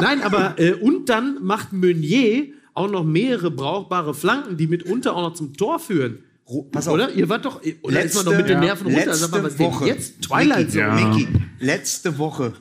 Nein, 0.00 0.22
aber 0.22 0.58
äh, 0.58 0.72
und 0.72 1.08
dann 1.08 1.42
macht 1.44 1.72
Meunier 1.72 2.46
auch 2.74 2.90
noch 2.90 3.04
mehrere 3.04 3.50
brauchbare 3.50 4.14
Flanken, 4.14 4.56
die 4.56 4.66
mitunter 4.66 5.14
auch 5.14 5.22
noch 5.30 5.34
zum 5.34 5.54
Tor 5.56 5.78
führen. 5.78 6.18
Pass 6.70 6.86
auf. 6.86 6.94
Oder? 6.94 7.10
Ihr 7.12 7.28
wart 7.28 7.44
doch. 7.44 7.60
Oder 7.60 7.70
ist 7.72 7.82
man 7.82 7.92
Letzte- 7.92 8.24
doch 8.24 8.36
mit 8.36 8.46
den 8.48 8.54
ja, 8.54 8.60
Nerven 8.60 8.86
runter? 8.86 9.06
letzte 9.06 9.28
mal, 9.30 9.42
was 9.44 9.58
Woche. 9.58 9.86
jetzt? 9.86 10.22
Twilight 10.22 10.72
Mickey, 10.74 10.78
Zone. 10.78 11.14
Mickey, 11.16 11.28
letzte 11.58 12.18
Woche. 12.18 12.52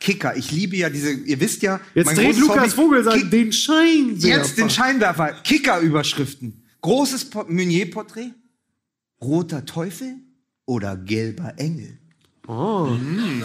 Kicker. 0.00 0.36
Ich 0.36 0.50
liebe 0.52 0.76
ja 0.76 0.88
diese, 0.90 1.12
ihr 1.12 1.40
wisst 1.40 1.62
ja. 1.62 1.80
Jetzt 1.94 2.16
dreht 2.16 2.38
Lukas 2.38 2.74
Vogel 2.74 3.02
sagen, 3.04 3.28
den 3.30 3.52
Scheinwerfer. 3.52 4.26
Jetzt 4.28 4.58
den 4.58 4.70
Scheinwerfer. 4.70 5.32
Kicker-Überschriften. 5.44 6.62
Großes 6.82 7.26
Po- 7.30 7.44
Meunier-Porträt. 7.48 8.30
Roter 9.22 9.64
Teufel 9.64 10.16
oder 10.66 10.96
gelber 10.96 11.54
Engel. 11.56 11.98
Oh. 12.46 12.94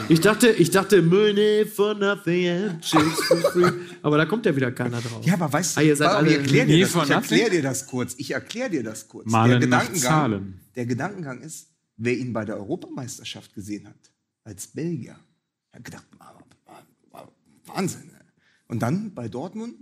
Ich 0.09 0.19
dachte, 0.19 0.49
ich 0.49 0.71
dachte, 0.71 1.01
Money 1.01 1.65
for 1.65 1.93
nothing 1.93 2.49
and 2.49 2.81
chicks 2.81 3.23
for 3.27 3.37
free. 3.51 3.71
Aber 4.01 4.17
da 4.17 4.25
kommt 4.25 4.45
ja 4.45 4.53
wieder 4.55 4.71
keiner 4.73 4.99
drauf. 4.99 5.25
Ja, 5.25 5.35
aber 5.35 5.51
weißt 5.53 5.77
du, 5.77 5.79
Ah, 5.79 5.83
ihr 5.83 5.95
seid 5.95 6.09
alle- 6.09 6.29
ich 6.31 6.35
erkläre 6.37 6.67
dir, 6.67 6.81
das- 6.85 6.95
ich 6.95 7.09
erklär 7.11 7.49
dir 7.49 7.61
das 7.61 7.87
kurz. 7.87 8.15
Ich 8.17 8.31
erkläre 8.31 8.69
dir 8.69 8.83
das 8.83 9.07
kurz. 9.07 9.25
Malen 9.31 9.51
der, 9.51 9.59
Gedankengang, 9.61 10.01
Zahlen. 10.01 10.59
der 10.75 10.85
Gedankengang 10.85 11.41
ist, 11.41 11.67
wer 11.95 12.17
ihn 12.17 12.33
bei 12.33 12.43
der 12.43 12.57
Europameisterschaft 12.57 13.53
gesehen 13.53 13.87
hat, 13.87 14.11
als 14.43 14.67
Belgier, 14.67 15.17
hat 15.71 15.83
gedacht, 15.85 16.05
ah, 16.19 16.33
ah, 16.65 16.83
ah, 17.13 17.27
Wahnsinn. 17.67 18.07
ne? 18.07 18.19
Und 18.67 18.79
dann 18.81 19.13
bei 19.13 19.29
Dortmund, 19.29 19.75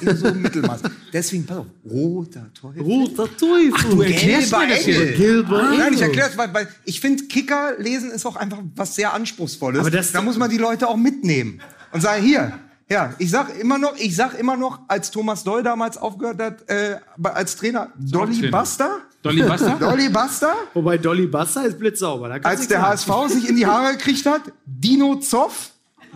eher 0.00 0.16
so 0.16 0.28
im 0.28 0.42
Mittelmaß. 0.42 0.80
Deswegen, 1.12 1.46
pass 1.46 1.58
auf, 1.58 1.66
roter 1.90 2.46
Teufel. 2.54 2.82
Roter 2.82 3.36
Teufel. 3.36 3.90
Du 3.90 4.02
erklärst 4.02 4.52
mir 4.52 4.68
das 4.68 4.86
Engel. 4.86 5.06
hier. 5.08 5.16
Gelber 5.16 5.62
Nein, 5.76 5.92
ich 5.94 6.00
erkläre 6.00 6.28
es, 6.30 6.38
weil, 6.38 6.52
weil 6.54 6.68
ich 6.84 7.00
finde, 7.00 7.24
Kicker 7.24 7.74
lesen 7.78 8.10
ist 8.10 8.24
auch 8.26 8.36
einfach 8.36 8.58
was 8.76 8.94
sehr 8.94 9.12
Anspruchsvolles. 9.14 9.80
Aber 9.80 9.90
das- 9.90 10.12
da 10.12 10.22
muss 10.22 10.36
man 10.38 10.50
die 10.50 10.58
Leute 10.58 10.88
auch 10.88 10.96
mitnehmen 10.96 11.60
und 11.92 12.00
sagen, 12.00 12.22
hier, 12.22 12.52
ja, 12.88 13.14
ich 13.18 13.30
sag 13.30 13.56
immer 13.58 13.78
noch, 13.78 13.96
ich 13.96 14.14
sag 14.16 14.38
immer 14.38 14.56
noch, 14.56 14.80
als 14.88 15.10
Thomas 15.10 15.44
Doll 15.44 15.62
damals 15.62 15.96
aufgehört 15.96 16.40
hat, 16.40 16.68
äh, 16.68 16.96
als 17.22 17.56
Trainer, 17.56 17.92
Dolly 17.98 18.38
Trainer. 18.40 18.58
Buster, 18.58 19.00
Dolly 19.22 19.42
Buster? 19.42 19.76
Dolly 19.80 20.08
Buster, 20.08 20.54
Wobei 20.74 20.98
Dolly 20.98 21.26
Buster 21.26 21.66
ist 21.66 21.78
blitzsauber. 21.78 22.40
Als 22.42 22.66
der. 22.68 22.82
HSV 22.82 23.08
sich 23.28 23.48
in 23.48 23.56
die 23.56 23.66
Haare 23.66 23.92
gekriegt 23.96 24.26
hat, 24.26 24.42
Dino 24.66 25.16
Zoff, 25.16 25.70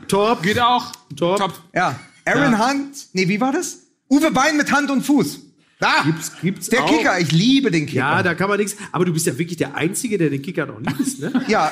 Top. 0.08 0.42
Geht 0.42 0.58
auch. 0.58 0.90
Top. 1.16 1.38
Top. 1.38 1.52
ja, 1.72 1.94
Aaron 2.24 2.58
Hunt, 2.58 3.06
nee, 3.12 3.28
wie 3.28 3.40
war 3.40 3.52
das? 3.52 3.80
Uwe 4.10 4.30
Bein 4.30 4.56
mit 4.56 4.70
Hand 4.72 4.90
und 4.90 5.02
Fuß. 5.02 5.40
Da, 5.80 6.02
Gibt's- 6.04 6.32
gibt's 6.40 6.68
der 6.68 6.84
auch. 6.84 6.88
Kicker, 6.90 7.18
ich 7.18 7.32
liebe 7.32 7.70
den 7.70 7.84
Kicker. 7.86 7.98
Ja, 7.98 8.22
da 8.22 8.34
kann 8.34 8.48
man 8.48 8.58
nichts. 8.58 8.76
Aber 8.92 9.04
du 9.04 9.12
bist 9.12 9.26
ja 9.26 9.36
wirklich 9.36 9.58
der 9.58 9.74
Einzige, 9.74 10.16
der 10.18 10.30
den 10.30 10.40
Kicker 10.40 10.66
noch 10.66 10.80
liest, 10.80 11.20
ne? 11.20 11.44
ja, 11.48 11.70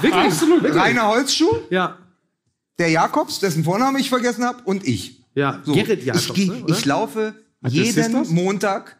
Wirklich? 0.00 0.14
Absolut. 0.32 0.62
Wirklich? 0.62 0.82
Rainer 0.82 1.06
Holzschuh, 1.08 1.50
Ja. 1.70 1.98
der 2.78 2.88
Jakobs, 2.88 3.38
dessen 3.40 3.62
Vorname 3.62 4.00
ich 4.00 4.08
vergessen 4.08 4.44
habe, 4.44 4.62
und 4.64 4.86
ich. 4.86 5.22
Ja, 5.34 5.60
So, 5.64 5.74
Gerrit 5.74 6.02
Jakobs, 6.04 6.30
ich, 6.38 6.48
ne, 6.48 6.64
ich 6.66 6.84
laufe 6.84 7.34
Hat 7.62 7.72
jeden? 7.72 8.34
Montag 8.34 8.96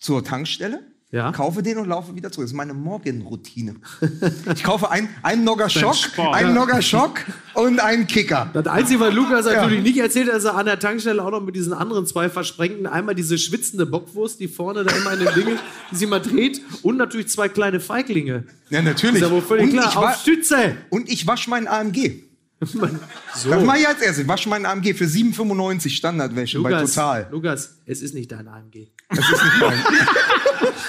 zur 0.00 0.22
Tankstelle, 0.22 0.82
Ja. 1.12 1.30
kaufe 1.30 1.62
den 1.62 1.78
und 1.78 1.88
laufe 1.88 2.16
wieder 2.16 2.32
zurück. 2.32 2.46
Das 2.46 2.50
ist 2.50 2.56
meine 2.56 2.74
Morgenroutine. 2.74 3.76
ich 4.54 4.64
kaufe 4.64 4.90
ein, 4.90 5.08
einen 5.22 5.44
Nogger 5.44 5.68
Schock, 5.70 5.94
einen 6.18 6.52
Nogger 6.52 6.82
Schock 6.82 7.20
und 7.54 7.78
einen 7.78 8.08
Kicker. 8.08 8.50
Das 8.52 8.66
Einzige, 8.66 8.98
was 8.98 9.14
Lukas 9.14 9.46
Ja. 9.46 9.62
natürlich 9.62 9.84
nicht 9.84 9.98
erzählt, 9.98 10.26
hat, 10.26 10.34
dass 10.34 10.44
er 10.44 10.56
an 10.56 10.66
der 10.66 10.80
Tankstelle 10.80 11.22
auch 11.24 11.30
noch 11.30 11.40
mit 11.40 11.54
diesen 11.54 11.72
anderen 11.72 12.06
zwei 12.06 12.28
Versprengten, 12.28 12.88
einmal 12.88 13.14
diese 13.14 13.38
schwitzende 13.38 13.86
Bockwurst, 13.86 14.40
die 14.40 14.48
vorne 14.48 14.82
da 14.82 14.96
immer 14.96 15.12
in 15.12 15.20
den 15.20 15.34
Dingen, 15.34 15.58
die 15.92 15.96
sie 15.96 16.06
mal 16.06 16.18
dreht, 16.18 16.60
und 16.82 16.96
natürlich 16.96 17.28
zwei 17.28 17.48
kleine 17.48 17.78
Feiglinge. 17.78 18.44
Ja, 18.70 18.82
natürlich. 18.82 19.16
Ist 19.16 19.22
ja 19.22 19.30
wohl 19.30 19.42
völlig 19.42 19.66
und, 19.66 19.72
klar. 19.72 19.96
Auf 19.96 20.16
Stütze! 20.20 20.76
und 20.90 21.08
ich 21.08 21.24
wasche 21.28 21.48
meinen 21.50 21.68
AMG. 21.68 22.24
So. 23.36 23.50
Das 23.50 23.64
mache 23.64 23.78
ich 23.78 23.86
als 23.86 24.00
erstes. 24.00 24.22
Ich 24.22 24.28
wasche 24.28 24.48
meinen 24.48 24.64
AMG 24.64 24.94
für 24.94 25.04
7,95 25.04 25.90
Standardwäsche 25.90 26.58
bei 26.60 26.70
Lukas, 26.70 26.94
Total. 26.94 27.28
Lukas, 27.30 27.76
es 27.84 28.00
ist 28.00 28.14
nicht 28.14 28.32
dein 28.32 28.48
AMG. 28.48 28.88
Das 29.10 29.18
ist 29.18 29.30
nicht 29.30 29.60
mein. 29.60 29.78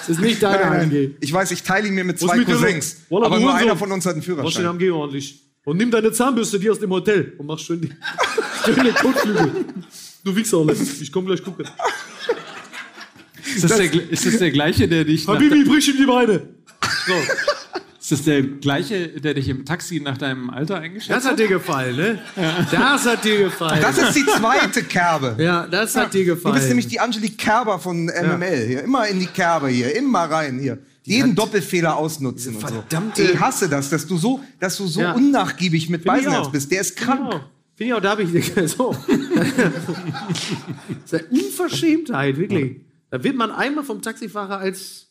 Es 0.02 0.10
ist 0.10 0.22
nicht 0.22 0.42
dein 0.42 0.54
Nein, 0.62 0.82
AMG. 0.84 0.94
nein. 0.94 1.16
Ich 1.20 1.34
weiß, 1.34 1.52
ich 1.52 1.64
teile 1.64 1.88
ihn 1.90 1.94
mir 1.94 2.06
mit 2.06 2.18
zwei 2.20 2.38
mit 2.38 2.48
Cousins. 2.48 2.98
Wallah, 3.10 3.26
Aber 3.26 3.40
nur 3.40 3.54
einer 3.54 3.76
von 3.76 3.92
uns 3.92 4.06
hat 4.06 4.14
einen 4.14 4.22
Wasch 4.22 4.26
den 4.28 4.36
Führerschein. 4.38 4.66
AMG 4.66 4.92
ordentlich. 4.92 5.44
Und 5.66 5.76
nimm 5.78 5.92
deine 5.92 6.14
Zahnbürste, 6.14 6.58
die 6.60 6.70
aus 6.70 6.80
dem 6.80 6.90
Hotel, 6.92 7.34
und 7.38 7.46
mach 7.46 7.60
schön 7.60 7.82
die 7.82 7.92
schöne 8.74 8.94
Kotflügel. 8.94 9.66
Du 10.24 10.36
Wichser, 10.36 10.66
ich 11.02 11.12
komm 11.12 11.26
gleich 11.26 11.44
gucken. 11.44 11.68
Ist 13.56 13.64
das, 13.66 13.76
der, 13.76 13.88
gl- 13.92 14.08
ist 14.10 14.26
das 14.26 14.38
der 14.38 14.52
gleiche, 14.52 14.88
der 14.88 15.04
dich 15.04 15.28
Habibi, 15.28 15.64
brich 15.66 15.88
ihm 15.90 15.98
die 15.98 16.06
Beine. 16.06 16.48
So. 17.06 17.14
Ist 18.10 18.20
das 18.22 18.24
der 18.24 18.42
gleiche, 18.42 19.08
der 19.20 19.34
dich 19.34 19.50
im 19.50 19.66
Taxi 19.66 20.00
nach 20.00 20.18
deinem 20.18 20.50
Alter 20.50 20.78
eingeschätzt 20.80 21.10
Das 21.10 21.26
hat? 21.26 21.32
hat 21.34 21.40
dir 21.40 21.48
gefallen, 21.50 21.96
ne? 21.98 22.20
Das 22.72 23.06
hat 23.06 23.24
dir 23.26 23.38
gefallen. 23.38 23.82
Das 23.82 23.98
ist 23.98 24.14
die 24.16 24.26
zweite 24.26 24.84
Kerbe. 24.84 25.36
ja, 25.44 25.68
das 25.68 25.94
hat 25.96 26.14
dir 26.14 26.26
Du 26.26 26.36
gefallen. 26.36 26.56
bist 26.56 26.68
nämlich 26.70 26.88
die 26.88 27.00
Angelique 27.02 27.38
Kerber 27.38 27.80
von 27.80 28.06
MML. 28.06 28.66
Hier. 28.68 28.84
Immer 28.84 29.08
in 29.08 29.20
die 29.20 29.26
Kerbe 29.28 29.68
hier, 29.68 29.94
immer 29.96 30.20
rein 30.20 30.58
hier. 30.60 30.78
Jeden 31.04 31.36
Doppelfehler 31.36 31.96
ausnutzen 31.98 32.56
und 32.56 32.68
so. 32.68 32.84
Ich 33.24 33.40
hasse 33.40 33.68
das, 33.70 33.90
dass 33.90 34.08
du 34.08 34.18
so, 34.18 34.40
dass 34.60 34.78
du 34.78 34.88
so 34.88 35.02
Ja. 35.02 35.12
unnachgiebig 35.14 35.90
mit 35.90 36.04
Beisenherz 36.06 36.50
bist. 36.52 36.72
Der 36.72 36.82
ist 36.82 36.96
krank. 36.98 37.22
auch. 37.34 37.42
Finde 37.76 37.92
ich 37.92 37.94
auch, 37.94 38.02
da 38.02 38.12
habe 38.12 38.24
ich 38.24 38.30
so. 38.72 38.96
das 41.02 41.14
ist 41.14 41.14
eine 41.14 41.24
Unverschämtheit, 41.30 42.38
wirklich. 42.38 42.78
Da 43.10 43.24
wird 43.24 43.36
man 43.36 43.52
einmal 43.52 43.84
vom 43.84 44.02
Taxifahrer 44.02 44.58
als 44.60 45.07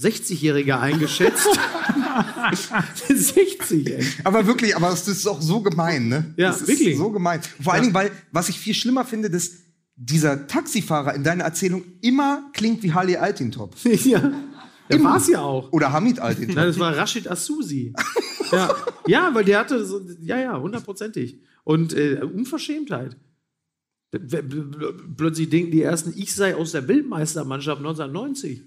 60-Jähriger 0.00 0.80
eingeschätzt 0.80 1.46
60, 3.08 3.86
ey. 3.86 4.06
Aber 4.24 4.46
wirklich, 4.46 4.74
aber 4.76 4.88
das 4.90 5.06
ist 5.06 5.26
auch 5.26 5.40
so 5.40 5.60
gemein, 5.60 6.08
ne? 6.08 6.34
Ja, 6.36 6.48
das 6.48 6.62
ist 6.62 6.68
wirklich. 6.68 6.96
so 6.96 7.10
gemein. 7.10 7.40
Vor 7.62 7.72
allen 7.72 7.82
Dingen, 7.82 7.94
weil, 7.94 8.10
was 8.32 8.48
ich 8.48 8.58
viel 8.58 8.74
schlimmer 8.74 9.04
finde, 9.04 9.30
dass 9.30 9.50
dieser 9.96 10.46
Taxifahrer 10.46 11.14
in 11.14 11.22
deiner 11.22 11.44
Erzählung 11.44 11.84
immer 12.00 12.50
klingt 12.54 12.82
wie 12.82 12.92
Hali 12.92 13.16
Altintop. 13.16 13.76
ja. 13.84 14.32
Der 14.88 14.98
Immer. 14.98 15.10
war's 15.10 15.28
ja 15.28 15.40
auch. 15.40 15.70
Oder 15.72 15.92
Hamid 15.92 16.18
Altintop. 16.18 16.56
Nein, 16.56 16.66
das 16.66 16.78
war 16.78 16.96
Rashid 16.96 17.28
Asusi. 17.28 17.92
ja. 18.50 18.74
ja, 19.06 19.34
weil 19.34 19.44
der 19.44 19.60
hatte 19.60 19.84
so, 19.84 20.00
ja, 20.20 20.38
ja, 20.40 20.60
hundertprozentig. 20.60 21.38
Und 21.62 21.92
äh, 21.92 22.20
Unverschämtheit. 22.22 23.16
Plötzlich 25.16 25.48
denken 25.50 25.70
die 25.70 25.82
ersten, 25.82 26.12
ich 26.16 26.34
sei 26.34 26.56
aus 26.56 26.72
der 26.72 26.88
Weltmeistermannschaft 26.88 27.78
1990. 27.78 28.62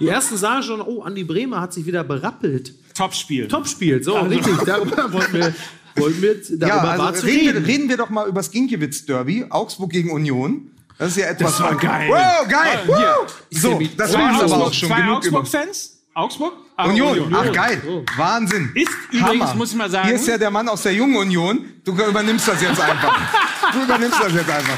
Die 0.00 0.08
ersten 0.08 0.36
sagen 0.36 0.62
schon, 0.62 0.80
oh, 0.80 1.02
Andi 1.02 1.24
Bremer 1.24 1.60
hat 1.60 1.72
sich 1.72 1.86
wieder 1.86 2.04
berappelt. 2.04 2.74
Topspiel. 2.94 3.48
Topspiel, 3.48 4.02
so, 4.02 4.16
richtig. 4.18 4.56
Darüber 4.66 5.12
wollten 5.12 5.32
wir, 5.34 5.54
wollten 5.96 6.22
wir 6.22 6.34
darüber 6.58 6.66
Ja, 6.66 6.80
also 7.06 7.26
reden, 7.26 7.38
reden. 7.48 7.62
wir, 7.66 7.66
reden 7.74 7.88
wir 7.88 7.96
doch 7.96 8.10
mal 8.10 8.28
über 8.28 8.40
das 8.40 8.50
Ginkiewicz-Derby, 8.50 9.46
Augsburg 9.50 9.90
gegen 9.90 10.10
Union. 10.10 10.70
Das 10.98 11.08
ist 11.10 11.16
ja 11.18 11.26
etwas. 11.26 11.52
Das 11.52 11.60
war 11.60 11.74
geil. 11.76 12.08
Wow, 12.08 12.48
geil! 12.48 12.80
Hier. 12.86 12.94
Woo! 12.96 13.26
So, 13.50 13.80
das 13.96 14.12
war 14.14 14.20
aber 14.30 14.42
Augsburg- 14.44 14.60
auch 14.62 14.72
schon 14.72 14.88
zwei 14.88 15.00
genug 15.00 15.24
über. 15.24 15.38
Augsburg-Fans? 15.40 15.90
Augsburg? 16.14 16.52
Ah, 16.76 16.86
Union. 16.88 17.34
Ach 17.36 17.52
geil, 17.52 17.82
Wahnsinn. 18.16 18.70
Ist 18.74 18.88
übrigens, 19.10 19.54
muss 19.54 19.70
ich 19.72 19.76
mal 19.76 19.90
sagen- 19.90 20.06
Hier 20.06 20.16
ist 20.16 20.28
ja 20.28 20.38
der 20.38 20.50
Mann 20.50 20.68
aus 20.68 20.82
der 20.82 20.92
jungen 20.94 21.16
Union. 21.16 21.64
Du 21.84 21.92
übernimmst 21.92 22.46
das 22.46 22.60
jetzt 22.62 22.80
einfach. 22.80 23.18
Du 23.72 23.82
übernimmst 23.82 24.20
das 24.20 24.32
jetzt 24.32 24.48
einfach. 24.50 24.76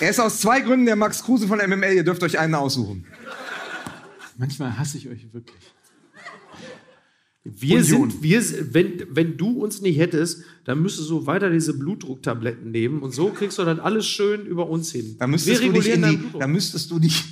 Er 0.00 0.10
ist 0.10 0.18
aus 0.18 0.40
zwei 0.40 0.60
Gründen 0.60 0.86
der 0.86 0.96
Max 0.96 1.22
Kruse 1.22 1.46
von 1.46 1.58
MML. 1.58 1.92
Ihr 1.92 2.04
dürft 2.04 2.22
euch 2.22 2.38
einen 2.38 2.54
aussuchen. 2.54 3.04
Manchmal 4.38 4.78
hasse 4.78 4.96
ich 4.96 5.08
euch 5.08 5.32
wirklich. 5.32 5.60
Wir 7.44 7.78
Union. 7.78 8.10
sind, 8.10 8.22
wir, 8.22 8.74
wenn, 8.74 9.06
wenn 9.10 9.36
du 9.36 9.62
uns 9.62 9.80
nicht 9.80 9.98
hättest, 9.98 10.44
dann 10.64 10.82
müsstest 10.82 11.08
du 11.10 11.26
weiter 11.26 11.50
diese 11.50 11.78
Blutdrucktabletten 11.78 12.70
nehmen 12.70 13.00
und 13.00 13.12
so 13.12 13.30
kriegst 13.30 13.58
du 13.58 13.64
dann 13.64 13.80
alles 13.80 14.06
schön 14.06 14.44
über 14.46 14.68
uns 14.68 14.92
hin. 14.92 15.16
Da 15.18 15.26
müsstest, 15.26 15.62
wir 15.62 15.72
du 15.72 15.80
dich 15.80 15.92
in 15.92 16.02
die, 16.02 16.38
da 16.38 16.46
müsstest 16.46 16.90
du 16.90 16.98
dich 16.98 17.24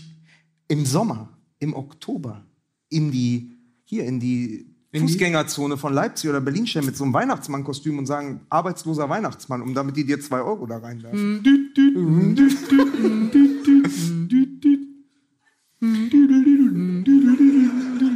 im 0.69 0.87
Sommer, 0.87 1.39
im 1.59 1.75
Oktober, 1.75 2.47
in 2.89 3.11
die, 3.11 3.53
hier 3.85 4.05
in 4.05 4.19
die 4.19 4.68
Fußgängerzone 4.95 5.77
von 5.77 5.93
Leipzig 5.93 6.31
oder 6.31 6.41
Berlin 6.41 6.67
stellen 6.67 6.87
mit 6.87 6.97
so 6.97 7.05
einem 7.05 7.13
Weihnachtsmannkostüm 7.13 7.99
und 7.99 8.07
sagen, 8.07 8.41
arbeitsloser 8.49 9.09
Weihnachtsmann, 9.09 9.61
um 9.61 9.75
damit 9.75 9.97
die 9.97 10.05
dir 10.05 10.21
zwei 10.21 10.41
Euro 10.41 10.67
da 10.67 10.79
reinwerfen. 10.79 11.43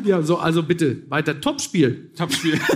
Ja, 0.05 0.23
so, 0.23 0.37
also 0.39 0.63
bitte, 0.63 1.03
weiter. 1.09 1.41
Topspiel. 1.41 2.11
Topspiel. 2.17 2.59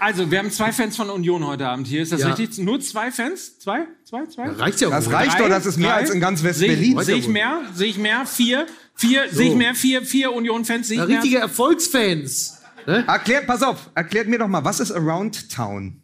Also, 0.00 0.30
wir 0.30 0.38
haben 0.38 0.52
zwei 0.52 0.70
Fans 0.70 0.96
von 0.96 1.10
Union 1.10 1.44
heute 1.44 1.66
Abend 1.66 1.88
hier. 1.88 2.02
Ist 2.02 2.12
das 2.12 2.20
Ja. 2.20 2.32
richtig? 2.32 2.64
Nur 2.64 2.78
zwei 2.78 3.10
Fans? 3.10 3.58
Zwei? 3.58 3.88
Zwei? 4.04 4.26
Zwei? 4.26 4.48
Reicht 4.50 4.80
ja 4.80 4.90
Das 4.90 5.06
wohl. 5.06 5.14
reicht 5.14 5.34
Drei? 5.34 5.38
doch, 5.42 5.48
das 5.48 5.66
ist 5.66 5.76
mehr 5.76 5.88
Drei? 5.90 5.96
als 5.96 6.10
in 6.10 6.20
ganz 6.20 6.38
Sehe 6.38 6.50
West-Berlin. 6.50 6.96
ich, 7.00 7.04
seh 7.04 7.14
ich 7.14 7.26
mehr? 7.28 7.62
Sehe 7.74 7.88
ich 7.88 7.98
mehr? 7.98 8.24
Vier? 8.24 8.66
Vier? 8.94 9.24
Sehe 9.32 9.48
ich 9.50 9.56
mehr? 9.56 9.74
Vier, 9.74 10.02
vier 10.02 10.32
Union-Fans? 10.32 10.86
Sehe 10.86 10.94
ich 10.98 11.00
Ja, 11.00 11.06
mehr? 11.08 11.20
richtige 11.20 11.40
Erklärt, 12.86 13.46
pass 13.46 13.62
auf, 13.62 13.90
erklärt 13.94 14.28
mir 14.28 14.38
doch 14.38 14.48
mal, 14.48 14.64
was 14.64 14.80
ist 14.80 14.92
Around 14.92 15.50
Town? 15.50 16.00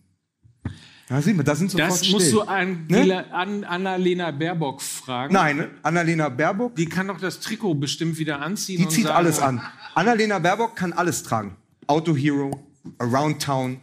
Da 1.08 1.20
sehen 1.20 1.36
wir, 1.36 1.44
da 1.44 1.54
sind 1.54 1.70
sofort 1.70 1.90
Das 1.90 2.08
musst 2.10 2.26
still. 2.28 2.32
du 2.32 2.40
an, 2.42 2.86
Ne? 2.88 3.24
an 3.32 3.62
Annalena 3.64 4.30
Baerbock 4.30 4.80
fragen. 4.80 5.34
Nein, 5.34 5.56
ne? 5.58 5.70
Annalena 5.82 6.28
Baerbock, 6.30 6.76
Die 6.76 6.86
kann 6.86 7.08
doch 7.08 7.20
das 7.20 7.40
Trikot 7.40 7.74
bestimmt 7.74 8.18
wieder 8.18 8.40
anziehen. 8.40 8.78
die 8.78 8.84
und 8.84 8.90
zieht 8.90 9.04
sagen, 9.04 9.16
alles 9.16 9.38
an. 9.38 9.60
Annalena 9.94 10.38
Baerbock 10.38 10.76
kann 10.76 10.92
alles 10.94 11.22
tragen. 11.22 11.56
Auto 11.86 12.16
Hero, 12.16 12.66
Around 12.98 13.42
Town, 13.42 13.80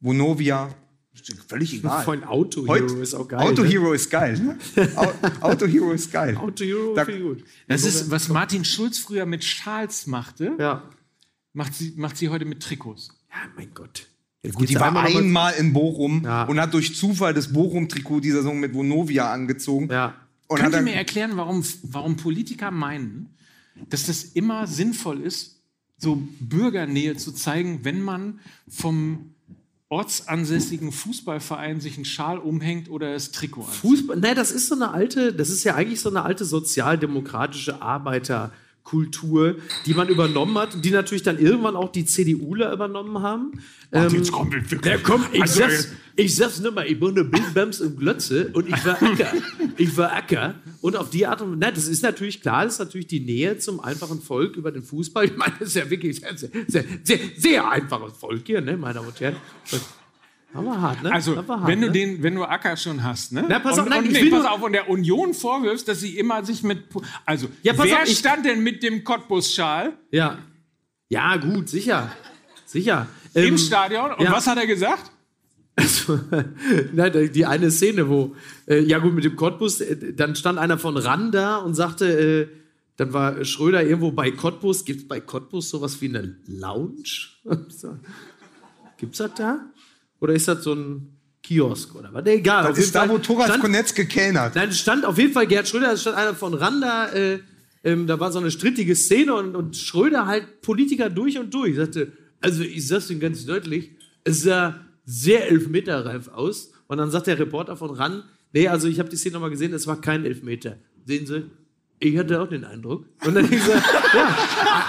Vonovia, 0.00 0.70
ist 1.12 1.32
völlig 1.48 1.74
egal. 1.74 2.02
Von 2.02 2.24
Auto 2.24 2.66
Heut- 2.66 2.90
Hero 2.90 3.00
ist 3.00 3.14
auch 3.14 3.28
geil. 3.28 3.40
Auto 3.40 3.62
ne? 3.62 3.68
Hero 3.68 3.92
ist 3.92 4.10
geil. 4.10 4.38
Ne? 4.38 4.58
Au- 4.96 5.12
Auto 5.42 5.66
Hero 5.66 5.92
ist 5.92 6.10
geil. 6.12 6.36
Auto 6.36 6.64
Hero 6.64 6.94
Da- 6.94 7.04
gut. 7.04 7.44
Das 7.68 7.84
ist, 7.84 8.10
was 8.10 8.28
Martin 8.28 8.64
Schulz 8.64 8.98
früher 8.98 9.24
mit 9.26 9.44
Schals 9.44 10.06
machte, 10.06 10.52
Ja. 10.58 10.82
Macht, 11.54 11.74
sie, 11.74 11.94
macht 11.96 12.18
sie 12.18 12.28
heute 12.28 12.44
mit 12.44 12.62
Trikots. 12.62 13.08
Ja, 13.30 13.36
mein 13.56 13.72
Gott. 13.72 14.08
Jetzt 14.42 14.56
Gut, 14.56 14.68
die 14.68 14.74
war 14.74 14.88
einmal 14.88 15.06
einmal 15.06 15.54
in 15.54 15.72
Bochum 15.72 16.22
Ja. 16.22 16.44
und 16.44 16.60
hat 16.60 16.74
durch 16.74 16.94
Zufall 16.94 17.32
das 17.32 17.50
Bochum-Trikot 17.50 18.20
dieser 18.20 18.38
Saison 18.38 18.60
mit 18.60 18.74
Vonovia 18.74 19.32
angezogen. 19.32 19.88
Ja. 19.90 20.14
Und 20.48 20.58
Könnt 20.60 20.74
hat 20.74 20.80
ihr 20.80 20.84
mir 20.84 20.94
erklären, 20.94 21.32
warum, 21.36 21.64
warum 21.82 22.16
Politiker 22.18 22.70
meinen, 22.70 23.34
dass 23.88 24.04
das 24.04 24.22
immer 24.22 24.66
sinnvoll 24.66 25.22
ist, 25.22 25.62
so 25.96 26.22
Bürgernähe 26.40 27.16
zu 27.16 27.32
zeigen, 27.32 27.80
wenn 27.84 28.02
man 28.02 28.40
vom 28.68 29.30
ortsansässigen 29.88 30.92
Fußballverein 30.92 31.80
sich 31.80 31.96
einen 31.96 32.04
Schal 32.04 32.38
umhängt 32.38 32.90
oder 32.90 33.12
das 33.14 33.30
Trikot 33.30 33.62
anzieht? 33.62 33.80
Fußball, 33.80 34.16
ne, 34.20 34.34
das 34.34 34.50
ist 34.50 34.68
so 34.68 34.74
eine 34.74 34.90
alte, 34.90 35.32
das 35.32 35.48
ist 35.48 35.64
ja 35.64 35.74
eigentlich 35.74 36.00
so 36.00 36.10
eine 36.10 36.22
alte 36.22 36.44
sozialdemokratische 36.44 37.80
Arbeiterkultur, 38.84 39.56
die 39.86 39.94
man 39.94 40.08
übernommen 40.08 40.56
hat, 40.58 40.74
und 40.74 40.84
die 40.84 40.90
natürlich 40.90 41.22
dann 41.22 41.38
irgendwann 41.38 41.76
auch 41.76 41.90
die 41.90 42.04
CDUler 42.04 42.72
übernommen 42.72 43.20
haben. 43.22 43.52
Ähm, 43.92 44.10
jetzt 44.14 44.30
kommt 44.32 44.52
wirklich- 44.52 44.84
Ja, 44.84 44.98
komm, 45.02 45.24
ich 45.32 45.42
Also, 45.42 45.60
sag's, 45.60 45.88
ich 46.16 46.34
sag's 46.36 46.60
nur 46.60 46.72
mal, 46.72 46.86
ich 46.86 47.00
wohne 47.00 47.24
Bams 47.24 47.80
und 47.80 47.98
Glötze 47.98 48.50
und 48.52 48.68
ich 48.68 48.84
war 48.84 49.00
Acker. 49.02 49.32
ich 49.76 49.96
war 49.96 50.12
Acker. 50.12 50.54
Und 50.80 50.96
auf 50.96 51.10
die 51.10 51.26
Art 51.26 51.40
und 51.42 51.60
Weise, 51.60 51.72
das 51.74 51.88
ist 51.88 52.02
natürlich 52.02 52.40
klar, 52.42 52.64
das 52.64 52.74
ist 52.74 52.78
natürlich 52.80 53.06
die 53.06 53.20
Nähe 53.20 53.58
zum 53.58 53.80
einfachen 53.80 54.20
Volk 54.20 54.56
über 54.56 54.70
den 54.70 54.82
Fußball. 54.82 55.24
Ich 55.26 55.36
meine, 55.36 55.54
das 55.58 55.68
ist 55.68 55.76
ja 55.76 55.88
wirklich 55.88 56.20
sehr, 56.20 56.36
sehr, 56.36 56.84
sehr, 57.02 57.18
sehr, 57.36 57.70
einfaches 57.70 58.16
Volk 58.18 58.42
hier, 58.46 58.60
ne, 58.60 58.76
meine 58.76 58.94
Damen 58.94 59.08
und 59.08 59.20
Herren. 59.20 59.36
Das 59.70 59.80
war 60.62 60.80
hart, 60.80 61.02
ne? 61.02 61.12
Also, 61.12 61.36
hart, 61.36 61.66
wenn 61.66 61.80
du 61.80 61.86
ne? 61.88 61.92
den, 61.92 62.22
wenn 62.22 62.34
du 62.34 62.44
Acker 62.44 62.76
schon 62.76 63.02
hast, 63.02 63.32
ne? 63.32 63.44
Na, 63.48 63.58
pass 63.58 63.78
auf, 63.78 63.84
und, 63.84 63.90
nein, 63.90 64.04
und, 64.04 64.12
nee, 64.12 64.30
pass 64.30 64.44
auf, 64.44 64.62
und 64.62 64.72
der 64.72 64.88
Union 64.88 65.34
vorwirfst, 65.34 65.88
dass 65.88 66.00
sie 66.00 66.18
immer 66.18 66.44
sich 66.44 66.62
mit, 66.62 66.84
also, 67.24 67.48
Ja, 67.62 67.72
pass 67.72 67.86
wer 67.86 68.02
auf, 68.02 68.08
stand 68.08 68.46
denn 68.46 68.62
mit 68.62 68.82
dem 68.82 69.04
Cottbus-Schal 69.04 69.92
Ja. 70.10 70.38
Ja, 71.08 71.36
gut, 71.36 71.68
sicher. 71.68 72.10
Sicher. 72.66 73.06
im 73.34 73.44
Ähm, 73.44 73.58
Stadion? 73.58 74.12
Und 74.12 74.24
ja. 74.24 74.32
was 74.32 74.46
hat 74.46 74.58
er 74.58 74.66
gesagt? 74.66 75.10
Nein, 76.92 77.30
die 77.32 77.46
eine 77.46 77.70
Szene, 77.70 78.08
wo, 78.08 78.36
äh, 78.66 78.80
ja 78.80 78.98
gut, 78.98 79.14
mit 79.14 79.24
dem 79.24 79.36
Cottbus, 79.36 79.80
äh, 79.80 80.12
dann 80.12 80.36
stand 80.36 80.58
einer 80.58 80.78
von 80.78 80.96
RAN 80.96 81.32
da 81.32 81.56
und 81.56 81.74
sagte, 81.74 82.06
äh, 82.06 82.48
dann 82.96 83.12
war 83.12 83.44
Schröder 83.44 83.82
irgendwo 83.82 84.12
bei 84.12 84.30
Cottbus. 84.30 84.84
Gibt 84.84 85.00
es 85.02 85.08
bei 85.08 85.20
Cottbus 85.20 85.70
sowas 85.70 86.00
wie 86.00 86.08
eine 86.08 86.36
Lounge? 86.46 87.30
So. 87.68 87.98
Gibt's 88.96 89.18
das 89.18 89.34
da? 89.34 89.60
Oder 90.24 90.32
ist 90.32 90.48
das 90.48 90.64
so 90.64 90.72
ein 90.74 91.18
Kiosk 91.42 91.94
oder 91.94 92.08
was? 92.14 92.24
Egal. 92.24 92.64
das 92.68 92.78
ist 92.78 92.94
da, 92.94 93.06
wo 93.06 93.18
Thoras 93.18 93.48
stand- 93.48 93.62
Konetz 93.62 93.94
gekellnert. 93.94 94.54
Nein, 94.54 94.70
es 94.70 94.80
stand 94.80 95.04
auf 95.04 95.18
jeden 95.18 95.34
Fall 95.34 95.46
Gerd 95.46 95.68
Schröder, 95.68 95.92
es 95.92 96.00
stand 96.00 96.16
einer 96.16 96.34
von 96.34 96.54
Randa, 96.54 97.12
äh, 97.12 97.40
ähm, 97.84 98.06
da 98.06 98.18
war 98.18 98.32
so 98.32 98.38
eine 98.38 98.50
strittige 98.50 98.96
Szene 98.96 99.34
und, 99.34 99.54
und 99.54 99.76
Schröder 99.76 100.24
halt 100.24 100.62
Politiker 100.62 101.10
durch 101.10 101.38
und 101.38 101.52
durch. 101.52 101.76
Sagte, 101.76 102.12
also 102.40 102.62
ich 102.62 102.88
sag's 102.88 103.10
Ihnen 103.10 103.20
ganz 103.20 103.44
deutlich, 103.44 103.90
es 104.24 104.40
sah 104.40 104.80
sehr 105.04 105.50
elfmeterreif 105.50 106.28
aus. 106.28 106.72
Und 106.86 106.96
dann 106.96 107.10
sagt 107.10 107.26
der 107.26 107.38
Reporter 107.38 107.76
von 107.76 107.90
RAN, 107.90 108.22
nee, 108.54 108.66
also 108.68 108.88
ich 108.88 108.98
habe 108.98 109.10
die 109.10 109.16
Szene 109.16 109.34
nochmal 109.34 109.50
gesehen, 109.50 109.74
es 109.74 109.86
war 109.86 110.00
kein 110.00 110.24
Elfmeter. 110.24 110.78
Sehen 111.04 111.26
Sie, 111.26 111.50
ich 112.00 112.18
hatte 112.18 112.40
auch 112.40 112.48
den 112.48 112.64
Eindruck. 112.64 113.06
Und 113.24 113.34
dann 113.34 113.48
gesagt, 113.48 113.86
ja, 114.14 114.38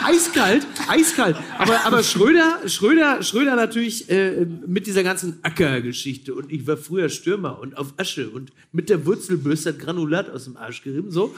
eiskalt, 0.03 0.67
eiskalt. 0.87 1.37
Aber, 1.57 1.85
aber 1.85 2.03
Schröder, 2.03 2.59
Schröder, 2.67 3.23
Schröder 3.23 3.55
natürlich 3.55 4.09
äh, 4.09 4.45
mit 4.65 4.87
dieser 4.87 5.03
ganzen 5.03 5.39
Ackergeschichte. 5.41 6.33
Und 6.33 6.51
ich 6.51 6.67
war 6.67 6.77
früher 6.77 7.09
Stürmer 7.09 7.59
und 7.59 7.77
auf 7.77 7.93
Asche 7.97 8.29
und 8.29 8.51
mit 8.71 8.89
der 8.89 9.05
Wurzelbürste 9.05 9.69
hat 9.69 9.79
Granulat 9.79 10.29
aus 10.29 10.45
dem 10.45 10.57
Arsch 10.57 10.83
gerieben, 10.83 11.11
so. 11.11 11.33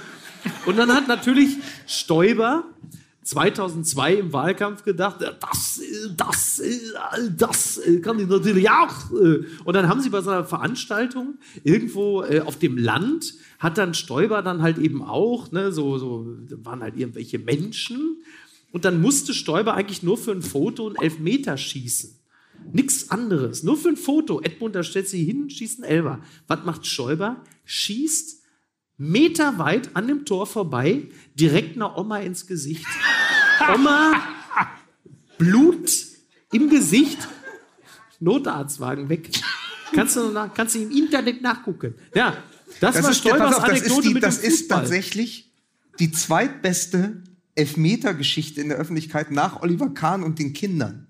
Und 0.66 0.78
dann 0.78 0.94
hat 0.94 1.08
natürlich 1.08 1.58
Stoiber 1.86 2.64
2002 3.28 4.16
im 4.16 4.34
Wahlkampf 4.34 4.84
gedacht, 4.84 5.18
das, 5.22 5.82
das, 6.16 6.62
das 7.36 7.78
äh, 7.78 8.00
kann 8.00 8.20
ich 8.20 8.28
natürlich 8.28 8.70
auch. 8.70 9.12
äh. 9.12 9.44
Und 9.66 9.74
dann 9.76 9.90
haben 9.90 10.00
sie 10.00 10.10
bei 10.10 10.22
so 10.22 10.30
einer 10.30 10.46
Veranstaltung 10.46 11.38
irgendwo 11.64 12.24
äh, 12.24 12.40
auf 12.40 12.58
dem 12.58 12.78
Land, 12.78 13.34
hat 13.60 13.78
dann 13.78 13.94
Stoiber 13.94 14.42
dann 14.42 14.62
halt 14.62 14.78
eben 14.78 15.04
auch, 15.04 15.52
ne, 15.52 15.74
so, 15.74 15.98
so 15.98 16.38
waren 16.64 16.82
halt 16.82 16.96
irgendwelche 16.96 17.38
Menschen. 17.38 18.18
Und 18.72 18.86
dann 18.86 19.02
musste 19.02 19.34
Stoiber 19.34 19.74
eigentlich 19.74 20.04
nur 20.04 20.18
für 20.18 20.32
ein 20.32 20.42
Foto 20.42 20.88
einen 20.88 20.96
Elfmeter 20.96 21.58
schießen. 21.58 22.12
Nichts 22.72 23.12
anderes. 23.12 23.62
Nur 23.62 23.76
für 23.76 23.90
ein 23.90 23.98
Foto. 23.98 24.42
Edmund, 24.42 24.74
da 24.74 24.84
stellt 24.84 25.10
sie 25.10 25.24
hin, 25.24 25.50
schießt 25.50 25.84
einen 25.84 25.92
Elfer. 25.92 26.22
Was 26.48 26.64
macht 26.64 26.88
Stoiber? 26.88 27.44
Schießt 27.66 28.37
meterweit 28.98 29.96
an 29.96 30.08
dem 30.08 30.26
Tor 30.26 30.48
vorbei, 30.48 31.04
direkt 31.36 31.76
einer 31.76 31.98
Oma 31.98 32.20
ins 32.20 32.48
Gesicht. 32.48 32.86
Oma, 33.74 34.14
Blut 35.38 35.90
im 36.52 36.70
Gesicht, 36.70 37.28
Notarztwagen 38.20 39.10
weg. 39.10 39.30
Kannst 39.94 40.16
du, 40.16 40.32
nach, 40.32 40.54
kannst 40.54 40.76
du 40.76 40.80
im 40.80 40.92
Internet 40.92 41.42
nachgucken. 41.42 41.96
Ja, 42.14 42.38
das, 42.80 42.96
Das 42.96 43.04
war 43.04 43.12
ist, 43.12 43.24
pass 43.24 43.56
auf, 43.56 43.64
das 43.64 43.82
ist, 43.82 43.86
Anekdote 43.86 44.08
die, 44.08 44.14
mit 44.16 44.24
das 44.24 44.38
ist 44.40 44.68
tatsächlich 44.68 45.52
die 46.00 46.12
zweitbeste 46.12 47.24
Elfmeter-Geschichte 47.56 48.62
in 48.62 48.70
der 48.70 48.78
Öffentlichkeit 48.78 49.32
nach 49.32 49.62
Oliver 49.62 49.90
Kahn 49.90 50.24
und 50.24 50.40
den 50.40 50.54
Kindern. 50.54 51.07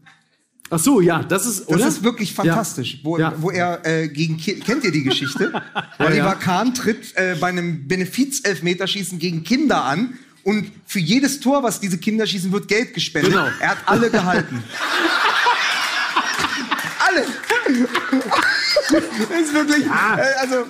Ach 0.70 0.80
so, 0.80 1.00
ja, 1.00 1.24
das 1.24 1.46
ist, 1.46 1.62
Das 1.62 1.68
oder? 1.70 1.88
ist 1.88 2.04
wirklich 2.04 2.34
fantastisch. 2.34 3.00
Wo, 3.04 3.18
Ja. 3.18 3.34
wo 3.38 3.52
er 3.52 3.86
äh, 3.86 4.10
gegen 4.10 4.36
Ki 4.38 4.60
kennt 4.60 4.84
ihr 4.84 4.92
die 4.92 5.04
Geschichte? 5.04 5.62
Oliver 6.00 6.16
ja. 6.18 6.36
Kahn 6.36 6.74
tritt 6.74 7.16
äh, 7.16 7.36
bei 7.40 7.48
einem 7.48 7.88
Benefiz-Elfmeterschießen 7.88 9.18
gegen 9.18 9.44
Kinder 9.46 9.86
an 9.86 10.16
und 10.44 10.70
für 10.86 11.00
jedes 11.00 11.40
Tor, 11.40 11.64
was 11.64 11.80
diese 11.80 11.98
Kinder 11.98 12.28
schießen, 12.28 12.52
wird 12.52 12.68
Geld 12.68 12.94
gespendet. 12.94 13.32
Genau. 13.32 13.48
Er 13.60 13.70
hat 13.70 13.78
alle 13.86 14.10
gehalten. 14.10 14.62
alle. 17.08 17.26
das 18.90 19.42
ist 19.42 19.54
wirklich, 19.54 19.86
äh, 19.86 20.40
also 20.40 20.66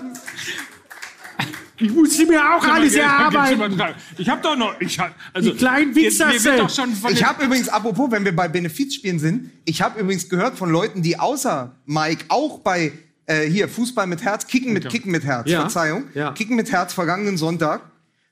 Ich 1.79 1.91
muss 1.93 2.15
sie 2.17 2.25
mir 2.25 2.39
auch 2.55 2.63
alles 2.63 2.95
erarbeiten. 2.95 3.79
Ich 4.17 4.27
hab 4.29 4.41
doch 4.41 4.55
noch. 4.55 4.79
Ich 4.81 4.99
hab, 4.99 5.13
also, 5.33 5.51
Die 5.51 5.57
kleinen 5.57 5.95
Wichser 5.95 6.31
sind. 6.39 6.59
doch 6.59 6.69
schon 6.69 6.91
Ich 7.11 7.23
habe 7.23 7.45
übrigens, 7.45 7.69
apropos, 7.69 8.09
wenn 8.11 8.25
wir 8.25 8.35
bei 8.35 8.47
Benefizspielen 8.47 9.19
sind, 9.19 9.51
ich 9.65 9.81
habe 9.81 9.99
übrigens 9.99 10.27
gehört 10.29 10.57
von 10.57 10.69
Leuten, 10.71 11.01
die 11.01 11.19
außer 11.19 11.75
Mike 11.85 12.25
auch 12.29 12.59
bei 12.59 12.91
äh, 13.25 13.45
hier 13.47 13.67
Fußball 13.69 14.07
mit 14.07 14.23
Herz, 14.23 14.47
Kicken 14.47 14.73
mit 14.73 14.89
Kicken 14.89 15.11
mit 15.11 15.23
Herz, 15.23 15.49
Ja. 15.49 15.61
Verzeihung, 15.61 16.05
Ja. 16.13 16.31
Kicken 16.31 16.55
mit 16.55 16.71
Herz 16.71 16.93
vergangenen 16.93 17.37
Sonntag. 17.37 17.81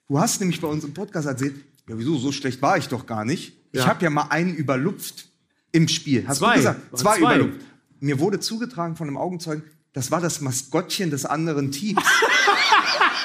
Du 0.08 0.20
hast 0.20 0.40
nämlich 0.40 0.62
bei 0.62 0.68
uns 0.68 0.84
im 0.84 0.94
Podcast 0.94 1.28
erzählt, 1.28 1.56
ja 1.88 1.98
wieso, 1.98 2.18
so 2.18 2.32
schlecht 2.32 2.62
war 2.62 2.78
ich 2.78 2.88
doch 2.88 3.06
gar 3.06 3.26
nicht. 3.26 3.54
Ich 3.72 3.82
Ja. 3.82 3.88
habe 3.88 4.04
ja 4.04 4.10
mal 4.10 4.28
einen 4.30 4.56
überlupft 4.56 5.28
im 5.72 5.88
Spiel. 5.88 6.24
Hast 6.28 6.38
Zwei. 6.40 6.52
du 6.52 6.56
gesagt? 6.58 6.98
Zwei, 6.98 7.12
zwei. 7.14 7.20
überlupft. 7.20 7.62
Mir 8.00 8.20
wurde 8.20 8.40
zugetragen 8.40 8.96
von 8.96 9.08
einem 9.08 9.18
Augenzeugen, 9.18 9.64
das 9.96 10.12
war 10.12 10.22
das 10.22 10.40
Maskottchen 10.42 11.10
des 11.10 11.26
anderen 11.26 11.72
Teams. 11.72 12.02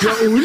Ja, 0.03 0.13
und? 0.31 0.43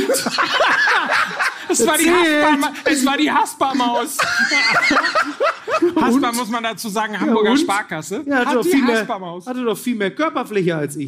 Es 1.70 1.88
war, 1.88 1.98
die. 1.98 2.10
Haspa, 2.12 2.74
es 2.84 3.06
war 3.06 3.18
die 3.18 3.32
Haspa-Maus. 3.32 4.18
Haspa 5.96 6.32
muss 6.34 6.50
man 6.50 6.64
dazu 6.64 6.90
sagen, 6.90 7.18
Hamburger 7.18 7.52
und? 7.52 7.58
Sparkasse. 7.60 8.24
Ja, 8.26 8.38
hatte, 8.40 8.50
Hat 8.50 8.56
doch 8.58 8.62
die 8.64 8.70
viel 8.72 8.84
mehr, 8.84 9.08
hatte 9.46 9.64
doch 9.64 9.78
viel 9.78 9.96
mehr 9.96 10.12
Körperfläche 10.12 10.76
als 10.76 10.98
ich. 10.98 11.08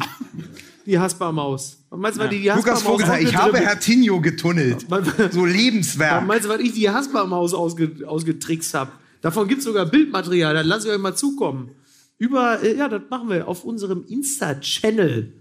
Die 0.86 0.98
Haspa-Maus. 0.98 1.76
Meinst 1.90 2.18
du, 2.18 2.22
weil 2.22 2.30
die 2.30 2.40
die 2.40 2.48
Lukas 2.48 2.82
Vogelsang, 2.82 3.20
ich 3.20 3.36
habe 3.36 3.58
ausgedribbelt- 3.58 3.66
Hertinho 3.66 4.20
getunnelt. 4.22 4.86
So 5.30 5.44
Lebenswerk. 5.44 6.26
Meinst 6.26 6.46
du, 6.46 6.48
weil 6.48 6.62
ich 6.62 6.72
die 6.72 6.88
Haspa-Maus 6.88 7.52
ausge, 7.52 7.90
ausgetrickst 8.06 8.72
habe? 8.74 8.92
Davon 9.20 9.46
gibt 9.48 9.58
es 9.58 9.64
sogar 9.66 9.84
Bildmaterial, 9.84 10.54
dann 10.54 10.66
lasst 10.66 10.86
ihr 10.86 10.92
euch 10.92 10.98
mal 10.98 11.14
zukommen. 11.14 11.70
Über, 12.18 12.62
äh, 12.62 12.76
ja, 12.76 12.88
das 12.88 13.02
machen 13.08 13.28
wir 13.30 13.46
auf 13.46 13.64
unserem 13.64 14.04
Insta-Channel, 14.06 15.32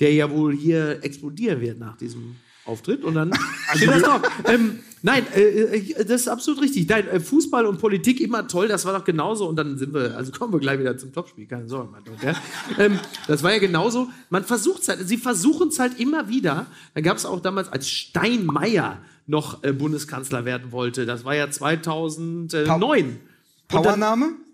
der 0.00 0.12
ja 0.14 0.30
wohl 0.30 0.54
hier 0.54 1.04
explodieren 1.04 1.60
wird 1.60 1.78
nach 1.78 1.96
diesem 1.96 2.36
Auftritt. 2.64 3.04
Und 3.04 3.14
dann 3.14 3.32
steht 3.74 3.88
das 3.88 4.02
drauf. 4.02 4.22
Ähm, 4.46 4.80
nein, 5.02 5.26
äh, 5.34 5.42
äh, 5.42 6.04
das 6.04 6.22
ist 6.22 6.28
absolut 6.28 6.62
richtig. 6.62 6.88
Nein, 6.88 7.06
äh, 7.08 7.20
Fußball 7.20 7.66
und 7.66 7.78
Politik 7.78 8.20
immer 8.20 8.48
toll, 8.48 8.68
das 8.68 8.86
war 8.86 8.98
doch 8.98 9.04
genauso. 9.04 9.46
Und 9.46 9.56
dann 9.56 9.76
sind 9.76 9.92
wir, 9.92 10.16
also 10.16 10.32
kommen 10.32 10.52
wir 10.54 10.60
gleich 10.60 10.78
wieder 10.78 10.96
zum 10.96 11.12
Topspiel, 11.12 11.46
keine 11.46 11.68
Sorge, 11.68 11.90
mein 11.92 12.04
Gott. 12.04 12.22
Ja? 12.22 12.34
Ähm, 12.82 12.98
das 13.28 13.42
war 13.42 13.52
ja 13.52 13.58
genauso. 13.58 14.08
Man 14.30 14.44
versucht 14.44 14.82
es 14.82 14.88
halt, 14.88 15.06
sie 15.06 15.18
versuchen 15.18 15.68
es 15.68 15.78
halt 15.78 16.00
immer 16.00 16.28
wieder. 16.30 16.66
Da 16.94 17.02
gab 17.02 17.18
es 17.18 17.26
auch 17.26 17.40
damals, 17.40 17.68
als 17.68 17.88
Steinmeier 17.88 19.02
noch 19.26 19.60
Bundeskanzler 19.60 20.44
werden 20.44 20.70
wollte, 20.70 21.04
das 21.04 21.24
war 21.24 21.34
ja 21.34 21.50
2009. 21.50 23.18
Powername? 23.66 24.45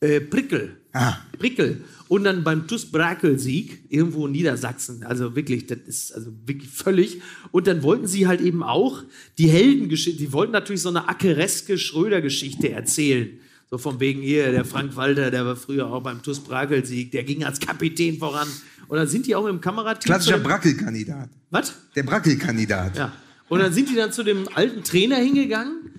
Äh, 0.00 0.20
Prickel. 0.20 0.76
Ah. 0.92 1.16
Prickel. 1.38 1.82
Und 2.08 2.24
dann 2.24 2.44
beim 2.44 2.68
TuS 2.68 2.86
Brakel-Sieg, 2.86 3.84
irgendwo 3.88 4.26
in 4.26 4.32
Niedersachsen. 4.32 5.02
Also 5.04 5.34
wirklich, 5.34 5.66
das 5.66 5.78
ist 5.86 6.12
also 6.12 6.32
wirklich 6.44 6.70
völlig. 6.70 7.20
Und 7.50 7.66
dann 7.66 7.82
wollten 7.82 8.06
sie 8.06 8.26
halt 8.26 8.40
eben 8.40 8.62
auch 8.62 9.02
die 9.38 9.48
Heldengeschichte, 9.48 10.22
die 10.22 10.32
wollten 10.32 10.52
natürlich 10.52 10.82
so 10.82 10.90
eine 10.90 11.08
ackereske 11.08 11.78
Schröder-Geschichte 11.78 12.70
erzählen. 12.70 13.38
So 13.68 13.78
von 13.78 13.98
wegen 13.98 14.22
hier, 14.22 14.52
der 14.52 14.64
Frank 14.64 14.94
Walter, 14.94 15.30
der 15.32 15.44
war 15.44 15.56
früher 15.56 15.88
auch 15.88 16.02
beim 16.02 16.22
TuS 16.22 16.40
Brakel-Sieg, 16.40 17.10
der 17.10 17.24
ging 17.24 17.42
als 17.42 17.58
Kapitän 17.58 18.18
voran. 18.18 18.48
Und 18.86 18.98
dann 18.98 19.08
sind 19.08 19.26
die 19.26 19.34
auch 19.34 19.46
dem 19.46 19.60
Kamerateam. 19.60 20.12
Klassischer 20.12 20.38
Brackelkandidat. 20.38 21.30
Was? 21.50 21.74
Der 21.96 22.04
Brackelkandidat. 22.04 22.96
Ja. 22.96 23.12
Und 23.48 23.60
dann 23.60 23.72
sind 23.72 23.88
die 23.88 23.96
dann 23.96 24.12
zu 24.12 24.22
dem 24.22 24.48
alten 24.54 24.84
Trainer 24.84 25.16
hingegangen. 25.16 25.90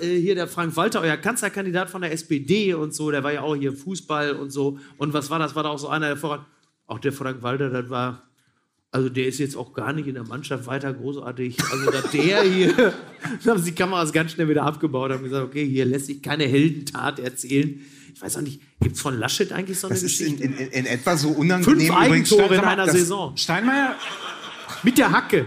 Äh, 0.00 0.20
Hier 0.20 0.34
der 0.34 0.46
Frank 0.48 0.76
Walter, 0.76 1.00
euer 1.00 1.16
Kanzlerkandidat 1.16 1.90
von 1.90 2.02
der 2.02 2.12
SPD 2.12 2.74
und 2.74 2.94
so, 2.94 3.10
der 3.10 3.22
war 3.24 3.32
ja 3.32 3.42
auch 3.42 3.54
hier 3.56 3.72
Fußball 3.72 4.32
und 4.32 4.50
so. 4.50 4.78
Und 4.98 5.12
was 5.12 5.30
war 5.30 5.38
das? 5.38 5.54
War 5.54 5.62
da 5.62 5.70
auch 5.70 5.78
so 5.78 5.88
einer, 5.88 6.06
der 6.08 6.16
voran. 6.16 6.44
Auch 6.86 6.98
der 6.98 7.12
Frank 7.12 7.42
Walter, 7.42 7.70
das 7.70 7.88
war. 7.88 8.22
Also 8.90 9.08
der 9.08 9.26
ist 9.26 9.38
jetzt 9.38 9.56
auch 9.56 9.72
gar 9.72 9.92
nicht 9.92 10.06
in 10.06 10.14
der 10.14 10.22
Mannschaft 10.24 10.66
weiter 10.66 10.92
großartig. 10.92 11.56
Also 11.72 11.90
dass 11.90 12.10
der 12.12 12.42
hier, 12.44 12.92
haben 13.46 13.58
sie 13.60 13.70
die 13.70 13.74
Kameras 13.74 14.12
ganz 14.12 14.32
schnell 14.32 14.48
wieder 14.48 14.62
abgebaut, 14.62 15.10
haben 15.10 15.24
gesagt, 15.24 15.44
okay, 15.46 15.66
hier 15.66 15.84
lässt 15.84 16.06
sich 16.06 16.22
keine 16.22 16.44
Heldentat 16.44 17.18
erzählen. 17.18 17.80
Ich 18.14 18.22
weiß 18.22 18.36
auch 18.36 18.42
nicht, 18.42 18.60
gibt 18.80 18.94
es 18.94 19.02
von 19.02 19.18
Laschet 19.18 19.50
eigentlich 19.52 19.80
so 19.80 19.88
eine 19.88 19.94
Das 19.94 20.04
ist 20.04 20.20
in, 20.20 20.36
Geschichte? 20.36 20.62
in, 20.62 20.70
in 20.70 20.86
etwa 20.86 21.16
so 21.16 21.30
unangenehm. 21.30 21.64
Fünf 21.64 21.88
übrigens, 21.88 22.32
Eigentore 22.32 22.54
in 22.54 22.60
einer 22.60 22.88
Saison. 22.88 23.36
Steinmeier, 23.36 23.96
Mit 24.84 24.98
der 24.98 25.10
Hacke. 25.10 25.46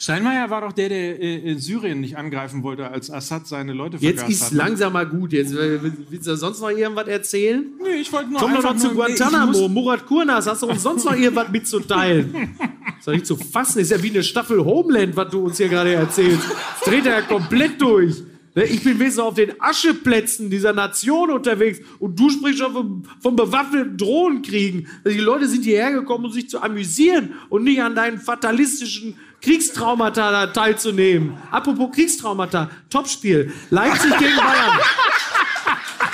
Steinmeier 0.00 0.48
war 0.48 0.60
doch 0.60 0.72
der, 0.72 0.88
der 0.88 1.20
äh, 1.20 1.38
in 1.50 1.58
Syrien 1.58 2.00
nicht 2.00 2.16
angreifen 2.16 2.62
wollte, 2.62 2.88
als 2.88 3.10
Assad 3.10 3.48
seine 3.48 3.72
Leute 3.72 3.96
Jetzt 3.98 4.20
vergast 4.20 4.30
ist 4.40 4.44
hat. 4.46 4.52
ne? 4.52 4.58
langsam 4.58 4.92
mal 4.92 5.06
gut. 5.06 5.32
Jetzt 5.32 5.52
äh, 5.52 5.80
willst 6.08 6.26
du 6.28 6.36
sonst 6.36 6.60
noch 6.60 6.70
irgendwas 6.70 7.08
erzählen? 7.08 7.64
Nee, 7.82 8.00
ich 8.00 8.12
wollte 8.12 8.30
nur 8.30 8.38
Komm 8.40 8.54
doch 8.54 8.62
noch 8.62 8.76
zu 8.76 8.88
nee, 8.88 8.94
Guantanamo. 8.94 9.46
muss- 9.58 9.68
Murat 9.70 10.06
Kurnas, 10.06 10.46
hast 10.46 10.62
du 10.62 10.66
uns 10.68 10.82
sonst 10.82 11.04
noch 11.04 11.16
irgendwas 11.16 11.48
mitzuteilen? 11.50 12.32
Ist 12.98 13.06
doch 13.06 13.12
nicht 13.12 13.26
zu 13.26 13.36
fassen. 13.36 13.80
Ist 13.80 13.90
ja 13.90 14.02
wie 14.02 14.10
eine 14.10 14.22
Staffel 14.22 14.64
Homeland, 14.64 15.16
was 15.16 15.30
du 15.30 15.44
uns 15.46 15.56
hier 15.56 15.68
gerade 15.68 15.92
erzählst. 15.94 16.42
Das 16.48 16.88
dreht 16.88 17.06
er 17.06 17.12
ja 17.14 17.20
komplett 17.22 17.80
durch. 17.80 18.22
Ne, 18.58 18.64
Ich 18.64 18.82
bin 18.82 18.98
wenigstens 18.98 19.22
auf 19.22 19.34
den 19.34 19.52
Ascheplätzen 19.60 20.50
dieser 20.50 20.72
Nation 20.72 21.30
unterwegs 21.30 21.78
und 22.00 22.18
du 22.18 22.28
sprichst 22.28 22.58
schon 22.58 22.72
vom, 22.72 23.04
vom 23.22 23.36
bewaffneten 23.36 23.96
Drohnenkriegen. 23.96 24.88
Also 25.04 25.16
die 25.16 25.22
Leute 25.22 25.46
sind 25.46 25.62
hierher 25.62 25.92
gekommen, 25.92 26.24
um 26.24 26.32
sich 26.32 26.50
zu 26.50 26.60
amüsieren 26.60 27.34
und 27.50 27.62
nicht 27.62 27.80
an 27.80 27.94
deinen 27.94 28.18
fatalistischen 28.18 29.16
Kriegstraumata 29.40 30.48
teilzunehmen. 30.48 31.38
Apropos 31.52 31.94
Kriegstraumata, 31.94 32.68
Topspiel. 32.90 33.52
Leipzig 33.70 34.18
gegen 34.18 34.36
Bayern. 34.36 34.80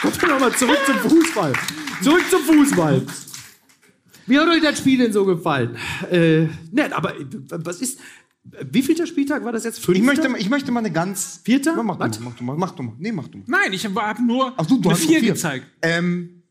Kommt 0.02 0.22
nochmal 0.28 0.54
zurück 0.54 0.80
zum 0.84 0.96
Fußball. 0.96 1.52
Zurück 2.02 2.24
zum 2.28 2.42
Fußball. 2.42 3.06
Wie 4.26 4.38
hat 4.38 4.48
euch 4.48 4.60
das 4.60 4.76
Spiel 4.80 4.98
denn 4.98 5.14
so 5.14 5.24
gefallen? 5.24 5.78
Äh, 6.10 6.48
nett, 6.70 6.92
aber 6.92 7.18
äh, 7.18 7.24
was 7.48 7.80
ist. 7.80 7.98
Wie 8.70 8.82
vielter 8.82 9.06
Spieltag 9.06 9.44
war 9.44 9.52
das 9.52 9.64
jetzt? 9.64 9.78
Fünfter? 9.80 10.00
Ich 10.00 10.06
möchte, 10.06 10.28
mal- 10.28 10.40
ich 10.40 10.50
möchte 10.50 10.70
mal 10.70 10.80
eine 10.80 10.90
ganz. 10.92 11.40
Vierter? 11.44 11.74
Ja, 11.76 11.82
mach, 11.82 11.96
du 11.96 12.20
mach 12.20 12.34
du 12.36 12.44
mal, 12.44 12.56
mach 12.56 12.72
du 12.72 12.82
mal. 12.82 12.92
Nee, 12.98 13.10
mach 13.12 13.28
du 13.28 13.38
mal. 13.38 13.44
Nein, 13.46 13.72
ich 13.72 13.84
habe 13.86 14.22
nur 14.22 14.52
Ach 14.56 14.66
du, 14.66 14.78
du 14.78 14.88
eine 14.90 14.98
hast 14.98 15.04
vier 15.06 15.16
noch 15.18 15.24
vier. 15.24 15.32
gezeigt. 15.32 15.66
Ähm, 15.82 16.42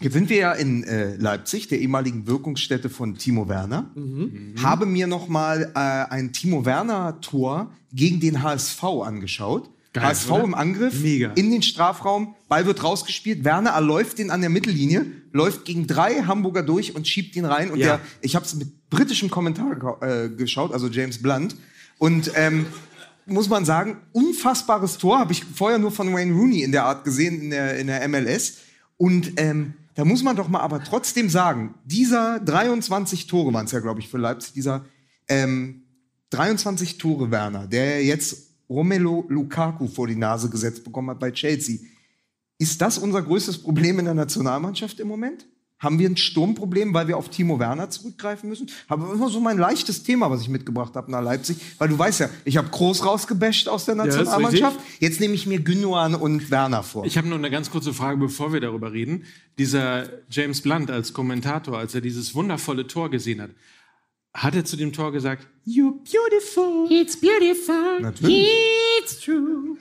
jetzt 0.00 0.14
sind 0.14 0.30
wir 0.30 0.36
ja 0.38 0.52
in 0.52 0.82
äh, 0.84 1.16
Leipzig, 1.16 1.68
der 1.68 1.78
ehemaligen 1.80 2.26
Wirkungsstätte 2.26 2.88
von 2.88 3.16
Timo 3.16 3.48
Werner. 3.48 3.90
Mhm. 3.94 4.54
Habe 4.62 4.86
mir 4.86 5.06
noch 5.06 5.28
mal 5.28 5.70
äh, 5.74 5.78
ein 5.78 6.32
Timo 6.32 6.64
Werner 6.64 7.20
Tor 7.20 7.70
gegen 7.92 8.18
den 8.18 8.42
HSV 8.42 8.82
angeschaut. 9.04 9.68
Geil, 9.92 10.04
HSV 10.04 10.30
oder? 10.30 10.44
im 10.44 10.54
Angriff, 10.54 11.00
Mega. 11.02 11.32
in 11.34 11.50
den 11.50 11.62
Strafraum, 11.62 12.34
Ball 12.48 12.64
wird 12.64 12.82
rausgespielt, 12.82 13.44
Werner 13.44 13.70
erläuft 13.70 14.18
den 14.18 14.30
an 14.30 14.40
der 14.40 14.48
Mittellinie, 14.48 15.04
läuft 15.32 15.64
gegen 15.66 15.86
drei 15.86 16.22
Hamburger 16.22 16.62
durch 16.62 16.94
und 16.96 17.06
schiebt 17.06 17.36
ihn 17.36 17.44
rein. 17.44 17.70
Und 17.70 17.78
Ja. 17.78 17.98
der, 17.98 18.00
ich 18.22 18.34
habe 18.34 18.46
es 18.46 18.54
mit 18.54 18.88
britischem 18.88 19.28
Kommentar 19.30 20.02
äh, 20.02 20.28
geschaut, 20.30 20.72
also 20.72 20.88
James 20.88 21.20
Blunt. 21.20 21.56
Und 21.98 22.32
ähm, 22.36 22.66
muss 23.26 23.48
man 23.48 23.64
sagen, 23.64 23.98
unfassbares 24.12 24.98
Tor. 24.98 25.18
Habe 25.18 25.32
ich 25.32 25.44
vorher 25.44 25.78
nur 25.78 25.90
von 25.92 26.12
Wayne 26.14 26.32
Rooney 26.34 26.62
in 26.62 26.72
der 26.72 26.84
Art 26.86 27.04
gesehen, 27.04 27.40
in 27.42 27.50
der, 27.50 27.78
in 27.78 27.86
der 27.86 28.06
MLS. 28.08 28.58
Und 28.96 29.32
ähm, 29.36 29.74
da 29.94 30.04
muss 30.04 30.22
man 30.22 30.36
doch 30.36 30.48
mal 30.48 30.60
aber 30.60 30.82
trotzdem 30.82 31.28
sagen, 31.28 31.74
dieser 31.84 32.40
23 32.40 33.26
Tore 33.26 33.52
waren 33.52 33.66
es 33.66 33.72
ja, 33.72 33.80
glaube 33.80 34.00
ich, 34.00 34.08
für 34.08 34.18
Leipzig, 34.18 34.54
dieser 34.54 34.84
ähm, 35.28 35.82
23 36.30 36.98
Tore 36.98 37.30
Werner, 37.30 37.66
der 37.66 38.02
jetzt 38.04 38.51
Romelu 38.72 39.24
Lukaku 39.28 39.86
vor 39.86 40.06
die 40.06 40.16
Nase 40.16 40.48
gesetzt 40.48 40.84
bekommen 40.84 41.10
hat 41.10 41.20
bei 41.20 41.30
Chelsea. 41.30 41.78
Ist 42.58 42.80
das 42.80 42.98
unser 42.98 43.22
größtes 43.22 43.58
Problem 43.58 43.98
in 43.98 44.06
der 44.06 44.14
Nationalmannschaft 44.14 45.00
im 45.00 45.08
Moment? 45.08 45.46
Haben 45.78 45.98
wir 45.98 46.08
ein 46.08 46.16
Sturmproblem, 46.16 46.94
weil 46.94 47.08
wir 47.08 47.16
auf 47.16 47.28
Timo 47.28 47.58
Werner 47.58 47.90
zurückgreifen 47.90 48.48
müssen? 48.48 48.70
Aber 48.86 49.12
immer 49.12 49.28
so 49.28 49.40
mein 49.40 49.58
leichtes 49.58 50.04
Thema, 50.04 50.30
was 50.30 50.40
ich 50.40 50.48
mitgebracht 50.48 50.94
habe 50.94 51.10
nach 51.10 51.20
Leipzig. 51.20 51.56
Weil 51.78 51.88
du 51.88 51.98
weißt 51.98 52.20
ja, 52.20 52.28
ich 52.44 52.56
habe 52.56 52.68
Groß 52.68 53.04
rausgebasht 53.04 53.68
aus 53.68 53.84
der 53.84 53.96
Nationalmannschaft. 53.96 54.78
Jetzt 55.00 55.18
nehme 55.18 55.34
ich 55.34 55.48
mir 55.48 55.58
Gündogan 55.58 56.14
und 56.14 56.52
Werner 56.52 56.84
vor. 56.84 57.04
Ich 57.04 57.18
habe 57.18 57.26
nur 57.26 57.36
eine 57.36 57.50
ganz 57.50 57.68
kurze 57.68 57.92
Frage, 57.92 58.16
bevor 58.18 58.52
wir 58.52 58.60
darüber 58.60 58.92
reden. 58.92 59.24
Dieser 59.58 60.04
James 60.30 60.60
Blunt 60.60 60.88
als 60.88 61.14
Kommentator, 61.14 61.76
als 61.78 61.96
er 61.96 62.00
dieses 62.00 62.32
wundervolle 62.36 62.86
Tor 62.86 63.10
gesehen 63.10 63.42
hat, 63.42 63.50
hat 64.34 64.54
er 64.54 64.64
zu 64.64 64.76
dem 64.76 64.92
Tor 64.92 65.12
gesagt, 65.12 65.46
You're 65.66 65.92
beautiful. 66.10 66.90
It's 66.90 67.16
beautiful. 67.20 68.00
Natürlich. 68.00 68.48
It's 69.00 69.20
true. 69.20 69.76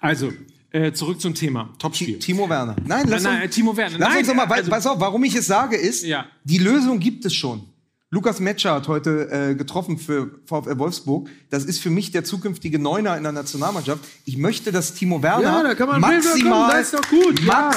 Also, 0.00 0.32
äh, 0.70 0.92
zurück 0.92 1.20
zum 1.20 1.34
Thema. 1.34 1.70
Topspiel. 1.78 2.18
Timo 2.18 2.48
Werner. 2.48 2.76
Nein, 2.86 3.06
lass 3.08 3.22
Nein, 3.22 3.32
uns, 3.34 3.40
nein, 3.40 3.50
Timo 3.50 3.76
Werner. 3.76 3.98
Lass 3.98 4.08
Nein, 4.08 4.18
uns 4.18 4.28
doch 4.28 4.34
mal, 4.34 4.46
also- 4.46 4.70
pass 4.70 4.86
auf, 4.86 5.00
warum 5.00 5.22
ich 5.24 5.34
es 5.34 5.46
sage, 5.46 5.76
ist, 5.76 6.04
Ja. 6.04 6.26
die 6.44 6.58
Lösung 6.58 6.98
gibt 7.00 7.24
es 7.24 7.34
schon. 7.34 7.62
Lukas 8.10 8.38
Metscher 8.40 8.72
hat 8.74 8.88
heute 8.88 9.28
äh, 9.30 9.54
getroffen 9.56 9.98
für 9.98 10.38
VfL 10.46 10.78
Wolfsburg. 10.78 11.28
Das 11.50 11.64
ist 11.64 11.80
für 11.80 11.90
mich 11.90 12.12
der 12.12 12.24
zukünftige 12.24 12.78
Neuner 12.78 13.16
in 13.16 13.24
der 13.24 13.32
Nationalmannschaft. 13.32 14.04
Ich 14.24 14.36
möchte, 14.38 14.70
dass 14.72 14.94
Timo 14.94 15.22
Werner 15.22 15.42
Ja, 15.42 15.62
da 15.62 15.74
kann 15.74 15.88
man 15.88 16.00
Bilder 16.00 16.14
maximal, 16.28 16.52
kommen, 16.52 16.70
das 16.70 16.92
ist 16.92 16.94
doch 16.94 17.08
gut, 17.10 17.40
ja. 17.40 17.70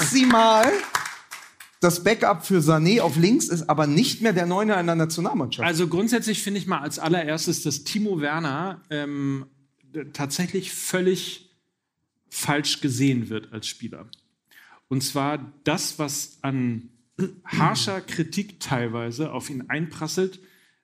Das 1.79 2.03
Backup 2.03 2.45
für 2.45 2.59
Sané 2.59 3.01
auf 3.01 3.15
links 3.15 3.47
ist, 3.47 3.69
aber 3.69 3.87
nicht 3.87 4.21
mehr 4.21 4.33
der 4.33 4.45
Neuner 4.45 4.79
in 4.79 4.85
der 4.85 4.95
Nationalmannschaft. 4.95 5.65
Also 5.65 5.87
grundsätzlich 5.87 6.43
finde 6.43 6.59
ich 6.59 6.67
mal 6.67 6.79
als 6.79 6.99
allererstes, 6.99 7.63
dass 7.63 7.83
Timo 7.85 8.19
Werner 8.19 8.81
ähm, 8.89 9.45
tatsächlich 10.13 10.73
völlig 10.73 11.49
falsch 12.29 12.81
gesehen 12.81 13.29
wird 13.29 13.53
als 13.53 13.67
Spieler. 13.67 14.07
Und 14.87 15.03
zwar 15.03 15.53
das, 15.63 15.99
was 15.99 16.39
an 16.41 16.89
harscher 17.45 18.01
Kritik 18.01 18.59
teilweise 18.59 19.31
auf 19.31 19.49
ihn 19.49 19.65
einprasselt, 19.69 20.39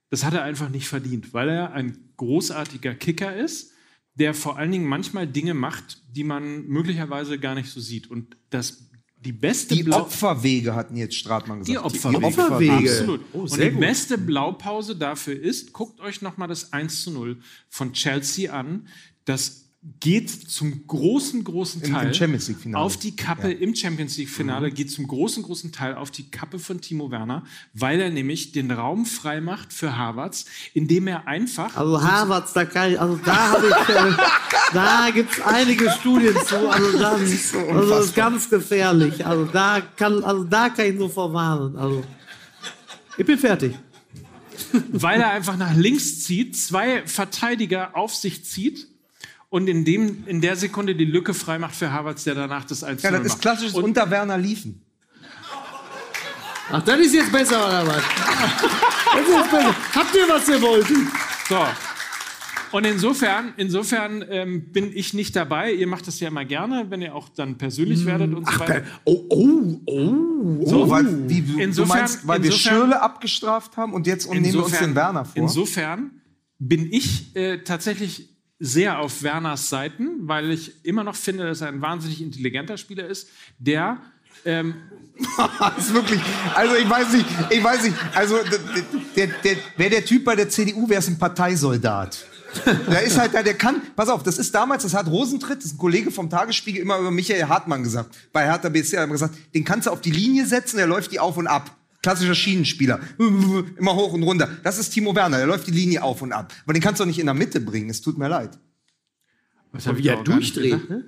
das 0.10 0.24
hat 0.24 0.34
er 0.34 0.44
einfach 0.44 0.70
nicht 0.70 0.88
verdient, 0.88 1.34
weil 1.34 1.50
er 1.50 1.74
ein 1.74 1.98
großartiger 2.18 2.94
Kicker 2.96 3.36
ist, 3.36 3.72
der 4.14 4.34
vor 4.34 4.58
allen 4.58 4.72
Dingen 4.72 4.88
manchmal 4.88 5.28
Dinge 5.28 5.54
macht, 5.54 6.02
die 6.16 6.24
man 6.24 6.68
möglicherweise 6.68 7.38
gar 7.38 7.56
nicht 7.56 7.70
so 7.70 7.82
sieht. 7.82 8.10
Und 8.10 8.38
das 8.50 8.90
die 9.26 9.32
beste 9.32 9.76
die 9.76 9.84
Blau 9.84 10.02
Opferwege 10.02 10.76
hatten 10.76 10.96
jetzt 10.96 11.16
Stratmann 11.16 11.60
gesagt. 11.60 11.78
die 11.78 11.84
Opferwege. 11.84 12.26
Opferwege. 12.26 12.90
Absolut. 12.92 13.22
Oh, 13.34 13.40
und 13.40 13.58
die 13.58 13.72
gut. 13.72 13.80
beste 13.80 14.18
Blaupause 14.18 14.96
dafür 14.96 15.40
ist, 15.40 15.74
guckt 15.74 16.00
euch 16.00 16.22
nochmal 16.22 16.48
das 16.48 16.72
1 16.72 17.02
zu 17.02 17.12
0 17.12 17.38
von 17.68 17.94
Chelsea 17.94 18.54
an. 18.54 18.88
Das 19.26 19.65
geht 19.99 20.30
zum 20.32 20.88
großen, 20.88 21.44
großen 21.44 21.82
Im- 21.82 21.88
im 21.90 21.94
Teil 21.94 22.14
auf 22.76 22.98
die 22.98 23.16
Kappe 23.16 23.52
im 23.52 23.76
Champions 23.76 24.18
League-Finale, 24.18 24.72
geht 24.72 24.91
zum 24.91 25.07
großen, 25.07 25.44
großen 25.44 25.72
Teil 25.72 25.94
auf 25.95 26.10
die 26.12 26.30
Kappe 26.32 26.57
von 26.60 26.82
Timo 26.82 27.12
Werner, 27.12 27.44
weil 27.74 27.99
er 28.02 28.10
nämlich 28.10 28.52
den 28.52 28.72
Raum 28.72 29.06
frei 29.06 29.41
macht 29.41 29.74
für 29.74 29.95
Havertz, 29.95 30.45
indem 30.74 31.06
er 31.07 31.28
einfach 31.28 31.76
Also 31.76 32.02
Harvards, 32.02 32.53
da 32.53 32.66
kann 32.66 32.91
ich, 32.94 32.99
also 32.99 33.16
da 33.24 33.36
habe 33.52 33.68
ich, 33.68 33.95
äh, 33.95 34.12
da 34.74 35.10
gibt's 35.14 35.40
einige 35.41 35.91
Studien 35.91 36.36
zu, 36.48 36.68
also 36.68 36.98
das, 36.98 37.53
also 37.53 37.90
das 37.90 38.06
ist 38.06 38.16
ganz 38.16 38.49
gefährlich. 38.49 39.26
Also 39.26 39.45
da 39.45 39.82
kann, 39.82 40.24
also 40.24 40.44
da 40.45 40.70
kann 40.70 40.88
ich 40.88 40.95
nur 40.95 41.10
verwarnen. 41.12 41.76
Also 41.76 42.03
Ich 43.18 43.26
bin 43.26 43.38
fertig. 43.38 43.76
weil 44.91 45.22
er 45.22 45.32
einfach 45.32 45.57
nach 45.57 45.76
links 45.76 46.24
zieht, 46.24 46.57
zwei 46.57 47.06
Verteidiger 47.06 47.95
auf 47.95 48.16
sich 48.16 48.44
zieht 48.45 48.88
und 49.56 49.68
in, 49.69 49.86
dem, 49.86 50.23
in 50.27 50.41
der 50.41 50.57
Sekunde 50.57 50.95
die 50.95 51.06
Lücke 51.06 51.34
freimacht 51.34 51.76
für 51.77 51.90
Havertz, 51.90 52.26
der 52.26 52.36
danach 52.36 52.65
das 52.65 52.84
1 52.84 53.02
Ja, 53.03 53.11
das 53.11 53.19
macht. 53.22 53.27
ist 53.30 53.41
klassisches 53.41 53.73
Und 53.76 53.86
unter 53.86 54.10
Werner 54.11 54.38
liefen. 54.38 54.82
Ach, 56.69 56.82
das 56.84 56.99
ist 56.99 57.14
jetzt 57.14 57.32
besser, 57.32 57.65
oder 57.65 57.88
was? 57.88 58.03
Das 59.14 59.22
ist 59.22 59.52
besser. 59.52 59.76
Habt 59.95 60.14
ihr, 60.14 60.27
was 60.27 60.49
ihr 60.49 60.61
wollt? 60.61 60.88
So. 61.48 61.65
Und 62.73 62.86
insofern, 62.86 63.53
insofern 63.56 64.26
ähm, 64.30 64.73
bin 64.73 64.91
ich 64.94 65.14
nicht 65.14 65.34
dabei. 65.38 65.72
Ihr 65.72 65.88
macht 65.88 66.06
das 66.07 66.19
ja 66.19 66.27
immer 66.27 66.44
gerne, 66.44 66.88
wenn 66.90 67.02
ihr 67.02 67.15
auch 67.15 67.30
dann 67.30 67.57
persönlich 67.57 68.06
werdet 68.06 68.34
und 68.34 68.45
so 68.45 68.60
weiter. 68.60 68.84
Oh, 69.06 69.23
oh, 69.30 69.82
oh. 69.86 70.65
So, 70.68 70.90
weil, 70.90 71.30
wie, 71.30 71.44
du 71.44 71.60
Insofern- 71.61 71.99
meinst, 71.99 72.27
weil 72.27 72.44
wir 72.44 72.52
insofern- 72.52 72.73
Schirle 72.77 73.02
abgestraft 73.02 73.77
haben 73.77 73.94
und 73.94 74.06
jetzt 74.06 74.30
nehmen 74.30 74.52
wir 74.52 74.65
uns 74.65 74.77
den 74.80 74.95
Werner 74.95 75.23
vor. 75.23 75.41
insofern 75.41 76.11
bin 76.60 76.91
ich 76.91 77.34
äh, 77.38 77.60
tatsächlich 77.64 78.35
sehr 78.60 78.99
auf 78.99 79.23
Werners 79.23 79.69
Seiten, 79.69 80.27
weil 80.27 80.52
ich 80.52 80.86
immer 80.86 81.03
noch 81.03 81.15
finde, 81.15 81.45
dass 81.45 81.61
er 81.61 81.68
ein 81.68 81.82
wahnsinnig 81.82 82.22
intelligenter 82.22 82.77
Spieler 82.77 83.07
ist, 83.07 83.30
der 83.60 84.02
ähm, 84.45 84.76
ist 85.77 85.94
wirklich, 85.94 86.22
also 86.53 86.76
ich 86.76 86.90
weiß 86.90 87.14
nicht, 87.14 87.26
ich 87.49 87.64
weiß 87.64 87.84
nicht, 87.84 87.95
also 88.14 88.38
der, 88.38 89.27
der, 89.27 89.27
der, 89.44 89.57
wäre 89.77 89.90
der 89.90 90.06
Typ 90.06 90.23
bei 90.26 90.36
der 90.36 90.49
CDU, 90.49 90.88
wäre 90.88 90.99
es 90.99 91.07
ein 91.07 91.18
Parteisoldat. 91.18 92.26
Der 92.65 93.02
ist 93.03 93.18
halt 93.18 93.34
da, 93.34 93.44
der 93.44 93.56
kann, 93.56 93.82
pass 93.95 94.07
auf, 94.07 94.23
das 94.23 94.38
ist 94.38 94.56
damals, 94.56 94.84
das 94.84 94.94
hat 94.94 95.07
Rosentritt, 95.07 95.57
das 95.57 95.65
ist 95.65 95.73
ein 95.73 95.77
Kollege 95.77 96.11
vom 96.11 96.30
Tagesspiegel, 96.30 96.82
immer 96.82 96.98
über 96.99 97.11
Michael 97.11 97.48
Hartmann 97.48 97.84
gesagt. 97.84 98.15
Bei 98.32 98.45
Hertha 98.45 98.69
BSC 98.69 98.98
hat 98.98 99.06
er 99.06 99.07
gesagt, 99.07 99.36
den 99.53 99.65
kannst 99.65 99.88
du 99.88 99.91
auf 99.91 99.99
die 99.99 100.11
Linie 100.11 100.45
setzen, 100.45 100.77
der 100.77 100.88
läuft 100.88 101.11
die 101.11 101.19
auf 101.19 101.36
und 101.38 101.48
ab. 101.48 101.76
Klassischer 102.06 102.36
Schienenspieler. 102.36 102.99
Immer 103.77 103.95
hoch 103.95 104.14
und 104.14 104.22
runter. 104.22 104.48
Das 104.64 104.77
ist 104.77 104.91
Timo 104.91 105.15
Werner, 105.15 105.38
der 105.38 105.48
läuft 105.48 105.65
die 105.65 105.72
Linie 105.72 106.03
auf 106.03 106.22
und 106.22 106.32
ab. 106.34 106.53
Aber 106.64 106.73
den 106.73 106.82
kannst 106.84 106.99
du 106.99 107.03
doch 107.03 107.07
nicht 107.07 107.18
in 107.18 107.26
der 107.26 107.34
Mitte 107.34 107.60
bringen, 107.60 107.90
es 107.90 107.99
tut 107.99 108.15
mir 108.19 108.27
leid. 108.30 108.52
was 109.72 109.88
hab 109.88 109.95
Wie 109.98 110.02
ich 110.02 110.06
er 110.07 110.14
auch 110.14 110.18
nicht 110.19 110.27
durchdreht, 110.56 110.72
gesagt. 110.73 110.90
ne? 110.91 111.03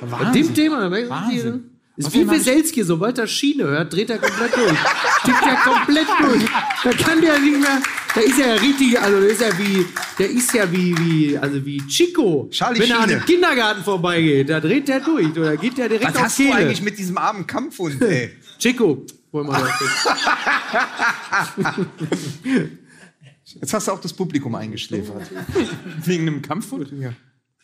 Bei 0.00 0.10
Wahnsinn. 0.10 0.42
dem 0.46 0.54
Thema, 0.54 0.90
man, 0.90 1.08
Wahnsinn. 1.08 1.70
Ist 1.96 2.06
Auf 2.06 2.14
wie 2.14 2.28
Weselski, 2.28 2.82
sobald 2.82 3.18
er 3.18 3.26
Schiene 3.28 3.64
hört, 3.64 3.92
dreht 3.92 4.10
er 4.10 4.18
komplett 4.18 4.56
durch. 4.56 4.78
Tickt 5.24 5.42
er 5.46 5.56
komplett 5.56 6.06
durch. 6.22 6.42
Da 6.82 6.90
kann 6.90 7.20
der 7.20 7.38
nicht 7.38 7.60
mehr. 7.60 7.80
Da 8.14 8.20
ist 8.22 8.38
er 8.40 8.54
ja 8.56 8.60
richtig, 8.60 8.98
also 8.98 9.20
der 9.20 9.28
ist 9.30 9.40
ja 9.42 9.58
wie, 9.58 9.86
der 10.18 10.30
ist 10.30 10.52
ja 10.54 10.72
wie, 10.72 10.96
wie, 10.98 11.38
also 11.38 11.64
wie 11.64 11.86
Chico. 11.86 12.48
Charlie 12.50 12.80
Wenn 12.80 12.90
er 12.90 13.00
an 13.00 13.08
Schiene. 13.10 13.20
dem 13.20 13.26
Kindergarten 13.26 13.84
vorbeigeht, 13.84 14.48
da 14.48 14.58
dreht 14.60 14.88
der 14.88 15.00
durch. 15.00 15.30
Oder 15.36 15.56
geht 15.56 15.78
der 15.78 15.88
direkt 15.88 16.08
Was 16.08 16.16
auf 16.16 16.22
hast 16.24 16.38
du 16.38 16.42
Kehle. 16.44 16.54
eigentlich 16.56 16.82
mit 16.82 16.98
diesem 16.98 17.16
armen 17.18 17.46
Kampfhund, 17.46 18.00
ey? 18.02 18.30
Chico. 18.58 19.06
Wollen 19.32 19.46
wir 19.48 19.52
das 19.54 19.72
Jetzt 23.60 23.74
hast 23.74 23.88
du 23.88 23.92
auch 23.92 24.00
das 24.00 24.12
Publikum 24.12 24.54
eingeschläfert. 24.54 25.30
Wegen 26.04 26.28
einem 26.28 26.42
Kampfhund? 26.42 26.92
Ja. 26.98 27.12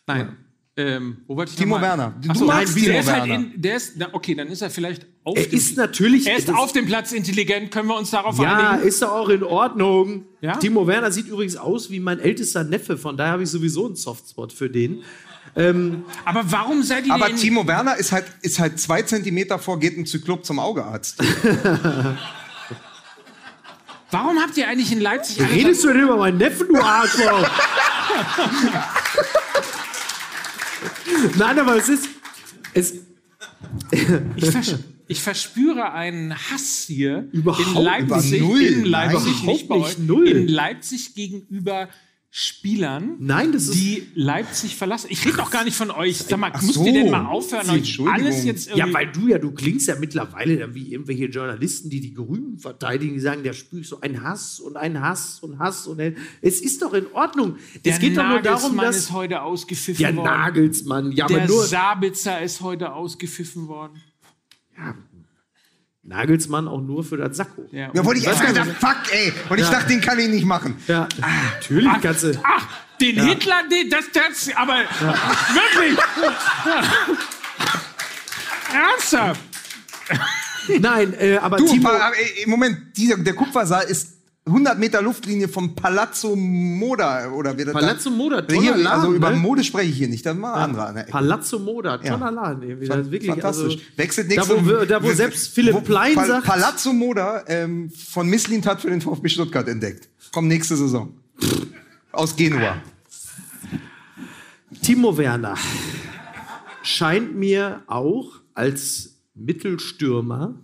Nein. 0.07 0.37
Ähm, 0.77 1.19
wo 1.27 1.37
wollte 1.37 1.51
ich 1.51 1.57
Timo 1.57 1.75
mal? 1.77 1.83
Werner. 1.83 2.15
Du 2.21 2.29
Ach 2.31 2.37
so, 2.37 2.45
magst 2.47 2.77
der 2.77 2.83
Timo 2.85 2.99
ist 3.01 3.11
halt 3.11 3.29
Werner. 3.29 3.45
in, 3.55 3.61
der 3.63 3.77
ist, 3.77 3.95
na, 3.97 4.09
okay, 4.13 4.35
dann 4.37 4.47
ist 4.49 4.63
er 4.63 4.71
vielleicht 4.71 5.07
auf 5.25 5.37
Er 5.37 5.45
dem 5.47 5.57
ist 5.59 5.77
natürlich- 5.77 6.27
Er 6.29 6.37
ist 6.37 6.51
auf 6.55 6.73
dem 6.73 6.87
Platz 6.87 7.11
intelligent, 7.13 7.71
können 7.73 7.89
wir 7.89 7.97
uns 7.97 8.11
darauf 8.11 8.39
Ja, 8.39 8.71
einigen? 8.75 8.87
ist 8.89 9.03
doch 9.03 9.11
auch 9.11 9.29
in 9.29 9.43
Ordnung. 9.43 10.27
Ja? 10.41 10.57
Timo 10.57 10.87
Werner 10.87 11.11
sieht 11.11 11.27
übrigens 11.27 11.57
aus 11.57 11.91
wie 11.91 11.99
mein 11.99 12.21
ältester 12.21 12.63
Neffe, 12.63 12.97
von 12.97 13.17
daher 13.17 13.33
habe 13.33 13.43
ich 13.43 13.51
sowieso 13.51 13.87
einen 13.87 13.97
Softspot 13.97 14.53
für 14.53 14.71
den. 14.71 15.03
Aber 15.55 16.43
warum 16.53 16.83
seid 16.83 17.07
ihr 17.07 17.15
Aber 17.15 17.27
denn- 17.29 17.37
Timo 17.37 17.67
Werner 17.67 17.97
ist 17.97 18.13
halt, 18.13 18.27
ist 18.43 18.59
halt 18.59 18.79
zwei 18.81 19.03
Zentimeter 19.03 19.59
vor, 19.59 19.79
geht 19.81 19.97
ein 19.99 20.07
Zyklop 20.07 20.45
zum 20.45 20.59
Augearzt. 20.59 21.19
Warum 24.11 24.39
habt 24.41 24.57
ihr 24.57 24.67
eigentlich 24.67 24.91
in 24.91 25.01
Leipzig 25.01 25.39
alle 25.39 25.51
Redest 25.53 25.85
du 25.85 25.89
denn 25.89 26.01
über 26.05 26.17
meinen 26.17 26.39
Neffen, 26.39 26.67
du 26.69 26.81
Arschloch? 26.81 27.47
Nein, 31.37 31.59
aber 31.59 31.77
es 31.77 31.89
ist. 31.89 32.09
Es, 32.75 32.95
Ich, 34.37 34.51
vers 34.51 34.75
ich 35.11 35.23
verspüre 35.23 35.93
einen 35.93 36.35
Hass 36.35 36.85
hier 36.87 37.29
Überhaupt 37.33 37.67
in 37.67 37.75
Leipzig, 37.83 38.41
über 38.41 38.49
null. 38.49 38.63
in 38.63 38.85
Leipzig 38.85 39.37
Nein, 39.43 39.47
nicht 39.47 39.69
bei 39.69 39.75
euch, 39.77 39.99
nicht 39.99 40.09
null. 40.09 40.29
in 40.29 40.49
Leipzig 40.49 41.15
gegenüber 41.15 41.89
Spielern, 42.31 43.17
Nein, 43.21 43.53
das 43.53 43.65
ist- 43.69 43.75
die 43.75 44.07
Leipzig 44.15 44.77
verlassen. 44.77 45.07
Ich 45.11 45.25
rede 45.25 45.39
doch 45.39 45.51
gar 45.51 45.65
nicht 45.65 45.77
von 45.77 45.91
euch. 45.91 46.19
Sag 46.19 46.39
mal, 46.39 46.51
Ach 46.53 46.61
müsst 46.61 46.75
so. 46.75 46.85
ihr 46.85 46.93
denn 46.93 47.11
mal 47.11 47.25
aufhören, 47.25 47.71
euch 47.71 47.99
alles 48.07 48.45
jetzt 48.45 48.69
irgendwie... 48.69 48.87
ja, 48.87 48.93
weil 48.93 49.11
du 49.11 49.29
ja, 49.29 49.39
du 49.39 49.51
klingst 49.51 49.89
ja 49.89 49.97
mittlerweile 49.99 50.59
dann 50.59 50.75
wie 50.75 50.93
irgendwelche 50.93 51.25
Journalisten, 51.27 51.89
die 51.89 52.01
die 52.03 52.13
Grünen 52.13 52.59
verteidigen, 52.59 53.15
die 53.15 53.21
sagen, 53.21 53.43
der 53.45 53.55
spürt 53.55 53.87
so 53.87 54.03
ein 54.03 54.23
Hass 54.23 54.61
und 54.61 54.77
ein 54.77 55.01
Hass 55.01 55.41
und 55.41 55.59
Hass 55.59 55.87
und 55.87 56.01
es 56.43 56.61
ist 56.61 56.83
doch 56.83 56.93
in 56.93 57.07
Ordnung. 57.15 57.57
der 57.85 57.95
es 57.95 57.99
geht 57.99 58.17
doch 58.19 58.29
nur 58.29 58.43
darum, 58.43 58.77
Nagelsmann 58.77 58.85
dass 58.87 58.97
ist 58.97 59.13
heute 59.13 59.41
ausgepfiffen 59.43 60.03
ja 60.03 60.15
worden. 60.15 60.27
Nagelsmann, 60.27 61.13
ja, 61.13 61.27
der 61.27 61.39
aber 61.39 61.47
nur 61.47 61.65
Sabitzer 61.65 62.43
ist 62.43 62.61
heute 62.61 62.93
ausgepfiffen 62.93 63.69
worden. 63.69 64.03
Nagelsmann 66.09 66.67
auch 66.69 66.81
nur 66.81 67.05
für 67.05 67.19
das 67.19 67.37
Sakko. 67.37 67.67
Ja, 67.71 67.91
Ja, 67.93 68.05
wollte 68.05 68.21
ich 68.21 68.27
erst 68.27 68.45
gedacht, 68.45 68.69
fuck, 68.81 68.97
ey. 69.13 69.33
Und 69.51 69.59
ich 69.59 69.65
Ja. 69.65 69.73
dachte, 69.73 69.89
den 69.89 70.01
kann 70.01 70.19
ich 70.19 70.29
nicht 70.29 70.47
machen. 70.47 70.77
Ja, 70.87 71.07
natürlich 71.55 71.93
kannst 72.03 72.23
du. 72.25 72.33
Ach, 72.43 72.67
den 73.01 73.21
Hitler, 73.23 73.63
den, 73.71 73.91
das, 73.91 74.05
das, 74.13 74.57
aber 74.57 74.79
wirklich. 74.79 75.99
Ernsthaft? 78.73 79.41
Nein, 80.81 81.15
äh, 81.19 81.37
aber 81.39 81.57
Du, 81.59 81.67
Timo, 81.69 81.91
ey, 81.91 82.43
im 82.45 82.51
Moment, 82.51 82.97
dieser, 82.97 83.17
der 83.19 83.35
Kupfersaal 83.35 83.85
ist 83.85 84.18
100 84.49 84.79
Meter 84.79 85.01
Luftlinie 85.03 85.49
vom 85.49 85.75
Palazzo 85.75 86.35
Moda. 86.37 87.31
Oder 87.31 87.57
wie 87.57 87.65
das 87.65 87.73
Palazzo 87.73 88.11
da- 88.11 88.17
Moda, 88.17 88.43
toller 88.43 88.61
hier, 88.61 88.73
Also 88.75 88.83
Laden, 88.83 89.15
über 89.15 89.31
ne? 89.31 89.37
Mode 89.37 89.63
spreche 89.65 89.91
ich 89.91 89.97
hier 89.97 90.09
nicht, 90.09 90.27
das 90.27 90.35
ist 90.35 90.41
mal 90.41 90.55
ein 90.55 90.63
anderer. 90.71 90.93
Ne? 90.93 91.07
Palazzo 91.09 91.59
Moda, 91.59 91.99
toller 91.99 92.19
Ja. 92.19 92.29
Laden. 92.31 92.63
Irgendwie. 92.63 92.87
Das 92.89 92.99
ist 93.07 93.11
wirklich, 93.11 93.31
Fantastisch. 93.31 93.75
Also, 93.75 93.85
Wechselt 93.97 94.31
da, 94.31 94.35
nächste 94.35 94.67
wo, 94.67 94.85
da, 94.85 95.03
wo 95.03 95.13
selbst 95.13 95.49
Philipp 95.55 95.85
Plein 95.85 96.15
Pal 96.15 96.27
sagt, 96.27 96.47
Palazzo 96.47 96.93
Moda 96.93 97.45
ähm, 97.47 97.91
von 97.91 98.29
Misslint 98.29 98.67
hat 98.67 98.81
für 98.81 98.91
den 98.91 99.01
VfB 99.01 99.29
Stuttgart 99.29 99.69
entdeckt. 99.69 100.09
Kommt 100.33 100.49
nächste 100.49 100.77
Saison. 100.77 101.13
Aus 102.13 102.35
Genua. 102.37 102.77
Timo 104.83 105.17
Werner 105.17 105.55
scheint 106.83 107.35
mir 107.37 107.83
auch 107.87 108.41
als 108.55 109.17
Mittelstürmer 109.35 110.55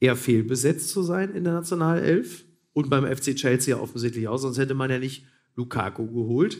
eher 0.00 0.16
fehlbesetzt 0.16 0.90
zu 0.90 1.02
sein 1.02 1.34
in 1.34 1.44
der 1.44 1.52
Nationalelf 1.54 2.44
und 2.78 2.90
beim 2.90 3.04
FC 3.04 3.34
Chelsea 3.34 3.76
offensichtlich 3.76 4.28
auch, 4.28 4.38
sonst 4.38 4.58
hätte 4.58 4.74
man 4.74 4.90
ja 4.90 4.98
nicht 4.98 5.24
Lukaku 5.56 6.06
geholt. 6.06 6.58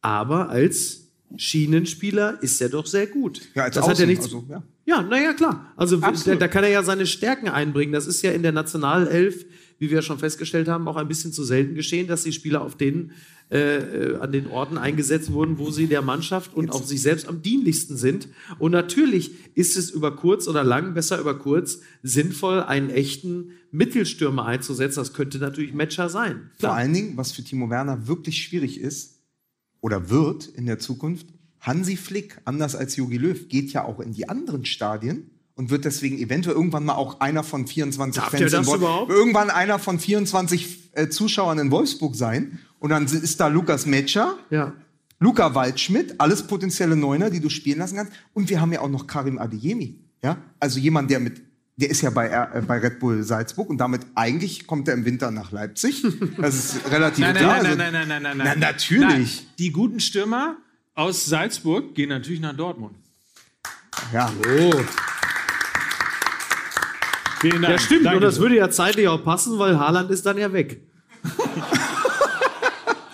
Aber 0.00 0.48
als 0.48 1.08
Schienenspieler 1.36 2.42
ist 2.42 2.60
er 2.60 2.70
doch 2.70 2.86
sehr 2.86 3.06
gut. 3.06 3.42
Ja, 3.54 3.64
als 3.64 3.74
das 3.74 3.84
hat 3.86 3.98
ja 3.98 4.04
Außen, 4.04 4.08
nichts. 4.08 4.24
also, 4.24 4.44
ja. 4.48 4.62
Ja, 4.86 5.02
naja, 5.02 5.32
klar. 5.32 5.72
Also 5.76 5.96
da, 5.96 6.12
da 6.12 6.48
kann 6.48 6.64
er 6.64 6.70
ja 6.70 6.82
seine 6.82 7.06
Stärken 7.06 7.48
einbringen. 7.48 7.92
Das 7.92 8.06
ist 8.06 8.22
ja 8.22 8.32
in 8.32 8.42
der 8.42 8.52
Nationalelf 8.52 9.44
wie 9.78 9.90
wir 9.90 10.02
schon 10.02 10.18
festgestellt 10.18 10.68
haben, 10.68 10.88
auch 10.88 10.96
ein 10.96 11.08
bisschen 11.08 11.32
zu 11.32 11.44
selten 11.44 11.74
geschehen, 11.74 12.06
dass 12.06 12.22
die 12.22 12.32
Spieler 12.32 12.62
auf 12.62 12.76
den, 12.76 13.12
äh, 13.50 13.58
äh, 13.58 14.18
an 14.18 14.32
den 14.32 14.46
Orten 14.46 14.78
eingesetzt 14.78 15.32
wurden, 15.32 15.58
wo 15.58 15.70
sie 15.70 15.86
der 15.86 16.02
Mannschaft 16.02 16.54
und 16.54 16.70
auch 16.70 16.84
sich 16.84 17.02
selbst 17.02 17.28
am 17.28 17.42
dienlichsten 17.42 17.96
sind. 17.96 18.28
Und 18.58 18.72
natürlich 18.72 19.32
ist 19.54 19.76
es 19.76 19.90
über 19.90 20.16
kurz 20.16 20.48
oder 20.48 20.64
lang, 20.64 20.94
besser 20.94 21.20
über 21.20 21.38
kurz, 21.38 21.80
sinnvoll, 22.02 22.62
einen 22.62 22.90
echten 22.90 23.52
Mittelstürmer 23.70 24.46
einzusetzen. 24.46 25.00
Das 25.00 25.12
könnte 25.12 25.38
natürlich 25.38 25.74
Matcher 25.74 26.08
sein. 26.08 26.50
Vor 26.58 26.74
allen 26.74 26.92
Dingen, 26.92 27.16
was 27.16 27.32
für 27.32 27.42
Timo 27.42 27.70
Werner 27.70 28.06
wirklich 28.06 28.42
schwierig 28.42 28.80
ist 28.80 29.20
oder 29.80 30.08
wird 30.10 30.46
in 30.46 30.66
der 30.66 30.78
Zukunft, 30.78 31.26
Hansi 31.60 31.96
Flick, 31.96 32.38
anders 32.44 32.76
als 32.76 32.96
Jogi 32.96 33.16
Löw, 33.16 33.48
geht 33.48 33.72
ja 33.72 33.84
auch 33.84 34.00
in 34.00 34.12
die 34.12 34.28
anderen 34.28 34.64
Stadien 34.66 35.30
und 35.56 35.70
wird 35.70 35.84
deswegen 35.84 36.18
eventuell 36.18 36.56
irgendwann 36.56 36.84
mal 36.84 36.94
auch 36.94 37.20
einer 37.20 37.44
von 37.44 37.66
24 37.66 38.22
Darf 38.22 38.30
Fans 38.32 38.52
in 38.52 38.66
Wolf- 38.66 38.76
überhaupt? 38.78 39.10
irgendwann 39.10 39.50
einer 39.50 39.78
von 39.78 39.98
24 39.98 40.90
äh, 40.92 41.08
Zuschauern 41.08 41.58
in 41.58 41.70
Wolfsburg 41.70 42.16
sein 42.16 42.58
und 42.80 42.90
dann 42.90 43.04
ist 43.06 43.40
da 43.40 43.46
Lukas 43.48 43.86
Metscher, 43.86 44.36
Ja. 44.50 44.72
Luca 45.20 45.54
Waldschmidt, 45.54 46.20
alles 46.20 46.42
potenzielle 46.46 46.96
Neuner, 46.96 47.30
die 47.30 47.40
du 47.40 47.48
spielen 47.48 47.78
lassen 47.78 47.96
kannst 47.96 48.12
und 48.34 48.48
wir 48.50 48.60
haben 48.60 48.72
ja 48.72 48.80
auch 48.80 48.88
noch 48.90 49.06
Karim 49.06 49.38
Adeyemi, 49.38 49.98
ja? 50.22 50.36
Also 50.60 50.78
jemand, 50.80 51.10
der 51.10 51.20
mit 51.20 51.40
der 51.76 51.90
ist 51.90 52.02
ja 52.02 52.10
bei, 52.10 52.28
äh, 52.28 52.62
bei 52.62 52.78
Red 52.78 53.00
Bull 53.00 53.24
Salzburg 53.24 53.68
und 53.68 53.78
damit 53.78 54.02
eigentlich 54.14 54.66
kommt 54.68 54.86
er 54.86 54.94
im 54.94 55.04
Winter 55.04 55.32
nach 55.32 55.50
Leipzig. 55.50 56.04
Das 56.38 56.54
ist 56.54 56.88
relativ 56.88 57.24
Nein, 57.24 57.34
nein, 57.34 57.42
klar. 57.42 57.56
nein, 57.62 57.66
Also- 57.66 57.76
nein, 57.78 57.92
nein, 57.92 58.08
nein, 58.08 58.22
nein, 58.22 58.36
nein. 58.38 58.56
Na, 58.60 58.66
natürlich. 58.68 59.02
Nein. 59.42 59.46
Die 59.58 59.72
guten 59.72 59.98
Stürmer 59.98 60.56
aus 60.94 61.24
Salzburg 61.26 61.96
gehen 61.96 62.10
natürlich 62.10 62.38
nach 62.40 62.56
Dortmund. 62.56 62.94
Ja. 64.12 64.32
Oh. 64.48 64.72
Vielen 67.50 67.62
Dank. 67.62 67.74
Ja, 67.74 67.78
stimmt. 67.78 68.04
Danke 68.06 68.16
und 68.18 68.22
das 68.24 68.34
sehr. 68.34 68.42
würde 68.42 68.56
ja 68.56 68.70
zeitlich 68.70 69.08
auch 69.08 69.22
passen, 69.24 69.58
weil 69.58 69.78
Haaland 69.78 70.10
ist 70.10 70.24
dann 70.26 70.38
ja 70.38 70.52
weg. 70.52 70.80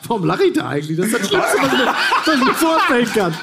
Warum 0.06 0.24
lache 0.24 0.44
ich 0.44 0.52
da 0.54 0.68
eigentlich? 0.68 0.96
Das 0.96 1.06
ist 1.06 1.14
das 1.20 1.28
Schlimmste, 1.28 1.56
was 1.58 1.72
ich 1.72 1.78
mir, 1.78 1.94
was 2.26 2.34
ich 2.36 2.44
mir 2.44 2.54
vorstellen 2.54 3.08
kann. 3.14 3.34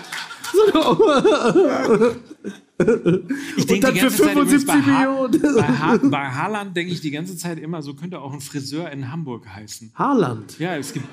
Ich 3.58 3.70
Und 3.72 3.84
dann 3.84 3.96
für 3.96 4.12
75 4.12 4.86
Millionen. 4.86 5.42
Bei, 5.56 5.62
ha 5.68 5.98
bei 6.04 6.30
Haaland 6.30 6.76
denke 6.78 6.92
ich 6.94 7.02
die 7.02 7.12
ganze 7.12 7.36
Zeit 7.38 7.58
immer, 7.60 7.82
so 7.82 7.94
könnte 7.96 8.20
auch 8.20 8.34
ein 8.34 8.42
Friseur 8.42 8.90
in 8.92 9.12
Hamburg 9.12 9.48
heißen. 9.48 9.92
Haaland. 9.96 10.60
Ja, 10.60 10.76
es 10.76 10.94
gibt 10.94 11.06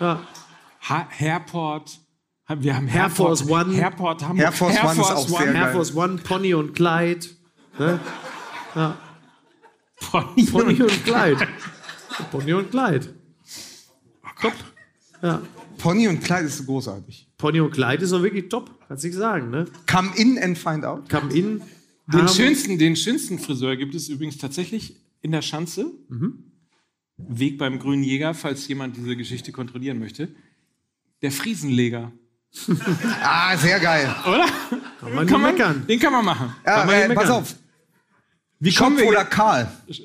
Ja. 0.00 0.20
ha 0.88 1.06
Hairport. 1.18 1.98
Wir 2.58 2.76
haben 2.76 2.88
Air 2.88 3.08
Force 3.10 3.42
Hairport- 3.48 3.66
One. 3.68 3.82
Hamburg. 4.28 4.38
Air 4.40 4.52
Force 4.52 4.78
One 4.82 4.92
ist 4.92 4.98
auch 5.00 5.28
sehr 5.28 5.46
Air 5.46 5.52
geil. 5.52 5.72
Force 5.72 5.96
One, 5.96 6.16
Pony 6.18 6.54
und 6.54 6.74
Clyde. 6.74 7.26
Ne? 7.78 8.00
Pony 10.10 10.44
Pony 10.46 10.82
und 10.82 10.90
und 10.90 11.04
Clyde. 11.04 11.48
Pony 12.30 12.52
und 12.52 12.70
Clyde. 12.70 13.14
Top. 14.40 14.52
Ja. 15.22 15.42
Pony 15.78 16.08
und 16.08 16.22
Kleid 16.22 16.44
ist 16.44 16.64
großartig. 16.66 17.28
Pony 17.36 17.60
und 17.60 17.70
Clyde 17.72 18.04
ist 18.04 18.12
doch 18.12 18.22
wirklich 18.22 18.48
top, 18.48 18.70
kannst 18.88 19.04
du 19.04 19.08
nicht 19.08 19.16
sagen, 19.16 19.50
ne? 19.50 19.66
Come 19.90 20.10
in 20.16 20.38
and 20.38 20.56
find 20.56 20.84
out. 20.84 21.08
Come 21.08 21.32
in. 21.32 21.60
Den 22.06 22.28
schönsten, 22.28 22.78
den 22.78 22.96
schönsten 22.96 23.38
Friseur 23.38 23.76
gibt 23.76 23.94
es 23.94 24.08
übrigens 24.08 24.36
tatsächlich 24.38 24.96
in 25.22 25.32
der 25.32 25.42
Schanze. 25.42 25.90
Mhm. 26.08 26.44
Weg 27.16 27.58
beim 27.58 27.78
Grünen 27.78 28.02
Jäger, 28.02 28.34
falls 28.34 28.68
jemand 28.68 28.96
diese 28.96 29.16
Geschichte 29.16 29.52
kontrollieren 29.52 29.98
möchte. 29.98 30.28
Der 31.22 31.32
Friesenleger. 31.32 32.12
Ah, 33.22 33.56
sehr 33.56 33.80
geil. 33.80 34.14
Oder? 34.28 34.46
Kann 35.00 35.14
man 35.14 35.26
nicht 35.26 35.38
meckern. 35.38 35.86
Den 35.88 35.98
kann 35.98 36.12
man 36.12 36.24
machen. 36.24 36.54
Ja, 36.64 36.78
Kann 36.78 36.86
man 36.86 37.10
äh, 37.10 37.14
pass 37.14 37.30
auf. 37.30 37.56
Wie 38.64 38.72
Schopf 38.72 38.84
kommen 38.86 38.98
wir 38.98 39.06
oder 39.06 39.24
Karl? 39.24 39.70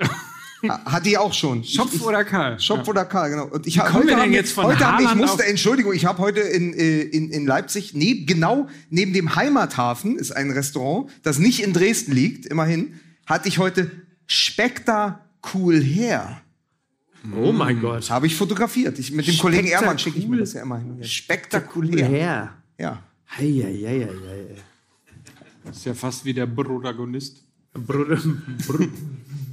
Ha- 0.67 0.83
Hat 0.91 1.05
die 1.05 1.17
auch 1.17 1.31
schon. 1.33 1.63
Schopf 1.63 1.93
Ich- 1.93 2.01
ich- 2.01 2.05
oder 2.05 2.25
Karl? 2.25 2.59
Schopf 2.59 2.79
Ja. 2.85 2.87
oder 2.89 3.05
Karl, 3.05 3.29
genau. 3.29 3.45
Und 3.45 3.65
ich 3.65 3.79
hab- 3.79 3.87
kommen 3.91 4.07
wir 4.07 4.15
heute 4.15 4.15
denn 4.15 4.23
haben 4.25 4.33
jetzt 4.33 4.51
von 4.51 4.65
heute 4.65 4.85
haben, 4.85 4.99
ich 4.99 5.05
Haaland 5.07 5.21
musste, 5.21 5.43
auf- 5.43 5.49
Entschuldigung, 5.49 5.93
ich 5.93 6.03
habe 6.03 6.17
heute 6.17 6.41
in, 6.41 6.73
äh, 6.73 6.99
in, 6.99 7.29
in 7.29 7.45
Leipzig, 7.45 7.93
neb, 7.93 8.27
genau 8.27 8.67
neben 8.89 9.13
dem 9.13 9.35
Heimathafen 9.37 10.17
ist 10.17 10.31
ein 10.33 10.51
Restaurant, 10.51 11.09
das 11.23 11.39
nicht 11.39 11.63
in 11.63 11.71
Dresden 11.71 12.11
liegt, 12.11 12.45
immerhin, 12.45 12.99
hatte 13.25 13.47
ich 13.47 13.57
heute 13.57 13.89
Spektakulär. 14.27 15.81
her. 15.81 16.41
Oh 17.41 17.53
mein 17.53 17.79
Gott. 17.79 18.09
Habe 18.09 18.27
ich 18.27 18.35
fotografiert. 18.35 18.99
Ich, 18.99 19.13
mit 19.13 19.27
dem 19.27 19.37
Kollegen 19.37 19.67
Ehrmann 19.69 19.97
schicke 19.97 20.19
ich 20.19 20.27
mir 20.27 20.37
das 20.39 20.51
ja 20.51 20.61
immer 20.63 20.77
hin. 20.79 21.01
Spektakulär. 21.05 22.05
Her. 22.05 22.53
Ja. 22.77 23.01
Heieieiei. 23.37 24.09
Das 25.63 25.77
ist 25.77 25.85
ja 25.85 25.93
fast 25.93 26.25
wie 26.25 26.33
der 26.33 26.47
Protagonist. 26.47 27.45
Bruder, 27.73 28.17
Br 28.67 28.87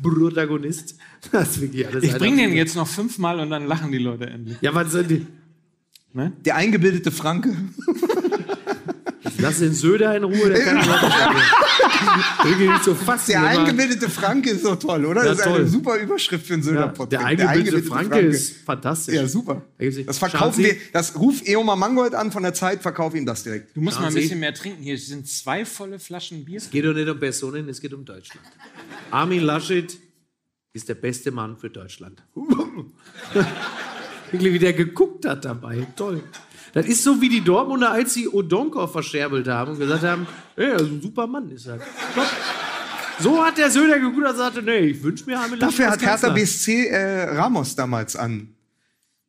Protagonist. 0.02 0.96
Das 1.32 1.50
ist 1.50 1.60
wirklich 1.60 1.86
alles 1.86 2.04
Ich 2.04 2.14
bringe 2.16 2.42
den 2.42 2.52
jetzt 2.54 2.76
noch 2.76 2.86
fünfmal 2.86 3.40
und 3.40 3.50
dann 3.50 3.66
lachen 3.66 3.90
die 3.90 3.98
Leute 3.98 4.26
endlich. 4.26 4.58
Ja, 4.60 4.74
was 4.74 4.92
sind 4.92 5.10
die? 5.10 5.26
Ne? 6.12 6.32
Der 6.44 6.56
eingebildete 6.56 7.10
Franke. 7.10 7.54
Lass 9.46 9.58
den 9.60 9.72
Söder 9.74 10.16
in 10.16 10.24
Ruhe, 10.24 10.48
der 10.50 10.60
kann 10.64 10.76
nicht. 12.58 12.84
So 12.84 12.94
fassen. 12.94 13.30
Der 13.32 13.42
eingebildete 13.44 14.08
Franke 14.10 14.50
ist 14.50 14.64
doch 14.64 14.76
toll, 14.78 15.04
oder? 15.06 15.22
Ja, 15.24 15.30
das 15.30 15.38
ist 15.40 15.46
eine 15.46 15.56
toll. 15.56 15.66
super 15.66 15.96
Überschrift 15.98 16.46
für 16.46 16.54
einen 16.54 16.62
ja, 16.62 16.68
Söder-Podcast. 16.70 17.12
der 17.12 17.24
eingebildete 17.24 17.82
Franke 17.82 18.18
ist 18.20 18.56
fantastisch. 18.64 19.14
Ja, 19.14 19.26
super. 19.26 19.62
Das 20.06 20.18
verkaufen 20.18 20.56
Sie- 20.62 20.64
wir. 20.64 20.76
Das 20.92 21.16
ruf 21.18 21.42
Eoma 21.46 21.76
Mangold 21.76 22.14
an 22.14 22.32
von 22.32 22.42
der 22.42 22.54
Zeit, 22.54 22.82
verkauf 22.82 23.14
ihm 23.14 23.26
das 23.26 23.42
direkt. 23.42 23.76
Du 23.76 23.80
musst 23.80 23.94
Schauen 23.96 24.02
mal 24.04 24.08
ein 24.08 24.14
Sie. 24.14 24.20
bisschen 24.20 24.40
mehr 24.40 24.54
trinken. 24.54 24.82
Hier 24.82 24.98
sind 24.98 25.26
zwei 25.28 25.64
volle 25.64 25.98
Flaschen 25.98 26.44
Bier. 26.44 26.58
Es 26.58 26.70
geht 26.70 26.84
doch 26.84 26.92
nicht 26.94 27.08
um 27.08 27.18
Personen, 27.18 27.68
es 27.68 27.80
geht 27.80 27.92
um 27.94 28.04
Deutschland. 28.04 28.44
Armin 29.10 29.42
Laschet 29.42 29.96
ist 30.72 30.88
der 30.88 30.94
beste 30.94 31.30
Mann 31.30 31.56
für 31.56 31.70
Deutschland. 31.70 32.22
Wirklich, 34.32 34.52
wie 34.54 34.58
der 34.58 34.72
geguckt 34.72 35.24
hat 35.24 35.44
dabei. 35.44 35.86
Toll. 35.96 36.22
Das 36.72 36.86
ist 36.86 37.02
so 37.04 37.20
wie 37.20 37.28
die 37.28 37.40
Dortmunder, 37.42 37.90
als 37.92 38.14
sie 38.14 38.28
Odonkor 38.28 38.88
verscherbelt 38.88 39.48
haben 39.48 39.72
und 39.72 39.78
gesagt 39.78 40.02
haben, 40.04 40.26
ey, 40.56 40.72
also 40.72 40.86
ein 40.86 41.00
super 41.02 41.26
Mann 41.26 41.50
ist 41.50 41.66
er. 41.66 41.78
Top. 41.78 42.26
So 43.18 43.42
hat 43.44 43.56
der 43.56 43.70
Söder 43.70 43.98
geguckt 43.98 44.26
und 44.28 44.36
sagte, 44.36 44.62
nee, 44.62 44.78
ich 44.78 45.02
wünsche 45.02 45.24
mir 45.24 45.38
Armin 45.40 45.58
Dafür 45.58 45.90
hat 45.90 46.02
Hertha. 46.02 46.28
BSC 46.28 46.88
äh, 46.88 47.22
Ramos 47.34 47.74
damals 47.74 48.14
an, 48.14 48.48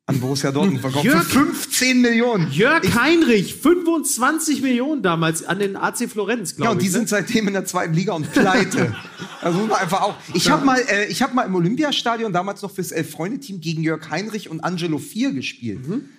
an 0.05 0.19
Borussia 0.19 0.51
Dortmund 0.51 0.81
verkauft. 0.81 1.05
Jörg- 1.05 1.21
Für 1.23 1.45
15 1.45 2.01
Millionen. 2.01 2.51
Jörg 2.51 2.83
Heinrich, 3.01 3.55
25 3.55 4.61
Millionen 4.61 5.03
damals 5.03 5.45
an 5.45 5.59
den 5.59 5.77
AC 5.77 6.09
Florenz, 6.09 6.51
Ja, 6.51 6.57
glaube 6.57 6.71
und 6.73 6.77
ich. 6.79 6.87
die 6.87 6.89
ne? 6.91 6.97
sind 6.99 7.07
seitdem 7.09 7.47
in 7.47 7.53
der 7.53 7.63
zweiten 7.65 7.93
Liga 7.93 8.13
und 8.13 8.31
pleite. 8.31 8.93
Also 9.39 9.59
muss 9.59 9.69
man 9.69 9.77
einfach 9.79 10.01
auch. 10.01 10.15
Ich 10.33 10.49
habe 10.49 10.65
mal, 10.65 10.79
äh, 10.89 11.05
ich 11.05 11.21
habe 11.21 11.33
mal 11.35 11.43
im 11.43 11.53
Olympiastadion 11.53 12.33
damals 12.33 12.63
noch 12.63 12.71
fürs 12.73 12.91
Elf-Freunde-Team 12.91 13.61
gegen 13.61 13.83
Jörg 13.83 14.09
Heinrich 14.09 14.49
und 14.49 14.61
Angelo 14.61 14.97
Vier 14.97 15.31
gespielt. 15.31 15.87
Mhm. 15.87 16.09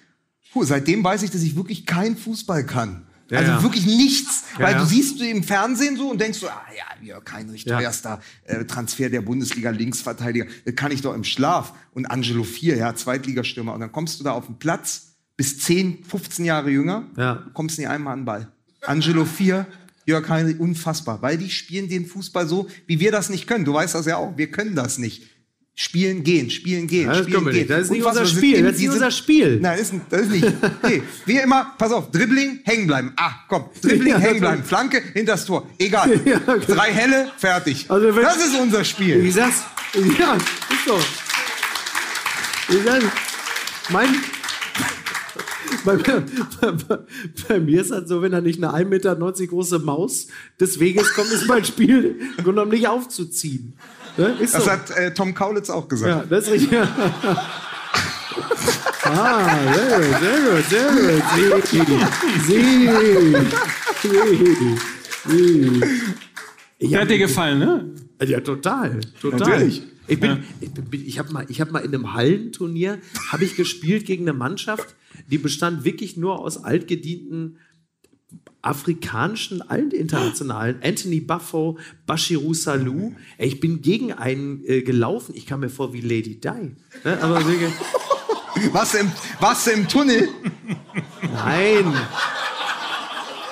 Puh, 0.53 0.65
seitdem 0.65 1.05
weiß 1.05 1.23
ich, 1.23 1.31
dass 1.31 1.43
ich 1.43 1.57
wirklich 1.57 1.87
kein 1.87 2.17
Fußball 2.17 2.65
kann. 2.67 3.05
Ja, 3.31 3.41
also 3.41 3.53
ja. 3.53 3.63
wirklich 3.63 3.85
nichts. 3.85 4.45
Ja, 4.59 4.65
Weil 4.67 4.75
du 4.79 4.87
siehst 4.87 5.21
du 5.21 5.25
im 5.29 5.43
Fernsehen 5.43 5.99
so 5.99 6.11
und 6.11 6.19
denkst 6.19 6.39
so, 6.39 6.49
ah 6.49 6.63
ja, 6.75 7.05
Jörg 7.07 7.25
Heinrich, 7.31 7.65
Ja. 7.65 7.77
teuerster 7.77 8.21
äh, 8.45 8.65
Transfer 8.65 9.11
der 9.11 9.21
Bundesliga, 9.21 9.69
Linksverteidiger. 9.71 10.47
Das 10.65 10.75
kann 10.77 10.91
ich 10.93 11.03
doch 11.03 11.15
im 11.15 11.25
Schlaf. 11.25 11.75
Und 11.93 12.07
Angelo 12.07 12.43
Vier, 12.43 12.77
ja, 12.79 12.95
Zweitligastürmer. 12.95 13.75
Und 13.75 13.81
dann 13.81 13.93
kommst 13.93 14.19
du 14.19 14.25
da 14.25 14.33
auf 14.33 14.47
den 14.47 14.59
Platz, 14.59 15.13
bist 15.37 15.61
10, 15.63 16.05
15 16.05 16.47
Jahre 16.47 16.71
jünger, 16.71 17.05
Ja. 17.19 17.45
kommst 17.53 17.79
nie 17.79 17.87
einmal 17.87 18.15
an 18.15 18.21
den 18.21 18.25
Ball. 18.25 18.49
Angelo 18.87 19.27
4, 19.27 19.67
Jörg 20.07 20.27
Heinrich, 20.31 20.59
unfassbar. 20.59 21.21
Weil 21.21 21.37
die 21.37 21.51
spielen 21.51 21.91
den 21.91 22.07
Fußball 22.07 22.49
so, 22.49 22.67
wie 22.87 22.99
wir 22.99 23.13
das 23.13 23.29
nicht 23.29 23.47
können. 23.47 23.67
Du 23.67 23.75
weißt 23.75 23.95
das 23.95 24.07
ja 24.07 24.17
auch. 24.17 24.39
Wir 24.39 24.51
können 24.51 24.75
das 24.75 24.97
nicht. 24.97 25.25
Spielen, 25.81 26.25
gehen, 26.25 26.51
spielen, 26.51 26.89
gehen, 26.89 27.07
Ja, 27.07 27.13
das 27.15 27.19
spielen, 27.23 27.45
gehen. 27.45 27.55
nicht. 27.55 27.71
Das 27.71 27.83
ist 27.83 27.91
nicht 27.93 28.05
unser 28.05 28.27
Spiel. 28.27 28.63
Das 28.65 28.73
ist 28.75 28.81
nicht 28.81 28.91
unser 28.91 29.11
Spiel. 29.13 29.61
Nein, 29.61 29.79
das 29.79 29.91
ist, 29.93 30.01
das 30.11 30.23
ist 30.23 30.31
nicht. 30.33 30.45
Nee, 30.83 31.03
wir 31.25 31.43
immer, 31.45 31.73
pass 31.79 31.93
auf, 31.93 32.11
Dribbling, 32.11 32.59
hängen 32.65 32.89
bleiben. 32.89 33.13
Ah, 33.15 33.31
komm, 33.49 33.67
Dribbling, 33.81 34.09
Ja, 34.15 34.19
hängen 34.19 34.41
das- 34.41 34.51
bleiben. 34.51 34.65
Flanke, 34.65 35.01
hinters 35.15 35.47
Tor. 35.47 35.69
Egal. 35.79 36.21
Ja, 36.25 36.41
okay. 36.49 36.65
Drei 36.67 36.93
Helle, 36.93 37.31
fertig. 37.37 37.87
Also 37.89 38.11
das 38.11 38.37
ist 38.39 38.59
unser 38.61 38.81
Wie 38.81 38.85
Spiel. 38.87 39.31
sagst 39.31 39.63
Ja, 40.19 40.35
ist 40.35 40.85
so. 40.85 40.99
Wie 42.75 42.83
sagst 42.83 43.07
mein. 43.91 44.09
Bei, 45.85 45.95
bei, 45.97 46.73
bei, 46.73 46.99
bei 47.49 47.61
mir 47.61 47.81
ist 47.83 47.93
das 47.93 48.09
so, 48.09 48.21
wenn 48.21 48.33
da 48.33 48.41
nicht 48.41 48.63
eine 48.63 48.73
1,90 48.75 48.85
Meter 48.89 49.17
große 49.47 49.79
Maus 49.79 50.27
des 50.59 50.81
Weges 50.81 51.15
kommt, 51.15 51.31
ist 51.31 51.47
mein 51.47 51.65
Spiel 51.65 52.17
genommen 52.45 52.73
nicht 52.73 52.89
aufzuziehen. 52.89 53.75
Ne? 54.19 54.37
Ist 54.41 54.55
Das 54.55 54.65
so. 54.65 54.71
hat 54.71 54.91
äh, 54.91 55.15
Tom 55.15 55.33
Kaulitz 55.33 55.71
auch 55.71 55.89
gesagt. 55.89 56.11
Ja, 56.11 56.25
das 56.29 56.49
ist 56.49 56.53
richtig. 56.53 56.77
ah, 59.05 59.49
sehr 59.75 60.01
gut, 60.01 60.07
sehr 60.21 60.41
gut, 60.43 60.65
sehr 60.69 60.91
gut. 60.91 61.67
Sie, 61.69 61.81
sie, 62.47 64.13
sie, 65.29 65.59
sie. 66.81 66.97
Hat 66.97 67.09
dir 67.09 67.19
gefallen, 67.19 67.59
ne? 67.61 67.95
Ja, 68.25 68.41
total, 68.41 69.01
total. 69.21 69.39
Natürlich. 69.39 69.83
Ich 70.09 70.19
bin, 70.19 70.43
ich, 70.61 70.73
bin, 70.73 71.07
ich 71.07 71.19
habe 71.19 71.33
mal, 71.33 71.45
ich 71.49 71.61
habe 71.61 71.71
mal 71.71 71.81
in 71.81 71.95
einem 71.95 72.15
Hallenturnier 72.15 72.99
habe 73.31 73.45
ich 73.45 73.55
gespielt 73.57 74.07
gegen 74.07 74.25
eine 74.25 74.33
Mannschaft, 74.33 74.97
die 75.31 75.39
bestand 75.39 75.85
wirklich 75.85 76.17
nur 76.17 76.41
aus 76.41 76.65
altgedienten 76.65 77.59
afrikanischen, 78.63 79.63
allen 79.69 79.91
internationalen, 79.91 80.81
Anthony 80.83 81.21
Buffo, 81.21 81.79
Bashiru 82.07 82.55
Salou. 82.55 83.15
Ey, 83.37 83.49
ich 83.49 83.61
bin 83.61 83.83
gegen 83.83 84.13
einen 84.13 84.65
äh, 84.65 84.83
gelaufen. 84.83 85.35
Ich 85.37 85.47
kam 85.47 85.61
mir 85.61 85.71
vor 85.71 85.93
wie 85.93 86.01
Lady 86.01 86.41
Di. 86.41 86.77
Ne? 87.05 87.23
Aber 87.23 87.41
Was 88.73 88.95
im, 88.95 89.13
was 89.39 89.67
im 89.69 89.87
Tunnel? 89.87 90.29
nein. 91.33 91.95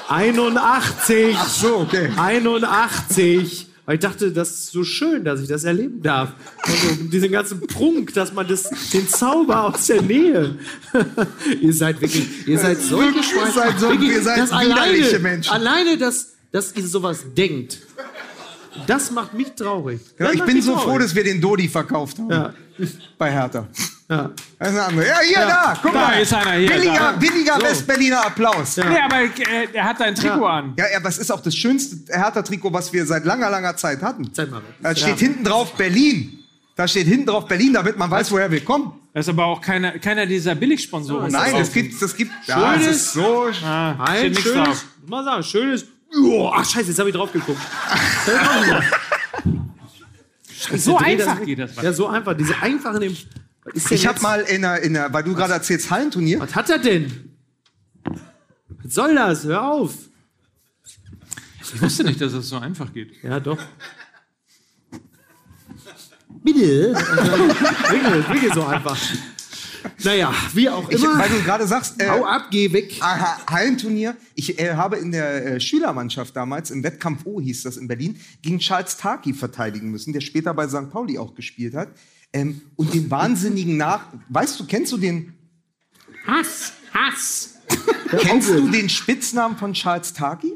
81. 0.09 1.37
Ach 1.37 1.49
so, 1.49 1.77
okay. 1.79 2.11
81. 2.17 3.69
Weil 3.87 3.95
ich 3.95 4.01
dachte, 4.01 4.33
das 4.33 4.51
ist 4.51 4.73
so 4.73 4.83
schön, 4.83 5.25
dass 5.25 5.41
ich 5.41 5.47
das 5.49 5.63
erleben 5.63 6.03
darf. 6.03 6.33
Also, 6.63 7.05
diesen 7.13 7.31
ganzen 7.31 7.61
Prunk, 7.61 8.13
dass 8.15 8.33
man 8.33 8.47
das, 8.49 8.69
den 8.93 9.09
Zauber 9.09 9.65
aus 9.67 9.87
der 9.87 10.03
Nähe. 10.03 10.59
ihr 11.61 11.73
seid 11.73 12.01
wirklich, 12.01 12.27
ihr 12.49 12.59
seid 12.59 12.79
solche 12.81 13.17
Ihr 13.19 13.23
Schweine. 13.23 13.53
seid 13.53 13.79
so- 13.79 13.89
Wirklich, 13.91 14.11
ihr 14.11 14.23
seid 14.23 14.53
alleine, 14.53 15.19
Menschen. 15.21 15.53
Alleine, 15.53 15.97
dass, 15.99 16.33
dass 16.51 16.75
ihr 16.75 16.87
sowas 16.87 17.25
denkt. 17.37 17.79
Das 18.89 19.11
macht 19.13 19.35
mich 19.35 19.53
traurig. 19.53 20.01
Das 20.19 20.35
ich 20.35 20.43
bin 20.43 20.61
so 20.61 20.73
traurig. 20.73 20.85
froh, 20.89 20.99
dass 20.99 21.15
wir 21.15 21.25
den 21.25 21.41
Dodi 21.41 21.69
verkauft 21.69 22.19
haben. 22.19 22.31
Ja. 22.31 22.55
Bei 23.17 23.31
Hertha. 23.31 23.69
Ja. 24.09 24.31
Das 24.59 24.69
ist 24.71 24.75
eine 24.77 24.83
andere. 24.85 25.07
Ja, 25.09 25.19
hier, 25.21 25.37
da, 25.47 25.77
guck 25.83 25.93
Da 25.93 26.01
mal. 26.01 26.21
ist 26.23 26.33
einer, 26.33 26.53
hier, 26.53 26.69
Billiger, 26.71 26.95
da. 26.95 27.13
billiger 27.13 27.61
Westberliner 27.61 28.25
Applaus. 28.27 28.77
Ja. 28.77 28.85
Nee, 28.89 28.99
aber 29.01 29.21
äh, 29.23 29.67
er 29.73 29.85
hat 29.85 30.01
ein 30.01 30.15
Trikot 30.15 30.47
an. 30.47 30.75
Ja, 30.79 30.85
aber 30.97 31.09
es 31.09 31.19
ist 31.19 31.31
auch 31.33 31.41
das 31.41 31.57
schönste 31.57 31.97
Hertha-Trikot, 32.17 32.73
was 32.73 32.93
wir 32.93 33.05
seit 33.05 33.25
langer, 33.25 33.51
langer 33.51 33.77
Zeit 33.77 34.03
hatten. 34.03 34.33
Zeig 34.33 34.51
mal. 34.51 34.63
Da 34.81 34.95
steht 34.95 35.19
hinten 35.19 35.43
drauf 35.43 35.73
Berlin. 35.75 36.39
Da 36.77 36.87
steht 36.87 37.07
hinten 37.09 37.27
drauf 37.27 37.47
Berlin, 37.49 37.73
damit 37.73 37.99
man 37.99 38.09
weiß, 38.11 38.31
woher 38.31 38.49
wir 38.51 38.63
kommen. 38.65 38.93
Das 39.13 39.25
ist 39.27 39.31
aber 39.31 39.47
auch 39.47 39.61
keiner, 39.61 39.99
keiner 39.99 40.25
dieser 40.27 40.55
Billigsponsoren. 40.55 41.33
Nein, 41.33 41.55
das 41.57 41.73
gibt, 41.73 42.01
das 42.01 42.15
gibt. 42.15 42.31
Ja, 42.47 42.75
Schönes- 42.75 42.87
das 42.87 42.97
ist 42.97 43.13
so. 43.15 43.49
Ah, 43.65 43.93
Ein 44.05 44.17
steht 44.19 44.31
nichts 44.31 44.45
schönes, 44.45 44.67
drauf. 44.69 44.85
muss 45.01 45.11
mal 45.11 45.25
sagen, 45.25 45.43
schönes. 45.43 45.85
Oh, 46.23 46.51
ach 46.55 46.65
scheiße, 46.65 46.89
jetzt 46.91 46.99
habe 47.01 47.09
ich 47.09 47.15
drauf 47.17 47.33
geguckt. 47.33 47.61
So 50.77 50.97
einfach 50.97 51.43
geht 51.45 51.59
das. 51.59 51.77
Ja, 51.81 51.93
so 51.93 52.09
einfach. 52.09 52.35
Diese 52.37 52.57
einfachen. 52.61 53.17
Ich 53.75 54.07
habe 54.07 54.21
mal 54.21 54.41
in 54.43 54.63
der, 54.63 54.83
in 54.83 54.95
der, 54.95 55.13
weil 55.13 55.23
du 55.25 55.35
gerade 55.35 55.53
erzählst, 55.55 55.91
Hallenturnier. 55.91 56.41
was 56.41 56.55
hat 56.55 56.71
er 56.71 56.79
denn? 56.79 57.37
Was 58.83 58.95
soll 58.95 59.15
das? 59.15 59.45
Hör 59.45 59.63
auf. 59.71 59.95
Ich 61.75 61.83
wusste 61.83 62.05
nicht, 62.05 62.21
dass 62.21 62.33
es 62.33 62.49
so 62.49 62.59
einfach 62.59 62.93
geht. 62.93 63.23
Ja, 63.23 63.41
doch. 63.41 63.59
Bitte? 66.45 66.95
Wirklich, 66.95 68.29
wirklich 68.29 68.55
so 68.55 68.65
einfach. 68.65 68.97
Naja, 70.05 70.33
wie 70.53 70.69
auch 70.69 70.89
Ich, 70.91 71.03
immer. 71.03 71.19
weil 71.19 71.29
du 71.29 71.43
gerade 71.43 71.67
sagst, 71.67 72.01
äh, 72.01 72.09
Hau 72.09 72.25
ab, 72.25 72.49
geh 72.51 72.73
weg. 72.73 72.97
Aha, 73.01 73.41
Hallenturnier. 73.51 74.17
Ich 74.35 74.59
äh, 74.59 74.75
habe 74.75 74.97
in 74.97 75.13
der 75.13 75.47
äh, 75.55 75.61
Schülermannschaft 75.61 76.35
damals, 76.37 76.71
im 76.71 76.83
Wettkampf 76.83 77.25
O 77.25 77.41
hieß 77.41 77.63
das 77.65 77.77
in 77.77 77.89
Berlin, 77.89 78.19
gegen 78.43 78.59
Charles 78.59 78.97
Taki 78.97 79.33
verteidigen 79.33 79.91
müssen, 79.91 80.13
der 80.13 80.21
später 80.21 80.55
bei 80.55 80.69
St. 80.69 80.91
Pauli 80.91 81.19
auch 81.19 81.35
gespielt 81.35 81.75
hat. 81.75 81.89
Ähm, 82.37 82.61
und 82.77 82.93
den 82.93 83.11
wahnsinnigen 83.11 83.79
Nach... 83.79 84.09
Weißt 84.29 84.61
du, 84.61 84.67
kennst 84.67 84.93
du 84.93 84.99
den, 84.99 85.33
Hass, 86.27 86.75
Hass. 86.93 87.55
kennst 88.11 88.51
du 88.51 88.69
den 88.69 88.91
Spitznamen 88.91 89.57
von 89.57 89.73
Charles 89.73 90.13
Taki? 90.13 90.53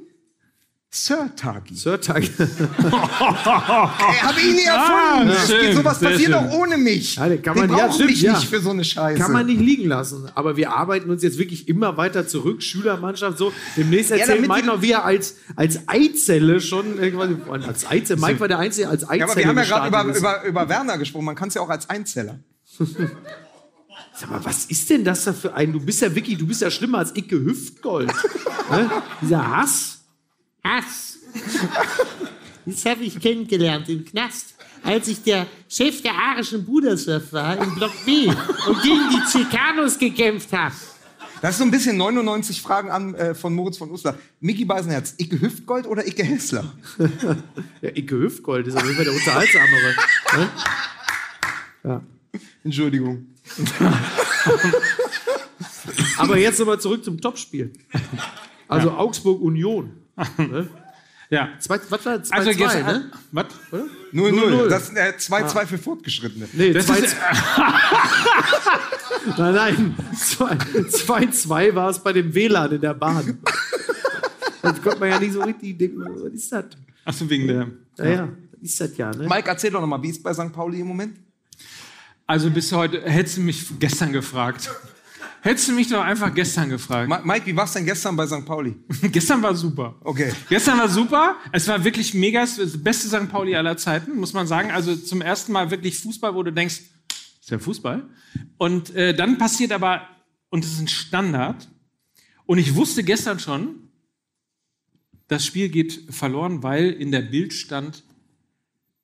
Sir 0.93 1.31
Taki. 1.37 1.77
Sir 1.77 2.01
Tag. 2.01 2.25
Ey, 2.25 2.29
habe 2.41 4.41
ich 4.41 4.55
nie 4.55 4.65
erfunden. 4.65 5.31
Ah, 5.31 5.47
schön, 5.47 5.61
geht, 5.67 5.77
sowas 5.77 6.01
passiert 6.01 6.23
schön. 6.23 6.33
doch 6.33 6.51
ohne 6.51 6.77
mich. 6.79 7.15
Ja, 7.15 7.29
den 7.29 7.41
kann 7.43 7.57
man- 7.57 7.71
ja, 7.71 7.77
brauchen 7.77 7.93
stimmt, 7.95 8.11
mich 8.11 8.23
ja. 8.23 8.33
nicht 8.33 8.49
für 8.49 8.61
so 8.61 8.71
eine 8.71 8.83
Scheiße. 8.83 9.21
Kann 9.23 9.31
man 9.33 9.47
nicht 9.47 9.61
liegen 9.61 9.87
lassen. 9.87 10.29
Aber 10.35 10.57
wir 10.57 10.73
arbeiten 10.73 11.09
uns 11.09 11.23
jetzt 11.23 11.39
wirklich 11.39 11.69
immer 11.69 11.97
weiter 11.97 12.27
zurück. 12.27 12.61
Schülermannschaft 12.65 13.39
so. 13.39 13.53
Demnächst 13.77 14.11
erzählt 14.11 14.39
damit 14.39 14.51
Mike 14.51 14.67
noch, 14.67 14.83
wie 14.83 14.91
er 14.91 15.05
als, 15.05 15.37
als 15.55 15.79
Eizelle 15.87 16.61
schon. 16.61 16.99
Als 16.99 17.87
Eizelle. 17.89 18.21
Mike 18.21 18.41
war 18.41 18.49
der 18.49 18.59
Einzige 18.59 18.89
als 18.89 19.05
Eizelle. 19.05 19.19
ja, 19.21 19.27
aber 19.27 19.37
wir 19.37 19.47
haben 19.47 19.59
ja 19.59 19.65
gerade 19.65 19.89
über, 19.89 20.05
über, 20.19 20.45
über 20.45 20.69
Werner 20.69 20.99
gesprochen. 20.99 21.25
Man 21.25 21.37
kann 21.37 21.47
es 21.49 21.55
ja 21.55 21.63
auch 21.63 21.71
als 21.71 21.89
Einzeller. 21.89 22.41
Sag 24.17 24.29
mal, 24.29 24.45
was 24.45 24.65
ist 24.65 24.91
denn 24.91 25.05
das 25.05 25.23
da 25.23 25.33
für 25.33 25.55
ein. 25.55 25.73
Du 25.73 25.79
bist 25.79 26.03
ja 26.03 26.13
wirklich, 26.13 26.37
du 26.37 26.49
bist 26.49 26.63
ja 26.63 26.71
schlimmer 26.71 26.99
als 26.99 27.15
Icke 27.17 27.37
Hüftgold. 27.37 28.09
ne? 28.73 28.91
Dieser 29.23 29.57
Hass. 29.57 30.00
Hass. 30.65 31.19
Das 32.67 32.85
habe 32.85 33.05
ich 33.05 33.19
kennengelernt 33.21 33.89
im 33.89 34.05
Knast, 34.05 34.55
als 34.83 35.09
ich 35.09 35.23
der 35.23 35.47
Chef 35.69 36.03
der 36.03 36.13
arischen 36.15 36.65
Brudersurf 36.65 37.33
war 37.33 37.57
im 37.57 37.75
Block 37.75 37.93
B 38.05 38.27
und 38.27 38.83
gegen 38.83 39.09
die 39.11 39.23
Chicanos 39.31 39.99
gekämpft 39.99 40.53
habe. 40.53 40.75
Das 41.43 41.53
ist 41.53 41.59
so 41.59 41.65
ein 41.65 41.71
bisschen 41.71 41.97
99 41.97 42.61
Fragen 42.61 42.91
an 42.91 43.15
äh, 43.15 43.35
von 43.35 43.55
Moritz 43.55 43.79
von 43.79 43.91
Uslar. 43.91 44.19
Mickey 44.41 44.67
Beisenherz, 44.67 45.15
Icke 45.17 45.41
Hüftgold 45.41 45.87
oder 45.87 46.07
Icke 46.07 46.23
Hessler? 46.23 46.71
Ja, 47.81 47.89
Icke 47.97 48.19
Hüftgold 48.19 48.67
ist 48.67 48.77
auf 48.77 48.85
jeden 48.85 48.95
Fall 48.97 49.07
der 49.07 49.15
unterhaltsamere. 49.15 49.95
ne? 51.85 52.03
Entschuldigung. 52.63 53.27
Aber 56.19 56.37
jetzt 56.37 56.59
nochmal 56.59 56.79
zurück 56.79 57.03
zum 57.05 57.19
Topspiel. 57.21 57.73
Also 58.69 58.91
Augsburg 58.91 59.41
Union. 59.41 59.93
Ja. 61.33 61.51
Zwei, 61.61 61.79
was 61.89 62.05
war 62.05 62.21
2 62.25 62.37
Also 62.37 62.51
2 62.51 62.57
gestern. 62.57 62.85
ne? 62.87 63.11
Was? 63.31 63.47
0-0. 64.13 64.13
0-0. 64.13 64.69
Das 64.69 64.87
sind 64.89 64.97
äh, 64.97 65.13
2-2 65.17 65.67
für 65.67 65.79
Fortgeschrittene. 65.79 66.49
Nee, 66.53 66.73
Das 66.73 66.87
2 66.87 66.99
ist, 66.99 67.17
Nein, 69.39 69.55
nein. 69.55 69.95
2-2 70.13 71.73
war 71.75 71.91
es 71.91 71.99
bei 72.01 72.13
dem 72.13 72.35
WLAN 72.35 72.73
in 72.73 72.81
der 72.81 72.95
Bahn. 72.95 73.39
Das 74.63 74.83
konnte 74.83 74.99
man 74.99 75.11
ja 75.11 75.21
nicht 75.21 75.33
so 75.35 75.43
richtig 75.43 75.79
denken. 75.79 76.03
Was 76.05 76.33
ist 76.33 76.51
das? 76.53 76.65
achso, 77.05 77.31
wegen 77.31 77.47
der. 77.47 77.69
Naja, 77.97 78.29
was 78.53 78.61
ist 78.71 78.81
das 78.81 78.97
ja, 78.97 79.11
ne? 79.13 79.29
Mike, 79.29 79.49
erzähl 79.49 79.71
doch 79.71 79.81
noch 79.81 79.87
mal, 79.87 80.03
wie 80.03 80.09
ist 80.11 80.17
es 80.17 80.23
bei 80.23 80.35
St. 80.35 80.53
Pauli 80.53 80.81
im 80.81 80.89
Moment? 80.89 81.17
Also 82.27 82.51
bis 82.51 82.73
heute, 82.73 83.03
hättest 83.03 83.37
du 83.37 83.43
mich 83.43 83.67
gestern 83.79 84.13
gefragt. 84.13 84.69
Hättest 85.43 85.69
du 85.69 85.73
mich 85.73 85.89
doch 85.89 86.03
einfach 86.03 86.35
gestern 86.35 86.69
gefragt. 86.69 87.09
Ma 87.09 87.21
Mike, 87.25 87.47
wie 87.47 87.57
war 87.57 87.65
es 87.65 87.73
denn 87.73 87.87
gestern 87.87 88.15
bei 88.17 88.27
St. 88.27 88.45
Pauli? 88.45 88.77
gestern 89.11 89.43
war 89.43 89.55
super. 89.55 89.97
Okay. 90.03 90.33
Gestern 90.49 90.79
war 90.79 90.89
super. 90.89 91.37
Es 91.53 91.67
war 91.67 91.83
wirklich 91.83 92.13
mega. 92.13 92.41
Das 92.41 92.83
beste 92.83 93.09
St. 93.09 93.31
Pauli 93.31 93.57
aller 93.57 93.77
Zeiten, 93.77 94.17
muss 94.17 94.33
man 94.33 94.47
sagen. 94.47 94.71
Also 94.71 94.95
zum 94.97 95.23
ersten 95.23 95.53
Mal 95.53 95.71
wirklich 95.71 95.99
Fußball, 95.99 96.35
wo 96.35 96.43
du 96.43 96.53
denkst, 96.53 96.81
ist 97.41 97.51
ja 97.51 97.59
Fußball. 97.59 98.09
Und 98.59 98.95
äh, 98.95 99.15
dann 99.15 99.39
passiert 99.39 99.73
aber, 99.73 100.07
und 100.51 100.65
es 100.65 100.73
ist 100.73 100.81
ein 100.81 100.89
Standard. 100.89 101.69
Und 102.45 102.59
ich 102.59 102.75
wusste 102.75 103.03
gestern 103.03 103.39
schon, 103.39 103.91
das 105.29 105.47
Spiel 105.47 105.69
geht 105.69 106.07
verloren, 106.11 106.63
weil 106.63 106.91
in 106.91 107.13
der 107.13 107.23
Bild 107.23 107.53
stand, 107.53 108.03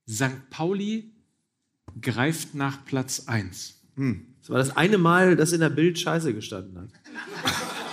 St. 0.08 0.50
Pauli 0.50 1.12
greift 2.00 2.54
nach 2.54 2.84
Platz 2.84 3.24
1. 3.26 3.80
Das 4.47 4.51
war 4.51 4.59
das 4.59 4.77
eine 4.77 4.97
Mal, 4.97 5.35
dass 5.35 5.51
in 5.52 5.59
der 5.59 5.70
Bild 5.70 5.98
Scheiße 5.98 6.32
gestanden 6.32 6.78
hat. 6.78 6.89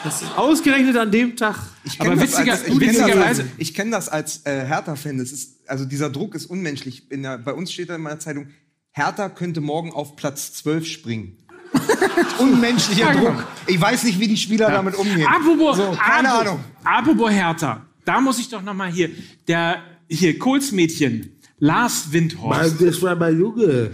Das 0.03 0.21
ist 0.21 0.38
ausgerechnet 0.38 0.95
an 0.97 1.09
dem 1.11 1.35
Tag. 1.35 1.55
Ich 1.84 1.99
Aber 1.99 2.11
witziger- 2.21 2.51
als, 2.51 2.67
ich 2.67 2.77
kenn 2.80 2.93
das 2.93 2.99
als, 3.01 3.07
witzigerweise- 3.07 3.45
ich 3.57 3.73
kenn 3.73 3.91
das 3.91 4.09
als 4.09 4.45
äh, 4.45 4.65
Hertha-Fan. 4.65 5.17
Das 5.17 5.31
ist, 5.31 5.67
also 5.67 5.85
dieser 5.85 6.11
Druck 6.11 6.35
ist 6.35 6.45
unmenschlich. 6.45 7.09
In 7.11 7.23
der, 7.23 7.39
bei 7.39 7.53
uns 7.53 7.71
steht 7.71 7.89
da 7.89 7.95
in 7.95 8.01
meiner 8.01 8.19
Zeitung, 8.19 8.47
Hertha 8.91 9.30
könnte 9.30 9.61
morgen 9.61 9.91
auf 9.93 10.15
Platz 10.15 10.53
12 10.53 10.85
springen. 10.85 11.38
Unmenschlicher. 12.39 13.13
Druck. 13.13 13.47
Ich 13.65 13.81
weiß 13.81 14.03
nicht, 14.03 14.19
wie 14.19 14.27
die 14.27 14.38
Spieler 14.38 14.69
damit 14.69 14.93
umgehen. 14.95 15.25
Apropos, 15.27 15.77
So, 15.77 15.97
keine 15.99 16.30
apropos- 16.30 16.47
Ahnung. 16.51 16.63
Apropos 16.84 17.31
Hertha, 17.31 17.85
da 18.05 18.21
muss 18.21 18.38
ich 18.38 18.49
doch 18.49 18.61
noch 18.61 18.75
mal 18.75 18.91
hier, 18.91 19.09
der 19.47 19.81
hier 20.07 20.38
Kohls-Mädchen, 20.38 21.31
Lars 21.64 22.11
Windhorst. 22.11 22.81
Das 22.81 23.02
war 23.02 23.15
mein 23.15 23.40
Junge. 23.40 23.91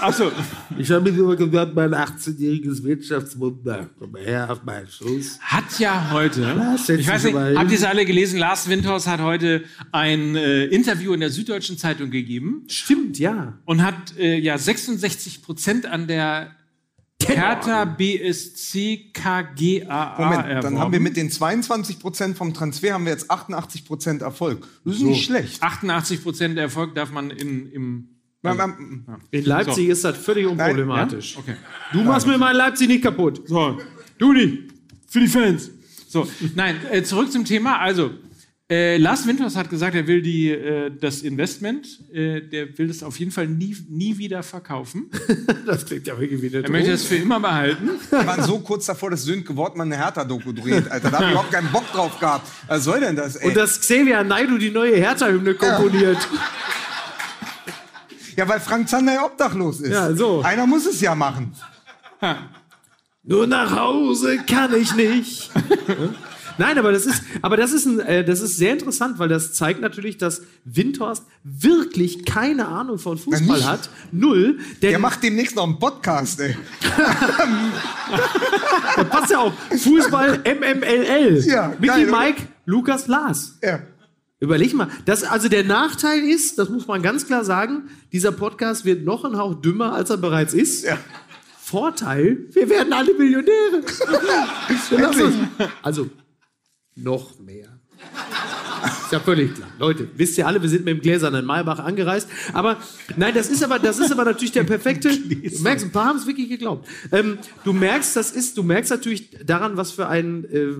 Achso, 0.00 0.30
Ich 0.78 0.88
habe 0.92 1.10
mir 1.10 1.18
immer 1.18 1.34
gesagt, 1.34 1.74
mein 1.74 1.92
18-jähriges 1.92 2.84
Wirtschaftswunder. 2.84 3.90
Komm 3.98 4.14
her 4.14 4.48
auf 4.48 4.62
meinen 4.62 4.86
Schoß. 4.86 5.40
hat 5.40 5.80
ja 5.80 6.12
heute, 6.12 6.42
Lars, 6.42 6.88
ich 6.88 7.08
weiß 7.08 7.24
nicht, 7.24 7.34
habt 7.34 7.72
ihr 7.72 7.76
es 7.76 7.82
alle 7.82 8.04
gelesen? 8.04 8.38
Lars 8.38 8.68
Windhorst 8.68 9.08
hat 9.08 9.20
heute 9.20 9.64
ein 9.90 10.36
äh, 10.36 10.66
Interview 10.66 11.12
in 11.12 11.18
der 11.18 11.30
Süddeutschen 11.30 11.76
Zeitung 11.76 12.12
gegeben 12.12 12.62
Stimmt, 12.68 13.18
ja. 13.18 13.58
und 13.64 13.82
hat 13.82 14.16
äh, 14.16 14.38
ja 14.38 14.56
66 14.56 15.42
Prozent 15.42 15.86
an 15.86 16.06
der 16.06 16.54
Hertha 17.22 17.84
BSC 17.84 19.10
KGAA 19.12 20.14
Moment, 20.18 20.46
erworben. 20.46 20.60
dann 20.62 20.78
haben 20.78 20.92
wir 20.92 21.00
mit 21.00 21.16
den 21.16 21.30
22 21.30 21.98
Prozent 21.98 22.36
vom 22.36 22.54
Transfer 22.54 22.94
haben 22.94 23.04
wir 23.04 23.12
jetzt 23.12 23.30
88 23.30 23.84
Prozent 23.84 24.22
Erfolg. 24.22 24.66
Das 24.84 24.96
ist 24.96 25.02
nicht 25.02 25.24
schlecht. 25.24 25.62
88 25.62 26.22
Prozent 26.22 26.58
Erfolg 26.58 26.94
darf 26.94 27.10
man 27.10 27.30
in, 27.30 27.70
im 27.72 28.08
In 29.30 29.44
Leipzig 29.44 29.86
So. 29.86 29.92
ist 29.92 30.04
das 30.04 30.16
völlig 30.16 30.46
unproblematisch. 30.46 31.36
Okay. 31.38 31.56
Du 31.92 32.02
machst 32.04 32.26
mir 32.26 32.38
mein 32.38 32.54
Leipzig 32.56 32.88
nicht 32.88 33.02
kaputt. 33.02 33.42
So, 33.48 33.78
du 34.18 34.32
nicht. 34.32 34.72
Für 35.08 35.20
die 35.20 35.26
Fans. 35.26 35.70
So, 36.08 36.26
nein, 36.54 36.76
äh, 36.90 37.02
zurück 37.02 37.32
zum 37.32 37.44
Thema. 37.44 37.78
Also, 37.80 38.12
Äh, 38.70 38.98
Lars 38.98 39.26
Winters 39.26 39.56
hat 39.56 39.70
gesagt, 39.70 39.94
er 39.94 40.06
will 40.06 40.20
die, 40.20 40.50
äh, 40.50 40.90
das 40.90 41.22
Investment, 41.22 41.86
äh, 42.12 42.42
der 42.42 42.76
will 42.76 42.88
das 42.88 43.02
auf 43.02 43.18
jeden 43.18 43.30
Fall 43.30 43.48
nie, 43.48 43.74
nie 43.88 44.18
wieder 44.18 44.42
verkaufen. 44.42 45.10
Das 45.64 45.84
klingt 45.84 46.06
ja 46.06 46.18
wirklich 46.18 46.40
wie 46.40 46.48
eine 46.54 46.64
Er 46.64 46.70
möchte 46.70 46.90
das 46.92 47.04
für 47.04 47.16
immer 47.16 47.40
behalten. 47.40 47.90
Wir 48.10 48.26
waren 48.26 48.42
so 48.42 48.58
kurz 48.58 48.86
davor, 48.86 49.10
dass 49.10 49.22
Sönke 49.22 49.54
Wortmann 49.54 49.92
eine 49.92 50.02
Hertha-Doku 50.02 50.52
dreht, 50.52 50.90
Alter. 50.90 51.10
Da 51.10 51.18
hab 51.18 51.24
ich 51.24 51.30
überhaupt 51.30 51.52
keinen 51.52 51.70
Bock 51.70 51.90
drauf 51.92 52.18
gehabt. 52.18 52.48
Was 52.66 52.84
soll 52.84 53.00
denn 53.00 53.16
das, 53.16 53.36
ey? 53.36 53.48
Und 53.48 53.56
dass 53.56 53.80
Xavier 53.80 54.24
Naidu 54.24 54.56
die 54.56 54.70
neue 54.70 54.96
Hertha-Hymne 54.96 55.54
komponiert. 55.54 56.16
ja, 58.36 58.48
weil 58.48 58.60
Frank 58.60 58.88
Zander 58.88 59.14
ja 59.14 59.24
obdachlos 59.26 59.80
ist. 59.80 59.92
Ja, 59.92 60.14
so. 60.14 60.42
Einer 60.42 60.66
muss 60.66 60.86
es 60.86 61.00
ja 61.00 61.14
machen. 61.14 61.52
Nur 63.22 63.46
nach 63.46 63.74
Hause 63.76 64.38
kann 64.46 64.74
ich 64.74 64.94
nicht. 64.94 65.50
Nein, 66.58 66.78
aber 66.78 66.92
das 66.92 67.06
ist, 67.06 67.22
aber 67.40 67.56
das 67.56 67.72
ist, 67.72 67.86
ein, 67.86 68.00
äh, 68.00 68.24
das 68.24 68.40
ist 68.40 68.56
sehr 68.56 68.72
interessant, 68.72 69.18
weil 69.18 69.28
das 69.28 69.54
zeigt 69.54 69.80
natürlich, 69.80 70.18
dass 70.18 70.42
Windhorst 70.64 71.24
wirklich 71.44 72.24
keine 72.24 72.68
Ahnung 72.68 72.98
von 72.98 73.16
Fußball 73.16 73.64
hat. 73.64 73.88
Null. 74.12 74.58
Der 74.82 74.98
macht 74.98 75.22
demnächst 75.22 75.56
noch 75.56 75.64
einen 75.64 75.78
Podcast, 75.78 76.40
ey. 76.40 76.56
da 78.96 79.04
passt 79.10 79.30
ja 79.30 79.38
auch. 79.38 79.52
Fußball 79.70 80.40
MMLL. 80.44 81.44
Ja, 81.46 81.74
Mickey? 81.78 82.06
Mike, 82.06 82.42
Lukas 82.66 83.06
Lars. 83.06 83.58
Ja. 83.62 83.80
Überleg 84.40 84.72
mal, 84.74 84.88
das, 85.04 85.24
also 85.24 85.48
der 85.48 85.64
Nachteil 85.64 86.20
ist, 86.20 86.58
das 86.58 86.68
muss 86.68 86.86
man 86.86 87.02
ganz 87.02 87.26
klar 87.26 87.44
sagen, 87.44 87.88
dieser 88.12 88.30
Podcast 88.30 88.84
wird 88.84 89.04
noch 89.04 89.24
ein 89.24 89.36
Hauch 89.36 89.54
dümmer, 89.54 89.92
als 89.94 90.10
er 90.10 90.16
bereits 90.16 90.54
ist. 90.54 90.84
Ja. 90.84 90.96
Vorteil, 91.60 92.46
wir 92.52 92.70
werden 92.70 92.92
alle 92.92 93.14
Millionäre. 93.14 93.82
Also, 95.82 96.08
noch 97.02 97.38
mehr. 97.38 97.78
Ist 99.02 99.12
ja 99.12 99.18
völlig 99.20 99.54
klar. 99.54 99.68
Leute, 99.78 100.08
wisst 100.16 100.38
ihr 100.38 100.46
alle, 100.46 100.62
wir 100.62 100.68
sind 100.68 100.84
mit 100.84 100.94
dem 100.96 101.00
gläsernen 101.00 101.44
Maybach 101.44 101.80
angereist. 101.80 102.28
Aber 102.52 102.76
nein, 103.16 103.34
das 103.34 103.48
ist 103.48 103.62
aber, 103.64 103.78
das 103.78 103.98
ist 103.98 104.12
aber 104.12 104.24
natürlich 104.24 104.52
der 104.52 104.64
perfekte. 104.64 105.10
Du 105.18 105.62
merkst, 105.62 105.86
ein 105.86 105.90
paar 105.92 106.06
haben 106.06 106.18
es 106.18 106.26
wirklich 106.26 106.48
geglaubt. 106.48 106.86
Ähm, 107.10 107.38
du 107.64 107.72
merkst, 107.72 108.14
das 108.14 108.30
ist, 108.30 108.56
du 108.56 108.62
merkst 108.62 108.90
natürlich 108.90 109.30
daran, 109.44 109.76
was 109.76 109.90
für 109.92 110.06
ein. 110.08 110.44
Äh, 110.44 110.74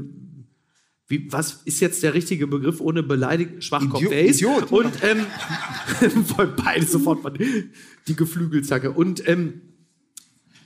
wie, 1.10 1.32
was 1.32 1.62
ist 1.64 1.80
jetzt 1.80 2.02
der 2.02 2.12
richtige 2.12 2.46
Begriff 2.46 2.82
ohne 2.82 3.02
beleidigt 3.02 3.64
Schwachkopf 3.64 4.02
Idiot- 4.02 4.12
ist? 4.28 4.36
Idiot. 4.42 4.70
Und 4.70 4.92
ähm, 5.02 5.24
beide 6.62 6.86
sofort 6.86 7.22
mal 7.24 7.32
die 7.32 8.14
Geflügelzacke. 8.14 8.90
Und 8.90 9.26
ähm, 9.26 9.62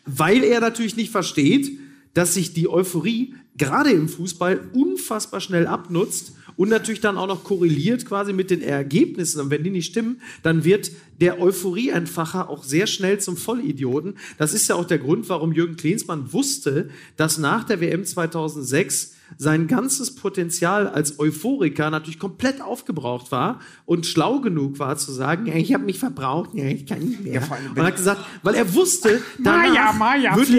weil 0.04 0.42
er 0.42 0.60
natürlich 0.60 0.96
nicht 0.96 1.12
versteht, 1.12 1.78
dass 2.12 2.34
sich 2.34 2.52
die 2.52 2.68
Euphorie 2.68 3.36
gerade 3.56 3.90
im 3.90 4.08
Fußball 4.08 4.68
unfassbar 4.72 5.40
schnell 5.40 5.66
abnutzt 5.66 6.32
und 6.56 6.68
natürlich 6.68 7.00
dann 7.00 7.16
auch 7.16 7.26
noch 7.26 7.44
korreliert 7.44 8.06
quasi 8.06 8.32
mit 8.32 8.50
den 8.50 8.62
Ergebnissen. 8.62 9.40
Und 9.40 9.50
wenn 9.50 9.64
die 9.64 9.70
nicht 9.70 9.86
stimmen, 9.86 10.20
dann 10.42 10.64
wird 10.64 10.90
der 11.20 11.40
Euphorieentfacher 11.40 12.48
auch 12.48 12.64
sehr 12.64 12.86
schnell 12.86 13.20
zum 13.20 13.36
Vollidioten. 13.36 14.16
Das 14.38 14.54
ist 14.54 14.68
ja 14.68 14.74
auch 14.74 14.86
der 14.86 14.98
Grund, 14.98 15.28
warum 15.28 15.52
Jürgen 15.52 15.76
Klinsmann 15.76 16.32
wusste, 16.32 16.90
dass 17.16 17.38
nach 17.38 17.64
der 17.64 17.80
WM 17.80 18.04
2006 18.04 19.14
sein 19.38 19.66
ganzes 19.66 20.14
Potenzial 20.14 20.88
als 20.88 21.18
Euphoriker 21.18 21.90
natürlich 21.90 22.18
komplett 22.18 22.60
aufgebraucht 22.60 23.32
war 23.32 23.60
und 23.84 24.06
schlau 24.06 24.40
genug 24.40 24.78
war 24.78 24.96
zu 24.96 25.12
sagen, 25.12 25.46
ja, 25.46 25.54
ich 25.54 25.74
habe 25.74 25.84
mich 25.84 25.98
verbraucht, 25.98 26.50
ja, 26.54 26.64
ich 26.64 26.86
kann 26.86 27.00
nicht 27.00 27.22
mehr. 27.22 27.42
allem, 27.42 27.72
und 27.74 27.82
hat 27.82 27.96
gesagt, 27.96 28.20
weil 28.42 28.54
er 28.54 28.72
wusste, 28.74 29.20
danach 29.38 29.94
Maja, 29.98 30.36
würde 30.36 30.52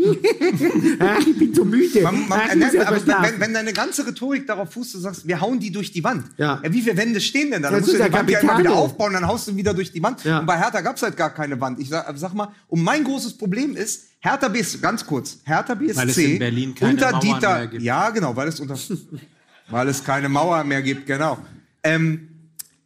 ja, 0.98 1.18
ich 1.18 1.38
bin 1.38 1.54
so 1.54 1.64
müde. 1.64 2.00
Man, 2.02 2.28
man, 2.28 2.40
Ah, 2.40 2.44
ich 2.48 2.56
muss 2.56 2.72
ne, 2.72 2.78
erst 2.78 3.08
aber 3.08 3.22
wenn, 3.22 3.40
wenn 3.40 3.54
deine 3.54 3.72
ganze 3.72 4.06
Rhetorik 4.06 4.46
darauf 4.46 4.72
fußt, 4.72 4.94
du 4.94 4.98
sagst, 4.98 5.26
wir 5.26 5.40
hauen 5.40 5.60
die 5.60 5.70
durch 5.70 5.92
die 5.92 6.02
Wand. 6.02 6.24
Ja. 6.38 6.60
wie 6.68 6.80
viele 6.80 6.96
Wände 6.96 7.20
stehen 7.20 7.50
denn 7.50 7.62
da? 7.62 7.70
Dann 7.70 7.80
Das 7.80 7.88
musst 7.88 8.00
du 8.00 8.04
die 8.04 8.10
ja 8.10 8.18
Wand 8.18 8.30
ja 8.30 8.40
immer 8.40 8.58
wieder 8.58 8.72
aufbauen, 8.72 9.12
dann 9.12 9.26
haust 9.26 9.48
du 9.48 9.56
wieder 9.56 9.74
durch 9.74 9.92
die 9.92 10.02
Wand. 10.02 10.24
Ja. 10.24 10.40
Und 10.40 10.46
bei 10.46 10.58
Hertha 10.58 10.80
gab 10.80 10.96
es 10.96 11.02
halt 11.02 11.16
gar 11.16 11.30
keine 11.30 11.60
Wand. 11.60 11.78
Ich 11.80 11.88
sag, 11.88 12.06
sag 12.16 12.34
mal, 12.34 12.48
und 12.68 12.82
mein 12.82 13.04
großes 13.04 13.36
Problem 13.36 13.76
ist, 13.76 14.09
Hertha 14.20 14.48
BSC, 14.48 14.78
ganz 14.80 15.04
kurz, 15.04 15.38
Hertha 15.44 15.74
BSC 15.74 16.38
unter 16.80 17.10
Mauern 17.12 17.20
Dieter, 17.20 17.80
ja 17.80 18.10
genau, 18.10 18.36
weil 18.36 18.48
es 18.48 18.60
unter, 18.60 18.78
weil 19.70 19.88
es 19.88 20.04
keine 20.04 20.28
Mauer 20.28 20.62
mehr 20.62 20.82
gibt, 20.82 21.06
genau. 21.06 21.38
Ähm, 21.82 22.28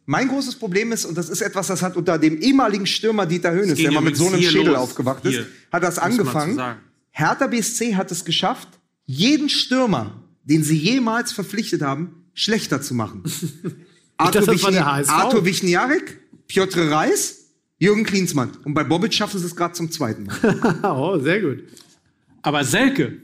mein 0.05 0.27
großes 0.27 0.55
Problem 0.55 0.91
ist, 0.91 1.05
und 1.05 1.17
das 1.17 1.29
ist 1.29 1.41
etwas, 1.41 1.67
das 1.67 1.81
hat 1.81 1.97
unter 1.97 2.17
dem 2.17 2.39
ehemaligen 2.39 2.85
Stürmer 2.85 3.25
Dieter 3.25 3.51
Höhnes, 3.51 3.75
ging 3.75 3.83
der 3.85 3.91
mal 3.91 4.01
mit 4.01 4.15
so 4.15 4.27
einem 4.27 4.41
Schädel 4.41 4.67
los. 4.67 4.77
aufgewacht 4.77 5.25
ist, 5.25 5.31
Hier. 5.31 5.47
hat 5.71 5.83
das 5.83 5.95
Muss 5.95 6.03
angefangen. 6.03 6.77
Hertha 7.11 7.47
BSC 7.47 7.95
hat 7.95 8.11
es 8.11 8.23
geschafft, 8.23 8.67
jeden 9.05 9.49
Stürmer, 9.49 10.21
den 10.43 10.63
sie 10.63 10.77
jemals 10.77 11.31
verpflichtet 11.33 11.81
haben, 11.81 12.25
schlechter 12.33 12.81
zu 12.81 12.93
machen. 12.93 13.23
Arthur, 14.17 14.47
Wichni-. 14.47 14.77
Arthur 14.77 15.43
Wichniarek, 15.43 16.17
Piotr 16.47 16.91
Reis, 16.91 17.44
Jürgen 17.85 18.03
Klinsmann. 18.03 18.51
Und 18.63 18.73
bei 18.73 18.83
Bobic 18.83 19.13
schaffen 19.13 19.39
sie 19.39 19.45
es 19.45 19.55
gerade 19.55 19.73
zum 19.73 19.91
zweiten 19.91 20.25
Mal. 20.25 20.79
oh, 20.83 21.19
sehr 21.19 21.39
gut. 21.41 21.59
Aber 22.41 22.63
Selke, 22.63 23.17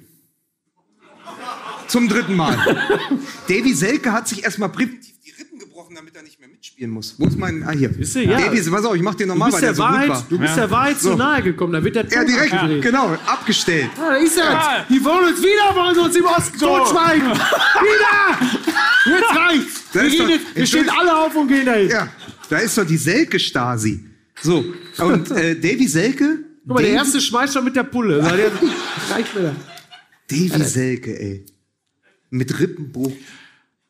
zum 1.87 2.07
dritten 2.07 2.35
Mal. 2.35 2.55
Davy 3.49 3.73
Selke 3.73 4.11
hat 4.11 4.27
sich 4.27 4.43
erstmal 4.43 4.69
präventiv 4.69 5.13
die 5.25 5.31
Rippen 5.31 5.59
gebrochen, 5.59 5.95
damit 5.95 6.15
er 6.15 6.23
nicht 6.23 6.39
mehr 6.39 6.47
mitspielen 6.49 6.89
muss. 6.91 7.15
Wo 7.17 7.27
ist 7.27 7.37
mein. 7.37 7.63
Ah, 7.63 7.71
hier. 7.71 7.91
Ja. 7.99 8.39
Davy, 8.39 8.61
pass 8.69 8.85
auf, 8.85 8.95
ich 8.95 9.01
mach 9.01 9.15
Du 9.15 9.25
nochmal, 9.25 9.49
bist, 9.51 9.61
weil 9.61 9.61
der 9.61 9.75
so 9.75 9.83
gut 9.83 9.91
Wahrheit, 9.91 10.09
war. 10.09 10.25
du 10.29 10.37
bist 10.39 10.55
der 10.57 10.71
Wahrheit 10.71 11.01
zu 11.01 11.15
nahe 11.15 11.41
gekommen, 11.43 11.73
da 11.73 11.83
wird 11.83 11.95
der 11.95 12.05
Ja, 12.07 12.19
Ton 12.23 12.25
direkt, 12.27 12.53
abgedreht. 12.53 12.81
genau, 12.83 13.17
abgestellt. 13.25 13.89
Ah, 13.97 14.09
da 14.11 14.15
ist 14.15 14.37
er. 14.37 14.43
Ja. 14.51 14.85
Die 14.89 15.03
wollen 15.03 15.29
uns 15.33 15.39
wieder, 15.41 15.75
wollen 15.75 15.95
sie 15.95 16.01
uns 16.01 16.15
im 16.15 16.25
Osten 16.25 16.57
totschweigen. 16.59 17.31
wieder! 17.31 19.17
Jetzt 19.17 19.35
reicht's. 19.35 19.83
Da 19.93 20.01
Wir, 20.03 20.09
gehen 20.09 20.27
doch- 20.29 20.55
wir 20.55 20.65
stehen 20.65 20.89
alle 20.89 21.17
auf 21.17 21.35
und 21.35 21.47
gehen 21.47 21.65
dahin. 21.65 21.89
Ja, 21.89 22.07
da 22.49 22.57
ist 22.59 22.77
doch 22.77 22.85
die 22.85 22.97
Selke-Stasi. 22.97 24.05
So, 24.43 24.65
und 24.99 25.31
äh, 25.31 25.55
Davy 25.55 25.87
Selke. 25.87 26.39
Guck 26.67 26.75
mal, 26.75 26.83
der 26.83 26.91
Davy- 26.93 26.97
erste 26.97 27.21
schmeißt 27.21 27.53
schon 27.53 27.63
mit 27.65 27.75
der 27.75 27.83
Pulle. 27.83 28.21
Der, 28.21 28.51
reicht 29.15 29.35
mir 29.35 29.41
da. 29.43 29.55
Davy 30.29 30.63
Selke, 30.63 31.19
ey. 31.19 31.45
Mit 32.29 32.59
Rippenbruch. 32.59 33.11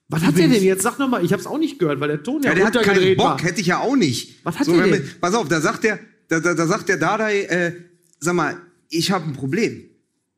Was 0.09 0.23
hat 0.23 0.37
der 0.37 0.49
denn 0.49 0.61
jetzt? 0.63 0.83
Sag 0.83 0.99
nochmal, 0.99 1.23
ich 1.23 1.31
hab's 1.31 1.45
auch 1.47 1.57
nicht 1.57 1.79
gehört, 1.79 1.99
weil 2.01 2.09
der 2.09 2.21
Ton 2.23 2.41
ja, 2.43 2.49
Ja, 2.49 2.55
der 2.55 2.65
hat 2.65 2.83
keinen 2.83 3.15
Bock, 3.15 3.25
war. 3.25 3.41
hätte 3.43 3.61
ich 3.61 3.67
ja 3.67 3.79
auch 3.79 3.95
nicht. 3.95 4.43
Was 4.43 4.59
hat 4.59 4.65
so, 4.65 4.73
der 4.73 4.83
denn? 4.87 4.93
wir- 4.93 5.09
Pass 5.21 5.33
auf, 5.35 5.47
da 5.47 5.61
sagt 5.61 5.83
der, 5.85 5.99
da, 6.27 6.39
da, 6.41 6.53
da 6.53 6.67
sagt 6.67 6.89
der 6.89 6.97
Dardai, 6.97 7.43
äh, 7.43 7.73
sag 8.19 8.33
mal, 8.35 8.57
ich 8.89 9.09
habe 9.11 9.25
ein 9.25 9.33
Problem. 9.33 9.85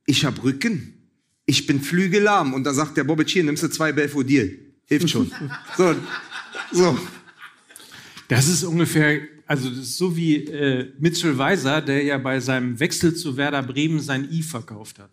Ich 0.05 0.25
habe 0.25 0.43
Rücken. 0.43 1.09
Ich 1.45 1.65
bin 1.65 1.81
flügellahm. 1.81 2.53
Und 2.53 2.65
da 2.65 2.73
sagt 2.73 2.97
der 2.97 3.03
Bobic, 3.03 3.29
hier, 3.29 3.43
nimmst 3.43 3.63
du 3.63 3.67
zwei 3.69 3.91
Belfodil. 3.93 4.73
Hilft 4.85 5.09
schon. 5.09 5.31
so, 5.77 5.95
so. 6.71 6.99
das 8.27 8.47
ist 8.47 8.63
ungefähr, 8.63 9.21
also 9.53 9.69
das 9.69 9.77
ist 9.77 9.97
so 9.99 10.17
wie 10.17 10.37
äh, 10.47 10.91
Mitchell 10.97 11.37
Weiser, 11.37 11.79
der 11.79 12.01
ja 12.01 12.17
bei 12.17 12.39
seinem 12.39 12.79
Wechsel 12.79 13.13
zu 13.13 13.37
Werder 13.37 13.61
Bremen 13.61 13.99
sein 13.99 14.27
I 14.31 14.41
verkauft 14.41 14.97
hat. 14.97 15.11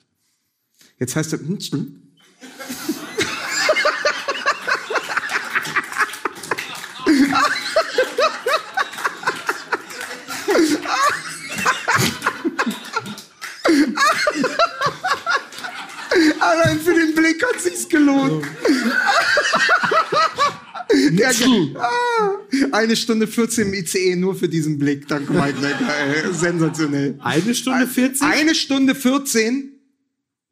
Jetzt 0.98 1.14
heißt 1.14 1.34
er, 1.34 1.40
hm. 1.40 1.58
Allein 16.40 16.80
für 16.80 16.94
den 16.94 17.14
Blick 17.14 17.44
hat 17.44 17.60
sich's 17.60 17.86
gelohnt. 17.86 18.46
Der, 21.12 21.30
ah, 21.76 22.30
eine 22.72 22.96
Stunde 22.96 23.26
14 23.26 23.68
im 23.68 23.74
ICE 23.74 24.16
nur 24.16 24.34
für 24.34 24.48
diesen 24.48 24.78
Blick. 24.78 25.06
Danke, 25.08 25.32
Mike. 25.32 25.54
Sensationell. 26.32 27.14
Eine 27.20 27.54
Stunde 27.54 27.86
40? 27.86 28.22
Eine 28.22 28.54
Stunde 28.54 28.94
14 28.94 29.70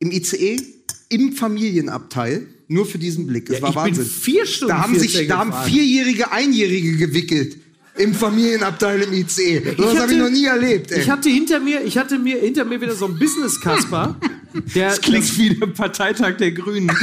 im 0.01 0.10
ICE 0.12 0.60
im 1.09 1.32
Familienabteil 1.32 2.47
nur 2.69 2.86
für 2.86 2.98
diesen 2.98 3.27
Blick. 3.27 3.47
Das 3.47 3.56
Ja, 3.56 3.62
war 3.62 3.74
Wahnsinn. 3.74 4.05
vier 4.05 4.44
Stunden 4.47 4.74
da 4.74 4.82
haben 4.82 4.98
sich, 4.98 5.12
14 5.12 5.28
da 5.28 5.39
haben 5.39 5.52
vierjährige 5.70 6.31
Einjährige 6.32 6.97
gewickelt 6.97 7.56
im 7.97 8.15
Familienabteil 8.15 9.02
im 9.02 9.12
ICE. 9.15 9.60
Das 9.77 9.86
hatte- 9.86 10.01
habe 10.02 10.12
ich 10.12 10.19
noch 10.19 10.31
nie 10.31 10.44
erlebt. 10.44 10.93
Ey. 10.93 11.01
Ich 11.01 11.10
hatte 11.10 11.28
hinter 11.31 11.59
mir, 11.60 11.82
ich 11.82 11.98
hatte 11.98 12.19
mir 12.19 12.39
hinter 12.39 12.65
mir 12.65 12.81
wieder 12.81 12.94
so 12.94 13.06
einen 13.06 13.19
Business 13.19 13.60
Kasper, 13.60 14.16
der 14.74 14.90
das 14.90 15.01
Klingt 15.01 15.36
wie 15.39 15.55
der 15.56 15.66
Parteitag 15.69 16.36
der 16.36 16.52
Grünen. 16.52 16.90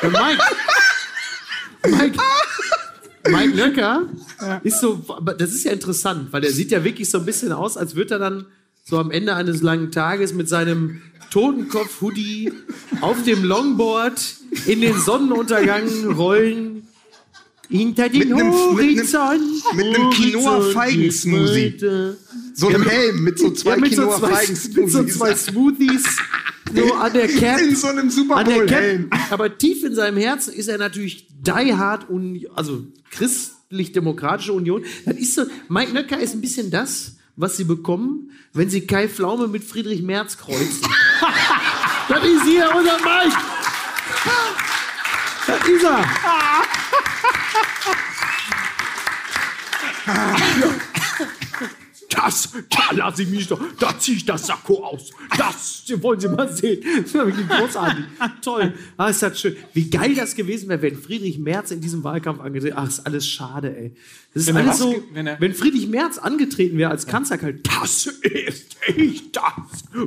Der 0.00 0.10
Mike. 0.10 0.42
Mike. 1.86 2.18
Mike 3.28 3.54
Nöcker 3.56 4.02
ist 4.62 4.80
so, 4.80 5.04
das 5.38 5.52
ist 5.52 5.64
ja 5.64 5.72
interessant, 5.72 6.32
weil 6.32 6.40
der 6.40 6.52
sieht 6.52 6.70
ja 6.70 6.84
wirklich 6.84 7.10
so 7.10 7.18
ein 7.18 7.26
bisschen 7.26 7.52
aus, 7.52 7.76
als 7.76 7.94
würde 7.94 8.14
er 8.14 8.18
dann 8.18 8.46
so 8.84 8.98
am 8.98 9.10
Ende 9.10 9.34
eines 9.34 9.60
langen 9.60 9.90
Tages 9.92 10.32
mit 10.32 10.48
seinem 10.48 11.02
Totenkopf-Hoodie 11.30 12.52
auf 13.00 13.22
dem 13.24 13.44
Longboard 13.44 14.20
in 14.66 14.80
den 14.80 14.98
Sonnenuntergang 14.98 16.12
rollen. 16.12 16.88
Hinter 17.70 18.08
den 18.08 18.18
Mit 18.28 18.32
einem- 18.32 18.52
Horizont. 18.52 19.42
mit 19.76 19.86
einem 19.86 20.10
Quinoa 20.10 20.42
Horizont 20.50 20.72
Feigen-Smoothie. 20.74 21.70
geht 21.70 21.82
weiter. 21.82 22.16
So 22.54 22.66
einem 22.68 22.82
Helm 22.82 23.22
mit 23.24 23.38
so 23.38 23.50
zwei 23.52 23.70
Ja, 23.70 23.76
mit 23.76 23.94
so 23.94 24.02
Quinoa 24.02 24.18
zwei, 24.18 24.28
Feigen 24.28 24.58
mit 24.74 24.90
so 24.90 25.04
zwei 25.04 25.34
Smoothies. 25.36 26.04
So 26.74 26.94
an 26.94 27.12
der 27.12 27.28
Cap. 27.28 27.60
In 27.60 27.76
so 27.76 27.86
einem 27.86 28.10
Super 28.10 28.36
An 28.38 28.46
der 28.46 28.54
Bowl 28.56 28.66
Cap. 28.66 28.80
Helm. 28.80 29.10
Aber 29.30 29.56
tief 29.56 29.84
in 29.84 29.94
seinem 29.94 30.16
Herzen 30.18 30.52
ist 30.52 30.66
er 30.68 30.78
natürlich 30.78 31.28
die 31.30 31.74
hard 31.74 32.10
und 32.10 32.44
also 32.56 32.84
christlich-demokratische 33.12 34.52
Union. 34.52 34.84
Das 35.06 35.16
ist 35.16 35.34
so, 35.36 35.44
Mike 35.68 35.92
Nöcker 35.92 36.18
ist 36.18 36.34
ein 36.34 36.40
bisschen 36.40 36.70
das, 36.72 37.12
was 37.36 37.56
sie 37.56 37.64
bekommen, 37.64 38.30
wenn 38.52 38.68
sie 38.68 38.80
Kai 38.82 39.08
Pflaume 39.08 39.46
mit 39.46 39.62
Friedrich 39.62 40.02
Merz 40.02 40.36
kreuzen. 40.36 40.82
das 42.08 42.24
ist 42.24 42.42
hier 42.44 42.68
unser 42.76 42.98
Mike. 42.98 43.36
Das 45.46 45.68
ist 45.68 45.84
er. 45.84 46.04
Ah. 50.06 50.76
Das, 52.22 52.50
da 52.68 52.94
lasse 52.94 53.22
ich 53.22 53.28
mich 53.30 53.48
doch, 53.48 53.60
da 53.78 53.98
ziehe 53.98 54.18
ich 54.18 54.26
das 54.26 54.46
Sakko 54.46 54.84
aus. 54.84 55.10
Das 55.38 55.84
wollen 56.02 56.20
Sie 56.20 56.28
mal 56.28 56.52
sehen. 56.54 56.82
Das 56.98 57.06
ist 57.06 57.14
wirklich 57.14 57.48
großartig. 57.48 58.04
Toll. 58.42 58.74
Ah, 58.96 59.08
ist 59.08 59.22
das 59.22 59.40
schön. 59.40 59.56
Wie 59.72 59.88
geil 59.88 60.14
das 60.14 60.34
gewesen 60.34 60.68
wäre, 60.68 60.82
wenn 60.82 60.96
Friedrich 60.96 61.38
Merz 61.38 61.70
in 61.70 61.80
diesem 61.80 62.04
Wahlkampf 62.04 62.40
angetreten 62.40 62.74
Ach, 62.76 62.86
ist 62.88 63.06
alles 63.06 63.26
schade, 63.26 63.74
ey. 63.74 63.92
Das 64.32 64.44
ist 64.44 64.48
Wenn 64.48 64.56
alles 64.58 64.78
so, 64.78 64.94
wenn 65.12 65.28
wenn 65.38 65.54
Friedrich 65.54 65.88
Merz 65.88 66.16
angetreten 66.18 66.78
wäre 66.78 66.90
als 66.90 67.06
Kanzlerkandidat, 67.06 67.82
das 67.82 68.06
ist 68.06 68.76
ich, 68.96 69.32
das. 69.32 69.42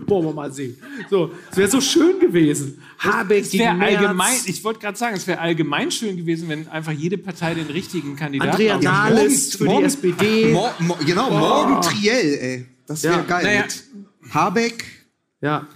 Wollen 0.08 0.26
wir 0.28 0.34
mal 0.34 0.52
sehen. 0.52 0.78
So, 1.10 1.32
es 1.52 1.58
wäre 1.58 1.70
so 1.70 1.82
schön 1.82 2.20
gewesen. 2.20 2.82
Habeck 3.00 3.44
Es 3.44 3.52
gegen 3.52 3.64
wäre 3.66 3.76
Merz. 3.76 3.98
allgemein, 3.98 4.34
ich 4.46 4.64
wollte 4.64 4.80
gerade 4.80 4.98
sagen, 4.98 5.18
es 5.18 5.28
wäre 5.28 5.40
allgemein 5.40 5.92
schön 5.92 6.16
gewesen, 6.16 6.48
wenn 6.48 6.70
einfach 6.70 6.94
jede 6.94 7.18
Partei 7.18 7.54
den 7.54 7.68
richtigen 7.68 8.16
Kandidaten 8.16 8.52
Andrea 8.52 8.78
Nahles 8.80 9.56
für 9.58 9.68
die 9.68 9.84
SPD. 9.84 10.54
Mor 10.54 10.74
mo 10.80 10.98
genau, 11.06 11.30
morgen 11.30 11.82
Triell, 12.04 12.34
ey. 12.42 12.66
Das 12.86 13.04
wäre 13.04 13.16
Ja. 13.18 13.22
geil. 13.24 13.44
Naja. 13.44 13.62
Mit 14.22 14.34
Habeck, 14.34 14.86
Ja. 15.42 15.68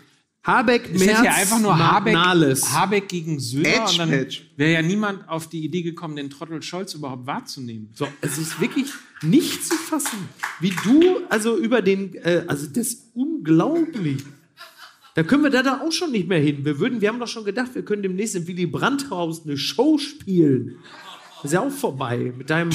Habeck, 0.43 0.89
Es 0.93 1.03
Merz, 1.03 1.17
hätte 1.17 1.25
ja 1.25 1.33
einfach 1.33 1.59
nur 1.59 1.77
Habeck. 1.77 2.15
Habeck 2.15 3.09
gegen 3.09 3.37
Söder 3.37 3.69
Edge, 3.69 3.91
und 3.91 3.97
dann 4.11 4.27
wäre 4.55 4.71
ja 4.71 4.81
niemand 4.81 5.27
auf 5.27 5.49
die 5.49 5.65
Idee 5.65 5.81
gekommen, 5.81 6.15
den 6.15 6.29
Trottel 6.29 6.61
Scholz 6.61 6.93
überhaupt 6.93 7.27
wahrzunehmen. 7.27 7.89
So, 7.93 8.07
es 8.21 8.37
ist 8.37 8.61
wirklich 8.61 8.87
nicht 9.21 9.65
zu 9.65 9.75
fassen, 9.75 10.29
wie 10.61 10.73
du 10.85 11.19
also 11.27 11.57
über 11.57 11.81
den, 11.81 12.15
äh, 12.15 12.45
also 12.47 12.65
das 12.67 12.87
ist 12.87 13.11
unglaublich. 13.13 14.23
Da 15.15 15.23
können 15.23 15.43
wir 15.43 15.49
da, 15.49 15.63
da 15.63 15.81
auch 15.81 15.91
schon 15.91 16.11
nicht 16.11 16.29
mehr 16.29 16.39
hin. 16.39 16.63
Wir 16.63 16.79
würden, 16.79 17.01
wir 17.01 17.09
haben 17.09 17.19
doch 17.19 17.27
schon 17.27 17.43
gedacht, 17.43 17.73
wir 17.75 17.83
können 17.83 18.03
demnächst 18.03 18.35
im 18.35 18.47
Willy 18.47 18.67
Brandt-Haus 18.67 19.43
eine 19.45 19.57
Show 19.57 19.97
spielen. 19.97 20.75
Das 21.43 21.51
ist 21.51 21.53
ja 21.53 21.61
auch 21.61 21.71
vorbei 21.71 22.33
mit 22.35 22.49
deinem. 22.49 22.71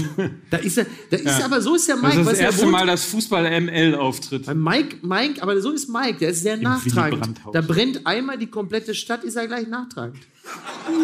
Da 0.51 0.59
ist 0.59 0.79
er, 0.79 0.87
da 1.11 1.17
ist 1.17 1.43
aber 1.45 1.61
so 1.61 1.75
ist 1.75 1.89
der 1.89 1.97
Das 1.97 2.15
Mike. 2.15 2.21
ist 2.21 2.27
das 2.29 2.37
du, 2.37 2.41
er 2.41 2.47
erste 2.47 2.67
Mal, 2.67 2.87
dass 2.87 3.05
Fußball 3.07 3.61
ML 3.61 3.95
auftritt. 3.97 4.47
Bei 4.47 4.55
Mike, 4.55 4.99
Mike, 5.03 5.43
aber 5.43 5.61
so 5.61 5.73
ist 5.73 5.89
Mike, 5.89 6.19
der 6.21 6.31
ist 6.31 6.43
sehr 6.43 6.57
nachtragend. 6.57 7.21
Brandt-Haus. 7.21 7.53
Da 7.53 7.61
brennt 7.61 8.07
einmal 8.07 8.39
die 8.39 8.47
komplette 8.47 8.95
Stadt, 8.95 9.25
ist 9.25 9.35
er 9.35 9.49
gleich 9.49 9.67
nachtragend. 9.67 10.19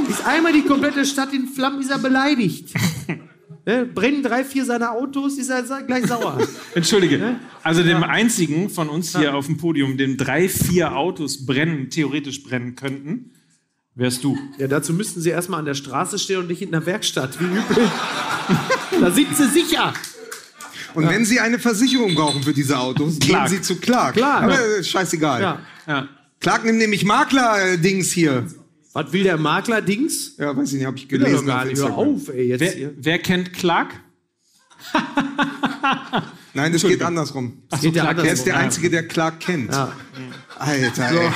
Ist 0.09 0.25
einmal 0.27 0.53
die 0.53 0.63
komplette 0.63 1.05
Stadt 1.05 1.33
in 1.33 1.49
Flammen, 1.49 1.81
ist 1.81 1.91
er 1.91 1.99
beleidigt. 1.99 2.75
ne? 3.67 3.87
Brennen 3.87 4.23
drei, 4.23 4.45
vier 4.45 4.65
seiner 4.65 4.93
Autos, 4.93 5.37
ist 5.37 5.51
er 5.51 5.63
gleich 5.83 6.07
sauer. 6.07 6.39
Entschuldige. 6.75 7.37
Also 7.65 7.83
dem 7.83 8.05
einzigen 8.05 8.71
von 8.71 8.89
uns 8.89 9.17
hier 9.17 9.35
auf 9.35 9.47
dem 9.47 9.57
Podium, 9.57 9.97
dem 9.97 10.17
drei, 10.17 10.49
vier 10.49 10.97
Autos 10.97 11.45
brennen, 11.45 11.91
theoretisch 11.91 12.43
brennen 12.45 12.77
könnten, 12.77 13.33
wärst 13.99 14.25
du. 14.25 14.39
ja, 14.59 14.67
dazu 14.69 14.95
müssten 14.95 15.21
sie 15.21 15.29
erstmal 15.31 15.59
an 15.59 15.67
der 15.67 15.75
Straße 15.75 16.19
stehen 16.19 16.39
und 16.39 16.47
nicht 16.49 16.63
in 16.63 16.71
der 16.71 16.87
Werkstatt, 16.87 17.39
wie 17.41 17.45
üblich. 17.45 17.89
da 19.01 19.11
sind 19.11 19.37
sie 19.37 19.49
sicher. 19.49 19.93
Und 20.95 21.07
wenn 21.09 21.25
Sie 21.27 21.39
eine 21.39 21.59
Versicherung 21.59 22.15
brauchen 22.15 22.43
für 22.43 22.55
diese 22.55 22.79
Autos, 22.79 23.19
gehen 23.19 23.29
Clark. 23.29 23.49
Sie 23.51 23.61
zu 23.61 23.77
Clark. 23.77 24.15
Clark. 24.15 24.45
Aber 24.45 24.59
äh, 24.79 24.83
scheißegal. 24.83 25.43
Ja. 25.43 25.61
Ja. 25.87 26.09
Clark 26.41 26.65
nimmt 26.65 26.79
nämlich 26.79 27.05
Makler-Dings 27.05 28.11
hier. 28.11 28.47
Was 28.95 29.13
will 29.13 29.23
der 29.23 29.37
Makler-Dings? 29.37 30.37
Ja, 30.39 30.57
weiß 30.57 30.69
ich 30.69 30.75
nicht, 30.79 30.87
habe 30.87 30.97
ich 30.97 31.11
Will 31.11 31.19
gelesen 31.19 31.47
doch 31.47 31.55
gar 31.55 31.65
nicht. 31.67 31.79
Hör 31.81 31.95
auf, 31.97 32.29
ey, 32.31 32.49
jetzt 32.49 32.61
Wer, 32.61 32.73
hier. 32.73 32.95
wer 32.97 33.19
kennt 33.19 33.53
Clark? 33.53 34.01
Nein, 36.55 36.73
das 36.73 36.83
geht 36.83 37.03
andersrum. 37.03 37.63
Geht 37.81 37.95
ja 37.95 38.03
Clark, 38.03 38.19
Er 38.19 38.25
ist 38.25 38.41
andersrum. 38.41 38.45
der 38.47 38.57
Einzige, 38.57 38.91
der 38.91 39.07
Clark 39.07 39.41
kennt. 39.41 39.71
Ja. 39.73 39.93
Alter, 40.59 41.11
ey. 41.11 41.31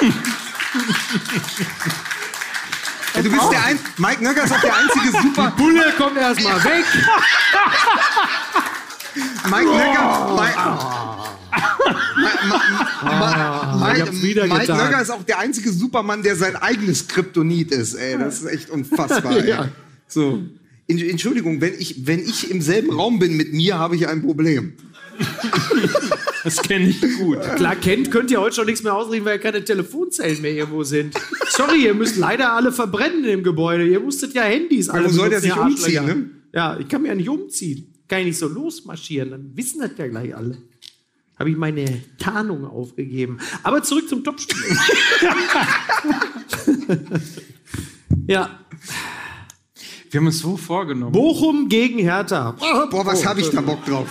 Ey, 3.14 3.22
du 3.22 3.30
bist 3.30 3.50
der 3.50 3.64
ein 3.64 3.78
Mike 3.96 4.22
Nöcker 4.22 4.44
ist 4.44 4.52
auch 4.52 4.60
der 4.60 4.76
einzige 4.76 5.22
super 5.22 5.50
Bulle 5.56 5.92
kommt 5.96 6.18
erstmal 6.18 6.62
weg. 6.64 6.84
Mike 9.44 9.64
Nöcker. 9.64 10.36
Mike, 13.78 14.12
Mike 14.12 14.48
getan. 14.60 14.76
Nöcker 14.76 15.00
ist 15.02 15.10
auch 15.10 15.22
der 15.22 15.38
einzige 15.38 15.72
Supermann, 15.72 16.22
der 16.22 16.36
sein 16.36 16.56
eigenes 16.56 17.08
Kryptonit 17.08 17.70
ist. 17.72 17.94
Ey, 17.94 18.18
das 18.18 18.40
ist 18.40 18.46
echt 18.46 18.70
unfassbar. 18.70 19.44
Ja. 19.44 19.68
So. 20.08 20.42
Entschuldigung, 20.88 21.60
wenn 21.60 21.74
ich, 21.78 22.06
wenn 22.06 22.20
ich 22.20 22.50
im 22.50 22.62
selben 22.62 22.92
Raum 22.92 23.18
bin 23.18 23.36
mit 23.36 23.52
mir, 23.52 23.78
habe 23.78 23.96
ich 23.96 24.06
ein 24.06 24.22
Problem. 24.22 24.74
Das 26.46 26.62
kenne 26.62 26.86
ich 26.86 27.00
gut. 27.18 27.40
Klar, 27.56 27.74
kennt, 27.74 28.12
könnt 28.12 28.30
ihr 28.30 28.40
heute 28.40 28.54
schon 28.54 28.66
nichts 28.66 28.84
mehr 28.84 28.94
ausreden, 28.94 29.24
weil 29.24 29.36
ja 29.36 29.42
keine 29.42 29.64
Telefonzellen 29.64 30.40
mehr 30.40 30.52
irgendwo 30.52 30.84
sind. 30.84 31.12
Sorry, 31.48 31.86
ihr 31.86 31.94
müsst 31.94 32.16
leider 32.16 32.52
alle 32.52 32.70
verbrennen 32.70 33.24
im 33.24 33.42
Gebäude. 33.42 33.84
Ihr 33.84 33.98
musstet 33.98 34.32
ja 34.32 34.42
Handys 34.42 34.88
alle 34.88 35.06
wo 35.06 35.08
soll 35.08 35.30
der 35.30 35.40
sich 35.40 35.56
umziehen, 35.56 36.06
ne? 36.06 36.30
Ja, 36.54 36.78
ich 36.78 36.86
kann 36.86 37.02
mich 37.02 37.08
ja 37.08 37.16
nicht 37.16 37.28
umziehen. 37.28 37.92
Kann 38.06 38.20
ich 38.20 38.26
nicht 38.26 38.38
so 38.38 38.46
losmarschieren, 38.46 39.32
dann 39.32 39.56
wissen 39.56 39.80
das 39.80 39.90
ja 39.98 40.06
gleich 40.06 40.36
alle. 40.36 40.58
Habe 41.36 41.50
ich 41.50 41.56
meine 41.56 42.02
Tarnung 42.18 42.64
aufgegeben. 42.64 43.38
Aber 43.64 43.82
zurück 43.82 44.08
zum 44.08 44.22
Topspiel. 44.22 44.64
ja, 48.28 48.60
Wir 50.10 50.20
haben 50.20 50.26
uns 50.28 50.38
so 50.38 50.56
vorgenommen. 50.56 51.12
Bochum 51.12 51.68
gegen 51.68 51.98
Hertha. 51.98 52.52
Boah, 52.52 53.04
was 53.04 53.26
habe 53.26 53.40
ich 53.40 53.50
da 53.50 53.60
Bock 53.60 53.84
drauf? 53.84 54.08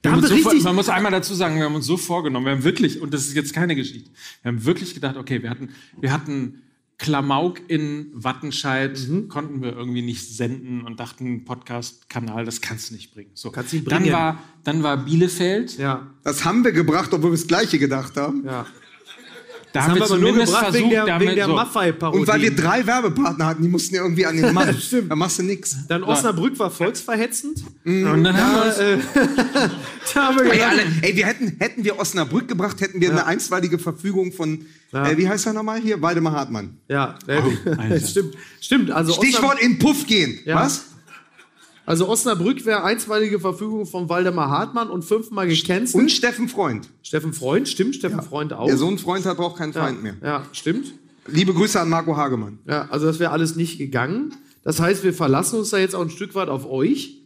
Wir 0.00 0.10
Da 0.10 0.16
haben 0.16 0.22
haben 0.22 0.28
so, 0.28 0.36
vor- 0.38 0.52
richtig- 0.52 0.64
man 0.64 0.74
muss 0.76 0.88
einmal 0.88 1.10
dazu 1.12 1.34
sagen, 1.34 1.56
wir 1.56 1.64
haben 1.64 1.74
uns 1.74 1.86
so 1.86 1.96
vorgenommen, 1.96 2.46
wir 2.46 2.52
haben 2.52 2.64
wirklich, 2.64 3.00
und 3.00 3.12
das 3.12 3.26
ist 3.26 3.34
jetzt 3.34 3.52
keine 3.52 3.74
Geschichte, 3.74 4.10
wir 4.42 4.52
haben 4.52 4.64
wirklich 4.64 4.94
gedacht, 4.94 5.16
okay, 5.16 5.42
wir 5.42 5.50
hatten, 5.50 5.70
wir 6.00 6.12
hatten 6.12 6.62
Klamauk 6.98 7.60
in 7.68 8.10
Wattenscheid, 8.12 8.98
Mhm. 9.08 9.28
konnten 9.28 9.62
wir 9.62 9.72
irgendwie 9.72 10.02
nicht 10.02 10.28
senden 10.36 10.82
und 10.82 10.98
dachten, 11.00 11.44
Podcast-Kanal, 11.44 12.44
das 12.44 12.60
kannst 12.60 12.90
du 12.90 12.94
nicht 12.94 13.12
bringen. 13.14 13.30
So. 13.34 13.50
Kannst 13.52 13.72
nicht 13.72 13.90
dann, 13.90 14.02
bringen. 14.02 14.14
war, 14.14 14.42
dann 14.64 14.82
war 14.82 14.96
Bielefeld, 14.96 15.78
Ja, 15.78 16.08
Das 16.24 16.44
haben 16.44 16.64
wir 16.64 16.72
gebracht, 16.72 17.12
obwohl 17.12 17.30
wir 17.30 17.36
das 17.36 17.46
Gleiche 17.46 17.78
gedacht 17.78 18.16
haben. 18.16 18.44
ja. 18.44 18.66
Da 19.86 19.86
Das 19.86 19.88
haben 19.88 19.94
wir 19.94 20.00
wir 20.00 20.06
aber 20.06 20.18
nur 20.18 20.32
gebracht 20.32 20.64
versucht, 20.64 20.74
wegen 20.74 20.90
der, 20.90 21.20
wegen 21.20 21.34
der 21.34 21.46
so. 21.46 21.54
Maffei-Parodie. 21.54 22.20
Und 22.20 22.28
weil 22.28 22.40
wir 22.42 22.54
drei 22.56 22.86
Werbepartner 22.86 23.46
hatten, 23.46 23.62
die 23.62 23.68
mussten 23.68 23.94
ja 23.94 24.02
irgendwie 24.02 24.26
an 24.26 24.36
den 24.36 24.54
Mann. 24.54 24.74
Stimmt. 24.78 25.10
Da 25.10 25.16
machst 25.16 25.38
du 25.38 25.42
nix. 25.42 25.76
Dann 25.88 26.02
Osnabrück 26.02 26.58
war 26.58 26.70
volksverhetzend. 26.70 27.62
Und 27.84 28.24
dann 28.24 28.36
haben 28.36 28.54
wir 28.54 28.66
uns, 28.66 29.04
Da 30.14 30.26
haben 30.26 30.38
wir 30.38 30.52
Ey, 30.52 30.62
alle, 30.62 30.82
ey, 31.02 31.16
wir 31.16 31.26
hätten, 31.26 31.56
hätten 31.58 31.84
wir 31.84 31.98
Osnabrück 31.98 32.48
gebracht, 32.48 32.80
hätten 32.80 33.00
wir 33.00 33.10
eine 33.10 33.26
einstweilige 33.26 33.78
Verfügung 33.78 34.32
von, 34.32 34.66
äh, 34.92 35.16
wie 35.16 35.28
heißt 35.28 35.46
er 35.46 35.52
nochmal 35.52 35.80
hier? 35.80 36.00
Waldemar 36.00 36.32
Hartmann. 36.32 36.78
Ja, 36.88 37.18
äh, 37.26 37.40
Alter. 37.76 38.06
stimmt. 38.06 38.34
Stimmt, 38.60 38.90
also, 38.90 39.12
Stichwort 39.12 39.60
in 39.60 39.78
Puff 39.78 40.06
gehen. 40.06 40.38
Ja. 40.44 40.56
Was? 40.56 40.86
Also 41.88 42.06
Osnabrück 42.06 42.66
wäre 42.66 42.84
einstweilige 42.84 43.40
Verfügung 43.40 43.86
von 43.86 44.10
Waldemar 44.10 44.50
Hartmann 44.50 44.90
und 44.90 45.06
fünfmal 45.06 45.48
gecancelt. 45.48 45.94
Und 45.94 46.10
Steffen 46.10 46.46
Freund. 46.50 46.90
Steffen 47.02 47.32
Freund, 47.32 47.66
stimmt, 47.66 47.94
Steffen 47.94 48.20
Freund 48.20 48.52
auch. 48.52 48.66
Der 48.66 48.76
Sohn 48.76 48.98
Freund 48.98 49.24
hat 49.24 49.38
braucht 49.38 49.56
keinen 49.56 49.72
ja, 49.72 49.80
Feind 49.80 50.02
mehr. 50.02 50.14
ja, 50.22 50.44
stimmt. 50.52 50.92
Liebe 51.28 51.54
Grüße 51.54 51.80
an 51.80 51.88
Marco 51.88 52.14
Hagemann. 52.14 52.58
Ja, 52.66 52.88
also 52.90 53.06
das 53.06 53.18
wäre 53.18 53.30
alles 53.30 53.56
nicht 53.56 53.78
gegangen. 53.78 54.34
Das 54.64 54.80
heißt, 54.80 55.02
wir 55.02 55.14
verlassen 55.14 55.58
uns 55.58 55.70
da 55.70 55.78
jetzt 55.78 55.94
auch 55.94 56.02
ein 56.02 56.10
Stück 56.10 56.34
weit 56.34 56.50
auf 56.50 56.68
euch, 56.68 57.22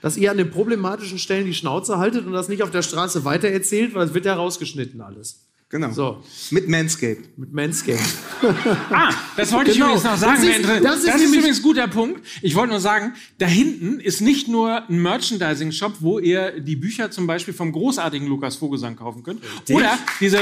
dass 0.00 0.16
ihr 0.16 0.30
an 0.30 0.38
den 0.38 0.50
problematischen 0.50 1.18
Stellen 1.18 1.44
die 1.44 1.52
Schnauze 1.52 1.98
haltet 1.98 2.26
und 2.26 2.32
das 2.32 2.48
nicht 2.48 2.62
auf 2.62 2.70
der 2.70 2.80
Straße 2.80 3.26
weitererzählt, 3.26 3.94
weil 3.94 4.06
es 4.06 4.14
wird 4.14 4.24
ja 4.24 4.32
rausgeschnitten 4.34 5.02
alles. 5.02 5.48
Genau. 5.72 5.90
So, 5.90 6.22
Mit 6.50 6.68
Manscaped. 6.68 7.38
mit 7.38 7.52
Manscaped. 7.54 7.98
Ah, 8.90 9.10
das 9.38 9.50
wollte 9.52 9.70
ich 9.70 9.76
Genau. 9.78 9.86
übrigens 9.94 10.04
noch 10.04 10.16
sagen. 10.18 10.34
Das 10.42 10.44
ist- 10.44 10.64
das 10.84 10.96
ist 10.98 11.06
das 11.08 11.20
ist 11.22 11.28
übrigens 11.34 11.56
ein 11.58 11.62
guter 11.62 11.88
Punkt. 11.88 12.20
Ich 12.42 12.54
wollte 12.54 12.72
nur 12.72 12.80
sagen, 12.80 13.14
da 13.38 13.46
hinten 13.46 13.98
ist 13.98 14.20
nicht 14.20 14.48
nur 14.48 14.86
ein 14.88 15.00
Merchandising-Shop, 15.00 15.94
wo 16.00 16.18
ihr 16.18 16.60
die 16.60 16.76
Bücher 16.76 17.10
zum 17.10 17.26
Beispiel 17.26 17.54
vom 17.54 17.72
großartigen 17.72 18.28
Lukas 18.28 18.56
Vogelsang 18.56 18.96
kaufen 18.96 19.22
könnt. 19.22 19.42
Oder 19.70 19.98
diese, 20.20 20.40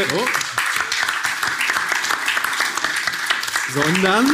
Sondern 3.73 4.27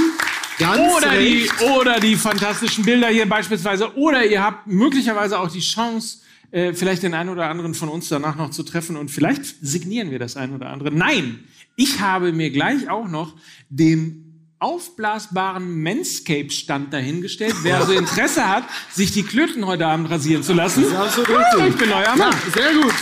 ganz 0.59 0.95
oder, 0.97 1.11
die, 1.19 1.43
recht, 1.43 1.61
oder 1.61 2.01
die 2.01 2.17
fantastischen 2.17 2.85
Bilder 2.87 3.09
hier 3.09 3.29
beispielsweise. 3.29 3.95
Oder 3.99 4.25
ihr 4.25 4.43
habt 4.43 4.67
möglicherweise 4.67 5.39
auch 5.39 5.51
die 5.51 5.61
Chance, 5.61 6.19
äh, 6.51 6.73
vielleicht 6.73 7.03
den 7.03 7.15
einen 7.15 7.31
oder 7.31 7.49
anderen 7.49 7.75
von 7.75 7.89
uns 7.89 8.09
danach 8.09 8.37
noch 8.37 8.51
zu 8.51 8.63
treffen 8.63 8.97
und 8.97 9.11
vielleicht 9.11 9.45
signieren 9.61 10.11
wir 10.11 10.19
das 10.19 10.37
ein 10.37 10.55
oder 10.55 10.71
andere. 10.71 10.91
Nein, 10.91 11.41
ich 11.77 12.01
habe 12.01 12.33
mir 12.33 12.51
gleich 12.51 12.89
auch 12.89 13.09
noch 13.09 13.35
den 13.69 14.23
aufblasbaren 14.59 15.83
Manscape-Stand 15.83 16.93
dahingestellt. 16.93 17.55
Wer 17.63 17.79
also 17.79 17.93
Interesse 17.99 18.49
hat, 18.49 18.65
sich 18.91 19.13
die 19.13 19.23
Klöten 19.23 19.67
heute 19.67 19.87
Abend 19.87 20.11
rasieren 20.11 20.43
zu 20.43 20.55
lassen. 20.55 20.83
Das 20.83 20.93
ist 20.93 20.97
absolut 20.97 21.29
Ja, 21.29 21.39
richtig. 21.41 21.69
ich 21.69 21.77
bin 21.77 21.93
euer 21.93 22.17
Mann. 22.17 22.35
Sehr 22.55 22.73
gut. 22.73 22.95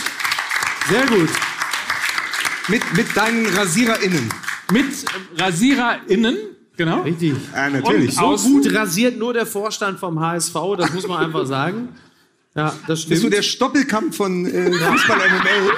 Sehr 0.89 1.05
gut. 1.07 1.29
Mit, 2.67 2.81
mit 2.97 3.15
deinen 3.15 3.45
RasiererInnen. 3.45 4.29
Mit 4.71 4.85
RasiererInnen, 5.37 6.37
genau. 6.75 7.01
Richtig. 7.03 7.33
Ja, 7.53 7.69
natürlich. 7.69 8.19
Und 8.19 8.37
So 8.37 8.49
gut 8.49 8.73
rasiert 8.73 9.17
nur 9.17 9.33
der 9.33 9.45
Vorstand 9.45 9.99
vom 9.99 10.19
HSV, 10.19 10.55
das 10.77 10.93
muss 10.93 11.07
man 11.07 11.23
einfach 11.23 11.45
sagen. 11.45 11.89
Ja, 12.55 12.73
das 12.87 12.99
stimmt. 13.01 13.09
Bist 13.09 13.23
du 13.23 13.29
der 13.29 13.41
Stoppelkampf 13.41 14.15
von 14.15 14.45
äh, 14.45 14.71
Fußball 14.71 15.17
MML? 15.17 15.71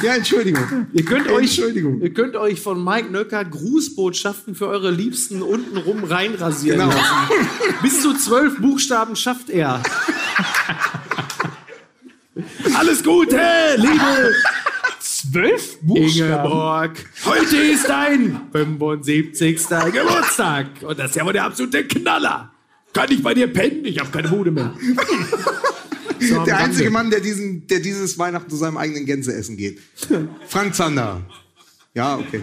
ja, 0.02 0.14
Entschuldigung. 0.14 0.86
Ihr 0.92 1.04
könnt, 1.04 1.28
euch, 1.28 1.42
Entschuldigung. 1.58 2.00
ihr 2.00 2.12
könnt 2.14 2.36
euch 2.36 2.60
von 2.60 2.82
Mike 2.82 3.10
Nöcker 3.10 3.44
Grußbotschaften 3.44 4.54
für 4.54 4.68
eure 4.68 4.90
Liebsten 4.90 5.42
untenrum 5.42 6.04
reinrasieren 6.04 6.80
Genau. 6.80 6.92
lassen. 6.92 7.48
Bis 7.82 8.00
zu 8.02 8.14
zwölf 8.14 8.58
Buchstaben 8.58 9.16
schafft 9.16 9.50
er. 9.50 9.82
Alles 12.74 13.02
Gute, 13.04 13.38
liebe 13.76 14.32
Zwölf 15.30 15.78
Buchstaben. 15.80 16.44
Ingeborg. 16.44 16.90
Heute 17.24 17.56
ist 17.56 17.88
dein 17.88 18.40
75. 18.52 19.68
Geburtstag. 19.92 20.66
Und 20.82 20.98
das 20.98 21.10
ist 21.10 21.16
ja 21.16 21.24
wohl 21.24 21.32
der 21.32 21.44
absolute 21.44 21.84
Knaller. 21.86 22.50
Kann 22.92 23.10
ich 23.10 23.22
bei 23.22 23.34
dir 23.34 23.46
pennen? 23.46 23.84
Ich 23.84 23.98
habe 24.00 24.10
keine 24.10 24.28
Bude 24.28 24.50
mehr. 24.50 24.74
So, 26.22 26.44
Der 26.44 26.58
einzige 26.58 26.84
Rande. 26.88 26.90
Mann, 26.90 27.10
der, 27.10 27.20
diesen, 27.20 27.66
der 27.66 27.80
dieses 27.80 28.18
Weihnachten 28.18 28.50
zu 28.50 28.56
seinem 28.56 28.76
eigenen 28.76 29.06
Gänseessen 29.06 29.56
geht. 29.56 29.78
Frank 30.48 30.74
Zander. 30.74 31.22
Ja, 31.94 32.18
okay. 32.18 32.42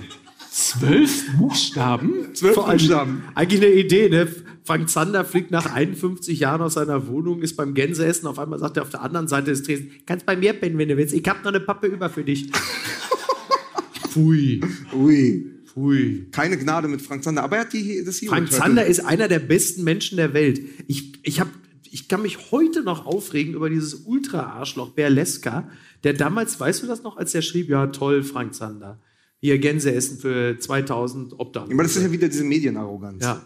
Zwölf 0.49 1.31
Buchstaben? 1.37 2.33
Zwölf 2.33 2.55
Buchstaben. 2.55 3.23
Eigentlich 3.35 3.61
eine 3.61 3.71
Idee, 3.71 4.09
ne? 4.09 4.27
Frank 4.67 4.89
Zander 4.89 5.23
fliegt 5.23 5.49
nach 5.49 5.73
51 5.73 6.39
Jahren 6.39 6.61
aus 6.61 6.73
seiner 6.73 7.07
Wohnung, 7.07 7.41
ist 7.41 7.55
beim 7.55 7.73
Gänseessen. 7.73 8.27
Auf 8.27 8.37
einmal 8.37 8.59
sagt 8.59 8.75
er 8.75 8.83
auf 8.83 8.89
der 8.89 9.01
anderen 9.01 9.29
Seite 9.29 9.51
des 9.51 9.63
Tresen: 9.63 9.91
Kannst 10.05 10.25
bei 10.25 10.35
mir 10.35 10.51
pennen, 10.51 10.77
wenn 10.77 10.89
du 10.89 10.97
willst. 10.97 11.13
Ich 11.13 11.25
hab 11.25 11.39
noch 11.45 11.51
eine 11.53 11.61
Pappe 11.61 11.87
über 11.87 12.09
für 12.09 12.25
dich. 12.25 12.51
Pfui, 14.09 14.59
Ui. 14.93 15.45
pfui. 15.65 16.27
Keine 16.31 16.57
Gnade 16.57 16.89
mit 16.89 17.01
Frank 17.01 17.23
Zander. 17.23 17.43
Aber 17.43 17.55
er 17.55 17.61
hat 17.61 17.71
die, 17.71 18.03
das 18.03 18.21
Hero 18.21 18.33
Frank. 18.33 18.51
Zander 18.51 18.85
ist 18.85 18.99
einer 18.99 19.29
der 19.29 19.39
besten 19.39 19.85
Menschen 19.85 20.17
der 20.17 20.33
Welt. 20.33 20.59
Ich, 20.87 21.13
ich, 21.23 21.39
hab, 21.39 21.47
ich 21.89 22.09
kann 22.09 22.21
mich 22.21 22.51
heute 22.51 22.81
noch 22.83 23.05
aufregen 23.05 23.53
über 23.53 23.69
dieses 23.69 23.93
Ultra-Arschloch 23.93 24.89
Berleska, 24.89 25.69
der 26.03 26.11
damals, 26.11 26.59
weißt 26.59 26.83
du 26.83 26.87
das 26.87 27.03
noch, 27.03 27.15
als 27.15 27.33
er 27.33 27.41
schrieb: 27.41 27.69
Ja, 27.69 27.87
toll, 27.87 28.21
Frank 28.21 28.53
Zander. 28.53 28.99
Hier 29.39 29.59
Gänseessen 29.59 30.17
für 30.17 30.57
2000 30.59 31.39
Obdachlose. 31.39 31.73
Aber 31.73 31.83
das 31.83 31.95
ist 31.95 32.03
ja 32.03 32.11
wieder 32.11 32.27
diese 32.27 32.43
Medienarroganz. 32.43 33.23
Ja. 33.23 33.41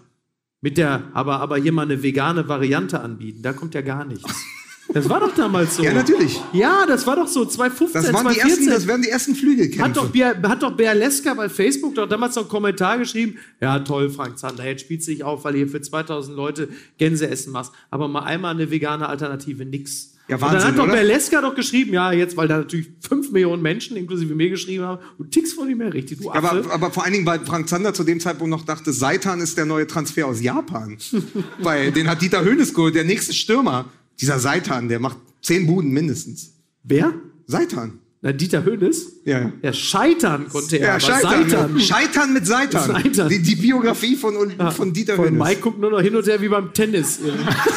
Mit 0.61 0.77
der, 0.77 1.09
aber, 1.13 1.39
aber 1.39 1.57
hier 1.57 1.71
mal 1.71 1.83
eine 1.83 2.03
vegane 2.03 2.47
Variante 2.47 3.01
anbieten, 3.01 3.41
da 3.41 3.51
kommt 3.51 3.73
ja 3.73 3.81
gar 3.81 4.05
nichts. 4.05 4.23
Das 4.93 5.07
war 5.07 5.21
doch 5.21 5.33
damals 5.33 5.77
so. 5.77 5.83
Ja, 5.83 5.93
natürlich. 5.93 6.41
Ja, 6.51 6.85
das 6.85 7.07
war 7.07 7.15
doch 7.15 7.27
so 7.27 7.45
2015, 7.45 8.01
Das, 8.01 8.13
waren 8.13 8.27
die 8.27 8.39
2014. 8.39 8.49
ersten, 8.49 8.69
das 8.69 8.87
wären 8.87 9.01
die 9.01 9.09
ersten 9.09 9.35
Flügelkämpfe. 9.35 9.83
hat 9.83 9.95
doch, 9.95 10.49
hat 10.49 10.63
doch 10.63 10.75
Berleska 10.75 11.33
bei 11.33 11.47
Facebook 11.47 11.95
doch 11.95 12.09
damals 12.09 12.35
noch 12.35 12.43
einen 12.43 12.49
Kommentar 12.49 12.97
geschrieben. 12.97 13.37
Ja, 13.61 13.79
toll, 13.79 14.09
Frank 14.09 14.37
Zander, 14.37 14.65
jetzt 14.65 14.81
spielst 14.81 15.07
du 15.07 15.11
dich 15.11 15.23
auf, 15.23 15.45
weil 15.45 15.55
ihr 15.55 15.69
für 15.69 15.79
2000 15.79 16.35
Leute 16.35 16.67
Gänseessen 16.97 17.53
machst. 17.53 17.71
Aber 17.89 18.09
mal 18.09 18.23
einmal 18.23 18.53
eine 18.53 18.69
vegane 18.69 19.07
Alternative, 19.07 19.63
nix. 19.63 20.10
Ja, 20.31 20.37
Und 20.37 20.43
dann 20.43 20.53
Wahnsinn, 20.53 20.69
hat 20.69 20.77
doch 20.77 20.83
oder? 20.85 20.93
Berleska 20.93 21.41
doch 21.41 21.55
geschrieben, 21.55 21.93
ja, 21.93 22.13
jetzt, 22.13 22.37
weil 22.37 22.47
da 22.47 22.59
natürlich 22.59 22.89
5 23.07 23.31
Millionen 23.31 23.61
Menschen, 23.61 23.97
inklusive 23.97 24.33
mir, 24.33 24.49
geschrieben 24.49 24.85
haben, 24.85 25.01
du 25.17 25.25
tickst 25.25 25.55
von 25.55 25.69
ihm 25.69 25.81
her 25.81 25.93
richtig, 25.93 26.19
du 26.19 26.31
aber, 26.31 26.71
aber 26.71 26.91
vor 26.91 27.03
allen 27.03 27.11
Dingen, 27.11 27.25
weil 27.25 27.41
Frank 27.41 27.67
Zander 27.67 27.93
zu 27.93 28.05
dem 28.05 28.21
Zeitpunkt 28.21 28.49
noch 28.49 28.63
dachte, 28.63 28.93
Seitan 28.93 29.41
ist 29.41 29.57
der 29.57 29.65
neue 29.65 29.87
Transfer 29.87 30.27
aus 30.27 30.41
Japan. 30.41 30.97
weil 31.59 31.91
den 31.91 32.07
hat 32.07 32.21
Dieter 32.21 32.45
Hönes 32.45 32.73
geholt, 32.73 32.95
der 32.95 33.03
nächste 33.03 33.33
Stürmer. 33.33 33.89
Dieser 34.21 34.39
Seitan, 34.39 34.87
der 34.87 34.99
macht 34.99 35.17
zehn 35.41 35.67
Buden 35.67 35.91
mindestens. 35.91 36.53
Wer? 36.83 37.13
Seitan. 37.47 37.99
Na, 38.23 38.31
Dieter 38.31 38.63
Hönes? 38.63 39.13
Ja. 39.25 39.51
Ja, 39.63 39.73
scheitern 39.73 40.47
konnte 40.47 40.77
er, 40.77 40.85
Ja, 40.85 40.91
aber 40.91 40.99
Scheitern. 40.99 41.49
Seitern. 41.49 41.79
Scheitern 41.79 42.33
mit 42.33 42.45
Seitan. 42.45 42.87
Seitan. 42.91 43.29
Die, 43.29 43.41
die 43.41 43.55
Biografie 43.55 44.15
von, 44.15 44.35
von 44.71 44.93
Dieter 44.93 45.15
Von 45.15 45.25
Hönes. 45.25 45.39
Mike 45.47 45.61
guckt 45.61 45.79
nur 45.79 45.89
noch 45.89 46.01
hin 46.01 46.15
und 46.15 46.27
her 46.27 46.39
wie 46.39 46.47
beim 46.47 46.71
Tennis. 46.71 47.19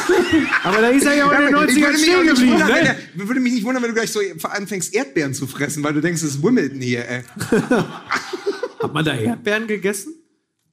aber 0.63 0.81
da 0.81 0.87
ist 0.89 1.03
er 1.03 1.15
ja 1.15 1.25
auch 1.27 1.31
Ja, 1.31 1.39
in 1.47 1.55
den 1.55 1.69
ich 1.69 1.75
90ern 1.77 1.81
würde 1.81 1.81
mich, 1.81 1.87
auch 1.87 1.97
stehen 1.97 2.21
nicht 2.21 2.29
geblieben. 2.35 2.53
wundern, 2.53 2.67
wenn 2.69 2.83
Ne? 2.83 2.95
der, 3.15 3.27
würde 3.27 3.39
mich 3.41 3.53
nicht 3.53 3.63
wundern, 3.65 3.81
wenn 3.81 3.89
du 3.89 3.95
gleich 3.95 4.11
so 4.11 4.19
anfängst, 4.43 4.93
Erdbeeren 4.93 5.33
zu 5.33 5.47
fressen, 5.47 5.83
weil 5.83 5.93
du 5.95 6.01
denkst, 6.01 6.21
es 6.21 6.35
ist 6.35 6.43
Wimbledon 6.43 6.79
hier, 6.79 7.09
ey. 7.09 7.23
Hat 8.83 8.93
man 8.93 9.03
da 9.03 9.15
Erdbeeren 9.15 9.65
gegessen? 9.65 10.13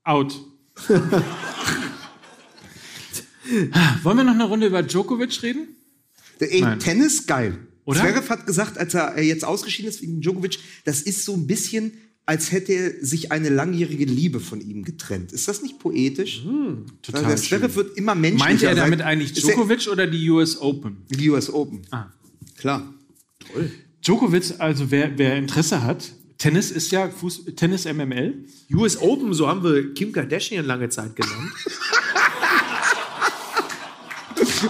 Out. 0.04 0.38
Wollen 4.02 4.16
wir 4.18 4.24
noch 4.24 4.34
eine 4.34 4.44
Runde 4.44 4.66
über 4.66 4.82
Djokovic 4.82 5.42
reden? 5.42 5.68
Ey. 6.40 6.62
Tennis, 6.78 7.26
geil. 7.26 7.58
Oder? 7.84 8.00
Zverev 8.00 8.28
hat 8.30 8.46
gesagt, 8.46 8.78
als 8.78 8.94
er 8.94 9.20
jetzt 9.22 9.44
ausgeschieden 9.44 9.88
ist 9.90 10.02
wegen 10.02 10.20
Djokovic, 10.20 10.58
das 10.84 11.02
ist 11.02 11.24
so 11.24 11.34
ein 11.34 11.46
bisschen, 11.46 11.92
als 12.26 12.52
hätte 12.52 13.04
sich 13.04 13.32
eine 13.32 13.48
langjährige 13.48 14.04
Liebe 14.04 14.38
von 14.38 14.60
ihm 14.60 14.84
getrennt. 14.84 15.32
Ist 15.32 15.48
das 15.48 15.62
nicht 15.62 15.78
poetisch? 15.80 16.42
Total 17.02 17.22
der 17.24 17.36
schön. 17.36 17.58
Zverev 17.60 17.74
wird 17.74 17.96
immer 17.96 18.14
menschlicher. 18.14 18.48
Meint 18.48 18.62
er 18.62 18.74
damit 18.76 19.02
eigentlich 19.02 19.34
er- 19.36 19.42
Djokovic 19.42 19.88
oder 19.88 20.06
die 20.06 20.30
US 20.30 20.60
Open? 20.60 20.98
Die 21.10 21.28
US 21.30 21.50
Open. 21.52 21.82
Ah. 21.90 22.06
Klar. 22.56 22.94
Djokovic, 24.04 24.54
also 24.58 24.90
wer, 24.90 25.16
wer 25.18 25.36
Interesse 25.36 25.82
hat, 25.82 26.12
Tennis 26.38 26.70
ist 26.70 26.90
ja 26.92 27.08
Fuß, 27.08 27.46
Tennis 27.56 27.84
MML. 27.84 28.44
US 28.74 28.96
Open, 29.00 29.32
so 29.34 29.46
haben 29.48 29.62
wir 29.64 29.92
Kim 29.94 30.12
Kardashian 30.12 30.64
lange 30.66 30.88
Zeit 30.88 31.14
genannt. 31.16 31.50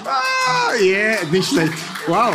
Ah, 0.05 0.73
yeah, 0.81 1.17
nicht 1.31 1.49
schlecht. 1.51 1.73
Wow. 2.07 2.35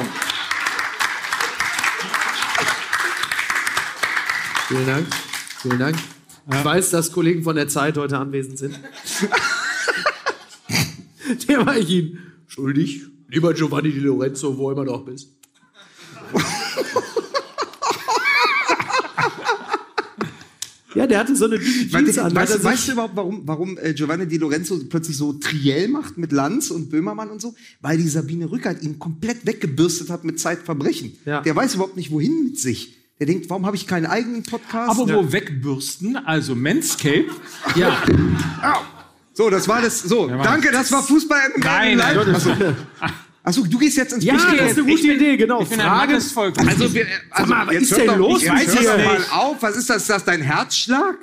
Vielen 4.67 4.85
Dank. 4.85 5.07
Vielen 5.61 5.79
Dank. 5.79 5.97
Ich 6.49 6.65
weiß, 6.65 6.89
dass 6.91 7.11
Kollegen 7.11 7.43
von 7.43 7.55
der 7.55 7.67
Zeit 7.69 7.97
heute 7.97 8.17
anwesend 8.17 8.57
sind. 8.57 8.79
Der 11.47 11.65
war 11.65 11.77
ich 11.77 11.89
Ihnen 11.89 12.19
schuldig. 12.47 13.03
Lieber 13.29 13.53
Giovanni 13.53 13.91
Di 13.91 13.99
Lorenzo, 13.99 14.57
wo 14.57 14.71
immer 14.71 14.85
du 14.85 14.91
auch 14.91 15.05
bist. 15.05 15.29
Ja, 20.95 21.05
der 21.05 21.19
hatte 21.19 21.35
so 21.35 21.45
eine 21.45 21.59
dünne 21.59 21.93
Weißt, 21.93 22.05
Jeans 22.05 22.17
an. 22.17 22.33
weißt, 22.33 22.63
weißt 22.63 22.87
du 22.87 22.91
überhaupt, 22.93 23.15
warum, 23.15 23.41
warum 23.45 23.77
äh, 23.77 23.93
Giovanni 23.93 24.25
Di 24.25 24.37
Lorenzo 24.37 24.79
plötzlich 24.89 25.15
so 25.15 25.33
Triell 25.33 25.89
macht 25.89 26.17
mit 26.17 26.31
Lanz 26.31 26.71
und 26.71 26.89
Böhmermann 26.89 27.29
und 27.29 27.39
so? 27.41 27.53
Weil 27.81 27.97
die 27.97 28.07
Sabine 28.07 28.49
Rückert 28.49 28.81
ihn 28.81 28.97
komplett 28.97 29.45
weggebürstet 29.45 30.09
hat 30.09 30.23
mit 30.23 30.39
Zeitverbrechen. 30.39 31.15
Ja. 31.25 31.41
Der 31.41 31.55
weiß 31.55 31.75
überhaupt 31.75 31.97
nicht, 31.97 32.09
wohin 32.11 32.45
mit 32.45 32.59
sich. 32.59 32.95
Der 33.19 33.25
denkt, 33.27 33.49
warum 33.49 33.65
habe 33.65 33.75
ich 33.75 33.87
keinen 33.87 34.05
eigenen 34.05 34.43
Podcast? 34.43 34.91
Aber 34.99 35.11
wo 35.13 35.31
wegbürsten, 35.31 36.17
also 36.17 36.55
Manscape. 36.55 37.25
ja. 37.75 37.97
So, 39.33 39.49
das 39.49 39.67
war 39.67 39.81
das. 39.81 39.99
So, 40.01 40.27
Mann. 40.27 40.41
danke, 40.43 40.71
das 40.71 40.91
war 40.91 41.01
Fußball 41.03 41.39
im 41.55 41.61
Nein, 41.61 41.97
Live. 41.97 42.25
nein. 42.25 42.35
Achso. 42.35 42.51
Achso, 43.43 43.63
du 43.65 43.77
gehst 43.77 43.95
jetzt 43.97 44.13
ins 44.13 44.23
ja, 44.25 44.33
Wichtige. 44.33 44.57
das 44.57 44.71
ist 44.71 44.77
eine 44.79 44.87
gute 44.87 45.07
Idee, 45.13 45.37
genau. 45.37 45.61
Ich 45.61 45.69
Frage. 45.69 46.13
mattes 46.13 46.31
Volk. 46.31 46.59
Also, 46.59 46.93
wir, 46.93 47.05
also 47.31 47.49
mal, 47.53 47.65
was 47.67 47.73
jetzt 47.75 47.91
ist 47.91 47.97
denn 47.97 48.07
doch- 48.07 48.17
los 48.17 48.43
Jetzt 48.43 48.51
hör 48.75 48.81
dir? 48.81 48.97
doch 48.97 49.05
mal 49.05 49.25
auf. 49.31 49.55
Was 49.61 49.77
ist 49.77 49.89
das? 49.89 49.97
Ist 50.01 50.09
das 50.09 50.23
dein 50.25 50.41
Herzschlag? 50.41 51.15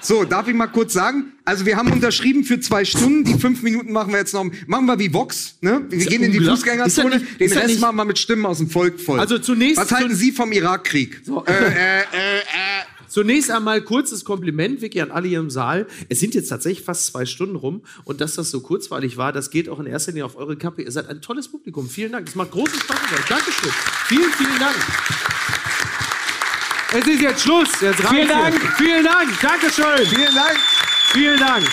So, 0.00 0.24
darf 0.24 0.46
ich 0.48 0.54
mal 0.54 0.68
kurz 0.68 0.92
sagen? 0.92 1.32
Also, 1.44 1.66
wir 1.66 1.76
haben 1.76 1.90
unterschrieben 1.92 2.44
für 2.44 2.60
zwei 2.60 2.84
Stunden. 2.84 3.24
Die 3.24 3.34
fünf 3.34 3.62
Minuten 3.62 3.92
machen 3.92 4.12
wir 4.12 4.18
jetzt 4.18 4.32
noch. 4.34 4.46
Machen 4.66 4.86
wir 4.86 4.98
wie 4.98 5.12
Vox. 5.12 5.56
Ne? 5.60 5.84
Wir 5.88 6.06
gehen 6.06 6.22
in 6.22 6.32
die. 6.32 6.40
Fußgängerzone. 6.40 7.16
Ist 7.16 7.20
das 7.20 7.20
nicht- 7.28 7.40
Den 7.40 7.46
ist 7.48 7.56
das 7.56 7.64
Rest 7.64 7.80
machen 7.80 7.96
wir 7.96 8.04
mit 8.04 8.18
Stimmen 8.18 8.46
aus 8.46 8.58
dem 8.58 8.70
Volk 8.70 9.00
voll. 9.00 9.18
Also 9.18 9.38
zunächst- 9.38 9.76
Was 9.76 9.90
halten 9.92 10.14
Sie 10.14 10.30
vom 10.32 10.52
Irakkrieg? 10.52 11.22
Äh, 11.46 11.52
äh, 11.52 11.98
äh, 12.00 12.02
äh. 12.38 12.42
Zunächst 13.08 13.50
einmal 13.50 13.80
kurzes 13.80 14.24
Kompliment, 14.24 14.82
Vicky, 14.82 15.00
an 15.00 15.10
alle 15.10 15.26
hier 15.28 15.40
im 15.40 15.48
Saal. 15.50 15.86
Es 16.10 16.20
sind 16.20 16.34
jetzt 16.34 16.48
tatsächlich 16.48 16.84
fast 16.84 17.06
zwei 17.06 17.24
Stunden 17.24 17.56
rum 17.56 17.82
und 18.04 18.20
dass 18.20 18.34
das 18.34 18.50
so 18.50 18.60
kurzweilig 18.60 19.16
war, 19.16 19.32
das 19.32 19.50
geht 19.50 19.68
auch 19.70 19.80
in 19.80 19.86
erster 19.86 20.12
Linie 20.12 20.26
auf 20.26 20.36
eure 20.36 20.56
Kappe. 20.56 20.82
Ihr 20.82 20.92
seid 20.92 21.08
ein 21.08 21.22
tolles 21.22 21.48
Publikum. 21.48 21.88
Vielen 21.88 22.12
Dank. 22.12 22.28
Es 22.28 22.34
macht 22.34 22.50
großen 22.50 22.78
Spaß. 22.78 22.98
Dankeschön. 23.28 23.70
Vielen, 24.08 24.30
vielen 24.32 24.58
Dank. 24.60 24.76
Es 26.90 27.06
ist 27.06 27.20
jetzt 27.20 27.42
Schluss. 27.42 27.68
Jetzt 27.80 28.00
Vielen 28.08 28.28
Dank. 28.28 28.54
Jetzt. 28.54 28.76
Vielen 28.76 29.04
Dank. 29.04 29.40
Dankeschön. 29.40 30.06
Vielen 30.06 30.34
Dank. 30.34 30.56
Vielen 31.12 31.38
Dank. 31.38 31.66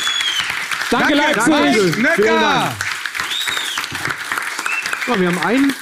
Danke, 0.89 1.13
Leipzig. 1.13 1.43
Dankeschön. 1.45 1.85
Mike 1.85 1.93
Vielen 1.93 2.01
Nöcker. 2.01 2.39
Dank. 2.41 2.73
So, 5.07 5.19
wir 5.19 5.27
haben 5.27 5.39
einen, 5.39 5.73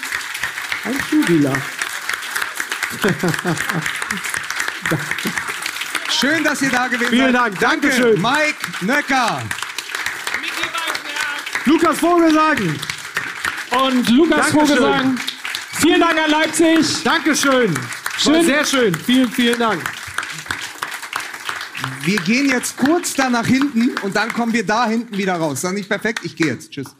einen 0.83 1.03
Schuhdealer. 1.09 1.53
Schön, 6.11 6.43
dass 6.43 6.61
ihr 6.61 6.69
da 6.69 6.87
gewesen 6.87 7.09
Vielen 7.09 7.31
seid. 7.33 7.41
Dank. 7.41 7.59
Danke, 7.59 7.87
Dankeschön. 7.89 8.21
Mike 8.21 8.67
Nöcker. 8.81 9.41
Lukas 11.65 11.97
Vogelsang. 11.97 12.79
Und 13.71 14.09
Lukas 14.09 14.51
Dankeschön. 14.51 14.77
Vogelsang. 14.77 15.19
Vielen 15.79 16.01
Dank 16.01 16.19
an 16.19 16.29
Leipzig. 16.29 17.01
Dankeschön. 17.03 17.73
War 18.25 18.35
Schön. 18.35 18.45
Sehr 18.45 18.65
schön. 18.65 18.95
Vielen, 18.95 19.29
vielen 19.29 19.59
Dank. 19.59 19.83
Wir 22.03 22.17
gehen 22.19 22.49
jetzt 22.49 22.77
kurz 22.77 23.13
da 23.13 23.29
nach 23.29 23.45
hinten 23.45 23.97
und 24.01 24.15
dann 24.15 24.31
kommen 24.33 24.53
wir 24.53 24.65
da 24.65 24.87
hinten 24.87 25.17
wieder 25.17 25.35
raus. 25.35 25.55
Ist 25.55 25.63
das 25.63 25.73
nicht 25.73 25.89
perfekt? 25.89 26.19
Ich 26.23 26.35
gehe 26.35 26.47
jetzt. 26.47 26.71
Tschüss. 26.71 26.95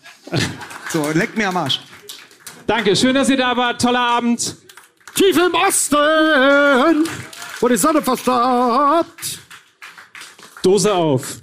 So, 0.90 1.10
leck 1.14 1.38
mir 1.38 1.50
am 1.50 1.58
Arsch. 1.58 1.82
Danke, 2.68 2.96
schön, 2.96 3.14
dass 3.16 3.30
ihr 3.30 3.38
da 3.38 3.56
wart. 3.56 3.82
Toller 3.82 4.00
Abend. 4.00 4.56
Tief 5.16 5.38
im 5.38 5.54
Osten, 5.54 7.08
wo 7.60 7.68
die 7.68 7.78
Sonne 7.78 8.02
verstaubt. 8.02 9.40
Dose 10.64 10.94
auf. 10.94 11.42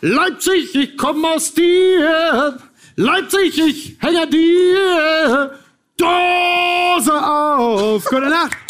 Leipzig, 0.00 0.74
ich 0.74 0.96
komm 0.96 1.24
aus 1.24 1.52
dir. 1.52 2.58
Leipzig, 2.96 3.58
ich 3.58 3.96
hänge 4.00 4.22
an 4.22 4.30
dir. 4.30 5.58
Dose 5.96 7.12
auf. 7.12 8.04
Gute 8.04 8.28
Nacht. 8.28 8.69